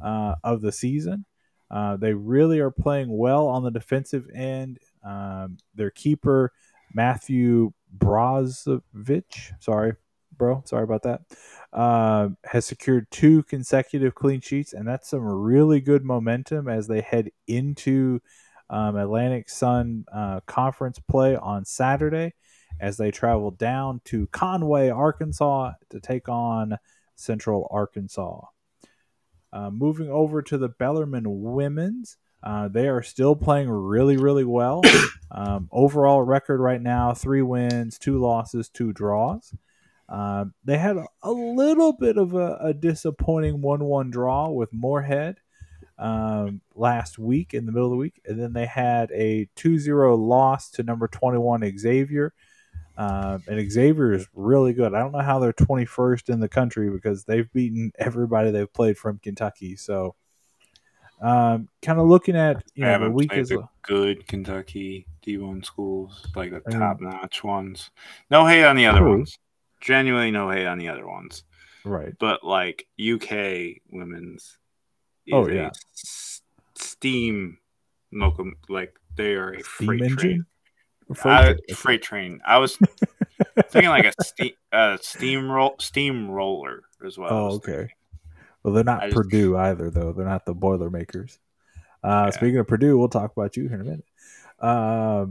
uh, 0.00 0.34
of 0.42 0.62
the 0.62 0.72
season. 0.72 1.26
Uh, 1.70 1.96
they 1.96 2.12
really 2.12 2.58
are 2.58 2.72
playing 2.72 3.16
well 3.16 3.46
on 3.46 3.62
the 3.62 3.70
defensive 3.70 4.28
end. 4.34 4.80
Um, 5.06 5.58
their 5.74 5.90
keeper, 5.90 6.52
Matthew 6.92 7.72
Brozovic, 7.96 9.52
sorry, 9.60 9.94
bro, 10.36 10.62
sorry 10.66 10.84
about 10.84 11.02
that, 11.04 11.22
uh, 11.72 12.30
has 12.44 12.66
secured 12.66 13.10
two 13.10 13.42
consecutive 13.44 14.14
clean 14.14 14.40
sheets, 14.40 14.72
and 14.72 14.86
that's 14.86 15.08
some 15.10 15.24
really 15.24 15.80
good 15.80 16.04
momentum 16.04 16.68
as 16.68 16.88
they 16.88 17.00
head 17.00 17.30
into 17.46 18.20
um, 18.68 18.96
Atlantic 18.96 19.48
Sun 19.48 20.04
uh, 20.12 20.40
conference 20.46 20.98
play 20.98 21.36
on 21.36 21.64
Saturday 21.64 22.34
as 22.80 22.96
they 22.96 23.10
travel 23.10 23.50
down 23.50 24.00
to 24.04 24.26
Conway, 24.28 24.90
Arkansas 24.90 25.72
to 25.90 26.00
take 26.00 26.28
on 26.28 26.76
Central 27.14 27.68
Arkansas. 27.70 28.40
Uh, 29.52 29.70
moving 29.70 30.10
over 30.10 30.42
to 30.42 30.58
the 30.58 30.68
Bellarmine 30.68 31.42
women's, 31.42 32.18
uh, 32.46 32.68
they 32.68 32.86
are 32.86 33.02
still 33.02 33.34
playing 33.34 33.68
really, 33.68 34.16
really 34.16 34.44
well. 34.44 34.82
Um, 35.28 35.68
overall 35.72 36.22
record 36.22 36.60
right 36.60 36.80
now 36.80 37.12
three 37.12 37.42
wins, 37.42 37.98
two 37.98 38.18
losses, 38.18 38.68
two 38.68 38.92
draws. 38.92 39.52
Uh, 40.08 40.46
they 40.64 40.78
had 40.78 40.96
a, 40.96 41.32
little 41.32 41.92
bit 41.92 42.16
of 42.16 42.34
a, 42.34 42.56
a 42.62 42.72
disappointing 42.72 43.60
1 43.60 43.84
1 43.84 44.10
draw 44.12 44.48
with 44.48 44.72
Morehead 44.72 45.38
um, 45.98 46.60
last 46.76 47.18
week 47.18 47.54
in 47.54 47.66
the 47.66 47.72
middle 47.72 47.88
of 47.88 47.90
the 47.90 47.96
week. 47.96 48.22
And 48.24 48.40
then 48.40 48.52
they 48.52 48.66
had 48.66 49.10
a 49.10 49.48
2 49.56 49.80
0 49.80 50.16
loss 50.16 50.70
to 50.70 50.84
number 50.84 51.08
21 51.08 51.76
Xavier. 51.76 52.32
Um, 52.96 53.42
and 53.48 53.70
Xavier 53.70 54.12
is 54.12 54.28
really 54.32 54.72
good. 54.72 54.94
I 54.94 55.00
don't 55.00 55.12
know 55.12 55.18
how 55.18 55.40
they're 55.40 55.52
21st 55.52 56.30
in 56.30 56.38
the 56.38 56.48
country 56.48 56.88
because 56.88 57.24
they've 57.24 57.52
beaten 57.52 57.90
everybody 57.98 58.52
they've 58.52 58.72
played 58.72 58.96
from 58.96 59.18
Kentucky. 59.18 59.74
So, 59.74 60.14
um, 61.20 61.68
kind 61.82 61.98
of 61.98 62.06
looking 62.06 62.36
at 62.36 62.62
you 62.74 62.84
know 62.84 62.98
the 62.98 63.10
week 63.10 63.32
is 63.32 63.48
the 63.48 63.66
good 63.82 64.26
Kentucky 64.26 65.06
D1 65.26 65.64
schools, 65.64 66.26
like 66.34 66.50
the 66.50 66.60
top 66.70 67.00
notch 67.00 67.42
ones. 67.42 67.90
No 68.30 68.46
hate 68.46 68.64
on 68.64 68.76
the 68.76 68.86
other 68.86 69.00
true. 69.00 69.16
ones. 69.18 69.38
Genuinely 69.80 70.30
no 70.30 70.50
hate 70.50 70.66
on 70.66 70.78
the 70.78 70.88
other 70.88 71.06
ones. 71.06 71.44
Right. 71.84 72.14
But 72.18 72.44
like 72.44 72.86
UK 73.00 73.80
women's 73.90 74.58
oh 75.32 75.48
yeah 75.48 75.70
steam 76.74 77.58
locomotive 78.12 78.58
like 78.68 78.96
they 79.16 79.34
are 79.34 79.52
a 79.52 79.62
steam 79.62 79.86
freight 79.86 80.02
engine? 80.02 80.16
train 80.16 80.46
freight, 81.14 81.60
uh, 81.70 81.74
freight 81.74 82.02
train 82.02 82.40
i 82.46 82.58
was 82.58 82.78
thinking 83.68 83.90
like 83.90 84.04
a 84.04 84.12
steam 84.24 84.52
uh, 84.72 84.96
steam 85.00 85.50
roll 85.50 85.74
steam 85.78 86.30
roller 86.30 86.82
as 87.04 87.18
well 87.18 87.32
oh 87.32 87.46
okay 87.54 87.70
thinking. 87.70 87.95
Well 88.66 88.74
they're 88.74 88.84
not 88.84 89.04
I 89.04 89.10
purdue 89.10 89.56
either 89.56 89.90
though 89.90 90.12
they're 90.12 90.26
not 90.26 90.44
the 90.44 90.54
boilermakers 90.54 91.38
uh 92.04 92.24
yeah. 92.26 92.30
speaking 92.30 92.58
of 92.58 92.66
purdue 92.66 92.98
we'll 92.98 93.08
talk 93.08 93.32
about 93.32 93.56
you 93.56 93.68
here 93.68 93.76
in 93.76 93.80
a 93.80 93.84
minute 93.84 94.04
uh, 94.60 95.26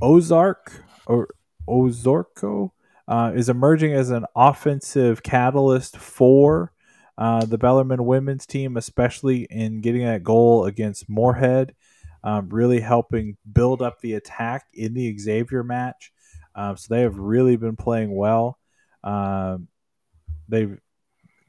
ozark 0.00 0.72
or 1.06 1.28
ozorko 1.68 2.70
uh, 3.08 3.32
is 3.34 3.48
emerging 3.48 3.92
as 3.92 4.10
an 4.10 4.24
offensive 4.34 5.22
catalyst 5.22 5.96
for 5.96 6.72
uh, 7.18 7.44
the 7.44 7.58
Bellarmine 7.58 8.04
women's 8.04 8.46
team, 8.46 8.76
especially 8.76 9.44
in 9.44 9.80
getting 9.80 10.04
that 10.04 10.22
goal 10.22 10.66
against 10.66 11.08
Morehead, 11.08 11.74
um, 12.24 12.48
really 12.50 12.80
helping 12.80 13.36
build 13.50 13.80
up 13.80 14.00
the 14.00 14.14
attack 14.14 14.66
in 14.74 14.92
the 14.94 15.16
Xavier 15.18 15.62
match. 15.62 16.12
Um, 16.54 16.76
so 16.76 16.94
they 16.94 17.02
have 17.02 17.16
really 17.16 17.56
been 17.56 17.76
playing 17.76 18.14
well. 18.14 18.58
Um, 19.04 19.68
they've 20.48 20.78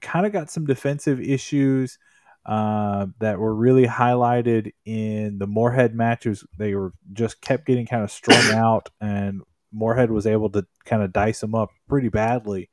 kind 0.02 0.26
of 0.26 0.32
got 0.32 0.50
some 0.50 0.66
defensive 0.66 1.20
issues 1.20 1.98
uh, 2.46 3.08
that 3.20 3.40
were 3.40 3.54
really 3.54 3.86
highlighted 3.86 4.72
in 4.86 5.38
the 5.38 5.48
Morehead 5.48 5.94
matches. 5.94 6.46
They 6.58 6.76
were 6.76 6.94
just 7.14 7.42
kept 7.42 7.66
getting 7.66 7.86
kind 7.86 8.04
of 8.04 8.12
strung 8.12 8.52
out, 8.54 8.90
and 9.02 9.42
Morehead 9.72 10.12
was 10.12 10.26
able 10.26 10.50
to 10.52 10.66
kind 10.86 11.04
of 11.04 11.14
dice 11.14 11.42
them 11.42 11.56
up 11.56 11.70
pretty 11.88 12.10
badly. 12.10 12.70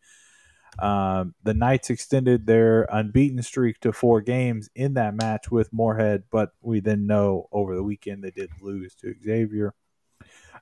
Um, 0.78 1.34
the 1.42 1.54
Knights 1.54 1.90
extended 1.90 2.46
their 2.46 2.86
unbeaten 2.90 3.42
streak 3.42 3.78
to 3.80 3.92
four 3.92 4.20
games 4.20 4.68
in 4.74 4.94
that 4.94 5.14
match 5.14 5.50
with 5.50 5.72
Morehead, 5.72 6.24
but 6.30 6.50
we 6.62 6.80
then 6.80 7.06
know 7.06 7.48
over 7.52 7.74
the 7.76 7.82
weekend 7.82 8.24
they 8.24 8.32
did 8.32 8.50
lose 8.60 8.94
to 8.96 9.14
Xavier. 9.22 9.74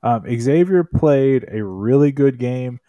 Um, 0.02 0.24
Xavier 0.28 0.84
played 0.84 1.46
a 1.50 1.64
really 1.64 2.12
good 2.12 2.38
game, 2.38 2.80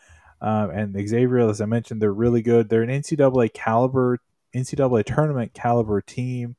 um, 0.44 0.72
and 0.72 1.08
Xavier, 1.08 1.40
as 1.50 1.62
I 1.62 1.66
mentioned, 1.66 2.02
they're 2.02 2.14
really 2.14 2.42
good. 2.42 2.68
They're 2.68 2.84
an 2.84 2.90
NCAA 2.90 3.54
caliber, 3.54 4.20
NCAA 4.54 5.06
tournament 5.06 5.54
caliber 5.54 6.02
team. 6.02 6.58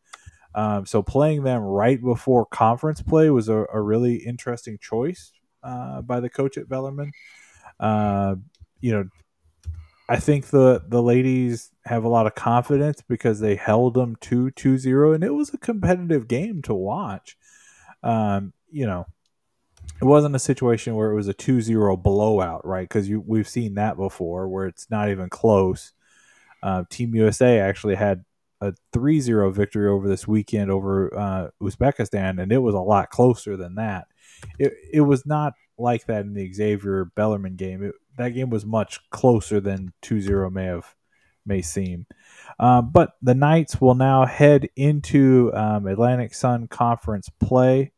Um, 0.54 0.86
so 0.86 1.02
playing 1.02 1.42
them 1.42 1.60
right 1.60 2.02
before 2.02 2.46
conference 2.46 3.02
play 3.02 3.28
was 3.28 3.50
a, 3.50 3.66
a 3.72 3.80
really 3.80 4.14
interesting 4.14 4.78
choice 4.80 5.32
uh, 5.62 6.00
by 6.00 6.20
the 6.20 6.30
coach 6.30 6.56
at 6.56 6.66
Bellarmine. 6.66 7.12
Uh, 7.78 8.36
you 8.80 8.92
know, 8.92 9.08
I 10.08 10.16
think 10.16 10.46
the 10.46 10.82
the 10.86 11.02
ladies 11.02 11.70
have 11.84 12.04
a 12.04 12.08
lot 12.08 12.26
of 12.26 12.34
confidence 12.34 13.02
because 13.06 13.40
they 13.40 13.54
held 13.54 13.94
them 13.94 14.16
to 14.22 14.50
2-0 14.52 15.14
and 15.14 15.24
it 15.24 15.34
was 15.34 15.52
a 15.52 15.58
competitive 15.58 16.28
game 16.28 16.62
to 16.62 16.74
watch. 16.74 17.36
Um, 18.02 18.54
you 18.70 18.86
know, 18.86 19.06
it 20.00 20.04
wasn't 20.04 20.36
a 20.36 20.40
situation 20.40 20.94
where 20.94 21.10
it 21.10 21.14
was 21.14 21.28
a 21.28 21.34
2-0 21.34 22.02
blowout, 22.02 22.66
right? 22.66 22.88
Cuz 22.88 23.08
we've 23.10 23.48
seen 23.48 23.74
that 23.74 23.96
before 23.96 24.48
where 24.48 24.66
it's 24.66 24.90
not 24.90 25.10
even 25.10 25.28
close. 25.28 25.92
Uh, 26.62 26.84
Team 26.88 27.14
USA 27.14 27.58
actually 27.60 27.94
had 27.94 28.24
a 28.60 28.72
3-0 28.92 29.52
victory 29.52 29.88
over 29.88 30.08
this 30.08 30.26
weekend 30.26 30.70
over 30.70 31.16
uh, 31.16 31.48
Uzbekistan 31.62 32.40
and 32.40 32.52
it 32.52 32.58
was 32.58 32.74
a 32.74 32.80
lot 32.80 33.10
closer 33.10 33.56
than 33.56 33.74
that. 33.76 34.06
It 34.58 34.72
it 34.92 35.00
was 35.02 35.26
not 35.26 35.54
like 35.78 36.06
that 36.06 36.24
in 36.24 36.34
the 36.34 36.52
Xavier 36.52 37.06
Bellarmine 37.16 37.56
game. 37.56 37.82
It, 37.82 37.94
that 38.16 38.30
game 38.30 38.50
was 38.50 38.64
much 38.64 39.00
closer 39.10 39.60
than 39.60 39.92
2-0 40.02 40.52
may 40.52 40.64
have 40.64 40.94
may 41.46 41.62
seem. 41.62 42.06
Um, 42.58 42.90
but 42.90 43.12
the 43.22 43.34
Knights 43.34 43.80
will 43.80 43.94
now 43.94 44.24
head 44.24 44.68
into 44.76 45.50
um, 45.54 45.86
Atlantic 45.86 46.34
Sun 46.34 46.68
Conference 46.68 47.28
play, 47.28 47.92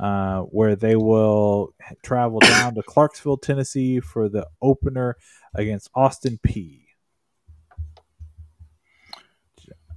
uh, 0.00 0.42
where 0.42 0.76
they 0.76 0.96
will 0.96 1.74
travel 2.02 2.40
down 2.40 2.74
to 2.74 2.82
Clarksville, 2.82 3.38
Tennessee, 3.38 4.00
for 4.00 4.28
the 4.28 4.46
opener 4.62 5.16
against 5.54 5.90
Austin 5.94 6.38
Peay. 6.46 6.82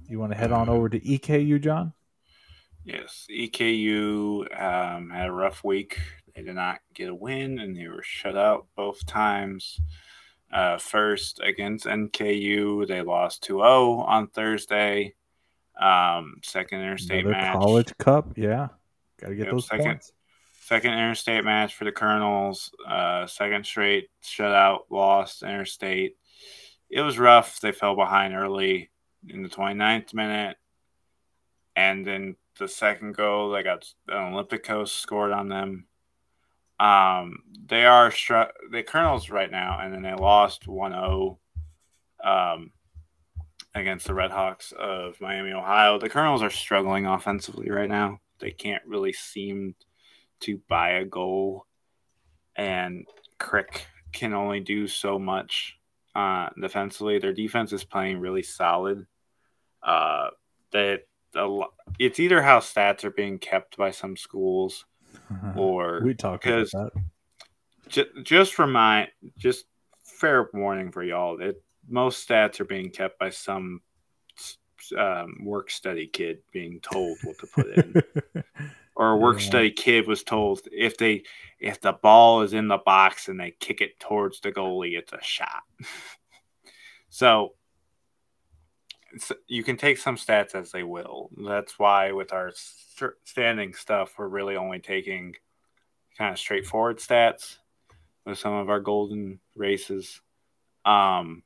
You 0.08 0.18
want 0.18 0.32
to 0.32 0.38
head 0.38 0.52
on 0.52 0.68
over 0.68 0.88
to 0.90 1.00
EKU, 1.00 1.60
John? 1.62 1.94
Yes, 2.84 3.26
EKU 3.30 4.42
um, 4.60 5.08
had 5.10 5.28
a 5.28 5.32
rough 5.32 5.64
week. 5.64 5.98
They 6.34 6.42
did 6.42 6.54
not 6.54 6.80
get 6.94 7.08
a 7.08 7.14
win, 7.14 7.58
and 7.58 7.76
they 7.76 7.88
were 7.88 8.02
shut 8.02 8.36
out 8.36 8.66
both 8.76 9.06
times. 9.06 9.80
Uh, 10.52 10.76
first 10.76 11.40
against 11.42 11.86
NKU, 11.86 12.86
they 12.86 13.00
lost 13.00 13.42
2-0 13.48 14.06
on 14.06 14.26
Thursday. 14.28 15.14
Um, 15.80 16.40
second 16.42 16.80
interstate 16.80 17.24
Another 17.24 17.40
match, 17.40 17.54
College 17.54 17.96
Cup, 17.98 18.36
yeah, 18.36 18.68
got 19.22 19.28
to 19.28 19.34
get 19.34 19.46
yep, 19.46 19.54
those 19.54 19.66
second, 19.66 19.84
points. 19.84 20.12
Second 20.62 20.92
interstate 20.92 21.44
match 21.44 21.74
for 21.74 21.84
the 21.84 21.92
Colonels. 21.92 22.70
Uh, 22.86 23.26
second 23.26 23.64
straight 23.64 24.08
shutout, 24.22 24.80
lost 24.90 25.42
interstate. 25.42 26.16
It 26.90 27.00
was 27.00 27.18
rough. 27.18 27.60
They 27.60 27.72
fell 27.72 27.96
behind 27.96 28.34
early 28.34 28.90
in 29.28 29.42
the 29.42 29.48
29th 29.48 30.12
minute, 30.14 30.56
and 31.76 32.06
then 32.06 32.36
the 32.58 32.68
second 32.68 33.16
goal, 33.16 33.50
they 33.50 33.62
got 33.62 33.86
an 34.08 34.32
Olimpico 34.32 34.86
scored 34.86 35.32
on 35.32 35.48
them. 35.48 35.86
Um, 36.78 37.38
they 37.66 37.84
are 37.84 38.10
str- 38.10 38.52
the 38.70 38.82
Colonels 38.82 39.30
right 39.30 39.50
now, 39.50 39.78
and 39.80 39.94
then 39.94 40.02
they 40.02 40.14
lost 40.14 40.66
1-0 40.66 41.38
um, 42.24 42.72
against 43.74 44.06
the 44.06 44.12
Redhawks 44.12 44.72
of 44.72 45.20
Miami, 45.20 45.52
Ohio. 45.52 45.98
The 45.98 46.08
Colonels 46.08 46.42
are 46.42 46.50
struggling 46.50 47.06
offensively 47.06 47.70
right 47.70 47.88
now. 47.88 48.20
They 48.38 48.50
can't 48.50 48.82
really 48.86 49.12
seem 49.12 49.74
to 50.40 50.60
buy 50.68 50.92
a 50.92 51.04
goal, 51.04 51.66
and 52.56 53.06
Crick 53.38 53.86
can 54.12 54.34
only 54.34 54.60
do 54.60 54.86
so 54.86 55.18
much 55.18 55.78
uh, 56.14 56.48
defensively. 56.60 57.18
Their 57.18 57.32
defense 57.32 57.72
is 57.72 57.84
playing 57.84 58.18
really 58.18 58.42
solid. 58.42 59.06
Uh, 59.82 60.30
lo- 61.34 61.72
it's 61.98 62.20
either 62.20 62.42
how 62.42 62.60
stats 62.60 63.04
are 63.04 63.10
being 63.10 63.38
kept 63.38 63.76
by 63.76 63.90
some 63.90 64.16
schools 64.16 64.84
or 65.56 66.02
we 66.04 66.14
talk 66.14 66.46
about 66.46 66.70
that. 66.70 66.90
just, 67.88 68.08
just 68.22 68.54
for 68.54 68.66
my 68.66 69.08
just 69.38 69.64
fair 70.04 70.48
warning 70.52 70.90
for 70.90 71.02
y'all 71.02 71.36
that 71.38 71.60
most 71.88 72.28
stats 72.28 72.60
are 72.60 72.64
being 72.64 72.90
kept 72.90 73.18
by 73.18 73.30
some 73.30 73.80
um, 74.96 75.36
work 75.42 75.70
study 75.70 76.06
kid 76.06 76.38
being 76.52 76.80
told 76.80 77.18
what 77.22 77.38
to 77.38 77.46
put 77.46 77.66
in. 77.76 78.02
Or 78.94 79.12
a 79.12 79.16
work 79.16 79.38
Yeah. 79.40 79.46
study 79.46 79.70
kid 79.70 80.06
was 80.06 80.22
told 80.22 80.60
if 80.70 80.98
they 80.98 81.22
if 81.58 81.80
the 81.80 81.92
ball 81.94 82.42
is 82.42 82.52
in 82.52 82.68
the 82.68 82.76
box 82.76 83.28
and 83.28 83.40
they 83.40 83.52
kick 83.52 83.80
it 83.80 83.98
towards 83.98 84.38
the 84.40 84.52
goalie 84.52 84.98
it's 84.98 85.14
a 85.14 85.22
shot. 85.22 85.62
So 87.08 87.54
it's- 89.14 89.32
you 89.46 89.64
can 89.64 89.78
take 89.78 89.96
some 89.96 90.16
stats 90.16 90.54
as 90.54 90.72
they 90.72 90.82
will. 90.82 91.30
That's 91.38 91.78
why 91.78 92.12
with 92.12 92.34
our 92.34 92.52
standing 93.24 93.72
stuff 93.72 94.12
we're 94.18 94.28
really 94.28 94.56
only 94.56 94.78
taking 94.78 95.36
kind 96.18 96.30
of 96.32 96.38
straightforward 96.38 96.98
stats 96.98 97.56
with 98.26 98.38
some 98.38 98.52
of 98.52 98.68
our 98.68 98.80
golden 98.80 99.40
races. 99.56 100.20
Um 100.84 101.42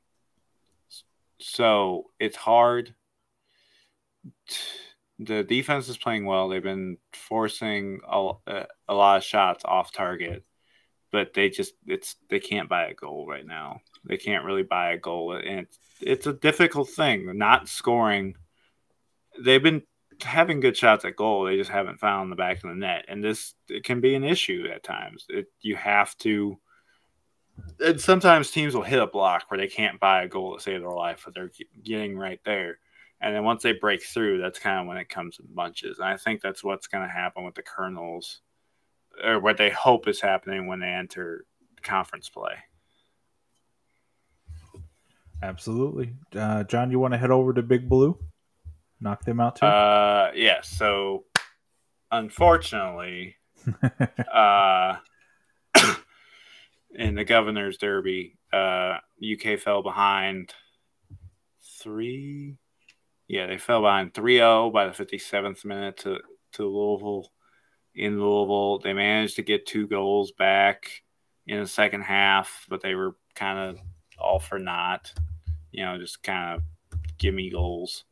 so 1.39 2.11
it's 2.19 2.35
hard 2.35 2.93
the 5.19 5.43
defense 5.43 5.89
is 5.89 5.97
playing 5.97 6.25
well. 6.25 6.47
They've 6.47 6.61
been 6.61 6.97
forcing 7.13 8.01
a, 8.07 8.33
a 8.87 8.93
lot 8.93 9.17
of 9.17 9.23
shots 9.23 9.63
off 9.65 9.91
target, 9.91 10.43
but 11.11 11.33
they 11.33 11.49
just 11.49 11.73
it's 11.85 12.15
they 12.29 12.39
can't 12.39 12.69
buy 12.69 12.87
a 12.87 12.93
goal 12.93 13.25
right 13.27 13.45
now. 13.45 13.81
They 14.05 14.17
can't 14.17 14.45
really 14.45 14.63
buy 14.63 14.91
a 14.91 14.97
goal, 14.97 15.33
and 15.33 15.61
it's, 15.61 15.79
it's 16.01 16.27
a 16.27 16.33
difficult 16.33 16.89
thing. 16.89 17.37
Not 17.37 17.67
scoring, 17.67 18.35
they've 19.43 19.63
been 19.63 19.83
having 20.21 20.59
good 20.59 20.77
shots 20.77 21.05
at 21.05 21.15
goal. 21.15 21.45
They 21.45 21.57
just 21.57 21.71
haven't 21.71 21.99
found 21.99 22.31
the 22.31 22.35
back 22.35 22.57
of 22.57 22.69
the 22.69 22.75
net, 22.75 23.05
and 23.07 23.23
this 23.23 23.55
it 23.69 23.83
can 23.83 24.01
be 24.01 24.15
an 24.15 24.23
issue 24.23 24.67
at 24.73 24.83
times. 24.83 25.25
It, 25.29 25.47
you 25.61 25.75
have 25.75 26.15
to. 26.19 26.59
And 27.79 27.99
sometimes 27.99 28.51
teams 28.51 28.75
will 28.75 28.83
hit 28.83 29.01
a 29.01 29.07
block 29.07 29.45
where 29.47 29.57
they 29.57 29.67
can't 29.67 29.99
buy 29.99 30.21
a 30.21 30.27
goal 30.27 30.55
to 30.55 30.61
save 30.61 30.81
their 30.81 30.91
life, 30.91 31.23
but 31.25 31.33
they're 31.33 31.51
getting 31.83 32.15
right 32.15 32.39
there. 32.45 32.77
And 33.19 33.35
then 33.35 33.43
once 33.43 33.63
they 33.63 33.73
break 33.73 34.03
through, 34.03 34.39
that's 34.39 34.59
kind 34.59 34.79
of 34.79 34.87
when 34.87 34.97
it 34.97 35.09
comes 35.09 35.39
in 35.39 35.47
bunches. 35.53 35.97
And 35.97 36.07
I 36.07 36.17
think 36.17 36.41
that's 36.41 36.63
what's 36.63 36.87
going 36.87 37.03
to 37.03 37.11
happen 37.11 37.43
with 37.43 37.55
the 37.55 37.63
Colonels, 37.63 38.41
or 39.23 39.39
what 39.39 39.57
they 39.57 39.71
hope 39.71 40.07
is 40.07 40.21
happening 40.21 40.67
when 40.67 40.79
they 40.79 40.87
enter 40.87 41.45
conference 41.81 42.29
play. 42.29 42.53
Absolutely. 45.41 46.13
Uh, 46.35 46.63
John, 46.63 46.91
you 46.91 46.99
want 46.99 47.13
to 47.13 47.17
head 47.17 47.31
over 47.31 47.53
to 47.53 47.61
Big 47.61 47.89
Blue? 47.89 48.17
Knock 48.99 49.23
them 49.25 49.39
out 49.39 49.57
too? 49.57 49.65
Uh, 49.65 50.31
yeah. 50.35 50.61
So, 50.61 51.25
unfortunately, 52.11 53.35
uh, 54.33 54.97
in 56.95 57.15
the 57.15 57.23
Governor's 57.23 57.77
Derby, 57.77 58.37
uh, 58.51 58.97
UK 59.21 59.59
fell 59.59 59.83
behind 59.83 60.53
three. 61.79 62.57
Yeah, 63.27 63.47
they 63.47 63.57
fell 63.57 63.81
behind 63.81 64.13
3 64.13 64.37
0 64.37 64.71
by 64.71 64.85
the 64.85 64.91
57th 64.91 65.65
minute 65.65 65.97
to, 65.97 66.19
to 66.53 66.63
Louisville. 66.63 67.31
In 67.93 68.21
Louisville, 68.21 68.79
they 68.79 68.93
managed 68.93 69.37
to 69.37 69.41
get 69.41 69.65
two 69.65 69.87
goals 69.87 70.31
back 70.31 71.03
in 71.47 71.59
the 71.59 71.67
second 71.67 72.01
half, 72.01 72.65
but 72.69 72.81
they 72.81 72.93
were 72.93 73.15
kind 73.35 73.57
of 73.57 73.79
all 74.19 74.39
for 74.39 74.59
naught. 74.59 75.13
You 75.71 75.85
know, 75.85 75.97
just 75.97 76.21
kind 76.21 76.55
of 76.55 76.63
give 77.17 77.33
me 77.33 77.49
goals. 77.49 78.03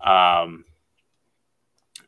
Um, 0.00 0.64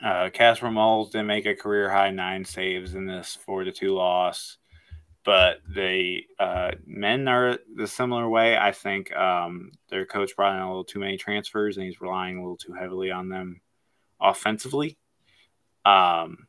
uh, 0.02 0.30
Casper 0.30 0.70
Moles 0.70 1.10
did 1.10 1.22
make 1.22 1.46
a 1.46 1.54
career 1.54 1.90
high 1.90 2.10
nine 2.10 2.44
saves 2.44 2.94
in 2.94 3.06
this 3.06 3.36
four 3.46 3.64
to 3.64 3.72
two 3.72 3.94
loss, 3.94 4.58
but 5.24 5.58
the 5.68 6.22
uh, 6.38 6.72
men 6.86 7.28
are 7.28 7.58
the 7.74 7.86
similar 7.86 8.28
way. 8.28 8.56
I 8.56 8.72
think 8.72 9.14
um, 9.14 9.72
their 9.88 10.04
coach 10.04 10.34
brought 10.36 10.56
in 10.56 10.62
a 10.62 10.68
little 10.68 10.84
too 10.84 10.98
many 10.98 11.16
transfers, 11.16 11.76
and 11.76 11.86
he's 11.86 12.00
relying 12.00 12.36
a 12.36 12.40
little 12.40 12.56
too 12.56 12.72
heavily 12.72 13.10
on 13.10 13.28
them 13.28 13.60
offensively 14.20 14.98
um, 15.84 16.46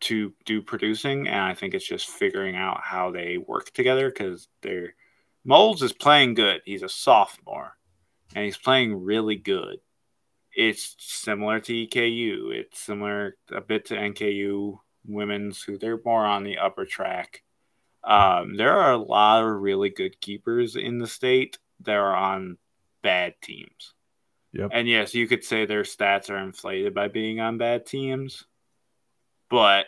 to 0.00 0.32
do 0.44 0.62
producing. 0.62 1.28
And 1.28 1.40
I 1.40 1.54
think 1.54 1.74
it's 1.74 1.86
just 1.86 2.08
figuring 2.08 2.56
out 2.56 2.80
how 2.82 3.10
they 3.10 3.38
work 3.38 3.72
together 3.72 4.08
because 4.08 4.48
they're 4.62 4.94
Moles 5.44 5.82
is 5.82 5.92
playing 5.92 6.34
good. 6.34 6.62
He's 6.64 6.84
a 6.84 6.88
sophomore, 6.88 7.76
and 8.34 8.44
he's 8.44 8.56
playing 8.56 9.02
really 9.02 9.36
good 9.36 9.80
it's 10.54 10.96
similar 10.98 11.60
to 11.60 11.72
EKU. 11.72 12.52
It's 12.52 12.80
similar 12.80 13.36
a 13.50 13.60
bit 13.60 13.86
to 13.86 13.94
NKU 13.94 14.78
women's, 15.06 15.62
who 15.62 15.78
they're 15.78 16.00
more 16.04 16.24
on 16.24 16.44
the 16.44 16.58
upper 16.58 16.84
track. 16.84 17.42
Um, 18.04 18.56
there 18.56 18.74
are 18.74 18.92
a 18.92 18.98
lot 18.98 19.42
of 19.42 19.60
really 19.60 19.90
good 19.90 20.20
keepers 20.20 20.76
in 20.76 20.98
the 20.98 21.06
state 21.06 21.58
that 21.80 21.96
are 21.96 22.14
on 22.14 22.58
bad 23.02 23.34
teams. 23.42 23.94
Yep. 24.52 24.70
And 24.72 24.88
yes, 24.88 25.14
you 25.14 25.26
could 25.26 25.44
say 25.44 25.64
their 25.64 25.82
stats 25.82 26.28
are 26.30 26.38
inflated 26.38 26.94
by 26.94 27.08
being 27.08 27.40
on 27.40 27.58
bad 27.58 27.86
teams, 27.86 28.44
but 29.48 29.86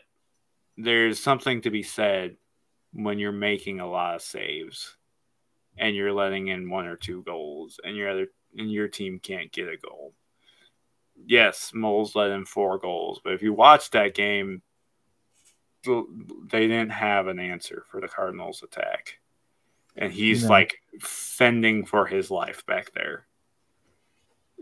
there's 0.77 1.21
something 1.21 1.61
to 1.63 1.71
be 1.71 1.83
said 1.83 2.37
when 2.93 3.19
you're 3.19 3.33
making 3.33 3.81
a 3.81 3.91
lot 3.91 4.15
of 4.15 4.23
saves 4.23 4.97
and 5.77 5.95
you're 5.95 6.13
letting 6.13 6.49
in 6.49 6.71
one 6.71 6.87
or 6.87 6.97
two 6.97 7.23
goals 7.25 7.79
and 7.85 7.97
your 7.97 8.09
other 8.09 8.29
and 8.57 8.73
your 8.73 8.89
team 8.89 9.19
can't 9.19 9.53
get 9.53 9.69
a 9.69 9.77
goal 9.77 10.15
yes, 11.27 11.73
Moles 11.75 12.15
let 12.15 12.31
in 12.31 12.45
four 12.45 12.79
goals, 12.79 13.21
but 13.23 13.35
if 13.35 13.43
you 13.43 13.53
watch 13.53 13.91
that 13.91 14.15
game, 14.15 14.63
they 15.85 16.67
didn't 16.67 16.91
have 16.91 17.27
an 17.27 17.39
answer 17.39 17.85
for 17.91 18.01
the 18.01 18.09
Cardinals' 18.09 18.63
attack. 18.63 19.19
And 19.97 20.13
he's 20.13 20.45
No. 20.45 20.51
like 20.51 20.81
fending 21.01 21.85
for 21.87 22.07
his 22.07 22.31
life 22.31 22.67
back 22.67 22.93
there. 22.95 23.27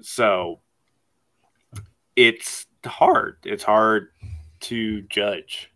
So 0.02 0.60
it's 2.16 2.66
hard. 2.84 3.38
It's 3.44 3.64
hard 3.64 4.12
to 4.60 5.02
judge. 5.02 5.70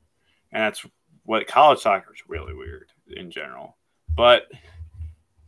And 0.53 0.63
that's 0.63 0.85
what 1.25 1.47
college 1.47 1.81
soccer 1.81 2.13
is 2.13 2.29
really 2.29 2.55
weird 2.55 2.93
in 3.09 3.31
general. 3.31 3.77
But 4.15 4.51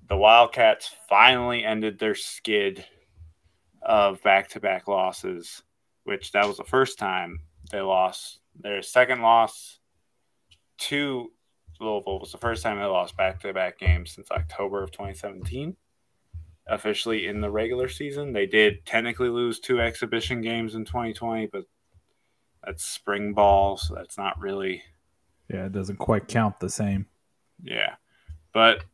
the 0.09 0.17
Wildcats 0.17 0.95
finally 1.09 1.65
ended 1.65 1.99
their 1.99 2.15
skid 2.15 2.85
of 3.83 4.23
back-to-back 4.23 4.89
losses, 4.89 5.63
which 6.05 6.33
that 6.33 6.47
was 6.47 6.57
the 6.57 6.65
first 6.65 6.99
time 6.99 7.41
they 7.71 7.81
lost. 7.81 8.41
Their 8.61 8.83
second 8.83 9.21
loss 9.21 9.79
to 10.79 11.31
Louisville 11.81 12.21
was 12.21 12.33
the 12.33 12.39
first 12.39 12.63
time 12.63 12.79
they 12.79 12.85
lost 12.85 13.17
back-to-back 13.17 13.79
games 13.79 14.13
since 14.13 14.31
October 14.31 14.83
of 14.83 14.91
2017. 14.91 15.77
Officially 16.67 17.27
in 17.27 17.41
the 17.41 17.51
regular 17.51 17.89
season, 17.89 18.33
they 18.33 18.47
did 18.47 18.85
technically 18.85 19.29
lose 19.29 19.59
two 19.59 19.81
exhibition 19.81 20.43
games 20.43 20.75
in 20.75 20.85
2020, 20.85 21.47
but 21.47 21.65
that's 22.65 22.85
spring 22.85 23.33
ball, 23.33 23.77
so 23.77 23.95
that's 23.95 24.19
not 24.19 24.39
really 24.39 24.83
yeah, 25.49 25.67
it 25.67 25.73
doesn't 25.73 25.97
quite 25.97 26.29
count 26.29 26.61
the 26.61 26.69
same. 26.69 27.07
yeah. 27.63 27.95
But 28.53 28.85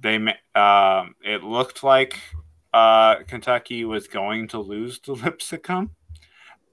they 0.00 0.16
um, 0.54 1.14
it 1.24 1.42
looked 1.42 1.82
like 1.82 2.18
uh, 2.72 3.16
Kentucky 3.26 3.84
was 3.84 4.08
going 4.08 4.48
to 4.48 4.58
lose 4.58 4.98
to 5.00 5.12
Lipscomb 5.12 5.90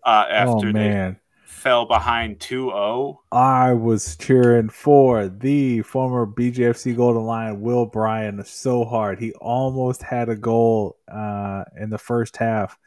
uh, 0.04 0.26
after 0.30 0.70
oh, 0.70 0.74
they 0.74 0.90
man. 0.90 1.20
Fell 1.60 1.86
behind 1.86 2.40
2-0. 2.40 3.20
I 3.32 3.74
was 3.74 4.16
cheering 4.18 4.70
for 4.70 5.28
the 5.28 5.82
former 5.84 6.26
BJFC 6.26 6.96
Golden 6.96 7.24
Lion, 7.24 7.62
Will 7.62 7.86
Bryan, 7.86 8.44
so 8.46 8.86
hard. 8.86 9.20
He 9.20 9.34
almost 9.34 10.02
had 10.02 10.30
a 10.30 10.36
goal 10.36 10.98
uh, 11.08 11.64
in 11.78 11.90
the 11.92 11.98
first 12.00 12.38
half, 12.38 12.78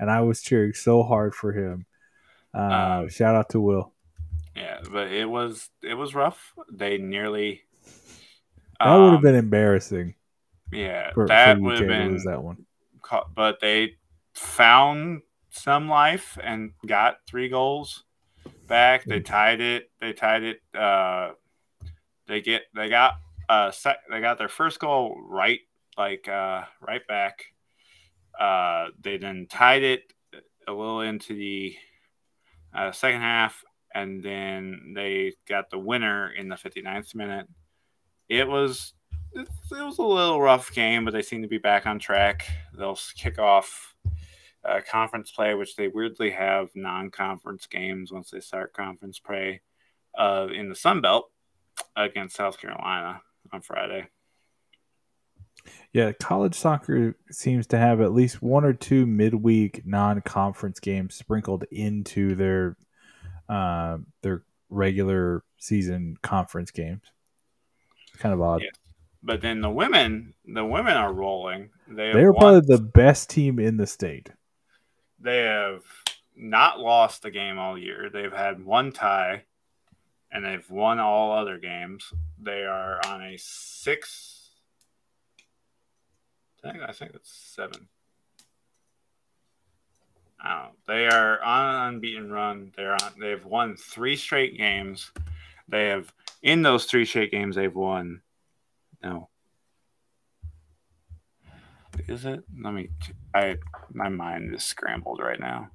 and 0.00 0.10
I 0.10 0.22
was 0.22 0.42
cheering 0.42 0.74
so 0.74 1.02
hard 1.02 1.34
for 1.34 1.52
him. 1.52 1.86
Uh, 2.68 3.04
Um, 3.04 3.08
shout 3.08 3.34
out 3.36 3.50
to 3.50 3.60
Will. 3.60 3.92
Yeah, 4.54 4.80
but 4.90 5.10
it 5.12 5.26
was 5.26 5.70
it 5.82 5.94
was 5.94 6.14
rough. 6.14 6.54
They 6.70 6.98
nearly 6.98 7.62
That 8.84 8.96
would 8.96 9.12
have 9.12 9.20
um, 9.20 9.22
been 9.22 9.34
embarrassing 9.34 10.14
yeah, 10.72 11.12
for, 11.12 11.26
that 11.26 11.58
for 11.58 11.62
would 11.62 11.78
have 11.78 11.86
been 11.86 12.02
lose 12.12 12.24
that 12.24 12.42
one. 12.42 12.66
but 13.34 13.60
they 13.60 13.96
found 14.34 15.22
some 15.50 15.88
life 15.88 16.38
and 16.42 16.72
got 16.86 17.18
three 17.26 17.48
goals 17.48 18.04
back. 18.66 19.04
They 19.04 19.20
tied 19.20 19.60
it. 19.60 19.90
They 20.00 20.12
tied 20.12 20.42
it. 20.42 20.60
Uh, 20.74 21.32
they 22.26 22.40
get 22.40 22.62
they 22.74 22.88
got 22.88 23.14
uh 23.48 23.70
sec- 23.70 24.08
they 24.10 24.20
got 24.20 24.38
their 24.38 24.48
first 24.48 24.78
goal 24.78 25.16
right 25.28 25.60
like 25.98 26.28
uh 26.28 26.62
right 26.80 27.06
back. 27.06 27.44
Uh, 28.38 28.88
they 29.00 29.18
then 29.18 29.46
tied 29.48 29.82
it 29.82 30.12
a 30.66 30.72
little 30.72 31.02
into 31.02 31.34
the 31.34 31.74
uh, 32.74 32.92
second 32.92 33.20
half, 33.20 33.62
and 33.94 34.22
then 34.22 34.92
they 34.94 35.34
got 35.48 35.70
the 35.70 35.78
winner 35.78 36.32
in 36.32 36.48
the 36.48 36.56
59th 36.56 37.14
minute. 37.14 37.46
It 38.28 38.48
was 38.48 38.94
it 39.34 39.48
was 39.70 39.98
a 39.98 40.02
little 40.02 40.40
rough 40.40 40.72
game, 40.72 41.04
but 41.04 41.12
they 41.12 41.22
seem 41.22 41.42
to 41.42 41.48
be 41.48 41.58
back 41.58 41.86
on 41.86 41.98
track. 41.98 42.46
They'll 42.76 42.98
kick 43.16 43.38
off 43.38 43.91
uh, 44.64 44.80
conference 44.88 45.30
play, 45.30 45.54
which 45.54 45.76
they 45.76 45.88
weirdly 45.88 46.30
have 46.30 46.70
non-conference 46.74 47.66
games 47.66 48.12
once 48.12 48.30
they 48.30 48.40
start 48.40 48.72
conference 48.72 49.18
play 49.18 49.60
uh, 50.16 50.46
in 50.54 50.68
the 50.68 50.74
Sun 50.74 51.00
Belt 51.00 51.30
against 51.96 52.36
South 52.36 52.58
Carolina 52.58 53.22
on 53.52 53.60
Friday. 53.60 54.08
Yeah, 55.92 56.12
college 56.12 56.54
soccer 56.54 57.16
seems 57.30 57.66
to 57.68 57.78
have 57.78 58.00
at 58.00 58.12
least 58.12 58.42
one 58.42 58.64
or 58.64 58.72
two 58.72 59.06
midweek 59.06 59.86
non-conference 59.86 60.80
games 60.80 61.14
sprinkled 61.14 61.64
into 61.70 62.34
their 62.34 62.76
uh, 63.48 63.98
their 64.22 64.44
regular 64.70 65.44
season 65.58 66.16
conference 66.22 66.70
games. 66.70 67.02
It's 68.12 68.22
kind 68.22 68.32
of 68.32 68.40
odd. 68.40 68.62
Yeah. 68.62 68.70
But 69.22 69.40
then 69.40 69.60
the 69.60 69.70
women, 69.70 70.34
the 70.44 70.64
women 70.64 70.96
are 70.96 71.12
rolling. 71.12 71.70
They 71.86 72.12
They're 72.12 72.32
probably 72.32 72.62
the 72.66 72.82
best 72.82 73.30
team 73.30 73.58
in 73.58 73.76
the 73.76 73.86
state. 73.86 74.30
They 75.22 75.38
have 75.38 75.84
not 76.36 76.80
lost 76.80 77.24
a 77.24 77.30
game 77.30 77.58
all 77.58 77.78
year. 77.78 78.10
They've 78.12 78.32
had 78.32 78.64
one 78.64 78.90
tie, 78.90 79.44
and 80.32 80.44
they've 80.44 80.68
won 80.68 80.98
all 80.98 81.32
other 81.32 81.58
games. 81.58 82.12
They 82.42 82.64
are 82.64 83.00
on 83.06 83.22
a 83.22 83.36
six. 83.38 84.50
I 86.64 86.72
think 86.72 86.82
I 86.82 86.92
think 86.92 87.12
it's 87.14 87.32
seven. 87.32 87.88
I 90.44 90.54
don't 90.54 90.62
know. 90.64 90.70
They 90.88 91.06
are 91.06 91.40
on 91.40 91.74
an 91.74 91.94
unbeaten 91.94 92.32
run. 92.32 92.72
They're 92.76 92.94
on. 92.94 93.12
They've 93.20 93.44
won 93.44 93.76
three 93.76 94.16
straight 94.16 94.56
games. 94.58 95.12
They 95.68 95.88
have 95.88 96.12
in 96.42 96.62
those 96.62 96.86
three 96.86 97.04
straight 97.04 97.30
games 97.30 97.54
they've 97.54 97.74
won. 97.74 98.22
No. 99.04 99.28
Is 102.08 102.24
it? 102.24 102.42
Let 102.60 102.74
me. 102.74 102.88
I 103.34 103.56
my 103.92 104.08
mind 104.08 104.54
is 104.54 104.64
scrambled 104.64 105.20
right 105.20 105.40
now. 105.40 105.70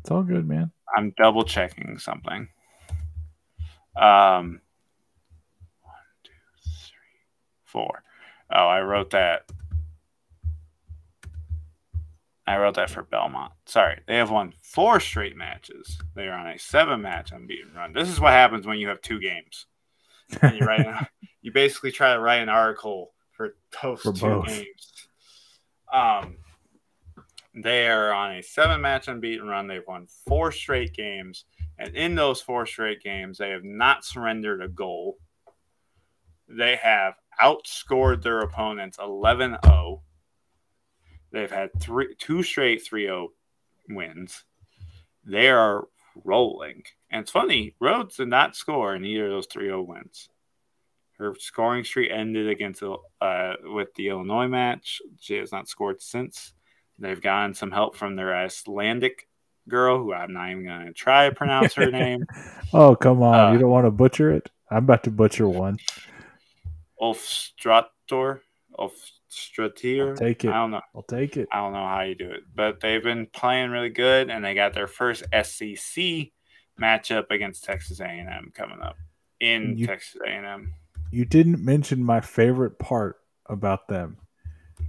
It's 0.00 0.10
all 0.10 0.22
good, 0.22 0.48
man. 0.48 0.72
I'm 0.96 1.12
double 1.16 1.44
checking 1.44 1.98
something. 1.98 2.48
Um. 3.96 4.60
One, 5.82 5.94
two, 6.24 6.30
three, 6.62 7.26
four. 7.64 8.02
Oh, 8.52 8.66
I 8.66 8.80
wrote 8.80 9.10
that 9.10 9.50
I 12.50 12.58
wrote 12.58 12.74
that 12.74 12.90
for 12.90 13.04
Belmont. 13.04 13.52
Sorry, 13.66 14.00
they 14.08 14.16
have 14.16 14.32
won 14.32 14.54
four 14.60 14.98
straight 14.98 15.36
matches. 15.36 15.98
They 16.16 16.26
are 16.26 16.36
on 16.36 16.48
a 16.48 16.58
seven-match 16.58 17.30
unbeaten 17.30 17.72
run. 17.76 17.92
This 17.92 18.08
is 18.08 18.18
what 18.18 18.32
happens 18.32 18.66
when 18.66 18.78
you 18.78 18.88
have 18.88 19.00
two 19.00 19.20
games. 19.20 19.66
And 20.42 20.58
you 20.58 20.66
write, 20.66 20.84
you 21.42 21.52
basically 21.52 21.92
try 21.92 22.12
to 22.12 22.18
write 22.18 22.42
an 22.42 22.48
article 22.48 23.12
for 23.30 23.54
those 23.80 24.00
for 24.00 24.12
two 24.12 24.20
both. 24.26 24.48
games. 24.48 25.06
Um, 25.92 26.38
they 27.54 27.88
are 27.88 28.12
on 28.12 28.36
a 28.36 28.42
seven-match 28.42 29.08
unbeaten 29.08 29.46
run. 29.46 29.66
They've 29.66 29.86
won 29.86 30.06
four 30.26 30.52
straight 30.52 30.94
games, 30.94 31.44
and 31.78 31.94
in 31.96 32.14
those 32.14 32.40
four 32.40 32.66
straight 32.66 33.02
games, 33.02 33.38
they 33.38 33.50
have 33.50 33.64
not 33.64 34.04
surrendered 34.04 34.62
a 34.62 34.68
goal. 34.68 35.18
They 36.48 36.76
have 36.76 37.14
outscored 37.40 38.22
their 38.22 38.40
opponents 38.40 38.98
11 39.00 39.56
0 39.64 40.02
They've 41.32 41.50
had 41.50 41.70
three, 41.80 42.14
two 42.18 42.42
straight 42.42 42.84
3 42.84 43.04
0 43.04 43.28
wins. 43.88 44.44
They 45.24 45.48
are 45.48 45.86
rolling. 46.24 46.82
And 47.10 47.22
it's 47.22 47.30
funny, 47.30 47.74
Rhodes 47.80 48.16
did 48.16 48.28
not 48.28 48.56
score 48.56 48.94
in 48.94 49.04
either 49.04 49.26
of 49.26 49.32
those 49.32 49.46
3 49.46 49.66
0 49.66 49.82
wins. 49.82 50.28
Her 51.18 51.34
scoring 51.38 51.84
streak 51.84 52.10
ended 52.10 52.48
against 52.48 52.82
uh, 52.82 53.52
with 53.62 53.94
the 53.94 54.08
Illinois 54.08 54.48
match. 54.48 55.02
She 55.20 55.34
has 55.36 55.52
not 55.52 55.68
scored 55.68 56.00
since. 56.00 56.54
They've 57.00 57.20
gotten 57.20 57.54
some 57.54 57.70
help 57.70 57.96
from 57.96 58.16
their 58.16 58.34
Icelandic 58.36 59.26
girl, 59.68 59.98
who 59.98 60.12
I'm 60.12 60.32
not 60.32 60.50
even 60.50 60.64
going 60.64 60.86
to 60.86 60.92
try 60.92 61.28
to 61.28 61.34
pronounce 61.34 61.74
her 61.74 61.90
name. 61.90 62.26
oh, 62.72 62.94
come 62.94 63.22
on. 63.22 63.34
Uh, 63.34 63.52
you 63.52 63.58
don't 63.58 63.70
want 63.70 63.86
to 63.86 63.90
butcher 63.90 64.30
it? 64.30 64.50
I'm 64.70 64.84
about 64.84 65.04
to 65.04 65.10
butcher 65.10 65.48
one. 65.48 65.78
Ulf 67.00 67.18
Strator. 67.18 68.40
Ulf 68.78 68.92
Stratier. 69.30 70.16
take 70.16 70.44
it. 70.44 70.50
I 70.50 70.54
don't 70.54 70.72
know. 70.72 70.80
I'll 70.94 71.02
take 71.02 71.36
it. 71.36 71.48
I 71.52 71.58
don't 71.58 71.72
know 71.72 71.86
how 71.86 72.02
you 72.02 72.14
do 72.14 72.30
it, 72.30 72.42
but 72.54 72.80
they've 72.80 73.02
been 73.02 73.26
playing 73.26 73.70
really 73.70 73.88
good, 73.88 74.30
and 74.30 74.44
they 74.44 74.54
got 74.54 74.74
their 74.74 74.86
first 74.86 75.24
SEC 75.32 76.30
matchup 76.80 77.30
against 77.30 77.64
Texas 77.64 78.00
A&M 78.00 78.52
coming 78.54 78.80
up 78.80 78.96
in 79.40 79.76
you, 79.76 79.86
Texas 79.86 80.20
A&M. 80.26 80.74
You 81.10 81.24
didn't 81.24 81.64
mention 81.64 82.02
my 82.04 82.20
favorite 82.20 82.78
part 82.78 83.16
about 83.46 83.88
them. 83.88 84.18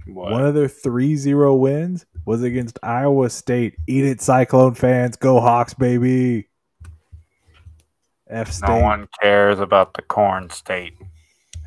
What? 0.06 0.32
One 0.32 0.44
of 0.44 0.54
their 0.54 0.68
3-0 0.68 1.58
wins 1.58 2.06
was 2.24 2.42
against 2.42 2.78
Iowa 2.82 3.30
State. 3.30 3.76
Eat 3.86 4.04
it, 4.04 4.20
Cyclone 4.20 4.74
fans. 4.74 5.16
Go 5.16 5.40
Hawks, 5.40 5.74
baby. 5.74 6.48
F 8.28 8.50
State. 8.50 8.68
No 8.68 8.78
one 8.80 9.08
cares 9.20 9.60
about 9.60 9.94
the 9.94 10.02
corn 10.02 10.48
state. 10.50 10.94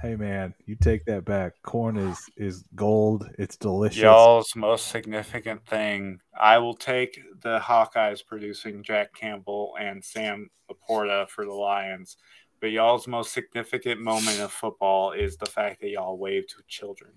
Hey 0.01 0.15
man, 0.15 0.53
you 0.65 0.75
take 0.75 1.05
that 1.05 1.25
back. 1.25 1.53
Corn 1.63 1.97
is 1.97 2.19
is 2.37 2.63
gold. 2.75 3.29
It's 3.37 3.55
delicious. 3.55 4.01
Y'all's 4.01 4.55
most 4.55 4.87
significant 4.87 5.65
thing. 5.65 6.19
I 6.39 6.57
will 6.57 6.73
take 6.73 7.19
the 7.41 7.59
Hawkeyes 7.59 8.25
producing 8.25 8.83
Jack 8.83 9.13
Campbell 9.13 9.75
and 9.79 10.03
Sam 10.03 10.49
LaPorta 10.69 11.29
for 11.29 11.45
the 11.45 11.53
Lions. 11.53 12.17
But 12.61 12.71
y'all's 12.71 13.07
most 13.07 13.31
significant 13.31 14.01
moment 14.01 14.39
of 14.39 14.51
football 14.51 15.11
is 15.11 15.37
the 15.37 15.45
fact 15.45 15.81
that 15.81 15.89
y'all 15.89 16.17
wave 16.17 16.47
to 16.47 16.55
children. 16.67 17.11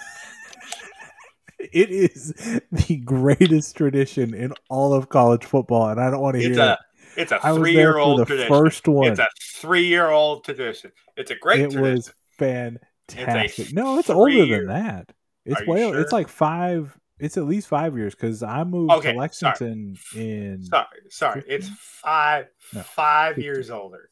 it 1.73 1.91
is 1.91 2.61
the 2.73 2.97
greatest 2.97 3.77
tradition 3.77 4.35
in 4.35 4.53
all 4.69 4.93
of 4.93 5.09
college 5.09 5.45
football, 5.45 5.89
and 5.89 6.01
I 6.01 6.11
don't 6.11 6.21
want 6.21 6.37
to 6.37 6.43
hear 6.43 6.59
a, 6.59 6.73
it. 6.73 6.79
It's 7.17 7.33
a 7.33 7.39
three-year-old 7.39 8.27
tradition. 8.27 8.49
First 8.49 8.89
one. 8.89 9.09
It's 9.09 9.21
a 9.21 9.29
three-year-old 9.57 10.45
tradition. 10.45 10.93
It's 11.17 11.31
a 11.31 11.37
great. 11.37 11.61
It 11.61 11.71
tradition. 11.71 11.83
was 11.83 12.13
fantastic. 12.39 13.59
It's 13.59 13.73
no, 13.73 13.99
it's 13.99 14.11
older 14.11 14.47
than 14.47 14.67
that. 14.67 15.13
It's 15.45 15.65
way. 15.67 15.91
Sure? 15.91 16.01
It's 16.01 16.13
like 16.13 16.29
five. 16.29 16.99
It's 17.19 17.37
at 17.37 17.45
least 17.45 17.69
five 17.69 17.97
years 17.97 18.15
because 18.15 18.43
I 18.43 18.65
moved 18.65 18.93
okay, 18.95 19.13
to 19.13 19.19
Lexington 19.19 19.97
sorry. 19.97 20.25
in. 20.25 20.63
Sorry, 20.65 20.87
sorry. 21.09 21.41
15? 21.43 21.57
It's 21.57 21.69
five. 21.69 22.47
No, 22.75 22.81
five 22.81 23.37
15. 23.37 23.45
years 23.45 23.71
older. 23.71 24.11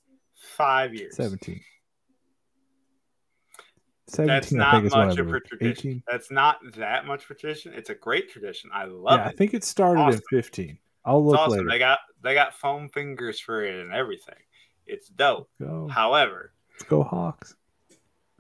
Five 0.57 0.95
years. 0.95 1.17
Seventeen. 1.17 1.61
17, 4.11 4.27
That's 4.27 4.53
not 4.53 4.85
much 4.85 5.19
of 5.19 5.33
a 5.33 5.41
tradition. 5.41 5.91
18? 5.91 6.03
That's 6.11 6.31
not 6.31 6.59
that 6.77 7.07
much 7.07 7.25
tradition. 7.25 7.73
It's 7.75 7.91
a 7.91 7.95
great 7.95 8.31
tradition. 8.31 8.71
I 8.73 8.85
love 8.85 9.21
yeah, 9.21 9.27
it. 9.27 9.29
I 9.29 9.33
think 9.33 9.55
it 9.55 9.65
started 9.65 10.01
awesome. 10.01 10.21
in 10.33 10.43
15. 10.43 10.79
I'll 11.05 11.25
look 11.25 11.39
awesome. 11.39 11.59
later. 11.59 11.69
They 11.71 11.79
got 11.79 11.99
they 12.23 12.35
got 12.35 12.55
foam 12.55 12.89
fingers 12.89 13.41
for 13.41 13.65
it 13.65 13.81
and 13.81 13.93
everything. 13.93 14.35
It's 14.87 15.09
dope. 15.09 15.49
Go. 15.61 15.89
However, 15.89 16.53
let's 16.75 16.85
go 16.85 17.03
Hawks. 17.03 17.57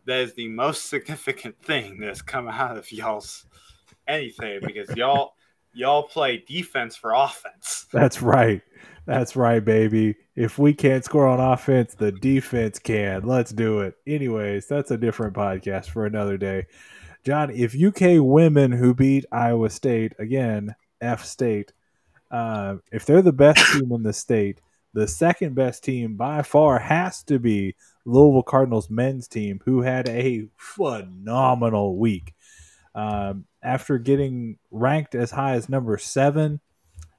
That 0.06 0.20
is 0.20 0.34
the 0.34 0.48
most 0.48 0.86
significant 0.86 1.60
thing 1.62 1.98
that's 2.00 2.22
come 2.22 2.48
out 2.48 2.76
of 2.76 2.90
y'all's 2.90 3.46
anything 4.08 4.60
because 4.62 4.94
y'all 4.96 5.34
y'all 5.72 6.02
play 6.02 6.44
defense 6.46 6.96
for 6.96 7.12
offense. 7.12 7.86
That's 7.92 8.22
right. 8.22 8.62
That's 9.06 9.34
right, 9.34 9.64
baby. 9.64 10.16
If 10.36 10.58
we 10.58 10.72
can't 10.72 11.04
score 11.04 11.26
on 11.26 11.40
offense, 11.40 11.94
the 11.94 12.12
defense 12.12 12.78
can. 12.78 13.22
Let's 13.22 13.50
do 13.50 13.80
it. 13.80 13.94
Anyways, 14.06 14.68
that's 14.68 14.90
a 14.90 14.96
different 14.96 15.34
podcast 15.34 15.86
for 15.86 16.06
another 16.06 16.36
day. 16.36 16.66
John, 17.24 17.50
if 17.50 17.74
UK 17.74 18.22
women 18.22 18.70
who 18.70 18.94
beat 18.94 19.24
Iowa 19.32 19.70
State 19.70 20.12
again, 20.18 20.74
F 21.00 21.24
State, 21.24 21.72
uh, 22.30 22.76
if 22.92 23.04
they're 23.04 23.22
the 23.22 23.32
best 23.32 23.72
team 23.72 23.90
in 23.90 24.02
the 24.02 24.12
state, 24.12 24.60
the 24.92 25.08
second 25.08 25.54
best 25.54 25.82
team 25.82 26.16
by 26.16 26.42
far 26.42 26.78
has 26.78 27.22
to 27.24 27.38
be 27.38 27.74
Louisville 28.04 28.42
Cardinals 28.42 28.90
men's 28.90 29.28
team, 29.28 29.60
who 29.64 29.82
had 29.82 30.08
a 30.08 30.46
phenomenal 30.56 31.96
week. 31.96 32.34
Um, 32.94 33.44
after 33.62 33.98
getting 33.98 34.58
ranked 34.70 35.14
as 35.14 35.30
high 35.30 35.54
as 35.54 35.68
number 35.68 35.98
seven 35.98 36.60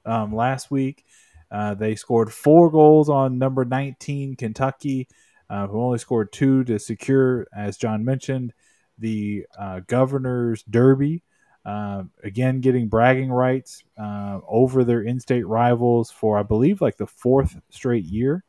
um, 0.04 0.34
last 0.34 0.70
week, 0.70 1.04
uh, 1.50 1.74
they 1.74 1.94
scored 1.94 2.32
four 2.32 2.70
goals 2.70 3.08
on 3.08 3.38
number 3.38 3.64
19 3.64 4.36
Kentucky, 4.36 5.06
uh, 5.50 5.66
who 5.66 5.80
only 5.80 5.98
scored 5.98 6.32
two 6.32 6.64
to 6.64 6.78
secure, 6.78 7.46
as 7.54 7.76
John 7.76 8.04
mentioned, 8.04 8.54
the 8.98 9.44
uh, 9.58 9.80
Governor's 9.86 10.62
Derby. 10.62 11.22
Uh, 11.64 12.04
again, 12.24 12.60
getting 12.60 12.88
bragging 12.88 13.30
rights 13.30 13.84
uh, 13.96 14.40
over 14.48 14.82
their 14.82 15.02
in-state 15.02 15.46
rivals 15.46 16.10
for 16.10 16.38
I 16.38 16.42
believe 16.42 16.80
like 16.80 16.96
the 16.96 17.06
fourth 17.06 17.60
straight 17.70 18.04
year. 18.04 18.42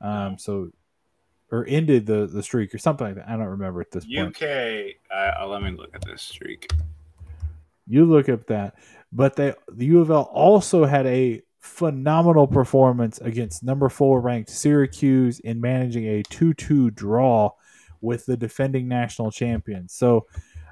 Um, 0.00 0.36
so, 0.36 0.70
or 1.50 1.64
ended 1.66 2.04
the 2.04 2.26
the 2.26 2.42
streak 2.42 2.74
or 2.74 2.78
something 2.78 3.06
like 3.06 3.16
that. 3.16 3.28
I 3.28 3.36
don't 3.36 3.46
remember 3.46 3.80
at 3.80 3.92
this 3.92 4.04
UK, 4.04 4.40
point. 4.40 4.96
Uh, 5.10 5.46
let 5.46 5.62
me 5.62 5.70
look 5.70 5.94
at 5.94 6.04
this 6.04 6.20
streak. 6.20 6.70
You 7.86 8.06
look 8.06 8.28
at 8.28 8.46
that, 8.48 8.74
but 9.12 9.36
they 9.36 9.54
the 9.72 9.86
U 9.86 10.00
of 10.00 10.10
L 10.10 10.22
also 10.32 10.84
had 10.84 11.06
a 11.06 11.42
phenomenal 11.60 12.46
performance 12.46 13.18
against 13.20 13.62
number 13.62 13.88
four 13.88 14.20
ranked 14.20 14.50
Syracuse 14.50 15.38
in 15.40 15.60
managing 15.60 16.06
a 16.06 16.22
two 16.24 16.54
two 16.54 16.90
draw 16.90 17.50
with 18.00 18.26
the 18.26 18.36
defending 18.36 18.88
national 18.88 19.30
champions. 19.30 19.94
So 19.94 20.26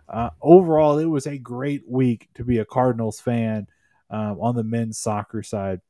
uh, 0.09 0.31
overall, 0.41 0.99
it 0.99 1.07
was 1.07 1.27
a 1.27 1.39
great 1.39 1.83
week 1.89 2.29
to 2.35 2.45
be 2.45 2.59
a 2.59 2.65
Cardinals 2.65 3.21
fan. 3.21 3.67
um, 4.11 4.39
on 4.41 4.55
the 4.55 4.65
men's 4.65 4.99
soccer 4.99 5.43
side. 5.43 5.81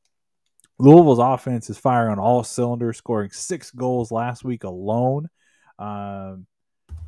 Louisville's 0.79 1.19
offense 1.19 1.69
is 1.69 1.77
firing 1.77 2.13
on 2.13 2.19
all 2.19 2.43
cylinders, 2.43 2.97
scoring 2.97 3.29
six 3.31 3.69
goals 3.71 4.11
last 4.11 4.43
week 4.43 4.63
alone. 4.63 5.29
Um, 5.77 6.47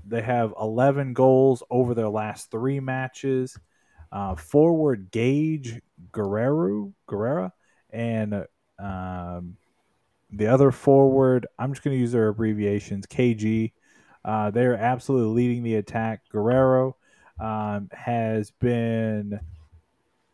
they 0.06 0.22
have 0.22 0.54
11 0.60 1.14
goals 1.14 1.64
over 1.70 1.94
their 1.96 2.10
last 2.10 2.52
three 2.52 2.80
matches. 2.80 3.58
Uh, 4.16 4.34
forward 4.34 5.12
Gage 5.12 5.82
Guerrero, 6.14 6.94
Guerrera 7.10 7.52
and 7.92 8.46
um, 8.80 9.58
the 10.32 10.48
other 10.48 10.72
forward, 10.72 11.46
I'm 11.60 11.74
just 11.74 11.84
going 11.84 11.98
to 11.98 12.00
use 12.00 12.14
their 12.14 12.30
abbreviations, 12.30 13.06
KG. 13.08 13.74
Uh, 14.24 14.52
they're 14.52 14.78
absolutely 14.78 15.44
leading 15.44 15.64
the 15.64 15.76
attack. 15.76 16.22
Guerrero 16.32 16.96
um, 17.42 17.90
has 17.92 18.52
been 18.52 19.38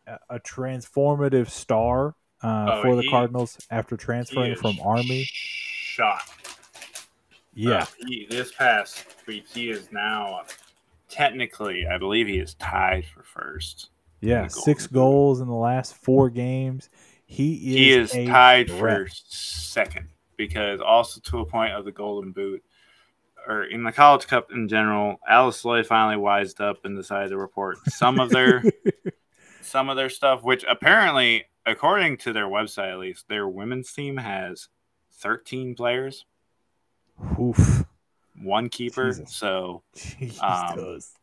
a, 0.06 0.18
a 0.30 0.38
transformative 0.38 1.50
star 1.50 2.14
uh, 2.40 2.66
Oh, 2.74 2.82
for 2.82 2.94
the 2.94 3.02
he- 3.02 3.10
Cardinals 3.10 3.58
after 3.68 3.96
transferring 3.96 4.54
from 4.54 4.76
Army. 4.84 5.24
Shot. 5.28 6.22
Yeah, 7.52 7.82
Uh, 7.82 7.86
he, 8.06 8.26
this 8.30 8.52
past 8.52 9.04
week, 9.26 9.44
he 9.52 9.70
is 9.70 9.90
now 9.90 10.42
technically, 11.12 11.86
I 11.86 11.98
believe 11.98 12.26
he 12.26 12.38
is 12.38 12.54
tied 12.54 13.04
for 13.04 13.22
first. 13.22 13.90
yeah, 14.20 14.46
six 14.48 14.86
goals 14.86 15.40
in 15.40 15.48
the 15.48 15.54
last 15.54 15.94
four 15.94 16.30
games. 16.30 16.88
He 17.26 17.54
is 17.94 18.12
he 18.12 18.22
is 18.22 18.28
tied 18.28 18.68
threat. 18.68 19.08
for 19.08 19.08
second 19.12 20.08
because 20.36 20.80
also 20.80 21.20
to 21.20 21.40
a 21.40 21.46
point 21.46 21.72
of 21.74 21.84
the 21.84 21.92
Golden 21.92 22.32
Boot 22.32 22.62
or 23.46 23.64
in 23.64 23.84
the 23.84 23.92
College 23.92 24.26
Cup 24.26 24.52
in 24.52 24.68
general, 24.68 25.18
Alice 25.28 25.64
Lloyd 25.64 25.86
finally 25.86 26.16
wised 26.16 26.60
up 26.60 26.84
and 26.84 26.96
decided 26.96 27.30
to 27.30 27.36
report 27.36 27.78
some 27.88 28.18
of 28.18 28.30
their 28.30 28.62
some 29.60 29.88
of 29.88 29.96
their 29.96 30.10
stuff, 30.10 30.42
which 30.42 30.64
apparently, 30.68 31.44
according 31.66 32.16
to 32.18 32.32
their 32.32 32.46
website 32.46 32.92
at 32.92 32.98
least, 32.98 33.28
their 33.28 33.48
women's 33.48 33.92
team 33.92 34.16
has 34.16 34.68
13 35.14 35.74
players, 35.74 36.24
Oof. 37.40 37.81
One 38.42 38.68
keeper. 38.68 39.08
Jesus. 39.10 39.34
So, 39.34 39.82
um, 40.42 40.74
Jesus. 40.76 41.14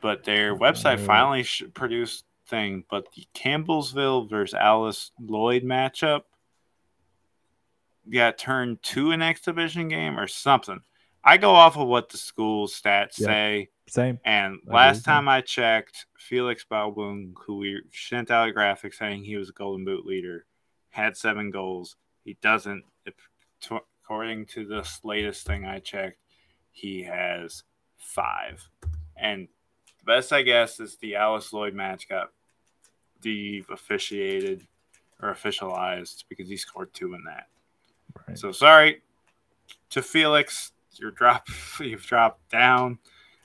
but 0.00 0.24
their 0.24 0.52
oh, 0.52 0.58
website 0.58 1.00
Oh. 1.00 1.04
finally 1.06 1.42
sh- 1.42 1.64
produced 1.74 2.24
thing. 2.46 2.84
But 2.90 3.06
the 3.14 3.26
Campbellsville 3.34 4.28
versus 4.28 4.54
Alice 4.54 5.10
Lloyd 5.20 5.62
matchup 5.64 6.22
got 8.10 8.38
turned 8.38 8.82
to 8.82 9.10
an 9.12 9.22
exhibition 9.22 9.88
game 9.88 10.18
or 10.18 10.26
something. 10.26 10.80
I 11.22 11.36
go 11.36 11.50
off 11.50 11.76
of 11.76 11.86
what 11.88 12.08
the 12.08 12.16
school 12.16 12.66
stats 12.68 13.18
Yeah. 13.18 13.26
say. 13.26 13.68
Same. 13.88 14.18
And 14.24 14.60
I 14.68 14.72
last 14.72 15.04
time 15.04 15.28
I 15.28 15.40
checked, 15.40 16.06
Felix 16.18 16.64
Balboon, 16.64 17.34
who 17.46 17.56
we 17.56 17.82
sent 17.92 18.30
out 18.30 18.48
a 18.48 18.52
graphic 18.52 18.94
saying 18.94 19.24
he 19.24 19.36
was 19.36 19.48
a 19.50 19.52
Golden 19.52 19.84
Boot 19.84 20.06
leader, 20.06 20.46
had 20.90 21.16
seven 21.16 21.50
goals. 21.50 21.96
He 22.24 22.36
doesn't, 22.42 22.84
according 24.04 24.46
to 24.46 24.66
this 24.66 25.00
latest 25.04 25.46
thing 25.46 25.64
I 25.64 25.78
checked, 25.80 26.18
he 26.78 27.02
has 27.02 27.64
five. 27.96 28.68
And 29.16 29.48
the 29.98 30.04
best, 30.04 30.32
I 30.32 30.42
guess, 30.42 30.78
is 30.78 30.96
the 30.96 31.16
Alice 31.16 31.52
Lloyd 31.52 31.74
match 31.74 32.08
got 32.08 32.30
de 33.20 33.64
officiated 33.70 34.66
or 35.20 35.34
officialized 35.34 36.24
because 36.28 36.48
he 36.48 36.56
scored 36.56 36.94
two 36.94 37.14
in 37.14 37.24
that. 37.24 37.48
Right. 38.26 38.38
So 38.38 38.52
sorry 38.52 39.02
to 39.90 40.02
Felix, 40.02 40.72
your 40.92 41.10
drop 41.10 41.48
you've 41.80 42.06
dropped 42.06 42.48
down. 42.50 42.98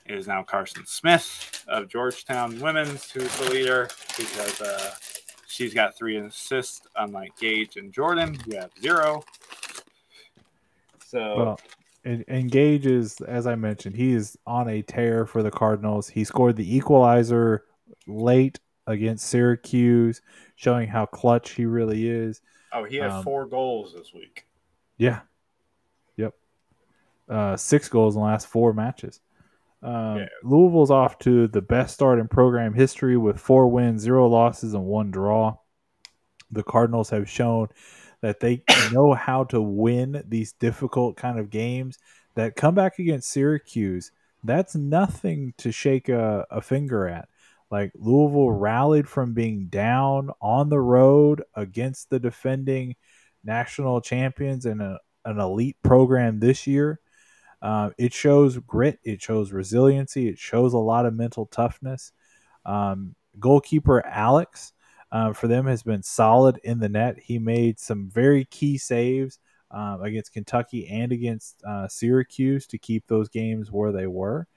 It 0.06 0.16
is 0.16 0.28
now 0.28 0.42
Carson 0.42 0.84
Smith 0.86 1.64
of 1.66 1.88
Georgetown 1.88 2.60
Women's 2.60 3.10
who's 3.10 3.36
the 3.38 3.50
leader 3.50 3.88
because 4.16 4.60
uh, 4.60 4.94
she's 5.48 5.74
got 5.74 5.96
three 5.96 6.18
assists, 6.18 6.82
unlike 6.96 7.36
Gage 7.38 7.76
and 7.76 7.92
Jordan, 7.92 8.34
who 8.44 8.56
have 8.56 8.70
zero. 8.80 9.24
So 11.04 11.36
Well, 11.36 11.60
En- 12.04 12.24
Engage 12.28 12.86
is, 12.86 13.20
as 13.22 13.46
I 13.46 13.54
mentioned, 13.54 13.96
he 13.96 14.12
is 14.12 14.36
on 14.46 14.68
a 14.68 14.82
tear 14.82 15.26
for 15.26 15.42
the 15.42 15.50
Cardinals. 15.50 16.08
He 16.08 16.24
scored 16.24 16.56
the 16.56 16.76
equalizer 16.76 17.64
late 18.06 18.60
against 18.86 19.26
Syracuse, 19.26 20.20
showing 20.56 20.88
how 20.88 21.06
clutch 21.06 21.52
he 21.52 21.64
really 21.64 22.08
is. 22.08 22.42
oh, 22.72 22.84
he 22.84 22.96
had 22.96 23.10
um, 23.10 23.24
four 23.24 23.46
goals 23.46 23.94
this 23.94 24.12
week. 24.12 24.46
Yeah. 24.98 25.20
Yep. 26.16 26.34
Uh, 27.28 27.56
six 27.56 27.88
goals 27.88 28.14
in 28.16 28.20
the 28.20 28.26
last 28.26 28.46
four 28.46 28.72
matches. 28.74 29.20
Um, 29.82 30.18
Yeah. 30.18 30.26
Louisville's 30.42 30.90
off 30.90 31.18
to 31.20 31.48
the 31.48 31.62
best 31.62 31.94
start 31.94 32.18
in 32.18 32.28
program 32.28 32.74
history 32.74 33.16
with 33.16 33.40
four 33.40 33.68
wins, 33.68 34.02
zero 34.02 34.28
losses, 34.28 34.74
and 34.74 34.84
one 34.84 35.10
draw. 35.10 35.56
The 36.50 36.62
Cardinals 36.62 37.10
have 37.10 37.28
shown 37.28 37.68
that 38.24 38.40
they 38.40 38.62
know 38.90 39.12
how 39.12 39.44
to 39.44 39.60
win 39.60 40.24
these 40.26 40.52
difficult 40.52 41.14
kind 41.14 41.38
of 41.38 41.50
games. 41.50 41.98
That 42.36 42.56
comeback 42.56 42.98
against 42.98 43.28
Syracuse, 43.28 44.12
that's 44.42 44.74
nothing 44.74 45.52
to 45.58 45.70
shake 45.70 46.08
a, 46.08 46.46
a 46.50 46.62
finger 46.62 47.06
at. 47.06 47.28
Like 47.70 47.92
Louisville 47.94 48.50
rallied 48.50 49.06
from 49.06 49.34
being 49.34 49.66
down 49.66 50.30
on 50.40 50.70
the 50.70 50.80
road 50.80 51.42
against 51.54 52.08
the 52.08 52.18
defending 52.18 52.96
national 53.44 54.00
champions 54.00 54.64
and 54.64 54.80
a, 54.80 55.00
an 55.26 55.38
elite 55.38 55.76
program 55.82 56.40
this 56.40 56.66
year. 56.66 57.00
Uh, 57.60 57.90
it 57.98 58.14
shows 58.14 58.56
grit, 58.56 59.00
it 59.04 59.20
shows 59.20 59.52
resiliency, 59.52 60.28
it 60.28 60.38
shows 60.38 60.72
a 60.72 60.78
lot 60.78 61.04
of 61.04 61.12
mental 61.12 61.44
toughness. 61.44 62.10
Um, 62.64 63.16
goalkeeper 63.38 64.02
Alex 64.06 64.72
uh, 65.14 65.32
for 65.32 65.46
them 65.46 65.64
has 65.66 65.84
been 65.84 66.02
solid 66.02 66.60
in 66.64 66.80
the 66.80 66.88
net. 66.88 67.16
He 67.22 67.38
made 67.38 67.78
some 67.78 68.10
very 68.10 68.44
key 68.46 68.76
saves 68.76 69.38
um, 69.70 70.02
against 70.02 70.32
Kentucky 70.32 70.88
and 70.88 71.12
against 71.12 71.62
uh, 71.64 71.86
Syracuse 71.86 72.66
to 72.66 72.78
keep 72.78 73.06
those 73.06 73.28
games 73.28 73.70
where 73.70 73.92
they 73.92 74.08
were. 74.08 74.48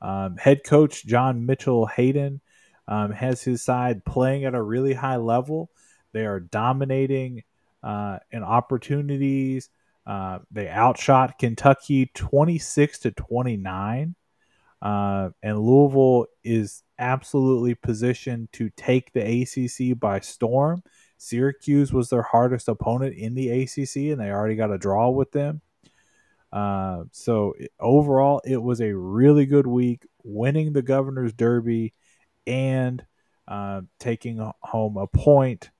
Um, 0.00 0.36
head 0.36 0.62
coach 0.64 1.04
John 1.06 1.44
Michael 1.44 1.86
Hayden 1.86 2.40
um, 2.86 3.10
has 3.10 3.42
his 3.42 3.62
side 3.62 4.04
playing 4.04 4.44
at 4.44 4.54
a 4.54 4.62
really 4.62 4.94
high 4.94 5.16
level. 5.16 5.70
They 6.12 6.24
are 6.24 6.38
dominating 6.38 7.42
uh, 7.82 8.20
in 8.30 8.44
opportunities. 8.44 9.70
Uh, 10.06 10.38
they 10.52 10.68
outshot 10.68 11.36
Kentucky 11.36 12.12
26 12.14 13.00
to 13.00 13.10
29. 13.10 14.14
Uh, 14.86 15.30
and 15.42 15.58
Louisville 15.58 16.26
is 16.44 16.84
absolutely 16.96 17.74
positioned 17.74 18.52
to 18.52 18.70
take 18.76 19.12
the 19.12 19.42
ACC 19.42 19.98
by 19.98 20.20
storm. 20.20 20.80
Syracuse 21.18 21.92
was 21.92 22.08
their 22.08 22.22
hardest 22.22 22.68
opponent 22.68 23.16
in 23.16 23.34
the 23.34 23.50
ACC, 23.50 24.12
and 24.12 24.20
they 24.20 24.30
already 24.30 24.54
got 24.54 24.70
a 24.70 24.78
draw 24.78 25.10
with 25.10 25.32
them. 25.32 25.60
Uh, 26.52 27.02
so 27.10 27.54
overall, 27.80 28.40
it 28.44 28.62
was 28.62 28.80
a 28.80 28.94
really 28.96 29.44
good 29.44 29.66
week, 29.66 30.06
winning 30.22 30.72
the 30.72 30.82
Governor's 30.82 31.32
Derby 31.32 31.92
and 32.46 33.04
uh, 33.48 33.80
taking 33.98 34.52
home 34.60 34.96
a 34.98 35.08
point 35.08 35.70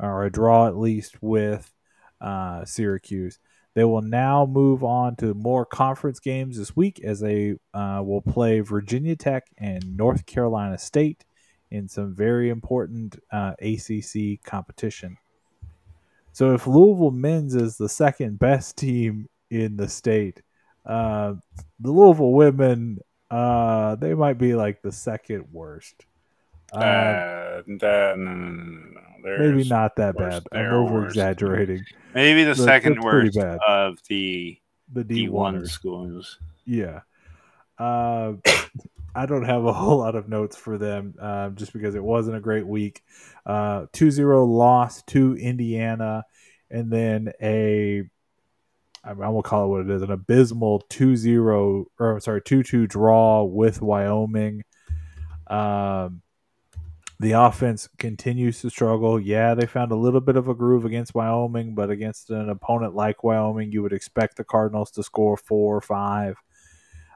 or 0.00 0.24
a 0.24 0.32
draw 0.32 0.66
at 0.66 0.76
least 0.76 1.22
with 1.22 1.72
uh, 2.20 2.64
Syracuse. 2.64 3.38
They 3.78 3.84
will 3.84 4.02
now 4.02 4.44
move 4.44 4.82
on 4.82 5.14
to 5.18 5.34
more 5.34 5.64
conference 5.64 6.18
games 6.18 6.58
this 6.58 6.74
week 6.74 6.98
as 7.04 7.20
they 7.20 7.54
uh, 7.72 8.02
will 8.04 8.20
play 8.20 8.58
Virginia 8.58 9.14
Tech 9.14 9.46
and 9.56 9.96
North 9.96 10.26
Carolina 10.26 10.76
State 10.76 11.24
in 11.70 11.88
some 11.88 12.12
very 12.12 12.48
important 12.48 13.20
uh, 13.30 13.52
ACC 13.62 14.42
competition. 14.42 15.16
So 16.32 16.54
if 16.54 16.66
Louisville 16.66 17.12
men's 17.12 17.54
is 17.54 17.76
the 17.76 17.88
second 17.88 18.40
best 18.40 18.76
team 18.76 19.28
in 19.48 19.76
the 19.76 19.88
state, 19.88 20.42
uh, 20.84 21.34
the 21.78 21.92
Louisville 21.92 22.32
women 22.32 22.98
uh, 23.30 23.94
they 23.94 24.12
might 24.12 24.38
be 24.38 24.56
like 24.56 24.82
the 24.82 24.90
second 24.90 25.44
worst. 25.52 26.04
Uh, 26.72 26.78
Uh, 26.78 27.62
that- 27.78 28.18
no, 28.18 28.34
no, 28.34 28.44
no, 28.44 29.00
no, 29.24 29.38
maybe 29.38 29.68
not 29.68 29.96
that 29.96 30.16
bad. 30.16 30.44
I'm 30.52 30.66
over 30.72 31.04
exaggerating. 31.06 31.82
Maybe 32.14 32.44
the 32.44 32.50
But 32.54 32.64
second 32.64 33.00
worst 33.02 33.36
bad. 33.38 33.58
of 33.66 33.98
the 34.08 34.58
The 34.92 35.04
D 35.04 35.28
one 35.28 35.66
schools. 35.66 36.38
Yeah. 36.64 37.00
Uh, 37.78 38.34
I 39.14 39.26
don't 39.26 39.44
have 39.44 39.64
a 39.64 39.72
whole 39.72 39.98
lot 39.98 40.14
of 40.14 40.28
notes 40.28 40.56
for 40.56 40.78
them 40.78 41.14
uh, 41.20 41.50
just 41.50 41.72
because 41.72 41.94
it 41.94 42.04
wasn't 42.04 42.36
a 42.36 42.40
great 42.40 42.66
week. 42.66 43.02
Uh, 43.44 43.86
2 43.92 44.10
0 44.10 44.44
loss 44.44 45.02
to 45.04 45.34
Indiana, 45.36 46.24
and 46.70 46.90
then 46.92 47.32
a, 47.42 48.02
I 49.02 49.14
mean, 49.14 49.22
I 49.24 49.28
will 49.30 49.42
call 49.42 49.64
it 49.64 49.68
what 49.68 49.80
it 49.80 49.90
is 49.90 50.02
an 50.02 50.10
abysmal 50.12 50.80
2 50.90 51.16
0, 51.16 51.86
or 51.98 52.12
I'm 52.12 52.20
sorry, 52.20 52.42
2 52.42 52.62
2 52.62 52.86
draw 52.86 53.42
with 53.42 53.82
Wyoming. 53.82 54.62
Um, 55.48 56.20
the 57.20 57.32
offense 57.32 57.88
continues 57.98 58.60
to 58.60 58.70
struggle. 58.70 59.18
Yeah, 59.20 59.54
they 59.54 59.66
found 59.66 59.90
a 59.92 59.96
little 59.96 60.20
bit 60.20 60.36
of 60.36 60.48
a 60.48 60.54
groove 60.54 60.84
against 60.84 61.14
Wyoming, 61.14 61.74
but 61.74 61.90
against 61.90 62.30
an 62.30 62.48
opponent 62.48 62.94
like 62.94 63.24
Wyoming, 63.24 63.72
you 63.72 63.82
would 63.82 63.92
expect 63.92 64.36
the 64.36 64.44
Cardinals 64.44 64.90
to 64.92 65.02
score 65.02 65.36
four 65.36 65.76
or 65.76 65.80
five. 65.80 66.36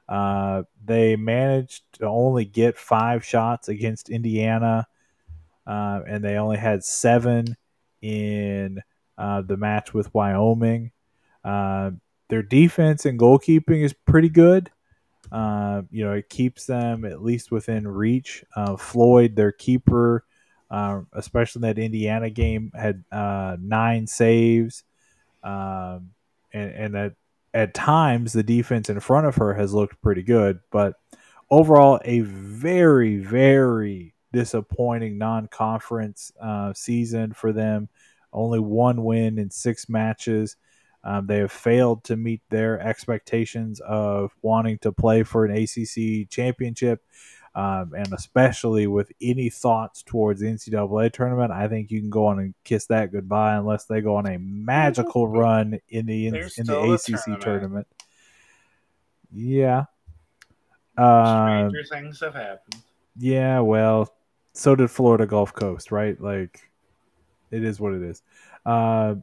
Uh, 0.08 0.64
they 0.84 1.16
managed 1.16 1.84
to 1.94 2.06
only 2.06 2.44
get 2.44 2.78
five 2.78 3.24
shots 3.24 3.68
against 3.68 4.10
Indiana. 4.10 4.86
uh, 5.66 6.00
and 6.08 6.24
they 6.24 6.36
only 6.36 6.56
had 6.58 6.84
seven 6.84 7.56
in 8.00 8.80
uh, 9.18 9.42
the 9.42 9.56
match 9.56 9.94
with 9.94 10.12
Wyoming. 10.14 10.90
Uh, 11.44 11.92
their 12.28 12.42
defense 12.42 13.06
and 13.06 13.18
goalkeeping 13.18 13.84
is 13.84 13.92
pretty 13.92 14.28
good. 14.28 14.70
Uh, 15.32 15.80
you 15.90 16.04
know, 16.04 16.12
it 16.12 16.28
keeps 16.28 16.66
them 16.66 17.06
at 17.06 17.22
least 17.22 17.50
within 17.50 17.88
reach. 17.88 18.44
Uh, 18.54 18.76
Floyd, 18.76 19.34
their 19.34 19.50
keeper, 19.50 20.24
uh, 20.70 21.00
especially 21.14 21.60
in 21.60 21.62
that 21.62 21.82
Indiana 21.82 22.28
game, 22.28 22.70
had 22.74 23.02
uh, 23.10 23.56
nine 23.58 24.06
saves, 24.06 24.84
um, 25.42 26.10
and, 26.52 26.70
and 26.72 26.96
at 26.96 27.14
at 27.54 27.74
times 27.74 28.32
the 28.32 28.42
defense 28.42 28.90
in 28.90 29.00
front 29.00 29.26
of 29.26 29.36
her 29.36 29.54
has 29.54 29.72
looked 29.72 30.00
pretty 30.02 30.22
good, 30.22 30.60
but 30.70 30.94
overall, 31.50 31.98
a 32.04 32.20
very 32.20 33.16
very 33.16 34.14
disappointing 34.34 35.18
non-conference 35.18 36.32
uh, 36.40 36.72
season 36.74 37.32
for 37.32 37.52
them. 37.52 37.88
Only 38.34 38.60
one 38.60 39.04
win 39.04 39.38
in 39.38 39.50
six 39.50 39.88
matches. 39.88 40.56
Um, 41.04 41.26
they 41.26 41.38
have 41.38 41.52
failed 41.52 42.04
to 42.04 42.16
meet 42.16 42.40
their 42.48 42.80
expectations 42.80 43.80
of 43.80 44.32
wanting 44.42 44.78
to 44.78 44.92
play 44.92 45.22
for 45.24 45.44
an 45.44 45.50
ACC 45.56 46.28
championship, 46.30 47.02
um, 47.54 47.92
and 47.96 48.12
especially 48.12 48.86
with 48.86 49.10
any 49.20 49.50
thoughts 49.50 50.02
towards 50.02 50.40
the 50.40 50.46
NCAA 50.46 51.12
tournament, 51.12 51.50
I 51.52 51.68
think 51.68 51.90
you 51.90 52.00
can 52.00 52.10
go 52.10 52.26
on 52.26 52.38
and 52.38 52.54
kiss 52.64 52.86
that 52.86 53.12
goodbye 53.12 53.56
unless 53.56 53.84
they 53.84 54.00
go 54.00 54.16
on 54.16 54.26
a 54.26 54.38
magical 54.38 55.26
run 55.26 55.80
in 55.88 56.06
the 56.06 56.28
in, 56.28 56.36
in 56.36 56.66
the 56.66 56.92
ACC 56.92 57.40
tournament. 57.40 57.42
tournament. 57.42 57.86
Yeah. 59.34 59.84
Um, 60.96 61.70
Stranger 61.70 61.84
things 61.90 62.20
have 62.20 62.34
happened. 62.34 62.76
Yeah, 63.16 63.60
well, 63.60 64.14
so 64.52 64.74
did 64.74 64.90
Florida 64.90 65.26
Gulf 65.26 65.52
Coast, 65.52 65.92
right? 65.92 66.18
Like, 66.20 66.70
it 67.50 67.64
is 67.64 67.80
what 67.80 67.94
it 67.94 68.02
is. 68.02 68.22
Uh, 68.64 69.16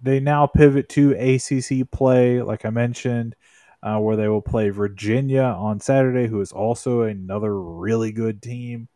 they 0.00 0.20
now 0.20 0.46
pivot 0.46 0.88
to 0.90 1.12
ACC 1.12 1.90
play, 1.90 2.42
like 2.42 2.64
I 2.64 2.70
mentioned, 2.70 3.34
uh, 3.82 3.98
where 3.98 4.16
they 4.16 4.28
will 4.28 4.42
play 4.42 4.70
Virginia 4.70 5.42
on 5.42 5.80
Saturday, 5.80 6.26
who 6.26 6.40
is 6.40 6.52
also 6.52 7.02
another 7.02 7.60
really 7.60 8.12
good 8.12 8.42
team. 8.42 8.88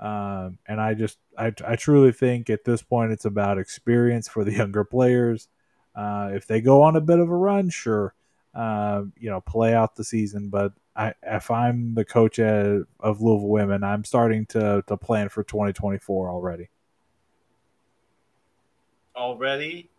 Um, 0.00 0.58
and 0.66 0.80
I 0.80 0.94
just, 0.94 1.18
I, 1.38 1.52
I 1.64 1.76
truly 1.76 2.12
think 2.12 2.50
at 2.50 2.64
this 2.64 2.82
point 2.82 3.12
it's 3.12 3.24
about 3.24 3.58
experience 3.58 4.28
for 4.28 4.44
the 4.44 4.52
younger 4.56 4.84
players. 4.84 5.48
Uh, 5.94 6.30
if 6.32 6.46
they 6.46 6.60
go 6.60 6.82
on 6.82 6.96
a 6.96 7.00
bit 7.00 7.18
of 7.18 7.30
a 7.30 7.36
run, 7.36 7.70
sure, 7.70 8.14
uh, 8.54 9.02
you 9.18 9.30
know, 9.30 9.40
play 9.40 9.74
out 9.74 9.94
the 9.94 10.04
season. 10.04 10.48
But 10.48 10.72
I, 10.96 11.14
if 11.22 11.50
I'm 11.50 11.94
the 11.94 12.04
coach 12.04 12.38
of 12.38 12.86
Louisville 13.00 13.48
women, 13.48 13.84
I'm 13.84 14.04
starting 14.04 14.46
to 14.46 14.82
to 14.86 14.96
plan 14.96 15.28
for 15.28 15.42
2024 15.42 16.30
already. 16.30 16.68
Already? 19.14 19.90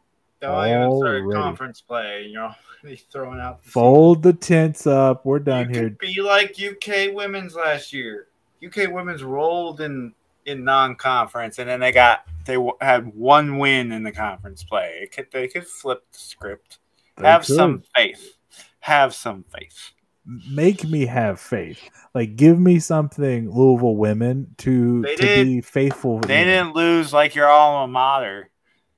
Don't 0.44 0.68
even 0.68 0.98
start 0.98 1.32
conference 1.32 1.82
play. 1.82 2.28
You're 2.30 2.44
already 2.84 3.02
throwing 3.12 3.40
out. 3.40 3.64
The 3.64 3.72
Fold 3.72 4.18
season. 4.18 4.32
the 4.32 4.38
tents 4.38 4.88
up. 4.88 5.26
We're 5.26 5.40
done 5.40 5.74
you 5.74 5.80
here. 5.80 5.90
Be 5.92 6.22
like 6.22 6.58
UK 6.62 7.14
women's 7.14 7.56
last 7.56 7.94
year. 7.94 8.28
UK 8.66 8.92
women's 8.92 9.24
rolled 9.24 9.80
in 9.80 10.14
in 10.46 10.66
non-conference, 10.66 11.60
and 11.60 11.70
then 11.70 11.80
they 11.80 11.94
got 11.94 12.26
they 12.46 12.58
had 12.82 13.14
one 13.16 13.58
win 13.58 13.94
in 13.94 14.04
the 14.04 14.12
conference 14.12 14.64
play. 14.66 15.00
It 15.04 15.14
could, 15.14 15.28
they 15.32 15.48
could 15.48 15.66
flip 15.66 16.04
the 16.12 16.20
script. 16.20 16.80
They 17.16 17.26
have 17.26 17.46
could. 17.46 17.56
some 17.56 17.84
faith. 17.96 18.36
Have 18.82 19.16
some 19.16 19.46
faith. 19.58 19.92
Make 20.26 20.84
me 20.84 21.06
have 21.06 21.40
faith. 21.40 21.80
Like, 22.14 22.36
give 22.36 22.60
me 22.60 22.80
something, 22.80 23.50
Louisville 23.50 23.96
women, 23.96 24.56
to 24.60 25.02
they 25.04 25.16
to 25.16 25.24
be 25.24 25.62
faithful. 25.62 26.20
They 26.20 26.44
didn't 26.44 26.76
lose 26.76 27.14
like 27.14 27.34
your 27.34 27.48
alma 27.48 27.92
mater. 27.92 28.50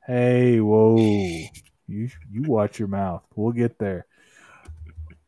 Hey, 0.06 0.60
whoa. 0.60 0.98
You 1.88 2.10
you 2.32 2.44
watch 2.44 2.78
your 2.78 2.88
mouth. 2.88 3.24
We'll 3.36 3.54
get 3.54 3.80
there. 3.80 4.06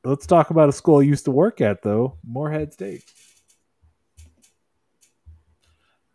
Let's 0.03 0.27
talk 0.27 0.51
about 0.51 0.69
a 0.69 0.71
school 0.71 0.99
I 0.99 1.03
used 1.03 1.25
to 1.25 1.31
work 1.31 1.61
at 1.61 1.81
though, 1.81 2.17
Morehead 2.23 2.73
State. 2.73 3.03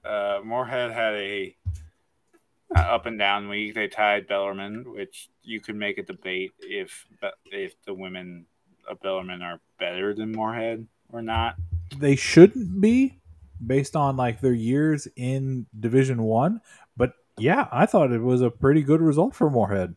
Uh, 0.05 0.41
Morehead 0.45 0.93
had 0.93 1.15
a 1.15 1.57
uh, 2.77 2.81
up 2.81 3.07
and 3.07 3.19
down 3.19 3.49
week. 3.49 3.75
They 3.75 3.89
tied 3.89 4.29
Bellarmine, 4.29 4.85
which 4.93 5.29
you 5.43 5.61
could 5.61 5.77
make 5.77 5.99
a 5.99 6.03
debate 6.03 6.53
if 6.61 7.05
if 7.47 7.75
the 7.85 7.95
women 7.95 8.47
of 8.89 9.01
Bellarmine 9.01 9.43
are 9.43 9.61
better 9.81 10.15
than 10.15 10.31
Morehead 10.31 10.87
or 11.13 11.21
not. 11.21 11.57
They 11.99 12.15
shouldn't 12.15 12.81
be 12.81 13.21
based 13.65 13.97
on 13.97 14.17
like 14.17 14.41
their 14.41 14.55
years 14.55 15.07
in 15.17 15.67
Division 15.79 16.23
One, 16.23 16.61
yeah, 17.39 17.69
I 17.73 17.87
thought 17.87 18.13
it 18.13 18.23
was 18.23 18.43
a 18.43 18.51
pretty 18.51 18.83
good 18.83 19.01
result 19.01 19.35
for 19.35 19.51
Morehead. 19.51 19.95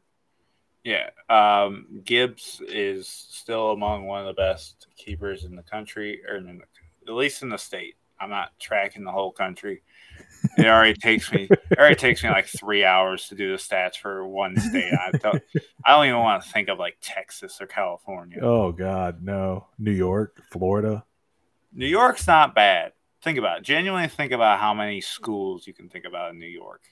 Yeah, 0.83 1.09
um, 1.29 2.01
Gibbs 2.03 2.61
is 2.67 3.07
still 3.07 3.71
among 3.71 4.05
one 4.05 4.21
of 4.21 4.27
the 4.27 4.39
best 4.39 4.87
keepers 4.97 5.43
in 5.43 5.55
the 5.55 5.63
country, 5.63 6.21
or 6.29 6.39
the, 6.41 6.59
at 7.07 7.13
least 7.13 7.41
in 7.41 7.49
the 7.49 7.57
state. 7.57 7.95
I'm 8.19 8.29
not 8.29 8.57
tracking 8.59 9.03
the 9.03 9.11
whole 9.11 9.31
country. 9.31 9.81
It 10.57 10.67
already 10.67 10.93
takes 10.93 11.31
me. 11.31 11.49
It 11.49 11.77
already 11.77 11.95
takes 11.95 12.23
me 12.23 12.29
like 12.29 12.47
three 12.47 12.85
hours 12.85 13.27
to 13.27 13.35
do 13.35 13.51
the 13.51 13.57
stats 13.57 13.97
for 13.97 14.25
one 14.27 14.57
state. 14.57 14.93
I 14.93 15.11
don't, 15.17 15.43
I 15.83 15.91
don't 15.91 16.05
even 16.05 16.19
want 16.19 16.43
to 16.43 16.49
think 16.49 16.69
of 16.69 16.77
like 16.77 16.97
Texas 17.01 17.59
or 17.59 17.67
California. 17.67 18.39
Oh 18.41 18.71
God, 18.71 19.23
no! 19.23 19.67
New 19.77 19.91
York, 19.91 20.41
Florida. 20.51 21.03
New 21.73 21.87
York's 21.87 22.27
not 22.27 22.55
bad. 22.55 22.93
Think 23.21 23.37
about 23.37 23.57
it. 23.57 23.63
Genuinely 23.63 24.07
think 24.07 24.31
about 24.31 24.59
how 24.59 24.73
many 24.73 25.01
schools 25.01 25.65
you 25.67 25.73
can 25.73 25.89
think 25.89 26.05
about 26.05 26.31
in 26.31 26.39
New 26.39 26.45
York. 26.45 26.83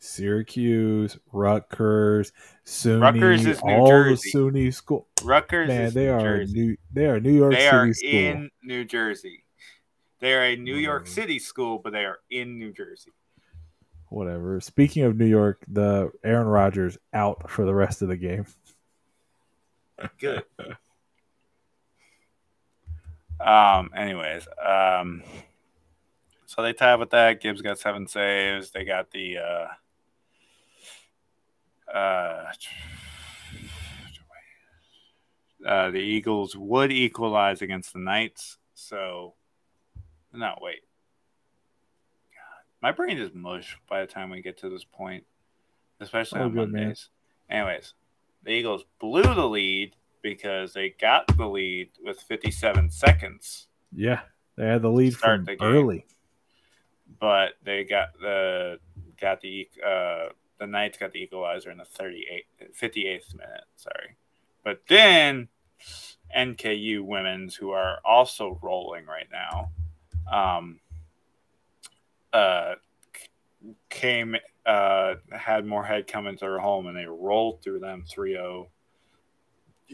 Syracuse, 0.00 1.18
Rutgers, 1.30 2.32
SUNY, 2.64 3.00
Rutgers 3.02 3.46
is 3.46 3.62
New 3.62 3.70
all 3.72 3.86
Jersey. 3.86 4.30
the 4.32 4.38
SUNY 4.38 4.74
school. 4.74 5.06
Rutgers 5.22 5.68
Man, 5.68 5.92
they 5.92 6.08
are 6.08 6.20
Jersey. 6.20 6.52
New. 6.54 6.76
They 6.92 7.06
are 7.06 7.20
New 7.20 7.32
York 7.32 7.52
City. 7.52 7.62
they 7.62 7.70
City 7.70 7.76
are 7.90 7.94
school. 7.94 8.10
in 8.42 8.50
New 8.62 8.84
Jersey. 8.84 9.44
They 10.20 10.32
are 10.34 10.42
a 10.42 10.56
New 10.56 10.76
York 10.76 11.06
City 11.06 11.38
school, 11.38 11.78
but 11.78 11.92
they 11.92 12.04
are 12.04 12.18
in 12.30 12.58
New 12.58 12.72
Jersey. 12.72 13.12
Whatever. 14.08 14.60
Speaking 14.60 15.04
of 15.04 15.16
New 15.16 15.26
York, 15.26 15.62
the 15.68 16.10
Aaron 16.24 16.46
Rodgers 16.48 16.98
out 17.12 17.50
for 17.50 17.64
the 17.64 17.74
rest 17.74 18.02
of 18.02 18.08
the 18.08 18.16
game. 18.16 18.46
Good. 20.18 20.44
um. 23.38 23.90
Anyways. 23.94 24.46
Um. 24.66 25.22
So 26.46 26.62
they 26.62 26.72
tied 26.72 26.96
with 26.96 27.10
that. 27.10 27.40
Gibbs 27.40 27.62
got 27.62 27.78
seven 27.78 28.06
saves. 28.06 28.70
They 28.70 28.84
got 28.84 29.10
the. 29.10 29.38
Uh, 29.38 29.66
uh, 31.94 32.52
uh, 35.66 35.90
the 35.90 35.98
Eagles 35.98 36.56
would 36.56 36.92
equalize 36.92 37.62
against 37.62 37.92
the 37.92 37.98
Knights. 37.98 38.58
So, 38.74 39.34
no, 40.32 40.54
wait. 40.60 40.80
God, 42.32 42.64
my 42.82 42.92
brain 42.92 43.18
is 43.18 43.30
mush 43.34 43.76
by 43.88 44.00
the 44.00 44.06
time 44.06 44.30
we 44.30 44.42
get 44.42 44.58
to 44.58 44.70
this 44.70 44.84
point, 44.84 45.24
especially 46.00 46.40
oh, 46.40 46.44
on 46.44 46.52
good, 46.52 46.72
Mondays. 46.72 47.08
Man. 47.48 47.60
Anyways, 47.60 47.94
the 48.42 48.52
Eagles 48.52 48.84
blew 48.98 49.22
the 49.22 49.48
lead 49.48 49.96
because 50.22 50.72
they 50.72 50.94
got 51.00 51.26
the 51.36 51.46
lead 51.46 51.90
with 52.02 52.20
57 52.20 52.90
seconds. 52.90 53.66
Yeah, 53.94 54.20
they 54.56 54.66
had 54.66 54.82
the 54.82 54.90
lead 54.90 55.16
from 55.16 55.44
the 55.44 55.60
early, 55.60 56.06
but 57.18 57.54
they 57.64 57.84
got 57.84 58.08
the 58.20 58.78
got 59.20 59.40
the 59.40 59.68
uh, 59.84 60.28
the 60.60 60.66
Knights 60.66 60.98
got 60.98 61.12
the 61.12 61.22
equalizer 61.22 61.70
in 61.70 61.78
the 61.78 61.84
38, 61.84 62.44
58th 62.78 63.34
minute. 63.34 63.64
Sorry. 63.76 64.16
But 64.62 64.82
then 64.88 65.48
NKU 66.36 67.00
women's, 67.02 67.56
who 67.56 67.70
are 67.70 67.98
also 68.04 68.60
rolling 68.62 69.06
right 69.06 69.26
now, 69.32 69.70
um, 70.30 70.80
uh, 72.32 72.74
came, 73.88 74.36
uh, 74.66 75.14
had 75.32 75.64
Morehead 75.64 76.06
come 76.06 76.26
into 76.26 76.40
their 76.40 76.58
home 76.58 76.86
and 76.86 76.96
they 76.96 77.06
rolled 77.06 77.62
through 77.62 77.80
them 77.80 78.04
3 78.08 78.34
0. 78.34 78.68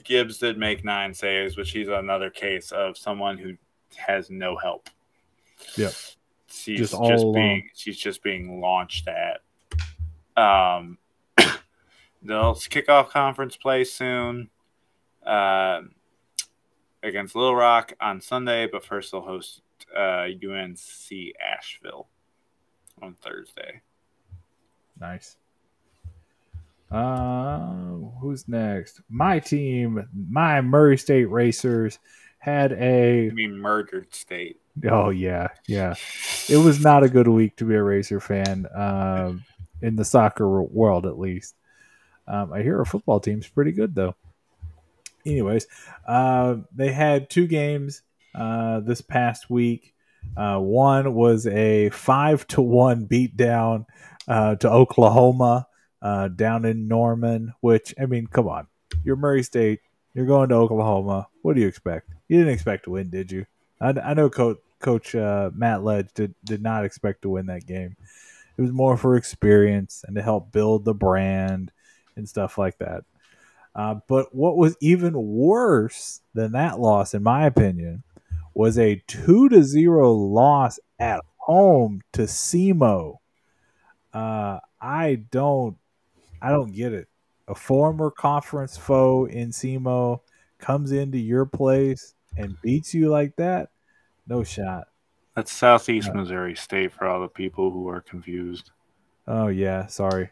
Gibbs 0.05 0.39
did 0.39 0.59
make 0.59 0.85
nine 0.85 1.15
saves, 1.15 1.57
which 1.57 1.69
she's 1.69 1.89
another 1.89 2.29
case 2.29 2.73
of 2.73 2.99
someone 2.99 3.39
who 3.39 3.55
has 3.97 4.29
no 4.29 4.57
help. 4.57 4.91
Yeah. 5.77 5.91
She's 6.49 6.79
just, 6.79 6.93
just 6.93 7.25
being 7.33 7.69
she's 7.75 7.97
just 7.97 8.23
being 8.23 8.61
launched 8.61 9.09
at. 9.09 9.41
Um, 10.37 10.99
they'll 12.23 12.55
kick 12.55 12.89
off 12.89 13.11
conference 13.11 13.57
play 13.57 13.85
soon 13.85 14.51
uh, 15.25 15.81
against 17.03 17.35
Little 17.35 17.57
Rock 17.57 17.95
on 18.01 18.21
Sunday, 18.21 18.67
but 18.67 18.85
first 18.85 19.13
they'll 19.13 19.21
host 19.23 19.63
uh, 19.97 20.27
UNC 20.27 20.79
Asheville 21.41 22.09
on 23.03 23.15
Thursday. 23.23 23.81
Nice. 24.99 25.37
Uh, 26.91 27.59
who's 28.21 28.47
next? 28.49 29.01
My 29.09 29.39
team, 29.41 30.07
my 30.31 30.61
Murray 30.61 30.97
State 30.97 31.27
Racers, 31.27 31.99
had 32.39 32.73
a 32.73 33.27
I 33.27 33.31
mean, 33.31 33.59
murdered 33.59 34.15
state. 34.15 34.61
Oh 34.89 35.11
yeah, 35.11 35.49
yeah. 35.67 35.95
It 36.49 36.59
was 36.59 36.81
not 36.81 37.03
a 37.03 37.09
good 37.09 37.27
week 37.27 37.57
to 37.57 37.65
be 37.65 37.75
a 37.75 37.83
Racer 37.83 38.21
fan, 38.21 38.67
um, 38.75 39.45
in 39.83 39.97
the 39.97 40.05
soccer 40.05 40.63
world 40.63 41.07
at 41.07 41.19
least. 41.19 41.55
Um, 42.29 42.53
I 42.53 42.63
hear 42.63 42.79
our 42.79 42.85
football 42.85 43.21
team's 43.21 43.47
pretty 43.47 43.73
good 43.73 43.95
though. 43.95 44.15
Anyways, 45.25 45.67
uh, 46.07 46.57
they 46.75 46.93
had 46.93 47.31
two 47.31 47.47
games 47.47 48.03
uh, 48.35 48.81
this 48.81 49.01
past 49.01 49.51
week. 49.51 49.93
Uh, 50.37 50.59
one 50.59 51.15
was 51.15 51.47
a 51.47 51.91
five 51.91 52.47
to 52.49 52.61
one 52.61 53.07
beatdown 53.07 53.87
uh, 54.29 54.57
to 54.57 54.71
Oklahoma 54.71 55.67
uh, 56.03 56.29
down 56.29 56.65
in 56.65 56.89
Norman. 56.89 57.55
Which 57.61 57.95
I 58.01 58.07
mean, 58.07 58.27
come 58.27 58.49
on, 58.49 58.67
you're 59.05 59.17
Murray 59.17 59.43
State. 59.43 59.81
You're 60.15 60.27
going 60.27 60.49
to 60.49 60.55
Oklahoma. 60.55 61.29
What 61.43 61.55
do 61.55 61.61
you 61.61 61.69
expect? 61.69 62.09
You 62.29 62.39
didn't 62.39 62.55
expect 62.55 62.85
to 62.85 62.91
win, 62.91 63.11
did 63.11 63.31
you? 63.31 63.47
I, 63.81 63.91
I 63.91 64.15
know 64.15 64.31
Coach 64.31 64.59
Coach 64.81 65.15
uh, 65.15 65.51
Matt 65.55 65.83
Ledge 65.83 66.09
did 66.15 66.35
did 66.45 66.63
not 66.63 66.85
expect 66.85 67.23
to 67.23 67.31
win 67.31 67.47
that 67.47 67.67
game. 67.67 67.97
It 68.57 68.63
was 68.63 68.73
more 68.73 68.97
for 68.97 69.17
experience 69.17 70.05
and 70.07 70.17
to 70.17 70.23
help 70.23 70.53
build 70.53 70.85
the 70.85 70.95
brand 70.95 71.73
and 72.17 72.29
stuff 72.29 72.59
like 72.59 72.79
that. 72.79 73.05
Uh, 73.75 73.97
but 74.09 74.35
what 74.35 74.57
was 74.57 74.77
even 74.81 75.13
worse 75.15 76.23
than 76.33 76.53
that 76.53 76.81
loss, 76.81 77.13
in 77.13 77.23
my 77.23 77.45
opinion, 77.45 78.03
was 78.55 78.79
a 78.79 79.03
two 79.07 79.51
to 79.51 79.63
zero 79.63 80.13
loss 80.13 80.81
at 80.99 81.21
home 81.37 82.01
to 82.13 82.23
SEMO. 82.23 83.19
Uh, 84.15 84.61
I 84.81 85.17
don't, 85.31 85.77
I 86.41 86.51
don't 86.51 86.73
get 86.73 86.95
it. 86.95 87.09
A 87.49 87.55
former 87.55 88.11
conference 88.11 88.79
foe 88.79 89.27
in 89.27 89.51
SEMO 89.51 90.21
comes 90.59 90.91
into 90.91 91.19
your 91.19 91.45
place 91.45 92.15
and 92.37 92.61
beats 92.63 92.95
you 92.95 93.11
like 93.11 93.37
that. 93.37 93.69
No 94.27 94.43
shot. 94.43 94.89
That's 95.37 95.53
Southeast 95.53 96.15
Missouri 96.15 96.57
State 96.57 96.95
for 96.95 97.07
all 97.07 97.21
the 97.21 97.29
people 97.29 97.71
who 97.71 97.89
are 97.89 98.01
confused. 98.01 98.71
Oh 99.29 99.49
yeah, 99.49 99.87
sorry. 99.87 100.31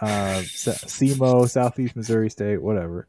Uh, 0.00 0.42
SEMO, 0.44 1.48
Southeast 1.48 1.96
Missouri 1.96 2.28
State, 2.28 2.60
whatever. 2.60 3.08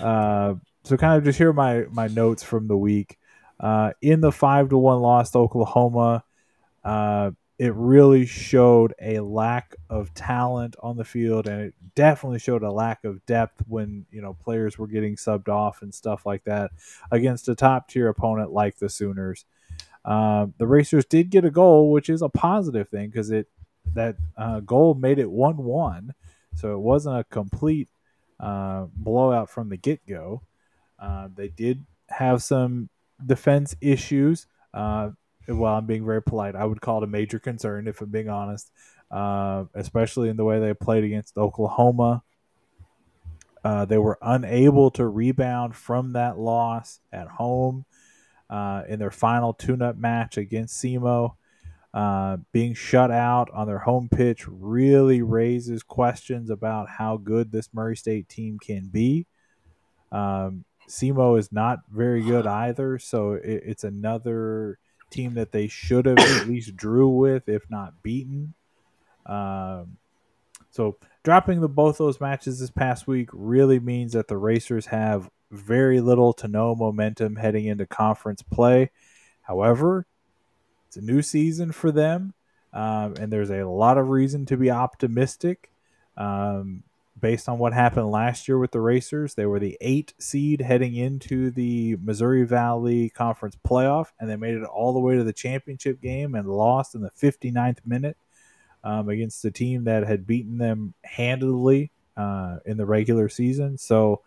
Uh, 0.00 0.54
so 0.82 0.96
kind 0.96 1.16
of 1.16 1.24
just 1.24 1.38
hear 1.38 1.52
my 1.52 1.84
my 1.92 2.08
notes 2.08 2.42
from 2.42 2.66
the 2.66 2.76
week. 2.76 3.18
Uh, 3.60 3.92
in 4.02 4.20
the 4.20 4.32
five 4.32 4.68
to 4.70 4.78
one 4.78 5.00
loss 5.00 5.30
to 5.30 5.38
Oklahoma, 5.38 6.24
uh, 6.82 7.30
it 7.58 7.72
really 7.74 8.26
showed 8.26 8.94
a 9.00 9.20
lack 9.20 9.76
of 9.88 10.12
talent 10.14 10.74
on 10.82 10.96
the 10.96 11.04
field, 11.04 11.46
and 11.46 11.60
it 11.60 11.74
definitely 11.94 12.40
showed 12.40 12.64
a 12.64 12.72
lack 12.72 13.04
of 13.04 13.24
depth 13.26 13.62
when 13.68 14.06
you 14.10 14.22
know 14.22 14.34
players 14.34 14.76
were 14.76 14.88
getting 14.88 15.14
subbed 15.14 15.48
off 15.48 15.82
and 15.82 15.94
stuff 15.94 16.26
like 16.26 16.42
that 16.44 16.72
against 17.12 17.48
a 17.48 17.54
top 17.54 17.88
tier 17.88 18.08
opponent 18.08 18.50
like 18.50 18.76
the 18.78 18.88
Sooners. 18.88 19.44
Uh, 20.08 20.46
the 20.56 20.66
Racers 20.66 21.04
did 21.04 21.28
get 21.28 21.44
a 21.44 21.50
goal, 21.50 21.92
which 21.92 22.08
is 22.08 22.22
a 22.22 22.30
positive 22.30 22.88
thing 22.88 23.10
because 23.10 23.30
it 23.30 23.46
that 23.92 24.16
uh, 24.38 24.60
goal 24.60 24.94
made 24.94 25.18
it 25.18 25.30
one 25.30 25.58
one, 25.58 26.14
so 26.54 26.72
it 26.72 26.78
wasn't 26.78 27.18
a 27.18 27.24
complete 27.24 27.88
uh, 28.40 28.86
blowout 28.96 29.50
from 29.50 29.68
the 29.68 29.76
get 29.76 30.00
go. 30.06 30.40
Uh, 30.98 31.28
they 31.34 31.48
did 31.48 31.84
have 32.08 32.42
some 32.42 32.88
defense 33.24 33.76
issues. 33.82 34.46
Uh, 34.72 35.10
well, 35.46 35.74
I'm 35.74 35.84
being 35.84 36.06
very 36.06 36.22
polite. 36.22 36.56
I 36.56 36.64
would 36.64 36.80
call 36.80 37.02
it 37.02 37.04
a 37.04 37.06
major 37.06 37.38
concern 37.38 37.86
if 37.86 38.00
I'm 38.00 38.08
being 38.08 38.30
honest, 38.30 38.70
uh, 39.10 39.64
especially 39.74 40.30
in 40.30 40.38
the 40.38 40.44
way 40.44 40.58
they 40.58 40.72
played 40.72 41.04
against 41.04 41.36
Oklahoma. 41.36 42.22
They 43.86 43.98
were 43.98 44.18
unable 44.22 44.90
to 44.92 45.06
rebound 45.06 45.76
from 45.76 46.14
that 46.14 46.38
loss 46.38 47.00
at 47.12 47.28
home 47.28 47.84
uh, 48.50 48.82
in 48.88 48.98
their 48.98 49.10
final 49.10 49.52
tune-up 49.52 49.96
match 49.96 50.36
against 50.36 50.82
SEMO. 50.82 51.34
Uh, 51.94 52.36
being 52.52 52.74
shut 52.74 53.10
out 53.10 53.50
on 53.52 53.66
their 53.66 53.78
home 53.78 54.08
pitch 54.10 54.46
really 54.46 55.22
raises 55.22 55.82
questions 55.82 56.50
about 56.50 56.88
how 56.88 57.16
good 57.16 57.50
this 57.50 57.70
Murray 57.72 57.96
State 57.96 58.28
team 58.28 58.58
can 58.58 58.88
be. 58.88 59.26
Um, 60.12 60.64
SEMO 60.88 61.38
is 61.38 61.50
not 61.50 61.80
very 61.90 62.22
good 62.22 62.46
either, 62.46 62.98
so 62.98 63.32
it, 63.32 63.62
it's 63.64 63.84
another 63.84 64.78
team 65.10 65.34
that 65.34 65.52
they 65.52 65.66
should 65.66 66.06
have 66.06 66.18
at 66.18 66.46
least 66.48 66.76
drew 66.76 67.08
with, 67.08 67.48
if 67.48 67.68
not 67.70 68.02
beaten. 68.02 68.54
Um, 69.26 69.96
so 70.70 70.96
dropping 71.22 71.60
the 71.60 71.68
both 71.68 71.98
those 71.98 72.20
matches 72.20 72.60
this 72.60 72.70
past 72.70 73.06
week 73.06 73.28
really 73.32 73.80
means 73.80 74.12
that 74.12 74.28
the 74.28 74.36
Racers 74.36 74.86
have 74.86 75.30
very 75.50 76.00
little 76.00 76.32
to 76.34 76.48
no 76.48 76.74
momentum 76.74 77.36
heading 77.36 77.66
into 77.66 77.86
conference 77.86 78.42
play. 78.42 78.90
However, 79.42 80.06
it's 80.86 80.96
a 80.96 81.00
new 81.00 81.22
season 81.22 81.72
for 81.72 81.90
them, 81.90 82.34
um, 82.72 83.14
and 83.20 83.32
there's 83.32 83.50
a 83.50 83.64
lot 83.64 83.98
of 83.98 84.08
reason 84.08 84.46
to 84.46 84.56
be 84.56 84.70
optimistic. 84.70 85.70
Um, 86.16 86.82
based 87.20 87.48
on 87.48 87.58
what 87.58 87.72
happened 87.72 88.10
last 88.10 88.48
year 88.48 88.58
with 88.58 88.70
the 88.70 88.80
Racers. 88.80 89.34
They 89.34 89.46
were 89.46 89.58
the 89.58 89.76
eight 89.80 90.14
seed 90.18 90.60
heading 90.60 90.94
into 90.94 91.50
the 91.50 91.96
Missouri 92.02 92.44
Valley 92.44 93.10
Conference 93.10 93.56
playoff, 93.66 94.08
and 94.18 94.28
they 94.28 94.36
made 94.36 94.54
it 94.54 94.64
all 94.64 94.92
the 94.92 95.00
way 95.00 95.16
to 95.16 95.24
the 95.24 95.32
championship 95.32 96.00
game 96.00 96.34
and 96.34 96.48
lost 96.48 96.94
in 96.94 97.02
the 97.02 97.10
59th 97.10 97.78
minute 97.84 98.16
um, 98.84 99.08
against 99.08 99.44
a 99.44 99.50
team 99.50 99.84
that 99.84 100.06
had 100.06 100.26
beaten 100.26 100.58
them 100.58 100.94
handily 101.04 101.90
uh, 102.16 102.58
in 102.64 102.76
the 102.76 102.86
regular 102.86 103.28
season. 103.28 103.78
So, 103.78 104.22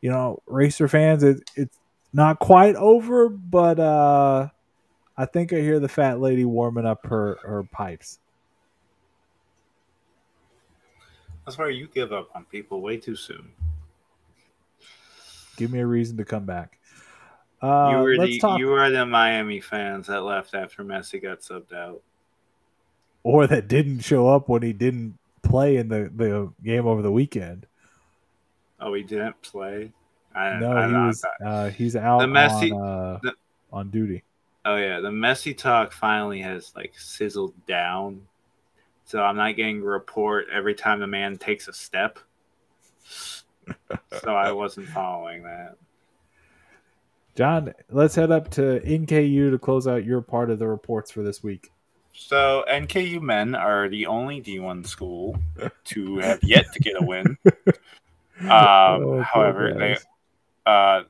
you 0.00 0.10
know, 0.10 0.42
Racer 0.46 0.88
fans, 0.88 1.22
it, 1.22 1.50
it's 1.56 1.78
not 2.12 2.38
quite 2.38 2.76
over, 2.76 3.28
but 3.28 3.78
uh, 3.78 4.48
I 5.16 5.24
think 5.26 5.52
I 5.52 5.56
hear 5.56 5.80
the 5.80 5.88
fat 5.88 6.20
lady 6.20 6.44
warming 6.44 6.86
up 6.86 7.06
her, 7.06 7.38
her 7.42 7.64
pipes. 7.64 8.18
That's 11.44 11.56
where 11.56 11.70
you 11.70 11.88
give 11.88 12.12
up 12.12 12.28
on 12.34 12.44
people 12.44 12.80
way 12.80 12.98
too 12.98 13.16
soon. 13.16 13.50
Give 15.56 15.72
me 15.72 15.80
a 15.80 15.86
reason 15.86 16.16
to 16.18 16.24
come 16.24 16.44
back. 16.44 16.78
Uh, 17.60 17.88
you 17.90 17.96
were 17.96 18.26
the 18.26 18.38
talk... 18.38 18.58
you 18.58 18.66
were 18.68 18.90
the 18.90 19.04
Miami 19.04 19.60
fans 19.60 20.06
that 20.06 20.22
left 20.22 20.54
after 20.54 20.84
Messi 20.84 21.20
got 21.20 21.40
subbed 21.40 21.72
out, 21.72 22.02
or 23.24 23.48
that 23.48 23.66
didn't 23.66 24.00
show 24.00 24.28
up 24.28 24.48
when 24.48 24.62
he 24.62 24.72
didn't 24.72 25.18
play 25.42 25.76
in 25.76 25.88
the, 25.88 26.12
the 26.14 26.52
game 26.62 26.86
over 26.86 27.02
the 27.02 27.10
weekend. 27.10 27.66
Oh, 28.80 28.94
he 28.94 29.02
didn't 29.02 29.40
play. 29.42 29.92
I, 30.34 30.58
no, 30.58 30.72
I, 30.72 30.86
he 30.86 30.94
was. 30.94 31.24
Uh, 31.44 31.70
he's 31.70 31.96
out 31.96 32.20
the 32.20 32.26
Messi, 32.26 32.72
on, 32.72 32.82
uh, 32.82 33.18
the, 33.22 33.32
on 33.72 33.90
duty. 33.90 34.22
Oh 34.64 34.76
yeah, 34.76 35.00
the 35.00 35.10
Messi 35.10 35.56
talk 35.56 35.92
finally 35.92 36.40
has 36.40 36.72
like 36.76 36.92
sizzled 36.98 37.54
down 37.66 38.22
so 39.08 39.22
I'm 39.22 39.36
not 39.36 39.56
getting 39.56 39.80
a 39.80 39.86
report 39.86 40.48
every 40.52 40.74
time 40.74 41.00
the 41.00 41.06
man 41.06 41.38
takes 41.38 41.66
a 41.66 41.72
step. 41.72 42.18
so 44.20 44.36
I 44.36 44.52
wasn't 44.52 44.86
following 44.90 45.44
that. 45.44 45.76
Jon, 47.34 47.72
let's 47.88 48.14
head 48.14 48.30
up 48.30 48.50
to 48.50 48.80
NKU 48.80 49.50
to 49.50 49.58
close 49.58 49.86
out 49.88 50.04
your 50.04 50.20
part 50.20 50.50
of 50.50 50.58
the 50.58 50.66
reports 50.66 51.10
for 51.10 51.22
this 51.22 51.42
week. 51.42 51.72
So 52.12 52.66
NKU 52.70 53.22
men 53.22 53.54
are 53.54 53.88
the 53.88 54.04
only 54.04 54.42
D1 54.42 54.86
school 54.86 55.40
to 55.84 56.18
have 56.18 56.44
yet 56.44 56.70
to 56.74 56.78
get 56.78 57.00
a 57.00 57.02
win. 57.02 57.38
Um, 58.40 58.48
oh, 58.50 59.22
however, 59.22 59.74
they 59.74 59.96
uh, 60.64 61.02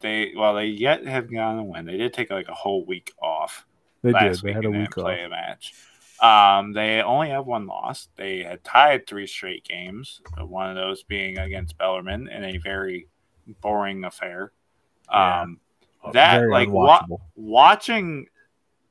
they 0.00 0.32
well 0.36 0.54
they 0.54 0.66
yet 0.66 1.06
have 1.06 1.30
gotten 1.30 1.60
a 1.60 1.64
win. 1.64 1.86
They 1.86 1.96
did 1.96 2.12
take 2.12 2.30
like 2.30 2.48
a 2.48 2.54
whole 2.54 2.84
week 2.84 3.12
off. 3.22 3.66
They 4.02 4.12
did. 4.12 4.40
They 4.40 4.52
had 4.52 4.64
a 4.64 4.70
week 4.70 4.98
off. 4.98 5.04
Play 5.04 5.24
a 5.24 5.28
match. 5.28 5.74
Um, 6.20 6.72
they 6.72 7.02
only 7.02 7.30
have 7.30 7.46
one 7.46 7.66
loss. 7.66 8.08
They 8.16 8.44
had 8.44 8.62
tied 8.62 9.06
three 9.06 9.26
straight 9.26 9.64
games, 9.64 10.20
one 10.38 10.70
of 10.70 10.76
those 10.76 11.02
being 11.02 11.38
against 11.38 11.76
Bellarmine 11.78 12.28
in 12.28 12.44
a 12.44 12.58
very 12.58 13.08
boring 13.60 14.04
affair. 14.04 14.52
Yeah. 15.10 15.42
Um, 15.42 15.60
that 16.12 16.48
like 16.48 16.68
wa- 16.68 17.06
watching 17.36 18.26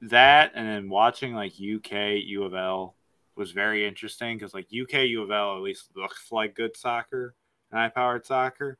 that 0.04 0.52
and 0.56 0.68
then 0.68 0.90
watching 0.90 1.34
like 1.34 1.54
UK 1.54 2.24
U 2.26 2.44
of 2.44 2.54
L 2.54 2.96
was 3.36 3.52
very 3.52 3.88
interesting 3.88 4.38
because 4.38 4.54
like 4.54 4.66
UK 4.66 5.06
U 5.08 5.24
of 5.24 5.32
L 5.32 5.56
at 5.56 5.62
least 5.62 5.90
looks 5.96 6.32
like 6.32 6.56
good 6.56 6.76
soccer 6.76 7.36
and 7.72 7.80
high 7.80 7.90
powered 7.90 8.26
soccer. 8.26 8.78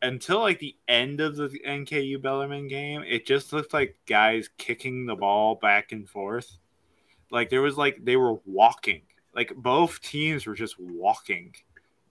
Until 0.00 0.40
like 0.40 0.60
the 0.60 0.76
end 0.86 1.20
of 1.20 1.36
the 1.36 1.60
NKU 1.66 2.22
Bellarmine 2.22 2.68
game, 2.68 3.02
it 3.06 3.26
just 3.26 3.52
looked 3.52 3.72
like 3.72 3.96
guys 4.06 4.48
kicking 4.56 5.06
the 5.06 5.16
ball 5.16 5.56
back 5.56 5.90
and 5.92 6.08
forth 6.08 6.58
like 7.30 7.50
there 7.50 7.62
was 7.62 7.76
like 7.76 8.04
they 8.04 8.16
were 8.16 8.34
walking. 8.46 9.02
Like 9.34 9.54
both 9.54 10.00
teams 10.00 10.46
were 10.46 10.54
just 10.54 10.78
walking. 10.78 11.54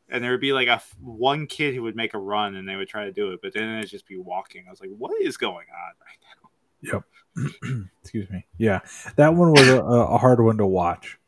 And 0.09 0.23
there 0.23 0.31
would 0.31 0.41
be 0.41 0.53
like 0.53 0.69
a 0.69 0.81
one 1.01 1.47
kid 1.47 1.75
who 1.75 1.83
would 1.83 1.95
make 1.95 2.13
a 2.13 2.17
run 2.17 2.55
and 2.55 2.67
they 2.67 2.77
would 2.77 2.87
try 2.87 3.05
to 3.05 3.11
do 3.11 3.31
it, 3.31 3.41
but 3.41 3.53
then 3.53 3.77
it'd 3.77 3.89
just 3.89 4.07
be 4.07 4.17
walking. 4.17 4.63
I 4.65 4.71
was 4.71 4.79
like, 4.79 4.91
what 4.97 5.11
is 5.21 5.35
going 5.35 5.65
on 5.67 5.93
right 6.05 6.93
now? 6.93 7.03
Yep. 7.35 7.83
Excuse 8.01 8.29
me. 8.29 8.45
Yeah. 8.57 8.79
That 9.17 9.35
one 9.35 9.51
was 9.51 9.67
a, 9.67 9.83
a 9.83 10.17
hard 10.17 10.41
one 10.41 10.57
to 10.57 10.65
watch. 10.65 11.19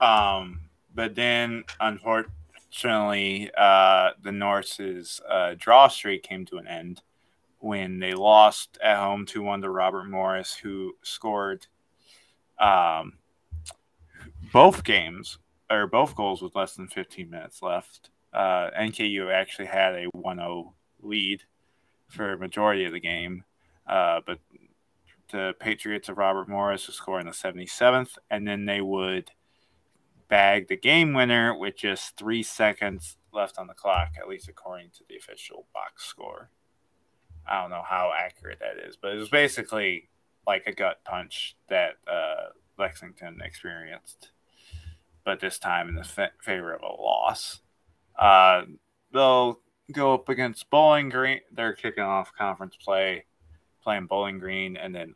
Um, 0.00 0.60
but 0.94 1.16
then 1.16 1.64
unfortunately, 2.72 3.50
uh, 3.56 4.10
the 4.22 4.32
Norse's 4.32 5.20
uh, 5.28 5.54
draw 5.58 5.88
streak 5.88 6.22
came 6.22 6.46
to 6.46 6.56
an 6.56 6.66
end 6.66 7.02
when 7.58 7.98
they 7.98 8.14
lost 8.14 8.78
at 8.82 8.96
home 8.96 9.26
2 9.26 9.42
1 9.42 9.62
to 9.62 9.70
Robert 9.70 10.08
Morris, 10.08 10.54
who 10.54 10.96
scored 11.02 11.66
um, 12.58 13.18
both 14.52 14.84
games 14.84 15.38
or 15.70 15.86
both 15.86 16.14
goals 16.14 16.40
with 16.42 16.56
less 16.56 16.74
than 16.74 16.88
15 16.88 17.28
minutes 17.28 17.62
left. 17.62 18.10
Uh, 18.32 18.70
NKU 18.78 19.30
actually 19.30 19.66
had 19.66 19.94
a 19.94 20.06
1 20.12 20.36
0 20.36 20.72
lead 21.02 21.42
for 22.08 22.32
a 22.32 22.38
majority 22.38 22.84
of 22.86 22.92
the 22.92 23.00
game, 23.00 23.44
uh, 23.86 24.20
but 24.26 24.38
the 25.30 25.54
Patriots 25.60 26.08
of 26.08 26.18
Robert 26.18 26.48
Morris 26.48 26.86
would 26.86 26.96
score 26.96 27.20
in 27.20 27.26
the 27.26 27.32
77th, 27.32 28.16
and 28.30 28.48
then 28.48 28.64
they 28.64 28.80
would 28.80 29.30
bag 30.32 30.66
the 30.66 30.76
game 30.78 31.12
winner 31.12 31.54
with 31.54 31.76
just 31.76 32.16
three 32.16 32.42
seconds 32.42 33.18
left 33.34 33.58
on 33.58 33.66
the 33.66 33.74
clock, 33.74 34.12
at 34.18 34.26
least 34.26 34.48
according 34.48 34.88
to 34.88 35.04
the 35.06 35.14
official 35.14 35.66
box 35.74 36.06
score. 36.06 36.48
I 37.46 37.60
don't 37.60 37.68
know 37.68 37.84
how 37.86 38.12
accurate 38.18 38.58
that 38.60 38.82
is, 38.82 38.96
but 38.96 39.12
it 39.12 39.18
was 39.18 39.28
basically 39.28 40.08
like 40.46 40.66
a 40.66 40.72
gut 40.72 41.04
punch 41.04 41.54
that 41.68 41.96
uh, 42.10 42.48
Lexington 42.78 43.42
experienced, 43.44 44.30
but 45.22 45.38
this 45.38 45.58
time 45.58 45.90
in 45.90 45.96
the 45.96 46.04
fa- 46.04 46.32
favor 46.40 46.72
of 46.72 46.80
a 46.80 47.02
loss. 47.02 47.60
Uh, 48.18 48.62
they'll 49.12 49.60
go 49.92 50.14
up 50.14 50.30
against 50.30 50.70
Bowling 50.70 51.10
Green. 51.10 51.40
They're 51.52 51.74
kicking 51.74 52.04
off 52.04 52.32
conference 52.32 52.74
play, 52.82 53.26
playing 53.82 54.06
Bowling 54.06 54.38
Green, 54.38 54.78
and 54.78 54.94
then 54.94 55.12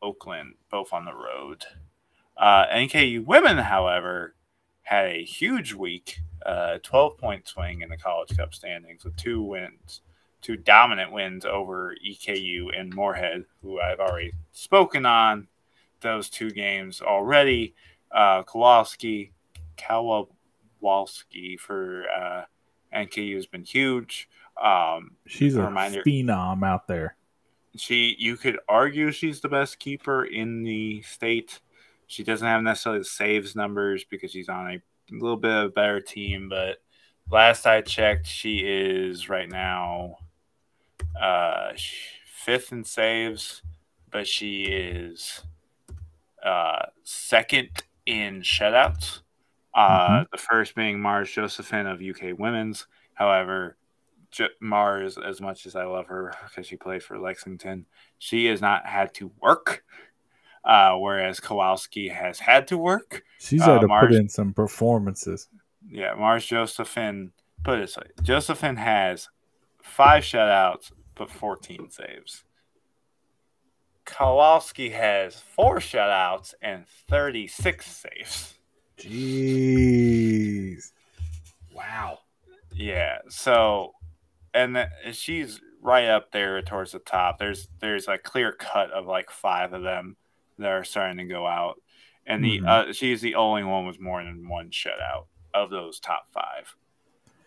Oakland, 0.00 0.54
both 0.70 0.92
on 0.92 1.06
the 1.06 1.12
road. 1.12 1.64
Uh, 2.36 2.66
NKU 2.68 3.26
women, 3.26 3.58
however, 3.58 4.36
had 4.90 5.06
a 5.06 5.24
huge 5.24 5.72
week, 5.72 6.18
uh, 6.44 6.78
12 6.82 7.16
point 7.16 7.46
swing 7.46 7.82
in 7.82 7.88
the 7.88 7.96
College 7.96 8.36
Cup 8.36 8.52
standings 8.52 9.04
with 9.04 9.14
two 9.14 9.40
wins, 9.40 10.02
two 10.42 10.56
dominant 10.56 11.12
wins 11.12 11.44
over 11.44 11.94
EKU 12.04 12.76
and 12.76 12.92
Morehead, 12.92 13.44
who 13.62 13.80
I've 13.80 14.00
already 14.00 14.32
spoken 14.50 15.06
on 15.06 15.46
those 16.00 16.28
two 16.28 16.50
games 16.50 17.00
already. 17.00 17.76
Uh, 18.10 18.42
Kowalski, 18.42 19.32
Kowalski 19.76 21.56
for 21.56 22.06
uh, 22.10 22.42
NKU 22.92 23.36
has 23.36 23.46
been 23.46 23.62
huge. 23.62 24.28
Um, 24.60 25.12
She's 25.24 25.54
a 25.54 25.62
reminder, 25.62 26.02
phenom 26.02 26.66
out 26.66 26.88
there. 26.88 27.14
She, 27.76 28.16
you 28.18 28.36
could 28.36 28.58
argue 28.68 29.12
she's 29.12 29.40
the 29.40 29.48
best 29.48 29.78
keeper 29.78 30.24
in 30.24 30.64
the 30.64 31.02
state. 31.02 31.60
She 32.10 32.24
doesn't 32.24 32.46
have 32.46 32.62
necessarily 32.62 32.98
the 32.98 33.04
saves 33.04 33.54
numbers 33.54 34.02
because 34.02 34.32
she's 34.32 34.48
on 34.48 34.68
a 34.68 34.82
little 35.12 35.36
bit 35.36 35.52
of 35.52 35.66
a 35.66 35.68
better 35.68 36.00
team, 36.00 36.48
but 36.48 36.78
last 37.30 37.68
I 37.68 37.82
checked, 37.82 38.26
she 38.26 38.64
is 38.64 39.28
right 39.28 39.48
now 39.48 40.16
uh, 41.20 41.70
fifth 42.26 42.72
in 42.72 42.82
saves, 42.82 43.62
but 44.10 44.26
she 44.26 44.64
is 44.64 45.42
uh, 46.44 46.86
second 47.04 47.68
in 48.06 48.40
shutouts. 48.40 49.20
Uh, 49.72 50.08
mm-hmm. 50.08 50.22
The 50.32 50.38
first 50.38 50.74
being 50.74 51.00
Mars 51.00 51.30
Josephine 51.30 51.86
of 51.86 52.02
UK 52.02 52.36
Women's. 52.36 52.88
However, 53.14 53.76
Mars, 54.60 55.16
as 55.16 55.40
much 55.40 55.64
as 55.64 55.76
I 55.76 55.84
love 55.84 56.08
her 56.08 56.34
because 56.48 56.66
she 56.66 56.74
played 56.74 57.04
for 57.04 57.20
Lexington, 57.20 57.86
she 58.18 58.46
has 58.46 58.60
not 58.60 58.84
had 58.84 59.14
to 59.14 59.30
work. 59.40 59.84
Uh, 60.64 60.94
whereas 60.96 61.40
Kowalski 61.40 62.08
has 62.08 62.38
had 62.38 62.68
to 62.68 62.76
work. 62.76 63.24
She's 63.38 63.62
had 63.62 63.78
uh, 63.78 63.80
to 63.80 63.88
Mars, 63.88 64.08
put 64.08 64.16
in 64.16 64.28
some 64.28 64.52
performances. 64.52 65.48
Yeah, 65.88 66.14
Mars 66.14 66.44
Josephine, 66.44 67.32
put 67.64 67.78
it 67.78 67.82
this 67.82 67.96
way 67.96 68.08
Josephine 68.22 68.76
has 68.76 69.28
five 69.82 70.22
shutouts, 70.22 70.92
but 71.14 71.30
14 71.30 71.90
saves. 71.90 72.44
Kowalski 74.04 74.90
has 74.90 75.40
four 75.40 75.78
shutouts 75.78 76.52
and 76.60 76.86
36 77.08 77.86
saves. 77.86 78.54
Jeez. 78.98 80.92
Wow. 81.74 82.18
Yeah. 82.74 83.18
So, 83.28 83.92
and 84.52 84.76
the, 84.76 84.88
she's 85.12 85.60
right 85.80 86.08
up 86.08 86.32
there 86.32 86.60
towards 86.60 86.92
the 86.92 86.98
top. 86.98 87.38
There's 87.38 87.68
there's 87.80 88.08
a 88.08 88.18
clear 88.18 88.52
cut 88.52 88.90
of 88.90 89.06
like 89.06 89.30
five 89.30 89.72
of 89.72 89.82
them 89.82 90.16
that 90.60 90.70
are 90.70 90.84
starting 90.84 91.18
to 91.18 91.24
go 91.24 91.46
out, 91.46 91.80
and 92.26 92.44
the 92.44 92.58
mm-hmm. 92.58 92.90
uh, 92.90 92.92
she's 92.92 93.20
the 93.20 93.34
only 93.34 93.64
one 93.64 93.86
with 93.86 94.00
more 94.00 94.22
than 94.22 94.48
one 94.48 94.70
shutout 94.70 95.26
of 95.54 95.70
those 95.70 96.00
top 96.00 96.26
five. 96.32 96.74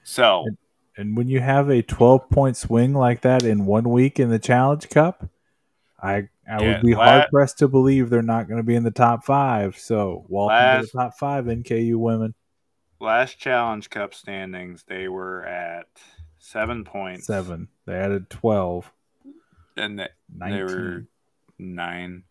So, 0.04 0.44
and, 0.46 0.58
and 0.98 1.18
when 1.18 1.28
you 1.28 1.40
have 1.40 1.70
a 1.70 1.82
12 1.82 2.30
point 2.30 2.58
swing 2.58 2.94
like 2.94 3.22
that 3.22 3.44
in 3.44 3.66
one 3.66 3.90
week 3.90 4.20
in 4.20 4.30
the 4.30 4.40
Challenge 4.40 4.90
Cup, 4.90 5.28
I 6.02 6.28
I 6.50 6.62
yeah, 6.62 6.74
would 6.74 6.82
be 6.82 6.94
hard 6.94 7.30
pressed 7.32 7.60
to 7.60 7.68
believe 7.68 8.10
they're 8.10 8.22
not 8.22 8.48
going 8.48 8.58
to 8.58 8.64
be 8.64 8.76
in 8.76 8.84
the 8.84 8.92
top 8.92 9.24
five. 9.24 9.78
So, 9.78 10.26
welcome 10.28 10.56
last, 10.56 10.88
to 10.88 10.92
the 10.92 11.04
top 11.04 11.18
five, 11.18 11.46
NKU 11.46 11.96
women. 11.96 12.34
Last 13.00 13.40
Challenge 13.40 13.90
Cup 13.90 14.14
standings, 14.14 14.84
they 14.88 15.08
were 15.08 15.46
at 15.46 15.88
seven 16.40 16.84
points. 16.84 17.28
Seven. 17.28 17.70
They 17.86 17.96
added 17.96 18.30
12. 18.30 18.92
And 19.78 20.00
they, 20.00 20.10
they 20.30 20.64
were 20.64 21.06
nine. 21.58 22.24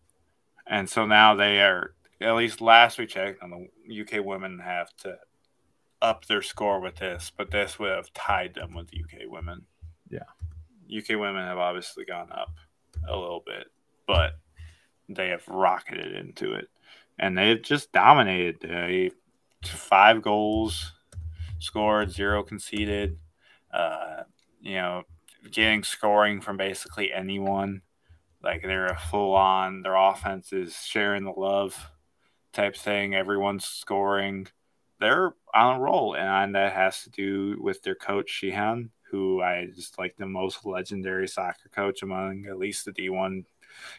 And 0.67 0.89
so 0.89 1.05
now 1.05 1.35
they 1.35 1.61
are, 1.61 1.93
at 2.21 2.35
least 2.35 2.61
last 2.61 2.97
we 2.97 3.05
checked, 3.05 3.43
on 3.43 3.67
the 3.87 4.01
UK 4.01 4.25
women 4.25 4.59
have 4.59 4.95
to 4.97 5.17
up 6.01 6.25
their 6.25 6.41
score 6.41 6.79
with 6.81 6.97
this, 6.97 7.31
but 7.35 7.51
this 7.51 7.79
would 7.79 7.91
have 7.91 8.13
tied 8.13 8.55
them 8.55 8.73
with 8.73 8.89
the 8.89 9.01
UK 9.03 9.29
women. 9.31 9.65
Yeah. 10.09 10.19
UK 10.95 11.19
women 11.19 11.45
have 11.45 11.57
obviously 11.57 12.05
gone 12.05 12.31
up 12.31 12.53
a 13.07 13.15
little 13.15 13.43
bit, 13.45 13.67
but 14.05 14.33
they 15.09 15.29
have 15.29 15.47
rocketed 15.47 16.13
into 16.15 16.53
it, 16.53 16.69
and 17.19 17.37
they've 17.37 17.61
just 17.61 17.91
dominated. 17.91 18.57
They 18.61 19.11
five 19.65 20.21
goals 20.21 20.93
scored, 21.59 22.11
zero 22.11 22.43
conceded. 22.43 23.17
Uh, 23.73 24.23
you 24.61 24.75
know, 24.75 25.03
getting 25.51 25.83
scoring 25.83 26.41
from 26.41 26.57
basically 26.57 27.11
anyone. 27.11 27.81
Like 28.43 28.61
they're 28.61 28.87
a 28.87 28.97
full 28.97 29.35
on. 29.35 29.81
Their 29.81 29.95
offense 29.95 30.51
is 30.53 30.75
sharing 30.75 31.23
the 31.23 31.31
love 31.31 31.91
type 32.51 32.75
thing. 32.75 33.15
Everyone's 33.15 33.65
scoring. 33.65 34.47
They're 34.99 35.33
on 35.53 35.77
a 35.77 35.79
roll, 35.79 36.15
and 36.15 36.55
that 36.55 36.73
has 36.73 37.03
to 37.03 37.09
do 37.09 37.57
with 37.61 37.81
their 37.83 37.95
coach 37.95 38.29
Sheehan 38.29 38.91
who 39.13 39.43
I 39.43 39.67
just 39.67 39.99
like 39.99 40.17
the 40.17 40.25
most 40.25 40.65
legendary 40.65 41.27
soccer 41.27 41.69
coach 41.69 42.01
among 42.01 42.47
at 42.49 42.57
least 42.57 42.83
the 42.83 42.91
D1 42.91 43.45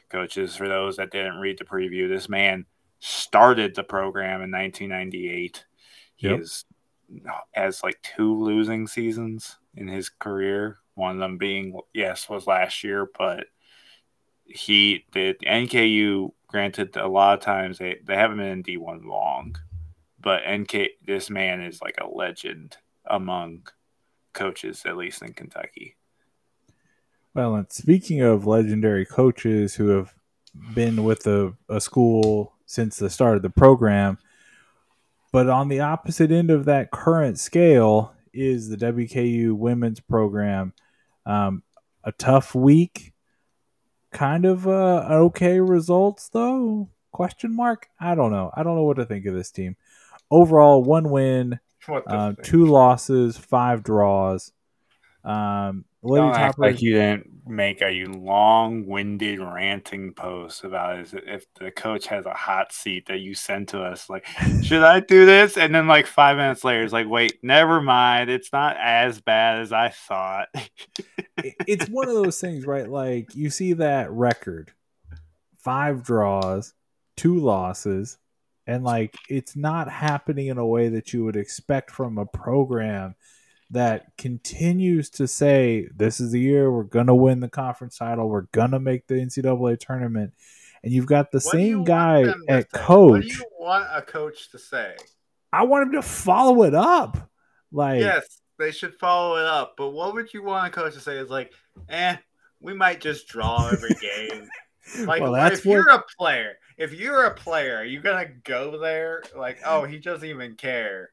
coaches. 0.08 0.56
For 0.56 0.66
those 0.66 0.96
that 0.96 1.12
didn't 1.12 1.36
read 1.36 1.56
the 1.56 1.64
preview, 1.64 2.08
this 2.08 2.28
man 2.28 2.66
started 2.98 3.76
the 3.76 3.84
program 3.84 4.42
in 4.42 4.50
1998. 4.50 5.64
He 6.16 6.28
yep. 6.28 6.40
is 6.40 6.64
has 7.52 7.84
like 7.84 8.02
two 8.02 8.42
losing 8.42 8.88
seasons 8.88 9.56
in 9.76 9.86
his 9.86 10.08
career. 10.08 10.78
One 10.96 11.12
of 11.12 11.18
them 11.18 11.38
being 11.38 11.78
yes 11.92 12.28
was 12.28 12.48
last 12.48 12.82
year, 12.82 13.08
but 13.16 13.46
he 14.44 15.04
the 15.12 15.34
NKU 15.44 16.32
granted 16.48 16.96
a 16.96 17.08
lot 17.08 17.34
of 17.34 17.40
times 17.40 17.78
they, 17.78 17.98
they 18.04 18.14
haven't 18.14 18.36
been 18.38 18.46
in 18.46 18.62
D1 18.62 19.04
long, 19.04 19.56
but 20.20 20.42
NK 20.48 20.90
this 21.06 21.30
man 21.30 21.62
is 21.62 21.82
like 21.82 21.96
a 22.00 22.06
legend 22.06 22.76
among 23.06 23.66
coaches, 24.32 24.82
at 24.86 24.96
least 24.96 25.22
in 25.22 25.32
Kentucky. 25.32 25.96
Well, 27.34 27.56
and 27.56 27.72
speaking 27.72 28.20
of 28.22 28.46
legendary 28.46 29.04
coaches 29.04 29.74
who 29.74 29.88
have 29.88 30.14
been 30.74 31.02
with 31.02 31.26
a, 31.26 31.54
a 31.68 31.80
school 31.80 32.54
since 32.66 32.96
the 32.96 33.10
start 33.10 33.36
of 33.36 33.42
the 33.42 33.50
program, 33.50 34.18
but 35.32 35.48
on 35.48 35.68
the 35.68 35.80
opposite 35.80 36.30
end 36.30 36.50
of 36.50 36.64
that 36.66 36.92
current 36.92 37.40
scale 37.40 38.14
is 38.32 38.68
the 38.68 38.76
WKU 38.76 39.52
women's 39.52 40.00
program. 40.00 40.72
Um, 41.26 41.62
a 42.04 42.12
tough 42.12 42.54
week, 42.54 43.14
kind 44.15 44.47
of 44.47 44.66
uh, 44.66 45.07
okay 45.11 45.61
results 45.61 46.31
though? 46.31 46.89
Question 47.12 47.55
mark. 47.55 47.89
I 48.01 48.15
don't 48.15 48.32
know. 48.32 48.51
I 48.55 48.62
don't 48.62 48.77
know 48.77 48.85
what 48.85 48.97
to 48.97 49.05
think 49.05 49.27
of 49.27 49.35
this 49.35 49.51
team. 49.51 49.77
Overall, 50.31 50.82
one 50.82 51.11
win, 51.11 51.61
um, 52.07 52.36
two 52.43 52.65
losses, 52.65 53.36
five 53.36 53.82
draws. 53.82 54.53
Um, 55.23 55.85
Lady 56.05 56.26
Don't 56.26 56.36
act 56.36 56.59
like 56.59 56.82
you 56.82 56.93
didn't 56.93 57.31
make 57.47 57.81
a 57.81 58.05
long-winded 58.05 59.40
ranting 59.40 60.12
post 60.12 60.62
about 60.62 60.98
as 60.98 61.14
if 61.14 61.47
the 61.55 61.70
coach 61.70 62.06
has 62.06 62.26
a 62.26 62.35
hot 62.35 62.72
seat 62.72 63.06
that 63.06 63.20
you 63.20 63.35
sent 63.35 63.70
to 63.70 63.82
us. 63.82 64.10
Like, 64.10 64.26
should 64.62 64.82
I 64.82 65.01
do 65.01 65.24
this? 65.24 65.56
And 65.56 65.74
then 65.74 65.86
like 65.86 66.06
five 66.06 66.36
minutes 66.36 66.62
later, 66.62 66.82
it's 66.82 66.93
like, 66.93 67.09
wait, 67.09 67.39
never 67.43 67.81
mind. 67.81 68.28
It's 68.28 68.52
not 68.52 68.76
as 68.78 69.20
bad 69.20 69.60
as 69.60 69.72
I 69.72 69.89
thought. 69.89 70.48
it's 71.39 71.89
one 71.89 72.09
of 72.09 72.14
those 72.14 72.39
things, 72.39 72.66
right? 72.66 72.89
Like 72.89 73.35
you 73.35 73.48
see 73.48 73.72
that 73.74 74.10
record, 74.10 74.72
five 75.59 76.02
draws, 76.02 76.74
two 77.16 77.39
losses, 77.39 78.18
and 78.66 78.85
like 78.85 79.16
it's 79.31 79.56
not 79.56 79.90
happening 79.90 80.48
in 80.48 80.59
a 80.59 80.66
way 80.66 80.89
that 80.90 81.14
you 81.14 81.24
would 81.24 81.36
expect 81.36 81.90
from 81.90 82.18
a 82.18 82.26
program 82.26 83.14
that 83.70 84.16
continues 84.16 85.11
to 85.11 85.27
say 85.27 85.89
this 85.95 86.20
is 86.20 86.32
the 86.32 86.41
year 86.41 86.70
we're 86.70 86.85
gonna 86.85 87.15
win 87.15 87.41
the 87.41 87.49
conference 87.49 87.97
title, 87.99 88.28
we're 88.28 88.47
gonna 88.53 88.78
make 88.81 89.07
the 89.07 89.15
NCAA 89.15 89.78
tournament, 89.78 90.32
and 90.82 90.93
you've 90.93 91.07
got 91.07 91.31
the 91.31 91.39
What 91.39 91.53
same 91.53 91.85
guy 91.85 92.24
at 92.49 92.70
coach. 92.70 93.11
What 93.11 93.23
do 93.23 93.28
you 93.28 93.45
want 93.59 93.86
a 93.91 94.03
coach 94.03 94.51
to 94.51 94.59
say? 94.59 94.95
I 95.53 95.65
want 95.65 95.86
him 95.86 95.93
to 95.93 96.03
follow 96.03 96.62
it 96.65 96.74
up. 96.74 97.31
Like 97.73 98.01
yes, 98.01 98.41
they 98.59 98.70
should 98.70 98.95
follow 98.95 99.36
it 99.36 99.47
up. 99.47 99.74
But 99.77 99.91
what 99.91 100.15
would 100.15 100.32
you 100.32 100.43
want 100.43 100.66
a 100.66 100.70
coach 100.70 100.95
to 100.95 101.01
say? 101.01 101.16
Is 101.16 101.31
like, 101.31 101.53
eh, 101.89 102.16
we 102.61 102.74
might 102.74 103.01
just 103.01 103.28
draw 103.28 103.69
every 103.69 103.91
game. 104.01 104.49
Like, 105.07 105.23
well, 105.23 105.35
if 105.35 105.65
what 105.65 105.73
you're 105.73 105.91
a 105.91 106.05
player, 106.19 106.59
if 106.77 106.93
you're 106.93 107.24
a 107.24 107.35
player, 107.35 107.77
are 107.77 107.85
you 107.85 108.01
gonna 108.01 108.28
go 108.45 108.78
there? 108.78 109.23
Like, 109.36 109.59
oh, 109.65 109.85
he 109.85 109.99
doesn't 109.99 110.28
even 110.28 110.55
care. 110.57 111.11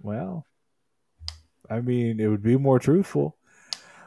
well. 0.00 0.46
I 1.72 1.80
mean, 1.80 2.20
it 2.20 2.28
would 2.28 2.42
be 2.42 2.56
more 2.56 2.78
truthful. 2.78 3.36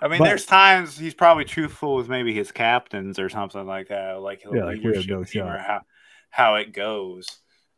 I 0.02 0.08
mean, 0.08 0.20
But- 0.20 0.26
there's 0.26 0.46
times 0.46 0.98
he's 0.98 1.14
probably 1.14 1.46
truthful 1.46 1.96
with 1.96 2.10
maybe 2.10 2.34
his 2.34 2.52
captains 2.52 3.18
or 3.18 3.30
something 3.30 3.66
like 3.66 3.88
that, 3.88 4.22
like 4.22 4.44
Yeah, 4.44 4.66
like, 4.66 4.82
we 4.84 4.96
have 4.96 5.08
no 5.08 5.24
or 5.42 5.58
how 5.58 5.82
how 6.30 6.56
it 6.56 6.74
goes. 6.74 7.26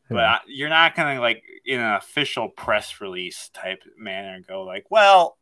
But 0.09 0.19
I, 0.19 0.39
you're 0.47 0.69
not 0.69 0.95
gonna 0.95 1.19
like 1.19 1.43
in 1.65 1.79
an 1.79 1.93
official 1.93 2.49
press 2.49 2.99
release 3.01 3.49
type 3.53 3.83
manner 3.97 4.41
go 4.45 4.63
like, 4.63 4.85
well, 4.89 5.37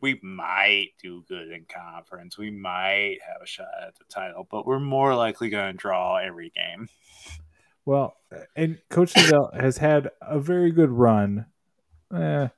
we 0.00 0.18
might 0.22 0.90
do 1.02 1.24
good 1.28 1.50
in 1.50 1.66
conference, 1.68 2.38
we 2.38 2.50
might 2.50 3.18
have 3.26 3.42
a 3.42 3.46
shot 3.46 3.68
at 3.86 3.96
the 3.96 4.04
title, 4.08 4.46
but 4.50 4.66
we're 4.66 4.80
more 4.80 5.14
likely 5.14 5.50
going 5.50 5.72
to 5.72 5.76
draw 5.76 6.16
every 6.16 6.50
game. 6.50 6.88
Well, 7.84 8.16
and 8.56 8.78
Coach 8.88 9.16
Liddell 9.16 9.50
has 9.58 9.78
had 9.78 10.10
a 10.20 10.38
very 10.38 10.70
good 10.70 10.90
run, 10.90 11.46
eh, 12.14 12.48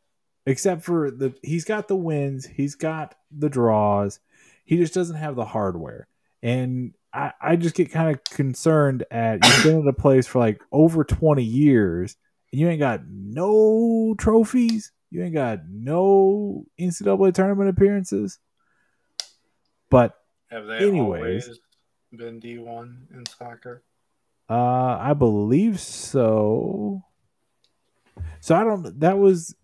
except 0.47 0.83
for 0.83 1.11
the 1.11 1.35
he's 1.43 1.65
got 1.65 1.89
the 1.89 1.97
wins, 1.97 2.47
he's 2.47 2.75
got 2.75 3.15
the 3.31 3.49
draws, 3.49 4.21
he 4.65 4.77
just 4.77 4.95
doesn't 4.95 5.17
have 5.17 5.37
the 5.37 5.45
hardware, 5.45 6.09
and 6.43 6.95
I, 7.13 7.33
I 7.41 7.57
just 7.57 7.75
get 7.75 7.91
kind 7.93 8.15
of 8.15 8.25
concerned 8.25 9.05
at 9.11 9.45
you've 9.45 9.65
been 9.65 9.83
at 9.83 9.89
a 9.89 9.93
place 9.93 10.27
for 10.27 10.39
like 10.39 10.61
over 10.73 11.05
twenty 11.05 11.45
years, 11.45 12.17
and 12.51 12.61
you 12.61 12.69
ain't 12.69 12.81
got 12.81 13.03
no 13.07 14.15
trophies, 14.19 14.93
you 15.11 15.23
ain't 15.23 15.35
got 15.35 15.61
no 15.69 16.65
NCAA 16.81 17.35
tournament 17.35 17.69
appearances, 17.71 18.39
but 19.91 20.15
Have 20.51 20.67
they 20.67 20.79
Anyways. 20.79 21.47
always 21.49 21.61
been 22.13 22.41
D 22.41 22.59
one 22.59 23.09
in 23.15 23.25
soccer? 23.27 23.83
Uh, 24.51 24.99
I 25.01 25.15
believe 25.15 25.81
so. 25.81 27.03
So 28.41 28.55
I 28.55 28.65
don't. 28.65 29.01
That 29.01 29.19
was 29.19 29.55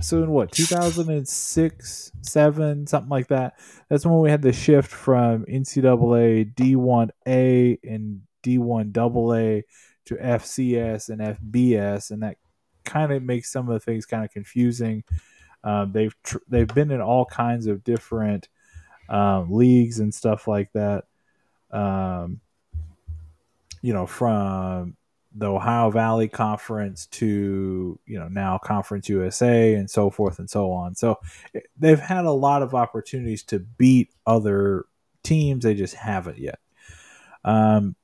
so 0.00 0.22
in 0.22 0.30
what 0.30 0.52
2006, 0.52 2.12
seven, 2.22 2.86
something 2.86 3.08
like 3.08 3.28
that. 3.28 3.54
That's 3.88 4.06
when 4.06 4.20
we 4.20 4.30
had 4.30 4.42
the 4.42 4.52
shift 4.52 4.90
from 4.90 5.44
NCAA 5.46 6.54
D1A 6.54 7.78
and 7.82 8.22
D1 8.42 8.96
AA 8.96 9.62
to 10.06 10.14
FCS 10.14 11.08
and 11.08 11.20
FBS, 11.20 12.10
and 12.10 12.22
that 12.22 12.36
kind 12.84 13.12
of 13.12 13.22
makes 13.22 13.52
some 13.52 13.68
of 13.68 13.74
the 13.74 13.80
things 13.80 14.06
kind 14.06 14.24
of 14.24 14.30
confusing. 14.30 15.04
Um, 15.64 15.92
they've 15.92 16.14
tr- 16.22 16.38
they've 16.48 16.68
been 16.68 16.90
in 16.90 17.00
all 17.00 17.26
kinds 17.26 17.66
of 17.66 17.84
different 17.84 18.48
um, 19.08 19.52
leagues 19.52 19.98
and 19.98 20.14
stuff 20.14 20.46
like 20.46 20.70
that. 20.72 21.04
Um, 21.70 22.40
you 23.82 23.92
know, 23.92 24.06
from 24.06 24.96
the 25.34 25.46
Ohio 25.46 25.90
Valley 25.90 26.28
Conference 26.28 27.06
to, 27.06 27.98
you 28.06 28.18
know, 28.18 28.28
now 28.28 28.58
Conference 28.58 29.08
USA 29.08 29.74
and 29.74 29.90
so 29.90 30.10
forth 30.10 30.38
and 30.38 30.48
so 30.48 30.70
on. 30.72 30.94
So 30.94 31.18
eh, 31.54 31.60
they've 31.76 32.00
had 32.00 32.24
a 32.24 32.32
lot 32.32 32.62
of 32.62 32.74
opportunities 32.74 33.42
to 33.44 33.58
beat 33.58 34.10
other 34.26 34.86
teams. 35.22 35.64
They 35.64 35.74
just 35.74 35.94
haven't 35.94 36.38
yet. 36.38 36.58
Um, 37.44 37.94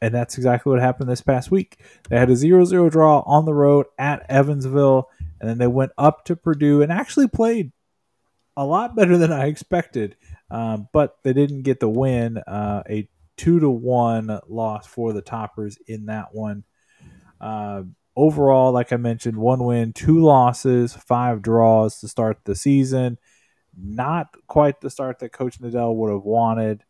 and 0.00 0.14
that's 0.14 0.36
exactly 0.36 0.70
what 0.70 0.80
happened 0.80 1.10
this 1.10 1.20
past 1.20 1.50
week. 1.50 1.78
They 2.08 2.18
had 2.18 2.30
a 2.30 2.36
0 2.36 2.64
0 2.64 2.88
draw 2.90 3.20
on 3.20 3.44
the 3.44 3.54
road 3.54 3.86
at 3.98 4.24
Evansville, 4.28 5.08
and 5.40 5.50
then 5.50 5.58
they 5.58 5.66
went 5.66 5.92
up 5.98 6.24
to 6.26 6.36
Purdue 6.36 6.82
and 6.82 6.92
actually 6.92 7.28
played 7.28 7.72
a 8.56 8.64
lot 8.64 8.94
better 8.94 9.16
than 9.16 9.32
I 9.32 9.46
expected. 9.46 10.16
Um, 10.50 10.88
but 10.92 11.18
they 11.24 11.32
didn't 11.32 11.62
get 11.62 11.80
the 11.80 11.88
win. 11.88 12.38
Uh, 12.38 12.82
a 12.88 13.08
two 13.38 13.60
to 13.60 13.70
one 13.70 14.40
loss 14.48 14.86
for 14.86 15.14
the 15.14 15.22
toppers 15.22 15.78
in 15.86 16.06
that 16.06 16.34
one. 16.34 16.64
Uh, 17.40 17.84
overall, 18.16 18.72
like 18.72 18.92
I 18.92 18.96
mentioned, 18.96 19.38
one 19.38 19.64
win, 19.64 19.92
two 19.92 20.20
losses, 20.20 20.92
five 20.92 21.40
draws 21.40 22.00
to 22.00 22.08
start 22.08 22.40
the 22.44 22.54
season. 22.54 23.16
Not 23.80 24.34
quite 24.48 24.80
the 24.80 24.90
start 24.90 25.20
that 25.20 25.32
Coach 25.32 25.60
Neidell 25.60 25.94
would 25.94 26.12
have 26.12 26.24
wanted. 26.24 26.84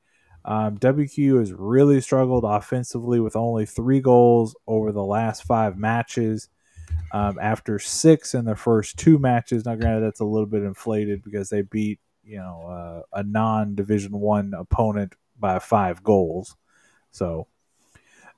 Um, 0.44 0.78
WKU 0.78 1.38
has 1.38 1.52
really 1.52 2.00
struggled 2.00 2.44
offensively 2.44 3.20
with 3.20 3.36
only 3.36 3.66
three 3.66 4.00
goals 4.00 4.56
over 4.66 4.90
the 4.90 5.04
last 5.04 5.44
five 5.44 5.76
matches. 5.76 6.48
Um, 7.12 7.38
after 7.40 7.78
six 7.78 8.34
in 8.34 8.46
the 8.46 8.56
first 8.56 8.96
two 8.96 9.18
matches, 9.18 9.66
now 9.66 9.74
granted 9.74 10.04
that's 10.04 10.20
a 10.20 10.24
little 10.24 10.46
bit 10.46 10.62
inflated 10.62 11.22
because 11.22 11.50
they 11.50 11.62
beat 11.62 12.00
you 12.22 12.36
know 12.36 13.02
uh, 13.14 13.18
a 13.18 13.22
non-division 13.22 14.12
one 14.12 14.52
opponent 14.54 15.14
by 15.38 15.58
five 15.58 16.02
goals. 16.02 16.56
So 17.10 17.46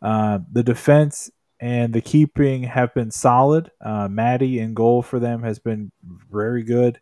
uh, 0.03 0.41
the 0.51 0.63
defense 0.63 1.31
and 1.61 1.93
the 1.93 2.01
keeping 2.01 2.63
have 2.65 2.95
been 2.95 3.11
solid. 3.11 3.71
Uh, 3.81 4.09
Maddie 4.09 4.59
in 4.59 4.75
goal 4.75 5.03
for 5.03 5.19
them 5.19 5.43
has 5.43 5.59
been 5.59 5.93
very 6.03 6.63
good. 6.63 7.01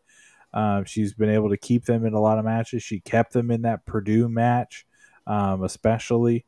Um, 0.52 0.84
she's 0.84 1.14
been 1.14 1.30
able 1.30 1.50
to 1.50 1.56
keep 1.56 1.84
them 1.84 2.04
in 2.04 2.14
a 2.14 2.20
lot 2.20 2.38
of 2.38 2.44
matches. 2.44 2.82
She 2.82 3.00
kept 3.00 3.32
them 3.32 3.50
in 3.50 3.62
that 3.62 3.86
Purdue 3.86 4.28
match, 4.28 4.86
um, 5.26 5.62
especially. 5.62 6.44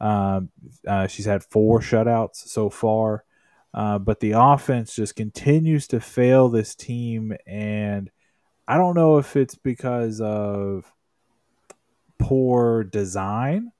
Um, 0.00 0.50
uh, 0.86 1.06
she's 1.06 1.26
had 1.26 1.44
four 1.44 1.80
shutouts 1.80 2.36
so 2.48 2.70
far, 2.70 3.24
uh, 3.72 3.98
but 3.98 4.20
the 4.20 4.32
offense 4.32 4.94
just 4.94 5.14
continues 5.14 5.86
to 5.88 6.00
fail 6.00 6.48
this 6.48 6.74
team, 6.74 7.34
and 7.46 8.10
I 8.66 8.78
don't 8.78 8.94
know 8.94 9.18
if 9.18 9.36
it's 9.36 9.54
because 9.54 10.20
of 10.20 10.90
poor 12.20 12.84
design 12.84 13.72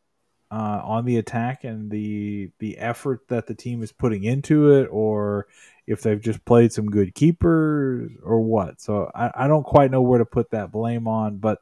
uh, 0.50 0.80
on 0.82 1.04
the 1.04 1.18
attack 1.18 1.62
and 1.62 1.90
the 1.90 2.50
the 2.58 2.78
effort 2.78 3.28
that 3.28 3.46
the 3.46 3.54
team 3.54 3.82
is 3.82 3.92
putting 3.92 4.24
into 4.24 4.72
it, 4.72 4.88
or 4.90 5.46
if 5.86 6.02
they've 6.02 6.20
just 6.20 6.44
played 6.44 6.72
some 6.72 6.86
good 6.86 7.14
keepers 7.14 8.10
or 8.22 8.40
what. 8.40 8.80
So 8.80 9.10
I, 9.14 9.30
I 9.34 9.48
don't 9.48 9.64
quite 9.64 9.90
know 9.90 10.02
where 10.02 10.18
to 10.18 10.24
put 10.24 10.50
that 10.50 10.72
blame 10.72 11.06
on, 11.06 11.38
but 11.38 11.58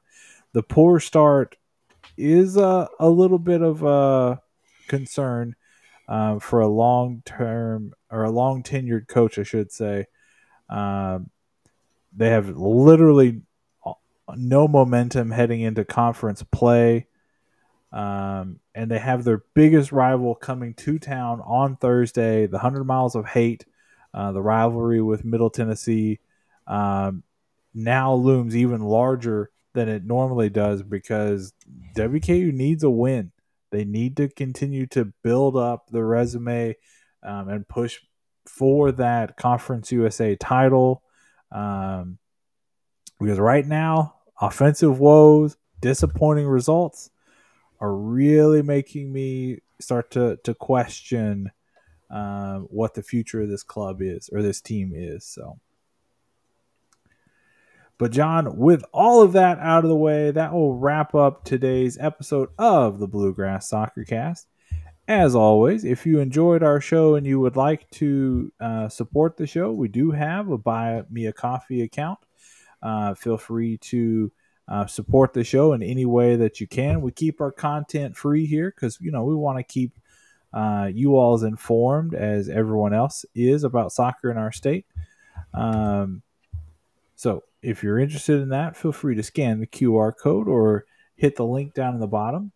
the 0.53 0.63
poor 0.63 1.01
start 1.01 1.57
is 2.17 2.57
a, 2.57 2.89
a 2.99 3.09
little 3.09 3.39
bit 3.39 3.61
of 3.61 3.83
a 3.83 4.41
concern 4.89 5.55
um, 6.09 6.41
for 6.41 6.61
a 6.61 6.69
long 6.69 7.23
term 7.27 7.93
or 8.11 8.25
a 8.25 8.31
long 8.31 8.63
tenured 8.63 9.09
coach, 9.09 9.39
I 9.39 9.43
should 9.43 9.71
say. 9.71 10.07
Um, 10.71 11.31
they 12.17 12.31
have 12.31 12.57
literally 12.57 13.43
no 14.37 14.69
momentum 14.69 15.31
heading 15.31 15.61
into 15.61 15.85
conference 15.85 16.43
play. 16.43 17.07
Um, 17.93 18.61
and 18.75 18.91
they 18.91 18.99
have 18.99 19.25
their 19.25 19.43
biggest 19.55 19.93
rival 19.93 20.35
coming 20.35 20.75
to 20.75 20.99
town 20.99 21.41
on 21.41 21.77
Thursday, 21.77 22.47
the 22.47 22.59
100 22.59 22.85
Miles 22.85 23.15
of 23.15 23.27
Hate, 23.27 23.65
uh, 24.13 24.33
the 24.33 24.43
rivalry 24.43 25.01
with 25.01 25.25
Middle 25.25 25.51
Tennessee, 25.51 26.21
um, 26.67 27.23
now 27.75 28.15
looms 28.15 28.55
even 28.55 28.83
larger 28.83 29.51
than 29.75 29.89
it 29.89 30.05
normally 30.05 30.51
does 30.51 30.83
because 30.83 31.53
WKU 31.97 32.53
needs 32.53 32.83
a 32.83 32.91
win. 32.91 33.33
They 33.71 33.85
need 33.85 34.17
to 34.17 34.29
continue 34.29 34.87
to 34.89 35.13
build 35.23 35.57
up 35.57 35.89
the 35.91 36.03
resume 36.03 36.77
um, 37.23 37.49
and 37.49 37.69
push 37.69 38.01
for 38.47 38.93
that 38.93 39.37
Conference 39.37 39.93
USA 39.93 40.37
title. 40.37 41.03
Um, 41.53 42.19
because 43.21 43.39
right 43.39 43.67
now, 43.67 44.18
offensive 44.41 44.99
woes, 44.99 45.57
disappointing 45.81 46.47
results 46.47 47.11
are 47.81 47.95
really 47.95 48.63
making 48.63 49.13
me 49.13 49.59
start 49.81 50.11
to 50.11 50.39
to 50.45 50.55
question 50.55 51.51
um, 52.11 52.67
what 52.71 52.95
the 52.95 53.03
future 53.03 53.43
of 53.43 53.49
this 53.49 53.63
club 53.63 54.01
is 54.01 54.29
or 54.33 54.43
this 54.43 54.61
team 54.61 54.93
is. 54.95 55.25
So, 55.25 55.59
but 57.99 58.13
Jon, 58.13 58.57
with 58.57 58.85
all 58.93 59.23
of 59.23 59.33
that 59.33 59.59
out 59.59 59.85
of 59.85 59.91
the 59.91 59.97
way, 59.97 60.31
that 60.31 60.53
will 60.53 60.77
wrap 60.77 61.15
up 61.15 61.45
today's 61.45 61.99
episode 61.99 62.49
of 62.59 62.99
the 62.99 63.09
Bluegrass 63.09 63.69
Soccer 63.69 64.05
Cast. 64.05 64.47
As 65.07 65.35
always, 65.35 65.85
if 65.85 66.05
you 66.05 66.21
enjoyed 66.21 66.63
our 66.63 66.83
show 66.83 67.15
and 67.15 67.27
you 67.27 67.41
would 67.41 67.57
like 67.57 67.89
to 67.93 68.53
uh, 68.61 68.91
support 68.91 69.39
the 69.39 69.47
show, 69.47 69.73
we 69.73 69.89
do 69.89 70.11
have 70.11 70.51
a 70.51 70.59
Buy 70.59 71.03
Me 71.11 71.25
a 71.27 71.33
Coffee 71.33 71.81
account. 71.81 72.19
Uh, 72.83 73.15
feel 73.15 73.39
free 73.39 73.77
to 73.79 74.31
uh, 74.69 74.87
support 74.87 75.33
the 75.33 75.45
show 75.45 75.73
in 75.73 75.83
any 75.83 76.05
way 76.05 76.37
that 76.37 76.61
you 76.61 76.67
can. 76.67 77.01
We 77.01 77.13
keep 77.13 77.41
our 77.41 77.53
content 77.53 78.17
free 78.17 78.47
here 78.47 78.73
because 78.75 78.99
you 79.01 79.11
know 79.11 79.25
we 79.25 79.35
want 79.35 79.59
to 79.59 79.63
keep 79.65 79.93
uh, 80.53 80.91
you 80.93 81.17
all 81.17 81.35
as 81.35 81.43
informed 81.43 82.15
as 82.15 82.49
everyone 82.49 82.95
else 82.95 83.25
is 83.35 83.65
about 83.65 83.93
soccer 83.93 84.31
in 84.31 84.39
our 84.39 84.53
state. 84.53 84.87
Um, 85.55 86.23
so 87.17 87.45
if 87.63 87.83
you're 87.83 87.99
interested 87.99 88.41
in 88.41 88.51
that, 88.51 88.77
feel 88.77 88.93
free 88.93 89.15
to 89.17 89.23
scan 89.23 89.61
the 89.61 89.67
QR 89.67 90.13
code 90.17 90.49
or 90.49 90.85
hit 91.17 91.37
the 91.37 91.45
link 91.45 91.75
down 91.75 91.95
in 91.95 92.01
the 92.01 92.07
bottom. 92.07 92.53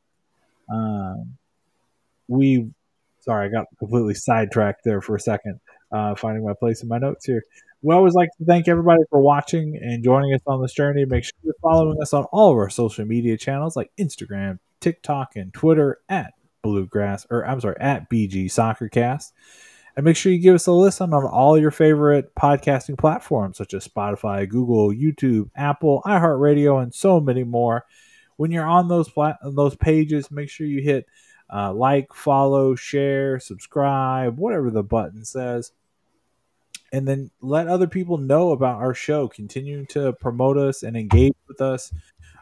Um, 0.72 1.36
we, 2.28 2.70
sorry, 3.20 3.46
I 3.46 3.50
got 3.50 3.66
completely 3.78 4.14
sidetracked 4.14 4.84
there 4.84 5.00
for 5.00 5.16
a 5.16 5.20
second, 5.20 5.60
uh, 5.90 6.14
finding 6.14 6.44
my 6.44 6.54
place 6.54 6.82
in 6.82 6.88
my 6.88 6.98
notes 6.98 7.26
here. 7.26 7.42
We 7.84 7.92
always 7.96 8.14
like 8.14 8.28
to 8.38 8.44
thank 8.44 8.68
everybody 8.68 9.02
for 9.10 9.20
watching 9.20 9.76
and 9.76 10.04
joining 10.04 10.32
us 10.34 10.40
on 10.46 10.62
this 10.62 10.72
journey. 10.72 11.04
Make 11.04 11.24
sure 11.24 11.32
you're 11.42 11.54
following 11.60 12.00
us 12.00 12.12
on 12.12 12.24
all 12.26 12.52
of 12.52 12.56
our 12.56 12.70
social 12.70 13.04
media 13.04 13.36
channels 13.36 13.74
like 13.74 13.90
Instagram, 13.98 14.60
TikTok, 14.80 15.34
and 15.34 15.52
Twitter 15.52 15.98
at 16.08 16.32
Bluegrass, 16.62 17.26
or 17.28 17.44
I'm 17.44 17.60
sorry, 17.60 17.74
at 17.80 18.08
BG 18.08 18.44
Soccercast. 18.44 19.32
And 19.96 20.04
make 20.04 20.14
sure 20.16 20.30
you 20.30 20.38
give 20.38 20.54
us 20.54 20.68
a 20.68 20.72
listen 20.72 21.12
on 21.12 21.24
all 21.24 21.58
your 21.58 21.72
favorite 21.72 22.32
podcasting 22.36 22.96
platforms 22.96 23.58
such 23.58 23.74
as 23.74 23.86
Spotify, 23.86 24.48
Google, 24.48 24.90
YouTube, 24.90 25.50
Apple, 25.56 26.02
iHeartRadio, 26.06 26.80
and 26.80 26.94
so 26.94 27.18
many 27.18 27.42
more. 27.42 27.84
When 28.36 28.52
you're 28.52 28.64
on 28.64 28.86
those 28.86 29.10
those 29.42 29.74
pages, 29.74 30.30
make 30.30 30.50
sure 30.50 30.68
you 30.68 30.82
hit 30.82 31.06
uh, 31.52 31.74
like, 31.74 32.14
follow, 32.14 32.76
share, 32.76 33.40
subscribe, 33.40 34.38
whatever 34.38 34.70
the 34.70 34.84
button 34.84 35.24
says. 35.24 35.72
And 36.92 37.08
then 37.08 37.30
let 37.40 37.68
other 37.68 37.86
people 37.86 38.18
know 38.18 38.52
about 38.52 38.80
our 38.80 38.92
show. 38.92 39.26
Continue 39.28 39.86
to 39.86 40.12
promote 40.12 40.58
us 40.58 40.82
and 40.82 40.96
engage 40.96 41.34
with 41.48 41.60
us 41.60 41.92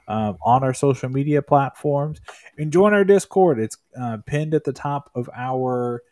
um, 0.09 0.39
on 0.43 0.65
our 0.65 0.75
social 0.75 1.09
media 1.09 1.41
platforms. 1.41 2.21
And 2.59 2.73
join 2.73 2.93
our 2.93 3.05
Discord. 3.05 3.61
It's 3.61 3.77
uh, 3.99 4.19
pinned 4.27 4.55
at 4.55 4.65
the 4.65 4.73
top 4.73 5.11
of 5.15 5.31
our 5.35 6.03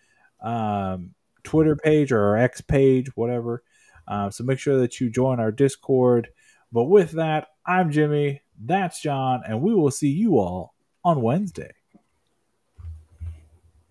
um, 0.41 1.15
Twitter 1.43 1.75
page 1.75 2.13
or 2.13 2.21
our 2.21 2.37
X 2.37 2.61
page, 2.61 3.09
whatever. 3.17 3.65
Uh, 4.07 4.31
so 4.31 4.45
make 4.45 4.59
sure 4.59 4.79
that 4.79 5.01
you 5.01 5.11
join 5.11 5.41
our 5.41 5.53
Discord. 5.53 6.29
But 6.71 6.85
with 6.85 7.13
that, 7.13 7.49
I'm 7.67 7.91
Jimmie. 7.91 8.43
That's 8.61 9.03
Jon. 9.03 9.43
And 9.47 9.63
we 9.63 9.75
will 9.75 9.91
see 9.91 10.11
you 10.11 10.39
all 10.39 10.75
on 11.05 11.23
Wednesday. 11.23 11.73